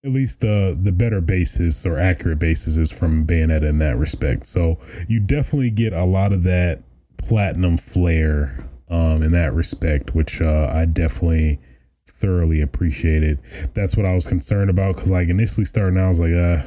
at 0.03 0.11
least 0.11 0.39
the 0.39 0.77
the 0.81 0.91
better 0.91 1.19
basis 1.19 1.85
or 1.85 1.99
accurate 1.99 2.39
basis 2.39 2.77
is 2.77 2.91
from 2.91 3.25
Bayonetta 3.25 3.67
in 3.67 3.79
that 3.79 3.97
respect. 3.97 4.45
So 4.47 4.79
you 5.07 5.19
definitely 5.19 5.71
get 5.71 5.93
a 5.93 6.05
lot 6.05 6.31
of 6.31 6.43
that 6.43 6.83
platinum 7.17 7.77
flair 7.77 8.69
um, 8.89 9.21
in 9.21 9.31
that 9.33 9.53
respect, 9.53 10.15
which 10.15 10.41
uh, 10.41 10.71
I 10.73 10.85
definitely 10.85 11.59
thoroughly 12.07 12.61
appreciated. 12.61 13.39
That's 13.73 13.95
what 13.95 14.05
I 14.05 14.13
was 14.15 14.25
concerned 14.25 14.69
about 14.69 14.95
because 14.95 15.11
like 15.11 15.27
initially 15.27 15.65
starting 15.65 15.99
out, 15.99 16.05
I 16.05 16.09
was 16.09 16.19
like, 16.19 16.33
uh, 16.33 16.63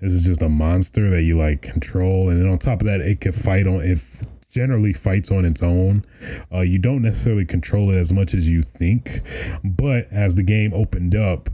this 0.00 0.12
is 0.12 0.24
just 0.24 0.42
a 0.42 0.48
monster 0.48 1.08
that 1.10 1.22
you 1.22 1.38
like 1.38 1.62
control, 1.62 2.30
and 2.30 2.40
then 2.40 2.50
on 2.50 2.58
top 2.58 2.80
of 2.80 2.86
that, 2.86 3.00
it 3.00 3.20
can 3.20 3.32
fight 3.32 3.66
on 3.66 3.82
if 3.82 4.22
generally 4.50 4.92
fights 4.92 5.30
on 5.30 5.44
its 5.44 5.62
own. 5.62 6.04
Uh, 6.52 6.60
you 6.60 6.78
don't 6.78 7.02
necessarily 7.02 7.46
control 7.46 7.90
it 7.90 7.96
as 7.96 8.12
much 8.12 8.34
as 8.34 8.48
you 8.48 8.60
think, 8.60 9.22
but 9.62 10.08
as 10.10 10.34
the 10.34 10.42
game 10.42 10.74
opened 10.74 11.14
up, 11.14 11.48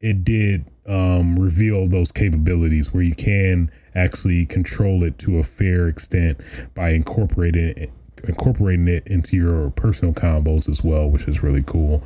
it 0.00 0.24
did 0.24 0.66
um, 0.86 1.36
reveal 1.36 1.86
those 1.86 2.12
capabilities 2.12 2.92
where 2.92 3.02
you 3.02 3.14
can 3.14 3.70
actually 3.94 4.46
control 4.46 5.02
it 5.02 5.18
to 5.20 5.38
a 5.38 5.42
fair 5.42 5.88
extent 5.88 6.40
by 6.74 6.90
incorporating 6.90 7.74
it, 7.76 7.90
incorporating 8.24 8.88
it 8.88 9.06
into 9.06 9.36
your 9.36 9.70
personal 9.70 10.12
combos 10.12 10.68
as 10.68 10.82
well, 10.82 11.08
which 11.08 11.28
is 11.28 11.42
really 11.42 11.62
cool. 11.62 12.02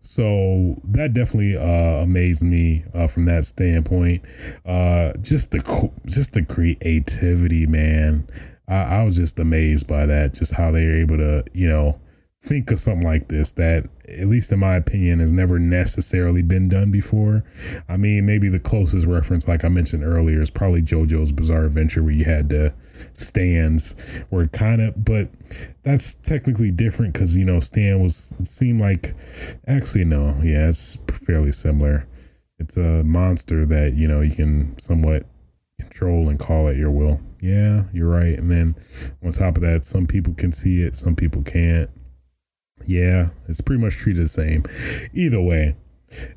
So 0.00 0.80
that 0.84 1.14
definitely 1.14 1.56
uh, 1.56 2.02
amazed 2.02 2.42
me 2.42 2.84
uh, 2.94 3.06
from 3.06 3.24
that 3.26 3.44
standpoint. 3.44 4.22
Uh, 4.64 5.12
just 5.20 5.50
the 5.50 5.90
just 6.06 6.32
the 6.34 6.44
creativity, 6.44 7.66
man. 7.66 8.28
I, 8.68 8.74
I 8.74 9.02
was 9.04 9.16
just 9.16 9.38
amazed 9.38 9.86
by 9.86 10.06
that. 10.06 10.34
Just 10.34 10.54
how 10.54 10.70
they're 10.70 10.96
able 10.96 11.18
to, 11.18 11.44
you 11.52 11.68
know, 11.68 12.00
think 12.42 12.72
of 12.72 12.78
something 12.78 13.06
like 13.06 13.28
this 13.28 13.52
that 13.52 13.88
at 14.08 14.26
least 14.26 14.50
in 14.50 14.58
my 14.58 14.74
opinion 14.74 15.20
has 15.20 15.32
never 15.32 15.60
necessarily 15.60 16.42
been 16.42 16.68
done 16.68 16.90
before. 16.90 17.44
I 17.88 17.96
mean 17.96 18.26
maybe 18.26 18.48
the 18.48 18.58
closest 18.58 19.06
reference 19.06 19.46
like 19.46 19.64
i 19.64 19.68
mentioned 19.68 20.04
earlier 20.04 20.40
is 20.40 20.50
probably 20.50 20.82
jojo's 20.82 21.30
bizarre 21.30 21.64
adventure 21.64 22.02
where 22.02 22.12
you 22.12 22.24
had 22.24 22.48
the 22.48 22.74
stands 23.14 23.94
where 24.30 24.48
kind 24.48 24.82
of 24.82 25.04
but 25.04 25.28
that's 25.84 26.14
technically 26.14 26.70
different 26.70 27.12
because 27.12 27.36
you 27.36 27.44
know 27.44 27.60
stan 27.60 28.02
was 28.02 28.36
seemed 28.42 28.80
like 28.80 29.14
actually 29.68 30.04
no 30.04 30.36
yeah 30.42 30.68
it's 30.68 30.96
fairly 31.24 31.52
similar. 31.52 32.06
It's 32.58 32.76
a 32.76 33.02
monster 33.02 33.66
that 33.66 33.94
you 33.94 34.06
know 34.08 34.20
you 34.20 34.32
can 34.32 34.78
somewhat 34.78 35.26
control 35.78 36.28
and 36.28 36.38
call 36.38 36.68
at 36.68 36.76
your 36.76 36.90
will. 36.90 37.20
Yeah 37.40 37.84
you're 37.92 38.08
right 38.08 38.38
and 38.38 38.50
then 38.50 38.74
on 39.24 39.32
top 39.32 39.56
of 39.56 39.62
that 39.62 39.84
some 39.84 40.06
people 40.06 40.34
can 40.34 40.52
see 40.52 40.82
it 40.82 40.96
some 40.96 41.16
people 41.16 41.42
can't 41.42 41.90
yeah, 42.86 43.30
it's 43.48 43.60
pretty 43.60 43.82
much 43.82 43.96
treated 43.96 44.24
the 44.24 44.28
same. 44.28 44.64
Either 45.12 45.40
way, 45.40 45.76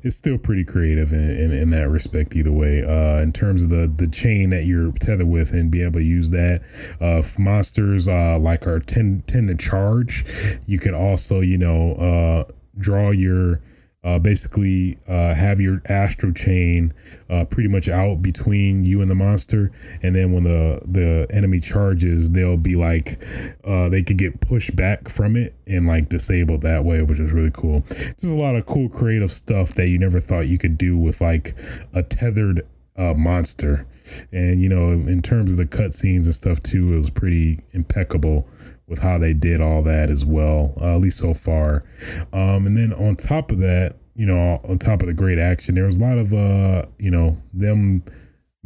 it's 0.02 0.16
still 0.16 0.38
pretty 0.38 0.64
creative 0.64 1.12
in, 1.12 1.30
in, 1.30 1.52
in, 1.52 1.70
that 1.70 1.88
respect 1.88 2.34
either 2.34 2.52
way 2.52 2.82
uh 2.82 3.20
in 3.20 3.32
terms 3.32 3.64
of 3.64 3.70
the 3.70 3.86
the 3.96 4.06
chain 4.06 4.50
that 4.50 4.64
you're 4.64 4.90
tethered 4.92 5.28
with 5.28 5.52
and 5.52 5.70
be 5.70 5.82
able 5.82 6.00
to 6.00 6.06
use 6.06 6.30
that 6.30 6.62
uh 7.00 7.22
monsters 7.38 8.08
uh 8.08 8.38
like 8.38 8.66
are 8.66 8.80
tend 8.80 9.26
tend 9.26 9.48
to 9.48 9.54
charge 9.54 10.24
you 10.66 10.78
can 10.78 10.94
also 10.94 11.40
you 11.40 11.58
know 11.58 11.92
uh 11.92 12.50
draw 12.78 13.10
your 13.10 13.60
uh, 14.04 14.18
basically 14.20 14.98
uh, 15.08 15.34
have 15.34 15.60
your 15.60 15.82
Astral 15.86 16.32
Chain 16.32 16.94
uh, 17.28 17.44
pretty 17.44 17.68
much 17.68 17.88
out 17.88 18.22
between 18.22 18.84
you 18.84 19.00
and 19.00 19.10
the 19.10 19.14
monster. 19.14 19.72
And 20.00 20.14
then 20.14 20.32
when 20.32 20.44
the 20.44 20.80
the 20.84 21.26
enemy 21.30 21.58
charges 21.58 22.30
they'll 22.30 22.56
be 22.56 22.76
like 22.76 23.22
uh, 23.64 23.88
they 23.88 24.02
could 24.02 24.18
get 24.18 24.40
pushed 24.40 24.76
back 24.76 25.08
from 25.08 25.36
it 25.36 25.54
and 25.66 25.86
like 25.88 26.08
disabled 26.08 26.62
that 26.62 26.84
way 26.84 27.02
which 27.02 27.18
is 27.18 27.32
really 27.32 27.50
cool. 27.52 27.82
There's 27.88 28.32
a 28.32 28.36
lot 28.36 28.54
of 28.54 28.66
cool 28.66 28.88
creative 28.88 29.32
stuff 29.32 29.74
that 29.74 29.88
you 29.88 29.98
never 29.98 30.20
thought 30.20 30.48
you 30.48 30.58
could 30.58 30.78
do 30.78 30.96
with 30.96 31.20
like 31.20 31.56
a 31.92 32.02
tethered 32.02 32.66
uh, 32.96 33.14
monster. 33.14 33.86
And 34.30 34.62
you 34.62 34.68
know 34.68 34.92
in 34.92 35.20
terms 35.20 35.50
of 35.50 35.56
the 35.56 35.66
cutscenes 35.66 36.26
and 36.26 36.34
stuff 36.34 36.62
too 36.62 36.94
it 36.94 36.98
was 36.98 37.10
pretty 37.10 37.60
impeccable 37.72 38.46
with 38.88 39.00
how 39.00 39.18
they 39.18 39.32
did 39.32 39.60
all 39.60 39.82
that 39.82 40.10
as 40.10 40.24
well, 40.24 40.74
uh, 40.80 40.94
at 40.94 41.00
least 41.00 41.18
so 41.18 41.34
far. 41.34 41.84
Um, 42.32 42.66
and 42.66 42.76
then 42.76 42.92
on 42.92 43.16
top 43.16 43.50
of 43.50 43.58
that, 43.58 43.96
you 44.14 44.26
know, 44.26 44.60
on 44.64 44.78
top 44.78 45.02
of 45.02 45.08
the 45.08 45.14
great 45.14 45.38
action, 45.38 45.74
there 45.74 45.86
was 45.86 45.98
a 45.98 46.00
lot 46.00 46.18
of, 46.18 46.32
uh, 46.32 46.86
you 46.98 47.10
know, 47.10 47.36
them 47.52 48.02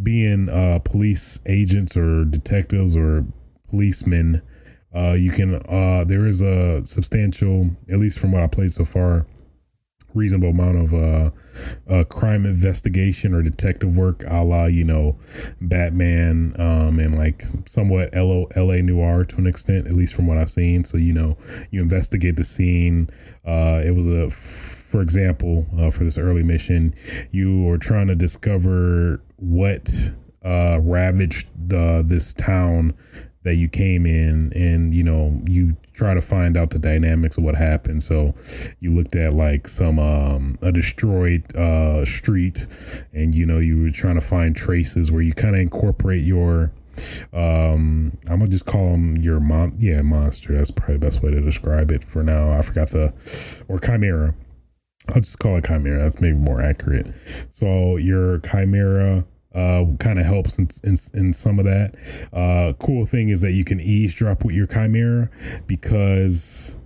being 0.02 0.48
uh, 0.48 0.78
police 0.80 1.40
agents 1.46 1.96
or 1.96 2.24
detectives 2.24 2.96
or 2.96 3.24
policemen. 3.68 4.42
Uh, 4.94 5.12
you 5.12 5.30
can, 5.30 5.54
uh, 5.68 6.04
there 6.04 6.26
is 6.26 6.42
a 6.42 6.84
substantial, 6.84 7.70
at 7.90 7.98
least 7.98 8.18
from 8.18 8.32
what 8.32 8.42
I 8.42 8.46
played 8.46 8.72
so 8.72 8.84
far, 8.84 9.26
reasonable 10.14 10.50
amount 10.50 10.78
of 10.78 10.94
uh, 10.94 11.30
uh, 11.88 12.04
crime 12.04 12.46
investigation 12.46 13.34
or 13.34 13.42
detective 13.42 13.96
work, 13.96 14.24
a 14.26 14.42
la 14.42 14.66
you 14.66 14.84
know 14.84 15.18
Batman, 15.60 16.54
um, 16.58 16.98
and 16.98 17.16
like 17.16 17.44
somewhat 17.66 18.14
LO, 18.14 18.46
L.A. 18.54 18.82
Noire 18.82 19.24
to 19.24 19.36
an 19.36 19.46
extent, 19.46 19.86
at 19.86 19.94
least 19.94 20.14
from 20.14 20.26
what 20.26 20.38
I've 20.38 20.50
seen. 20.50 20.84
So 20.84 20.96
you 20.96 21.12
know 21.12 21.36
you 21.70 21.80
investigate 21.80 22.36
the 22.36 22.44
scene. 22.44 23.10
Uh, 23.44 23.82
it 23.84 23.94
was 23.94 24.06
a, 24.06 24.30
for 24.30 25.00
example, 25.02 25.66
uh, 25.78 25.90
for 25.90 26.04
this 26.04 26.18
early 26.18 26.42
mission, 26.42 26.94
you 27.30 27.62
were 27.62 27.78
trying 27.78 28.08
to 28.08 28.14
discover 28.14 29.22
what 29.36 29.90
uh, 30.44 30.78
ravaged 30.80 31.48
the 31.68 32.02
this 32.06 32.32
town 32.34 32.94
that 33.42 33.54
you 33.54 33.68
came 33.68 34.04
in 34.04 34.52
and 34.54 34.94
you 34.94 35.02
know 35.02 35.40
you 35.46 35.76
try 36.00 36.14
to 36.14 36.20
find 36.22 36.56
out 36.56 36.70
the 36.70 36.78
dynamics 36.78 37.36
of 37.36 37.44
what 37.44 37.54
happened. 37.54 38.02
So 38.02 38.34
you 38.80 38.90
looked 38.90 39.14
at 39.16 39.34
like 39.34 39.68
some 39.68 39.98
um 39.98 40.58
a 40.62 40.72
destroyed 40.72 41.54
uh 41.54 42.06
street 42.06 42.66
and 43.12 43.34
you 43.34 43.44
know 43.44 43.58
you 43.58 43.82
were 43.82 43.90
trying 43.90 44.14
to 44.14 44.22
find 44.22 44.56
traces 44.56 45.12
where 45.12 45.20
you 45.20 45.34
kind 45.34 45.54
of 45.54 45.60
incorporate 45.60 46.24
your 46.24 46.72
um 47.32 48.16
i'm 48.28 48.38
gonna 48.40 48.48
just 48.48 48.66
call 48.66 48.92
them 48.92 49.16
your 49.18 49.40
mon 49.40 49.74
yeah 49.78 50.00
monster. 50.00 50.54
That's 50.54 50.70
probably 50.70 50.96
the 50.96 51.06
best 51.06 51.22
way 51.22 51.30
to 51.32 51.40
describe 51.40 51.90
it 51.90 52.02
for 52.02 52.22
now. 52.22 52.50
I 52.50 52.62
forgot 52.62 52.88
the 52.90 53.12
or 53.68 53.78
chimera. 53.78 54.34
I'll 55.08 55.20
just 55.20 55.38
call 55.38 55.56
it 55.56 55.66
chimera. 55.66 55.98
That's 56.02 56.20
maybe 56.20 56.36
more 56.36 56.62
accurate. 56.62 57.08
So 57.50 57.96
your 57.96 58.38
chimera 58.38 59.26
uh, 59.54 59.84
kind 59.98 60.18
of 60.18 60.26
helps 60.26 60.58
in, 60.58 60.68
in, 60.84 60.96
in 61.14 61.32
some 61.32 61.58
of 61.58 61.64
that. 61.64 61.94
Uh, 62.32 62.72
cool 62.74 63.06
thing 63.06 63.28
is 63.28 63.40
that 63.40 63.52
you 63.52 63.64
can 63.64 63.80
eavesdrop 63.80 64.44
with 64.44 64.54
your 64.54 64.66
chimera 64.66 65.30
because 65.66 66.76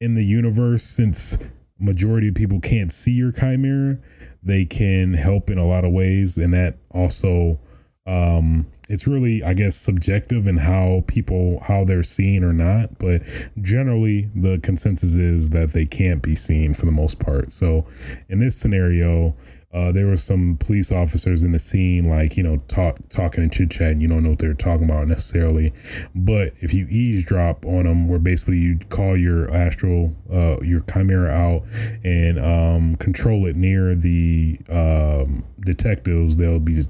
in 0.00 0.14
the 0.14 0.24
universe, 0.24 0.84
since 0.84 1.38
majority 1.78 2.28
of 2.28 2.34
people 2.34 2.60
can't 2.60 2.92
see 2.92 3.12
your 3.12 3.32
chimera, 3.32 3.98
they 4.42 4.64
can 4.64 5.14
help 5.14 5.50
in 5.50 5.58
a 5.58 5.66
lot 5.66 5.84
of 5.84 5.92
ways, 5.92 6.38
and 6.38 6.54
that 6.54 6.78
also 6.90 7.58
um, 8.06 8.66
it's 8.88 9.06
really 9.06 9.42
i 9.42 9.52
guess 9.52 9.74
subjective 9.74 10.46
in 10.46 10.58
how 10.58 11.02
people 11.08 11.58
how 11.64 11.84
they're 11.84 12.02
seen 12.02 12.44
or 12.44 12.52
not. 12.52 12.98
But 12.98 13.22
generally 13.60 14.30
the 14.34 14.58
consensus 14.58 15.16
is 15.16 15.50
that 15.50 15.72
they 15.72 15.86
can't 15.86 16.22
be 16.22 16.34
seen 16.34 16.74
for 16.74 16.86
the 16.86 16.92
most 16.92 17.18
part. 17.18 17.52
So 17.52 17.86
in 18.28 18.38
this 18.38 18.56
scenario 18.56 19.34
uh, 19.74 19.92
there 19.92 20.06
were 20.06 20.16
some 20.16 20.56
police 20.58 20.92
officers 20.92 21.42
in 21.42 21.52
the 21.52 21.58
scene, 21.58 22.04
like 22.04 22.36
you 22.36 22.42
know, 22.42 22.56
talk 22.68 22.96
talking 23.10 23.42
and 23.42 23.52
chit 23.52 23.70
chatting. 23.70 24.00
You 24.00 24.08
don't 24.08 24.22
know 24.22 24.30
what 24.30 24.38
they're 24.38 24.54
talking 24.54 24.84
about 24.84 25.08
necessarily, 25.08 25.72
but 26.14 26.54
if 26.60 26.72
you 26.72 26.86
eavesdrop 26.86 27.66
on 27.66 27.84
them, 27.84 28.08
where 28.08 28.18
basically 28.18 28.58
you 28.58 28.78
call 28.88 29.18
your 29.18 29.52
astral, 29.52 30.14
uh, 30.32 30.60
your 30.62 30.80
chimera 30.80 31.30
out 31.30 31.64
and 32.04 32.38
um, 32.38 32.96
control 32.96 33.44
it 33.46 33.56
near 33.56 33.94
the 33.94 34.58
um, 34.70 35.44
detectives, 35.60 36.36
they'll 36.36 36.60
be 36.60 36.82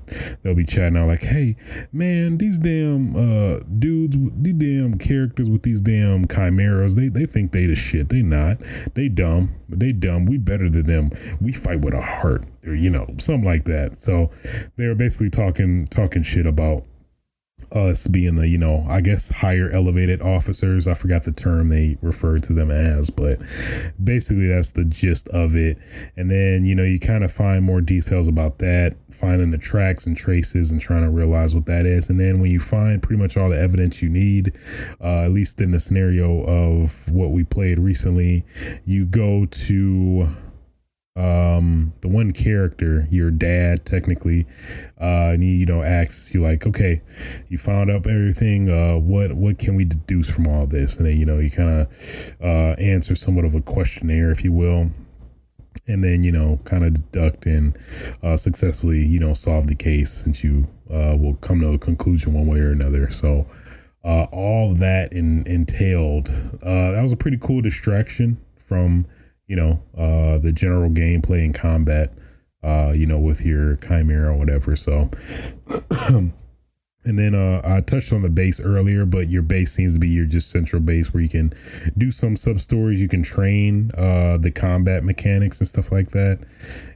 they'll 0.42 0.54
be 0.54 0.66
chatting 0.66 0.96
out 0.96 1.08
like, 1.08 1.22
"Hey, 1.22 1.56
man, 1.92 2.38
these 2.38 2.58
damn 2.58 3.16
uh, 3.16 3.60
dudes, 3.78 4.16
these 4.36 4.54
damn 4.54 4.98
characters 4.98 5.48
with 5.48 5.62
these 5.62 5.80
damn 5.80 6.28
chimeras, 6.28 6.94
they 6.94 7.08
they 7.08 7.26
think 7.26 7.52
they 7.52 7.66
the 7.66 7.74
shit. 7.74 8.10
They 8.10 8.22
not. 8.22 8.58
They 8.94 9.08
dumb, 9.08 9.56
but 9.68 9.80
they 9.80 9.92
dumb. 9.92 10.26
We 10.26 10.36
better 10.36 10.68
than 10.68 10.86
them. 10.86 11.10
We 11.40 11.52
fight 11.52 11.80
with 11.80 11.94
a 11.94 12.02
heart." 12.02 12.44
Or 12.66 12.74
you 12.74 12.90
know 12.90 13.06
something 13.18 13.44
like 13.44 13.64
that. 13.64 13.96
So 13.96 14.30
they 14.76 14.86
were 14.86 14.94
basically 14.94 15.30
talking 15.30 15.86
talking 15.86 16.22
shit 16.22 16.46
about 16.46 16.84
us 17.72 18.06
being 18.06 18.36
the 18.36 18.46
you 18.46 18.58
know 18.58 18.84
i 18.88 19.00
guess 19.00 19.30
higher 19.30 19.68
elevated 19.70 20.22
officers. 20.22 20.86
I 20.86 20.94
forgot 20.94 21.24
the 21.24 21.32
term 21.32 21.68
they 21.68 21.98
referred 22.00 22.42
to 22.44 22.52
them 22.52 22.70
as 22.70 23.10
but 23.10 23.40
basically 24.02 24.48
that's 24.48 24.70
the 24.72 24.84
gist 24.84 25.28
of 25.30 25.56
it. 25.56 25.78
And 26.16 26.30
then 26.30 26.64
you 26.64 26.74
know 26.74 26.84
you 26.84 27.00
kind 27.00 27.24
of 27.24 27.32
find 27.32 27.64
more 27.64 27.80
details 27.80 28.28
about 28.28 28.58
that 28.58 28.96
finding 29.10 29.50
the 29.50 29.58
tracks 29.58 30.06
and 30.06 30.16
traces 30.16 30.70
and 30.70 30.80
trying 30.80 31.02
to 31.02 31.10
realize 31.10 31.54
what 31.54 31.66
that 31.66 31.86
is. 31.86 32.10
And 32.10 32.20
then 32.20 32.38
when 32.38 32.50
you 32.50 32.60
find 32.60 33.02
pretty 33.02 33.20
much 33.20 33.36
all 33.36 33.48
the 33.48 33.58
evidence 33.58 34.00
you 34.00 34.08
need 34.08 34.52
uh, 35.00 35.22
at 35.22 35.32
least 35.32 35.60
in 35.60 35.72
the 35.72 35.80
scenario 35.80 36.42
of 36.44 37.10
what 37.10 37.30
we 37.30 37.42
played 37.42 37.78
recently 37.78 38.44
you 38.84 39.06
go 39.06 39.46
to 39.46 40.28
um 41.16 41.94
the 42.02 42.08
one 42.08 42.30
character 42.30 43.08
your 43.10 43.30
dad 43.30 43.86
technically 43.86 44.46
uh 45.00 45.32
and 45.32 45.42
he, 45.42 45.48
you 45.48 45.64
know 45.64 45.82
asks 45.82 46.34
you 46.34 46.42
like 46.42 46.66
okay 46.66 47.00
you 47.48 47.56
found 47.56 47.90
out 47.90 48.06
everything 48.06 48.70
uh 48.70 48.98
what 48.98 49.32
what 49.32 49.58
can 49.58 49.74
we 49.74 49.84
deduce 49.84 50.28
from 50.28 50.46
all 50.46 50.66
this? 50.66 50.96
And 50.96 51.06
then 51.06 51.16
you 51.18 51.24
know 51.24 51.38
you 51.38 51.50
kind 51.50 51.70
of 51.70 52.34
uh 52.40 52.74
answer 52.80 53.14
somewhat 53.14 53.44
of 53.44 53.54
a 53.54 53.60
questionnaire 53.60 54.30
if 54.30 54.44
you 54.44 54.52
will. 54.52 54.90
And 55.88 56.02
then 56.02 56.22
you 56.22 56.32
know 56.32 56.60
kind 56.64 56.84
of 56.84 56.94
deduct 56.94 57.46
and 57.46 57.76
uh 58.22 58.36
successfully 58.36 59.04
you 59.04 59.18
know 59.18 59.34
solve 59.34 59.66
the 59.66 59.74
case 59.74 60.12
since 60.12 60.42
you 60.42 60.68
uh 60.90 61.16
will 61.18 61.34
come 61.36 61.60
to 61.60 61.72
a 61.72 61.78
conclusion 61.78 62.34
one 62.34 62.46
way 62.46 62.58
or 62.58 62.70
another. 62.70 63.10
So 63.10 63.46
uh 64.04 64.24
all 64.32 64.74
that 64.74 65.12
in, 65.12 65.46
entailed 65.46 66.28
uh 66.62 66.92
that 66.92 67.02
was 67.02 67.12
a 67.12 67.16
pretty 67.16 67.38
cool 67.40 67.60
distraction 67.60 68.38
from 68.56 69.06
you 69.46 69.56
know, 69.56 69.82
uh, 69.96 70.38
the 70.38 70.52
general 70.52 70.90
gameplay 70.90 71.44
and 71.44 71.54
combat, 71.54 72.12
uh, 72.62 72.92
you 72.94 73.06
know, 73.06 73.18
with 73.18 73.44
your 73.44 73.76
chimera 73.76 74.32
or 74.32 74.36
whatever. 74.36 74.74
So, 74.76 75.10
and 76.10 76.32
then 77.04 77.34
uh, 77.34 77.62
I 77.64 77.80
touched 77.80 78.12
on 78.12 78.22
the 78.22 78.28
base 78.28 78.60
earlier, 78.60 79.04
but 79.04 79.28
your 79.28 79.42
base 79.42 79.72
seems 79.72 79.92
to 79.92 79.98
be 80.00 80.08
your 80.08 80.26
just 80.26 80.50
central 80.50 80.82
base 80.82 81.14
where 81.14 81.22
you 81.22 81.28
can 81.28 81.52
do 81.96 82.10
some 82.10 82.36
sub 82.36 82.60
stories. 82.60 83.00
You 83.00 83.08
can 83.08 83.22
train 83.22 83.92
uh, 83.96 84.38
the 84.38 84.50
combat 84.50 85.04
mechanics 85.04 85.60
and 85.60 85.68
stuff 85.68 85.92
like 85.92 86.10
that, 86.10 86.40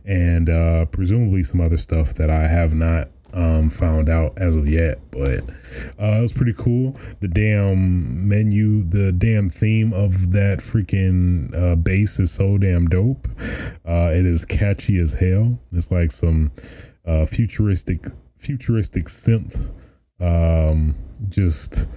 and 0.05 0.51
uh, 0.51 0.87
presumably 0.87 1.45
some 1.45 1.61
other 1.61 1.79
stuff 1.79 2.15
that 2.15 2.31
I 2.31 2.49
have 2.49 2.75
not 2.75 3.09
um, 3.33 3.71
found 3.71 4.09
out 4.09 4.39
as 4.39 4.57
of 4.57 4.69
yet, 4.69 4.99
but 5.11 5.41
uh, 5.99 6.19
it 6.19 6.23
was 6.23 6.33
pretty 6.33 6.55
cool. 6.57 6.97
The 7.21 7.29
damn 7.29 8.29
menu, 8.29 8.83
the 8.89 9.13
damn 9.13 9.49
theme 9.51 9.93
of 9.93 10.33
that 10.33 10.59
freaking 10.59 11.55
uh, 11.57 11.77
base 11.77 12.19
is 12.19 12.31
so 12.31 12.59
damn 12.59 12.87
dope. 12.87 13.29
Uh, 13.87 14.11
it 14.13 14.27
is 14.27 14.45
catchy 14.45 14.99
as 14.99 15.15
hell. 15.15 15.59
It's 15.73 15.91
like 15.91 16.13
some 16.13 16.53
uh, 17.07 17.27
futuristic, 17.27 18.07
futuristic 18.37 19.05
synth, 19.05 19.69
um, 20.21 20.95
just 21.29 21.89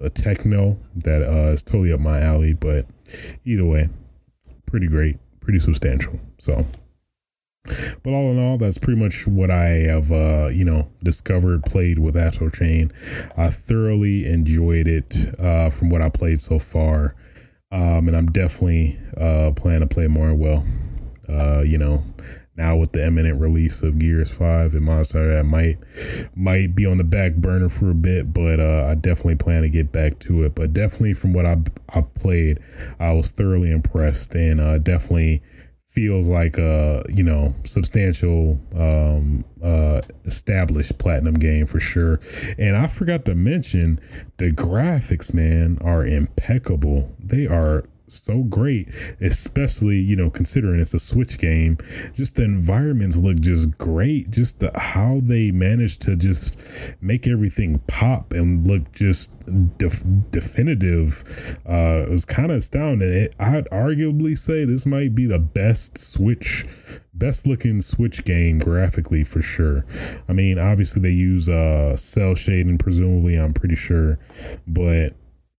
a 0.00 0.10
techno 0.10 0.78
that 0.94 1.22
uh, 1.22 1.52
is 1.52 1.62
totally 1.62 1.92
up 1.92 2.00
my 2.00 2.20
alley. 2.20 2.52
But 2.52 2.86
either 3.44 3.64
way, 3.64 3.88
pretty 4.66 4.88
great, 4.88 5.18
pretty 5.40 5.58
substantial. 5.58 6.20
So. 6.38 6.66
But 8.02 8.10
all 8.10 8.30
in 8.30 8.38
all, 8.38 8.58
that's 8.58 8.78
pretty 8.78 9.00
much 9.00 9.26
what 9.26 9.50
I 9.50 9.68
have, 9.86 10.12
uh, 10.12 10.48
you 10.48 10.64
know, 10.64 10.88
discovered, 11.02 11.64
played 11.64 11.98
with 11.98 12.16
Astral 12.16 12.50
Chain. 12.50 12.92
I 13.36 13.50
thoroughly 13.50 14.26
enjoyed 14.26 14.86
it 14.86 15.38
uh, 15.38 15.70
from 15.70 15.90
what 15.90 16.02
I 16.02 16.08
played 16.08 16.40
so 16.40 16.58
far. 16.58 17.14
Um, 17.72 18.08
and 18.08 18.16
I'm 18.16 18.26
definitely 18.26 18.98
uh, 19.16 19.50
planning 19.52 19.80
to 19.80 19.92
play 19.92 20.06
more 20.06 20.32
well. 20.34 20.64
Uh, 21.28 21.62
you 21.62 21.76
know, 21.76 22.04
now 22.56 22.76
with 22.76 22.92
the 22.92 23.04
imminent 23.04 23.40
release 23.40 23.82
of 23.82 23.98
Gears 23.98 24.30
5 24.30 24.74
and 24.74 24.84
Monster, 24.84 25.36
that 25.36 25.44
might 25.44 25.78
might 26.34 26.74
be 26.74 26.86
on 26.86 26.98
the 26.98 27.04
back 27.04 27.34
burner 27.34 27.68
for 27.68 27.90
a 27.90 27.94
bit, 27.94 28.32
but 28.32 28.60
uh, 28.60 28.86
I 28.88 28.94
definitely 28.94 29.34
plan 29.34 29.62
to 29.62 29.68
get 29.68 29.92
back 29.92 30.18
to 30.20 30.44
it. 30.44 30.54
But 30.54 30.72
definitely 30.72 31.12
from 31.12 31.32
what 31.34 31.44
I 31.44 31.58
I 31.90 32.00
played, 32.00 32.58
I 32.98 33.12
was 33.12 33.30
thoroughly 33.30 33.70
impressed 33.70 34.34
and 34.34 34.60
uh, 34.60 34.78
definitely 34.78 35.42
feels 35.96 36.28
like 36.28 36.58
a 36.58 37.02
you 37.08 37.22
know 37.22 37.54
substantial 37.64 38.60
um 38.74 39.42
uh 39.64 40.02
established 40.26 40.98
platinum 40.98 41.32
game 41.32 41.66
for 41.66 41.80
sure. 41.80 42.20
And 42.58 42.76
i 42.76 42.86
forgot 42.86 43.24
to 43.24 43.34
mention 43.34 43.98
the 44.36 44.50
graphics 44.52 45.32
man 45.32 45.78
are 45.80 46.04
impeccable. 46.04 47.10
They 47.18 47.46
are 47.46 47.84
so 48.08 48.42
great, 48.42 48.88
especially 49.20 49.96
you 49.96 50.16
know 50.16 50.30
considering 50.30 50.80
it's 50.80 50.94
a 50.94 50.98
Switch 50.98 51.38
game. 51.38 51.78
Just 52.14 52.36
the 52.36 52.44
environments 52.44 53.16
look 53.16 53.40
just 53.40 53.76
great. 53.78 54.30
Just 54.30 54.60
the, 54.60 54.70
how 54.78 55.20
they 55.22 55.50
managed 55.50 56.02
to 56.02 56.16
just 56.16 56.58
make 57.00 57.26
everything 57.26 57.80
pop 57.86 58.32
and 58.32 58.66
look 58.66 58.92
just 58.92 59.32
def- 59.78 60.04
definitive 60.30 61.58
uh, 61.66 62.06
was 62.08 62.24
kind 62.24 62.50
of 62.50 62.58
astounding. 62.58 63.12
It, 63.12 63.34
I'd 63.38 63.68
arguably 63.70 64.36
say 64.36 64.64
this 64.64 64.86
might 64.86 65.14
be 65.14 65.26
the 65.26 65.38
best 65.38 65.98
Switch 65.98 66.66
best 67.14 67.46
looking 67.46 67.80
switch 67.80 68.24
game 68.24 68.58
graphically 68.58 69.24
for 69.24 69.40
sure 69.40 69.86
i 70.28 70.34
mean 70.34 70.58
obviously 70.58 71.00
they 71.00 71.08
use 71.10 71.48
uh 71.48 71.96
cel 71.96 72.34
shading 72.34 72.76
presumably 72.76 73.36
i'm 73.36 73.54
pretty 73.54 73.74
sure 73.74 74.18
but 74.66 75.14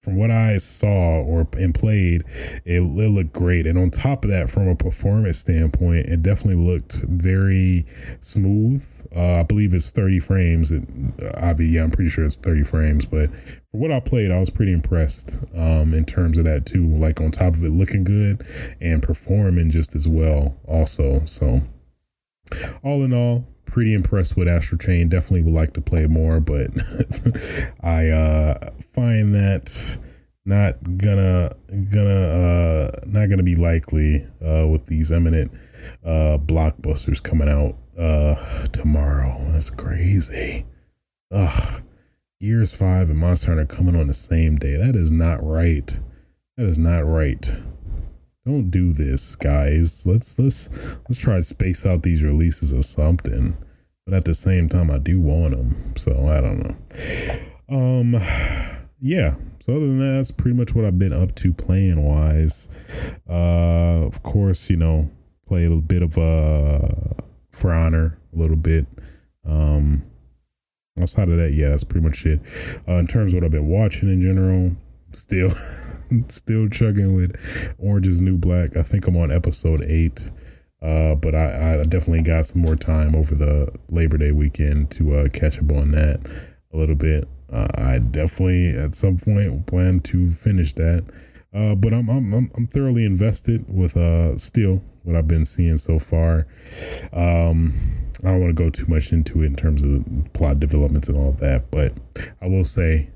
from 0.08 0.16
what 0.16 0.32
I 0.32 0.56
saw 0.56 1.22
or 1.22 1.46
and 1.58 1.76
played, 1.76 2.24
it, 2.64 2.80
it, 2.80 2.82
looked 2.82 3.34
great. 3.34 3.68
And 3.68 3.78
on 3.78 3.92
top 3.92 4.24
of 4.24 4.32
that, 4.32 4.50
from 4.50 4.70
a 4.70 4.74
performance 4.74 5.40
standpoint, 5.40 6.06
it 6.06 6.24
definitely 6.24 6.64
looked 6.66 6.94
very 6.94 7.86
smooth. 8.22 8.88
Uh, 9.14 9.42
I 9.42 9.44
believe 9.44 9.74
it's 9.74 9.92
30 9.92 10.20
frames. 10.22 10.72
It, 10.72 10.84
uh, 11.22 11.56
yeah, 11.60 11.84
I'm 11.84 11.92
pretty 11.92 12.10
sure 12.10 12.24
it's 12.24 12.38
30 12.38 12.64
frames. 12.64 13.06
But 13.06 13.36
for 13.36 13.80
what 13.80 13.92
I 13.92 14.00
played, 14.00 14.32
I 14.32 14.40
was 14.40 14.50
pretty 14.50 14.72
impressed 14.72 15.40
um, 15.54 15.94
in 15.94 16.06
terms 16.06 16.38
of 16.38 16.46
that 16.46 16.66
too. 16.66 16.88
Like 16.88 17.20
on 17.20 17.32
top 17.32 17.56
of 17.56 17.66
it 17.66 17.72
looking 17.72 18.06
good 18.06 18.48
and 18.80 19.04
performing 19.04 19.72
just 19.72 19.94
as 19.94 20.08
well, 20.08 20.56
also. 20.66 21.22
So 21.26 21.64
all 22.82 23.04
in 23.04 23.12
all, 23.12 23.46
pretty 23.68 23.94
impressed 23.94 24.36
with 24.36 24.48
Astral 24.48 24.80
Chain. 24.80 25.10
Definitely 25.10 25.44
would 25.44 25.54
like 25.54 25.74
to 25.74 25.82
play 25.82 26.08
more, 26.08 26.40
but 26.40 26.72
I 27.82 28.10
uh, 28.10 28.72
find 28.94 29.36
that 29.36 29.98
not 30.46 30.98
gonna 30.98 31.52
gonna 31.92 32.10
uh, 32.10 32.92
not 33.06 33.30
gonna 33.30 33.44
be 33.44 33.56
likely 33.56 34.26
uh, 34.44 34.66
with 34.68 34.88
these 34.88 35.12
eminent 35.12 35.52
uh, 36.04 36.38
blockbusters 36.38 37.22
coming 37.22 37.50
out 37.50 37.76
uh, 38.02 38.66
tomorrow. 38.68 39.46
That's 39.52 39.70
crazy. 39.70 40.66
Ugh. 41.32 41.84
Gears 42.40 42.72
5 42.72 43.10
and 43.10 43.18
Monster 43.18 43.48
Hunter 43.48 43.66
coming 43.66 43.96
on 43.96 44.06
the 44.06 44.14
same 44.14 44.58
day. 44.58 44.78
That 44.78 44.96
is 44.96 45.12
not 45.12 45.44
right. 45.44 46.00
That 46.56 46.68
is 46.68 46.78
not 46.78 47.00
right. 47.00 47.52
Don't 48.48 48.70
do 48.72 48.94
this, 48.94 49.36
guys. 49.36 50.06
Let's 50.06 50.40
let's 50.40 50.70
let's 51.10 51.18
try 51.18 51.36
to 51.36 51.44
space 51.44 51.86
out 51.86 52.04
these 52.04 52.24
releases 52.24 52.74
or 52.74 52.82
something. 52.82 53.58
But 54.06 54.14
at 54.14 54.24
the 54.24 54.34
same 54.34 54.70
time, 54.70 54.90
I 54.90 55.00
do 55.00 55.20
want 55.20 55.52
them, 55.52 55.94
so 55.98 56.30
I 56.30 56.40
don't 56.40 56.64
know. 56.64 57.78
Um, 57.78 58.14
yeah. 59.02 59.36
So 59.60 59.76
other 59.76 59.88
than 59.88 60.00
that, 60.00 60.16
that's 60.16 60.32
pretty 60.32 60.56
much 60.56 60.74
what 60.74 60.86
I've 60.86 60.98
been 60.98 61.12
up 61.12 61.36
to 61.36 61.52
playing 61.52 62.02
wise. 62.02 62.70
Uh, 63.30 64.06
of 64.06 64.24
course, 64.24 64.70
you 64.70 64.78
know, 64.78 65.10
play 65.46 65.66
a 65.66 65.68
little 65.68 65.82
bit 65.82 66.02
of 66.02 66.18
uh 66.18 66.88
For 67.52 67.74
Honor, 67.74 68.18
a 68.34 68.40
little 68.40 68.56
bit. 68.56 68.86
Um, 69.46 70.04
outside 71.02 71.28
of 71.28 71.36
that, 71.36 71.52
yeah, 71.52 71.68
that's 71.68 71.84
pretty 71.84 72.08
much 72.08 72.26
it. 72.26 72.40
Uh, 72.88 72.94
in 72.94 73.08
terms 73.08 73.34
of 73.34 73.42
what 73.42 73.46
I've 73.46 73.52
been 73.52 73.68
watching 73.68 74.08
in 74.08 74.22
general, 74.22 74.78
still, 75.18 75.54
still 76.30 76.70
chugging 76.70 77.16
with 77.16 77.36
Orange 77.78 78.08
is 78.08 78.22
New 78.22 78.38
Black. 78.38 78.78
I 78.78 78.84
think 78.84 79.08
I'm 79.08 79.18
on 79.18 79.32
episode 79.32 79.84
eight. 79.84 80.30
Uh, 80.82 81.16
but 81.16 81.34
I, 81.34 81.80
I 81.80 81.84
definitely 81.84 82.22
got 82.22 82.46
some 82.46 82.62
more 82.62 82.76
time 82.76 83.16
over 83.16 83.34
the 83.34 83.74
Labor 83.90 84.18
Day 84.18 84.32
weekend 84.32 84.92
to 84.92 85.16
uh, 85.16 85.28
catch 85.30 85.58
up 85.58 85.72
on 85.72 85.92
that 85.92 86.20
a 86.72 86.78
little 86.78 86.96
bit. 86.96 87.28
Uh, 87.52 87.68
I 87.76 87.98
definitely 88.00 88.78
at 88.78 88.96
some 88.96 89.18
point 89.18 89.66
plan 89.66 90.02
to 90.02 90.30
finish 90.30 90.74
that. 90.74 91.06
Uh, 91.54 91.74
but 91.74 91.94
I'm, 91.94 92.10
I'm 92.10 92.34
I'm 92.34 92.52
I'm 92.56 92.68
thoroughly 92.68 93.06
invested 93.06 93.66
with 93.68 93.96
uh 93.96 94.38
still 94.38 94.84
what 95.04 95.16
I've 95.16 95.28
been 95.28 95.46
seeing 95.46 95.78
so 95.78 95.98
far. 95.98 96.46
Um, 97.14 97.74
I 98.24 98.32
don't 98.32 98.42
want 98.42 98.56
to 98.56 98.64
go 98.64 98.70
too 98.70 98.86
much 98.88 99.12
into 99.12 99.42
it 99.42 99.46
in 99.46 99.56
terms 99.56 99.84
of 99.84 100.04
plot 100.34 100.60
developments 100.60 101.08
and 101.08 101.18
all 101.18 101.32
that, 101.34 101.72
but 101.72 101.94
I 102.42 102.48
will 102.48 102.66
say, 102.66 103.10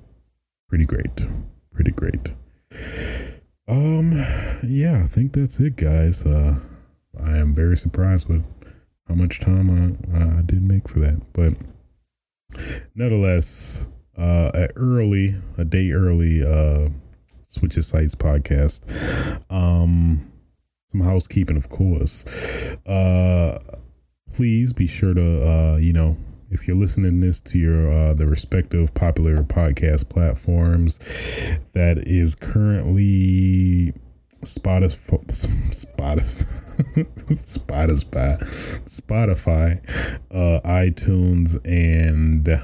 pretty 0.70 0.86
great, 0.86 1.26
pretty 1.74 1.92
great. 1.92 2.34
Um, 3.68 4.12
yeah, 4.64 5.02
I 5.04 5.08
think 5.08 5.34
that's 5.34 5.60
it, 5.60 5.76
guys. 5.76 6.26
Uh, 6.26 6.60
I 7.22 7.38
am 7.38 7.54
very 7.54 7.78
surprised 7.78 8.28
with 8.28 8.44
how 9.08 9.16
much 9.16 9.40
time 9.40 9.98
I, 10.14 10.40
I 10.40 10.42
did 10.42 10.64
make 10.64 10.88
for 10.88 11.00
that, 11.00 11.22
but 11.34 11.54
nevertheless, 12.96 13.88
uh, 14.18 14.68
early, 14.76 15.36
a 15.58 15.66
day 15.66 15.92
early, 15.92 16.44
uh, 16.44 16.90
Switches 17.48 17.88
Sites 17.88 18.16
podcast. 18.16 18.82
Um, 19.52 20.32
some 20.90 21.02
housekeeping, 21.02 21.58
of 21.58 21.70
course. 21.70 22.26
Uh, 22.86 23.60
please 24.34 24.74
be 24.74 24.88
sure 24.88 25.14
to, 25.14 25.50
uh, 25.50 25.76
you 25.78 25.94
know, 25.94 26.18
if 26.52 26.68
you're 26.68 26.78
listening 26.78 27.22
this 27.22 27.42
to 27.42 27.58
your 27.58 27.92
uh, 27.92 28.14
the 28.14 28.28
respective 28.28 28.94
popular 28.94 29.42
podcast 29.44 30.10
platforms, 30.10 31.00
that 31.72 31.98
is 32.06 32.36
currently 32.36 33.94
Spotify, 34.42 35.26
Spotify, 35.72 36.36
Spotify, 37.48 38.40
Spotify, 38.86 39.80
uh, 40.32 40.68
iTunes, 40.68 41.58
and 41.66 42.62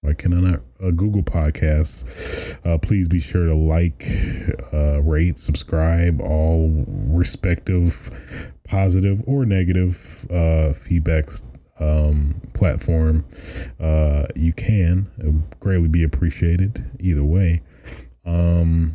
why 0.00 0.14
can 0.14 0.32
I 0.32 0.40
not? 0.40 0.60
Uh, 0.82 0.90
Google 0.90 1.22
Podcasts. 1.22 2.56
Uh, 2.64 2.78
please 2.78 3.08
be 3.08 3.20
sure 3.20 3.46
to 3.46 3.54
like, 3.54 4.06
uh, 4.72 5.02
rate, 5.02 5.38
subscribe, 5.38 6.20
all 6.20 6.86
respective 6.86 8.10
positive 8.68 9.22
or 9.26 9.46
negative 9.46 10.26
uh, 10.30 10.72
feedbacks 10.76 11.42
um, 11.80 12.40
platform. 12.54 13.24
Uh, 13.80 14.26
you 14.34 14.52
can 14.52 15.10
it 15.18 15.26
would 15.26 15.60
greatly 15.60 15.88
be 15.88 16.02
appreciated 16.02 16.84
either 17.00 17.24
way. 17.24 17.62
Um, 18.24 18.94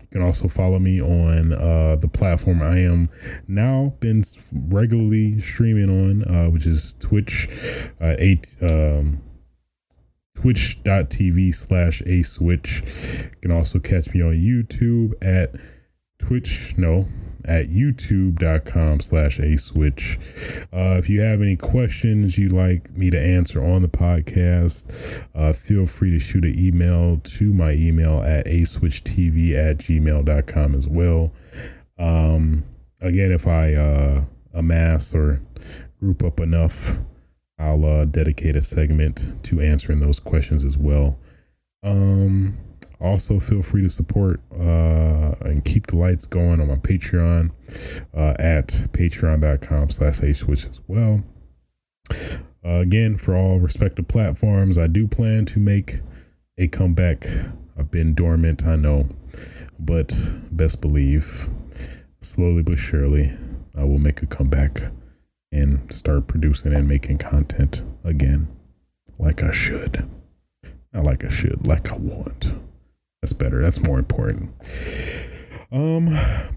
you 0.00 0.06
can 0.10 0.22
also 0.22 0.48
follow 0.48 0.78
me 0.78 1.00
on 1.00 1.52
uh, 1.52 1.96
the 1.96 2.08
platform 2.08 2.62
I 2.62 2.78
am 2.78 3.08
now 3.48 3.94
been 4.00 4.22
regularly 4.52 5.40
streaming 5.40 5.88
on, 5.88 6.24
uh, 6.24 6.50
which 6.50 6.66
is 6.66 6.94
Twitch. 7.00 7.48
Uh, 8.00 8.14
eight. 8.18 8.56
Um, 8.60 9.22
twitch.tv 10.34 11.54
slash 11.54 12.02
a 12.04 12.22
switch. 12.22 12.82
You 13.22 13.38
can 13.42 13.52
also 13.52 13.78
catch 13.78 14.12
me 14.12 14.22
on 14.22 14.32
YouTube 14.32 15.12
at 15.22 15.54
Twitch, 16.22 16.74
no, 16.76 17.06
at 17.44 17.68
youtube.com 17.68 19.00
slash 19.00 19.38
a 19.38 19.56
switch. 19.58 20.18
Uh, 20.72 20.96
if 20.98 21.10
you 21.10 21.20
have 21.20 21.42
any 21.42 21.56
questions 21.56 22.38
you'd 22.38 22.52
like 22.52 22.96
me 22.96 23.10
to 23.10 23.20
answer 23.20 23.62
on 23.62 23.82
the 23.82 23.88
podcast, 23.88 24.84
uh, 25.34 25.52
feel 25.52 25.84
free 25.84 26.10
to 26.10 26.18
shoot 26.18 26.44
an 26.44 26.58
email 26.58 27.20
to 27.24 27.52
my 27.52 27.72
email 27.72 28.22
at 28.22 28.46
a 28.46 28.64
switch 28.64 29.04
tv 29.04 29.54
at 29.54 29.78
gmail.com 29.78 30.74
as 30.74 30.86
well. 30.86 31.32
Um, 31.98 32.64
again, 33.00 33.32
if 33.32 33.46
I 33.46 33.74
uh, 33.74 34.24
amass 34.54 35.14
or 35.14 35.42
group 36.00 36.22
up 36.22 36.40
enough 36.40 36.96
I'll 37.62 37.84
uh, 37.84 38.04
dedicate 38.04 38.56
a 38.56 38.62
segment 38.62 39.44
to 39.44 39.60
answering 39.60 40.00
those 40.00 40.18
questions 40.18 40.64
as 40.64 40.76
well. 40.76 41.16
Um, 41.84 42.58
also, 43.02 43.40
feel 43.40 43.62
free 43.62 43.82
to 43.82 43.88
support 43.88 44.40
uh, 44.52 45.34
and 45.40 45.64
keep 45.64 45.88
the 45.88 45.96
lights 45.96 46.24
going 46.24 46.60
on 46.60 46.68
my 46.68 46.76
Patreon 46.76 47.50
uh, 48.16 48.34
at 48.38 48.68
patreon.com 48.92 49.90
slash 49.90 50.18
switch 50.36 50.66
as 50.66 50.80
well. 50.86 51.24
Uh, 52.64 52.78
again, 52.78 53.16
for 53.16 53.36
all 53.36 53.58
respective 53.58 54.06
platforms, 54.06 54.78
I 54.78 54.86
do 54.86 55.08
plan 55.08 55.46
to 55.46 55.58
make 55.58 56.00
a 56.56 56.68
comeback. 56.68 57.26
I've 57.76 57.90
been 57.90 58.14
dormant, 58.14 58.64
I 58.64 58.76
know, 58.76 59.08
but 59.80 60.14
best 60.52 60.80
believe, 60.80 61.48
slowly 62.20 62.62
but 62.62 62.78
surely, 62.78 63.32
I 63.76 63.82
will 63.82 63.98
make 63.98 64.22
a 64.22 64.26
comeback 64.26 64.92
and 65.50 65.92
start 65.92 66.28
producing 66.28 66.72
and 66.72 66.86
making 66.86 67.18
content 67.18 67.82
again 68.04 68.48
like 69.18 69.42
I 69.42 69.50
should. 69.50 70.08
Not 70.92 71.04
like 71.04 71.24
I 71.24 71.30
should, 71.30 71.66
like 71.66 71.90
I 71.90 71.96
want. 71.96 72.52
That's 73.22 73.32
better. 73.32 73.62
That's 73.62 73.80
more 73.80 74.00
important. 74.00 74.50
Um, 75.70 76.06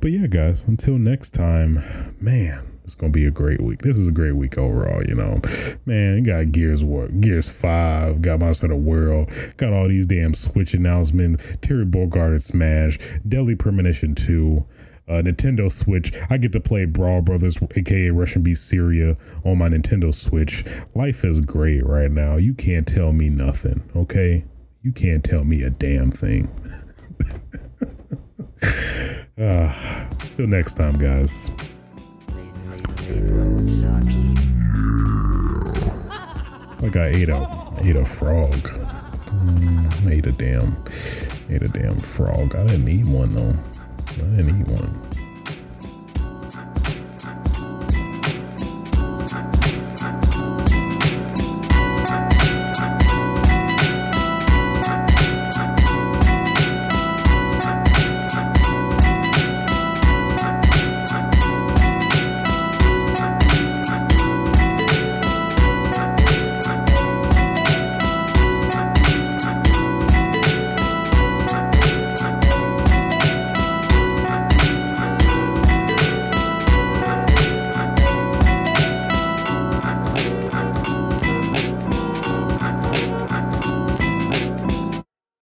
but 0.01 0.07
yeah, 0.07 0.25
guys, 0.25 0.63
until 0.63 0.97
next 0.97 1.29
time, 1.29 2.15
man, 2.19 2.79
it's 2.83 2.95
gonna 2.95 3.11
be 3.11 3.27
a 3.27 3.31
great 3.31 3.61
week. 3.61 3.83
This 3.83 3.97
is 3.97 4.07
a 4.07 4.11
great 4.11 4.31
week 4.31 4.57
overall, 4.57 5.03
you 5.07 5.13
know. 5.13 5.41
Man, 5.85 6.23
got 6.23 6.51
Gears 6.51 6.83
War, 6.83 7.07
Gears 7.07 7.47
5, 7.47 8.23
got 8.23 8.39
Monster 8.39 8.69
the 8.69 8.75
World, 8.75 9.31
got 9.57 9.73
all 9.73 9.87
these 9.87 10.07
damn 10.07 10.33
Switch 10.33 10.73
announcements, 10.73 11.55
Terry 11.61 11.85
Bogard 11.85 12.41
Smash, 12.41 12.97
Deadly 13.27 13.53
Premonition 13.53 14.15
2, 14.15 14.65
uh, 15.07 15.11
Nintendo 15.21 15.71
Switch. 15.71 16.13
I 16.31 16.37
get 16.37 16.51
to 16.53 16.59
play 16.59 16.85
Brawl 16.85 17.21
Brothers, 17.21 17.59
aka 17.75 18.09
Rushing 18.09 18.41
Beat 18.41 18.57
Shura, 18.57 19.15
on 19.45 19.59
my 19.59 19.69
Nintendo 19.69 20.11
Switch. 20.11 20.65
Life 20.95 21.23
is 21.23 21.41
great 21.41 21.85
right 21.85 22.09
now. 22.09 22.37
You 22.37 22.55
can't 22.55 22.87
tell 22.87 23.11
me 23.11 23.29
nothing, 23.29 23.87
okay? 23.95 24.45
You 24.85 24.91
can't 24.91 25.23
tell 25.23 25.43
me 25.43 25.63
a 25.63 25.71
damn 25.71 26.11
thing. 26.11 26.47
uh, 29.35 30.07
till 30.37 30.45
next 30.45 30.75
time, 30.75 30.99
guys. 30.99 31.49
Like 36.83 36.97
I 36.97 37.07
ate 37.07 37.29
a 37.29 37.73
ate 37.79 37.95
a 37.95 38.05
frog. 38.05 38.53
Mm, 38.53 40.11
ate 40.11 40.27
a 40.27 40.31
damn 40.31 40.77
ate 41.49 41.63
a 41.63 41.67
damn 41.67 41.97
frog. 41.97 42.55
I 42.55 42.67
didn't 42.67 42.87
eat 42.87 43.07
one 43.07 43.33
though. 43.33 43.55
I 44.07 44.35
didn't 44.37 44.61
eat 44.61 44.67
one. 44.67 45.04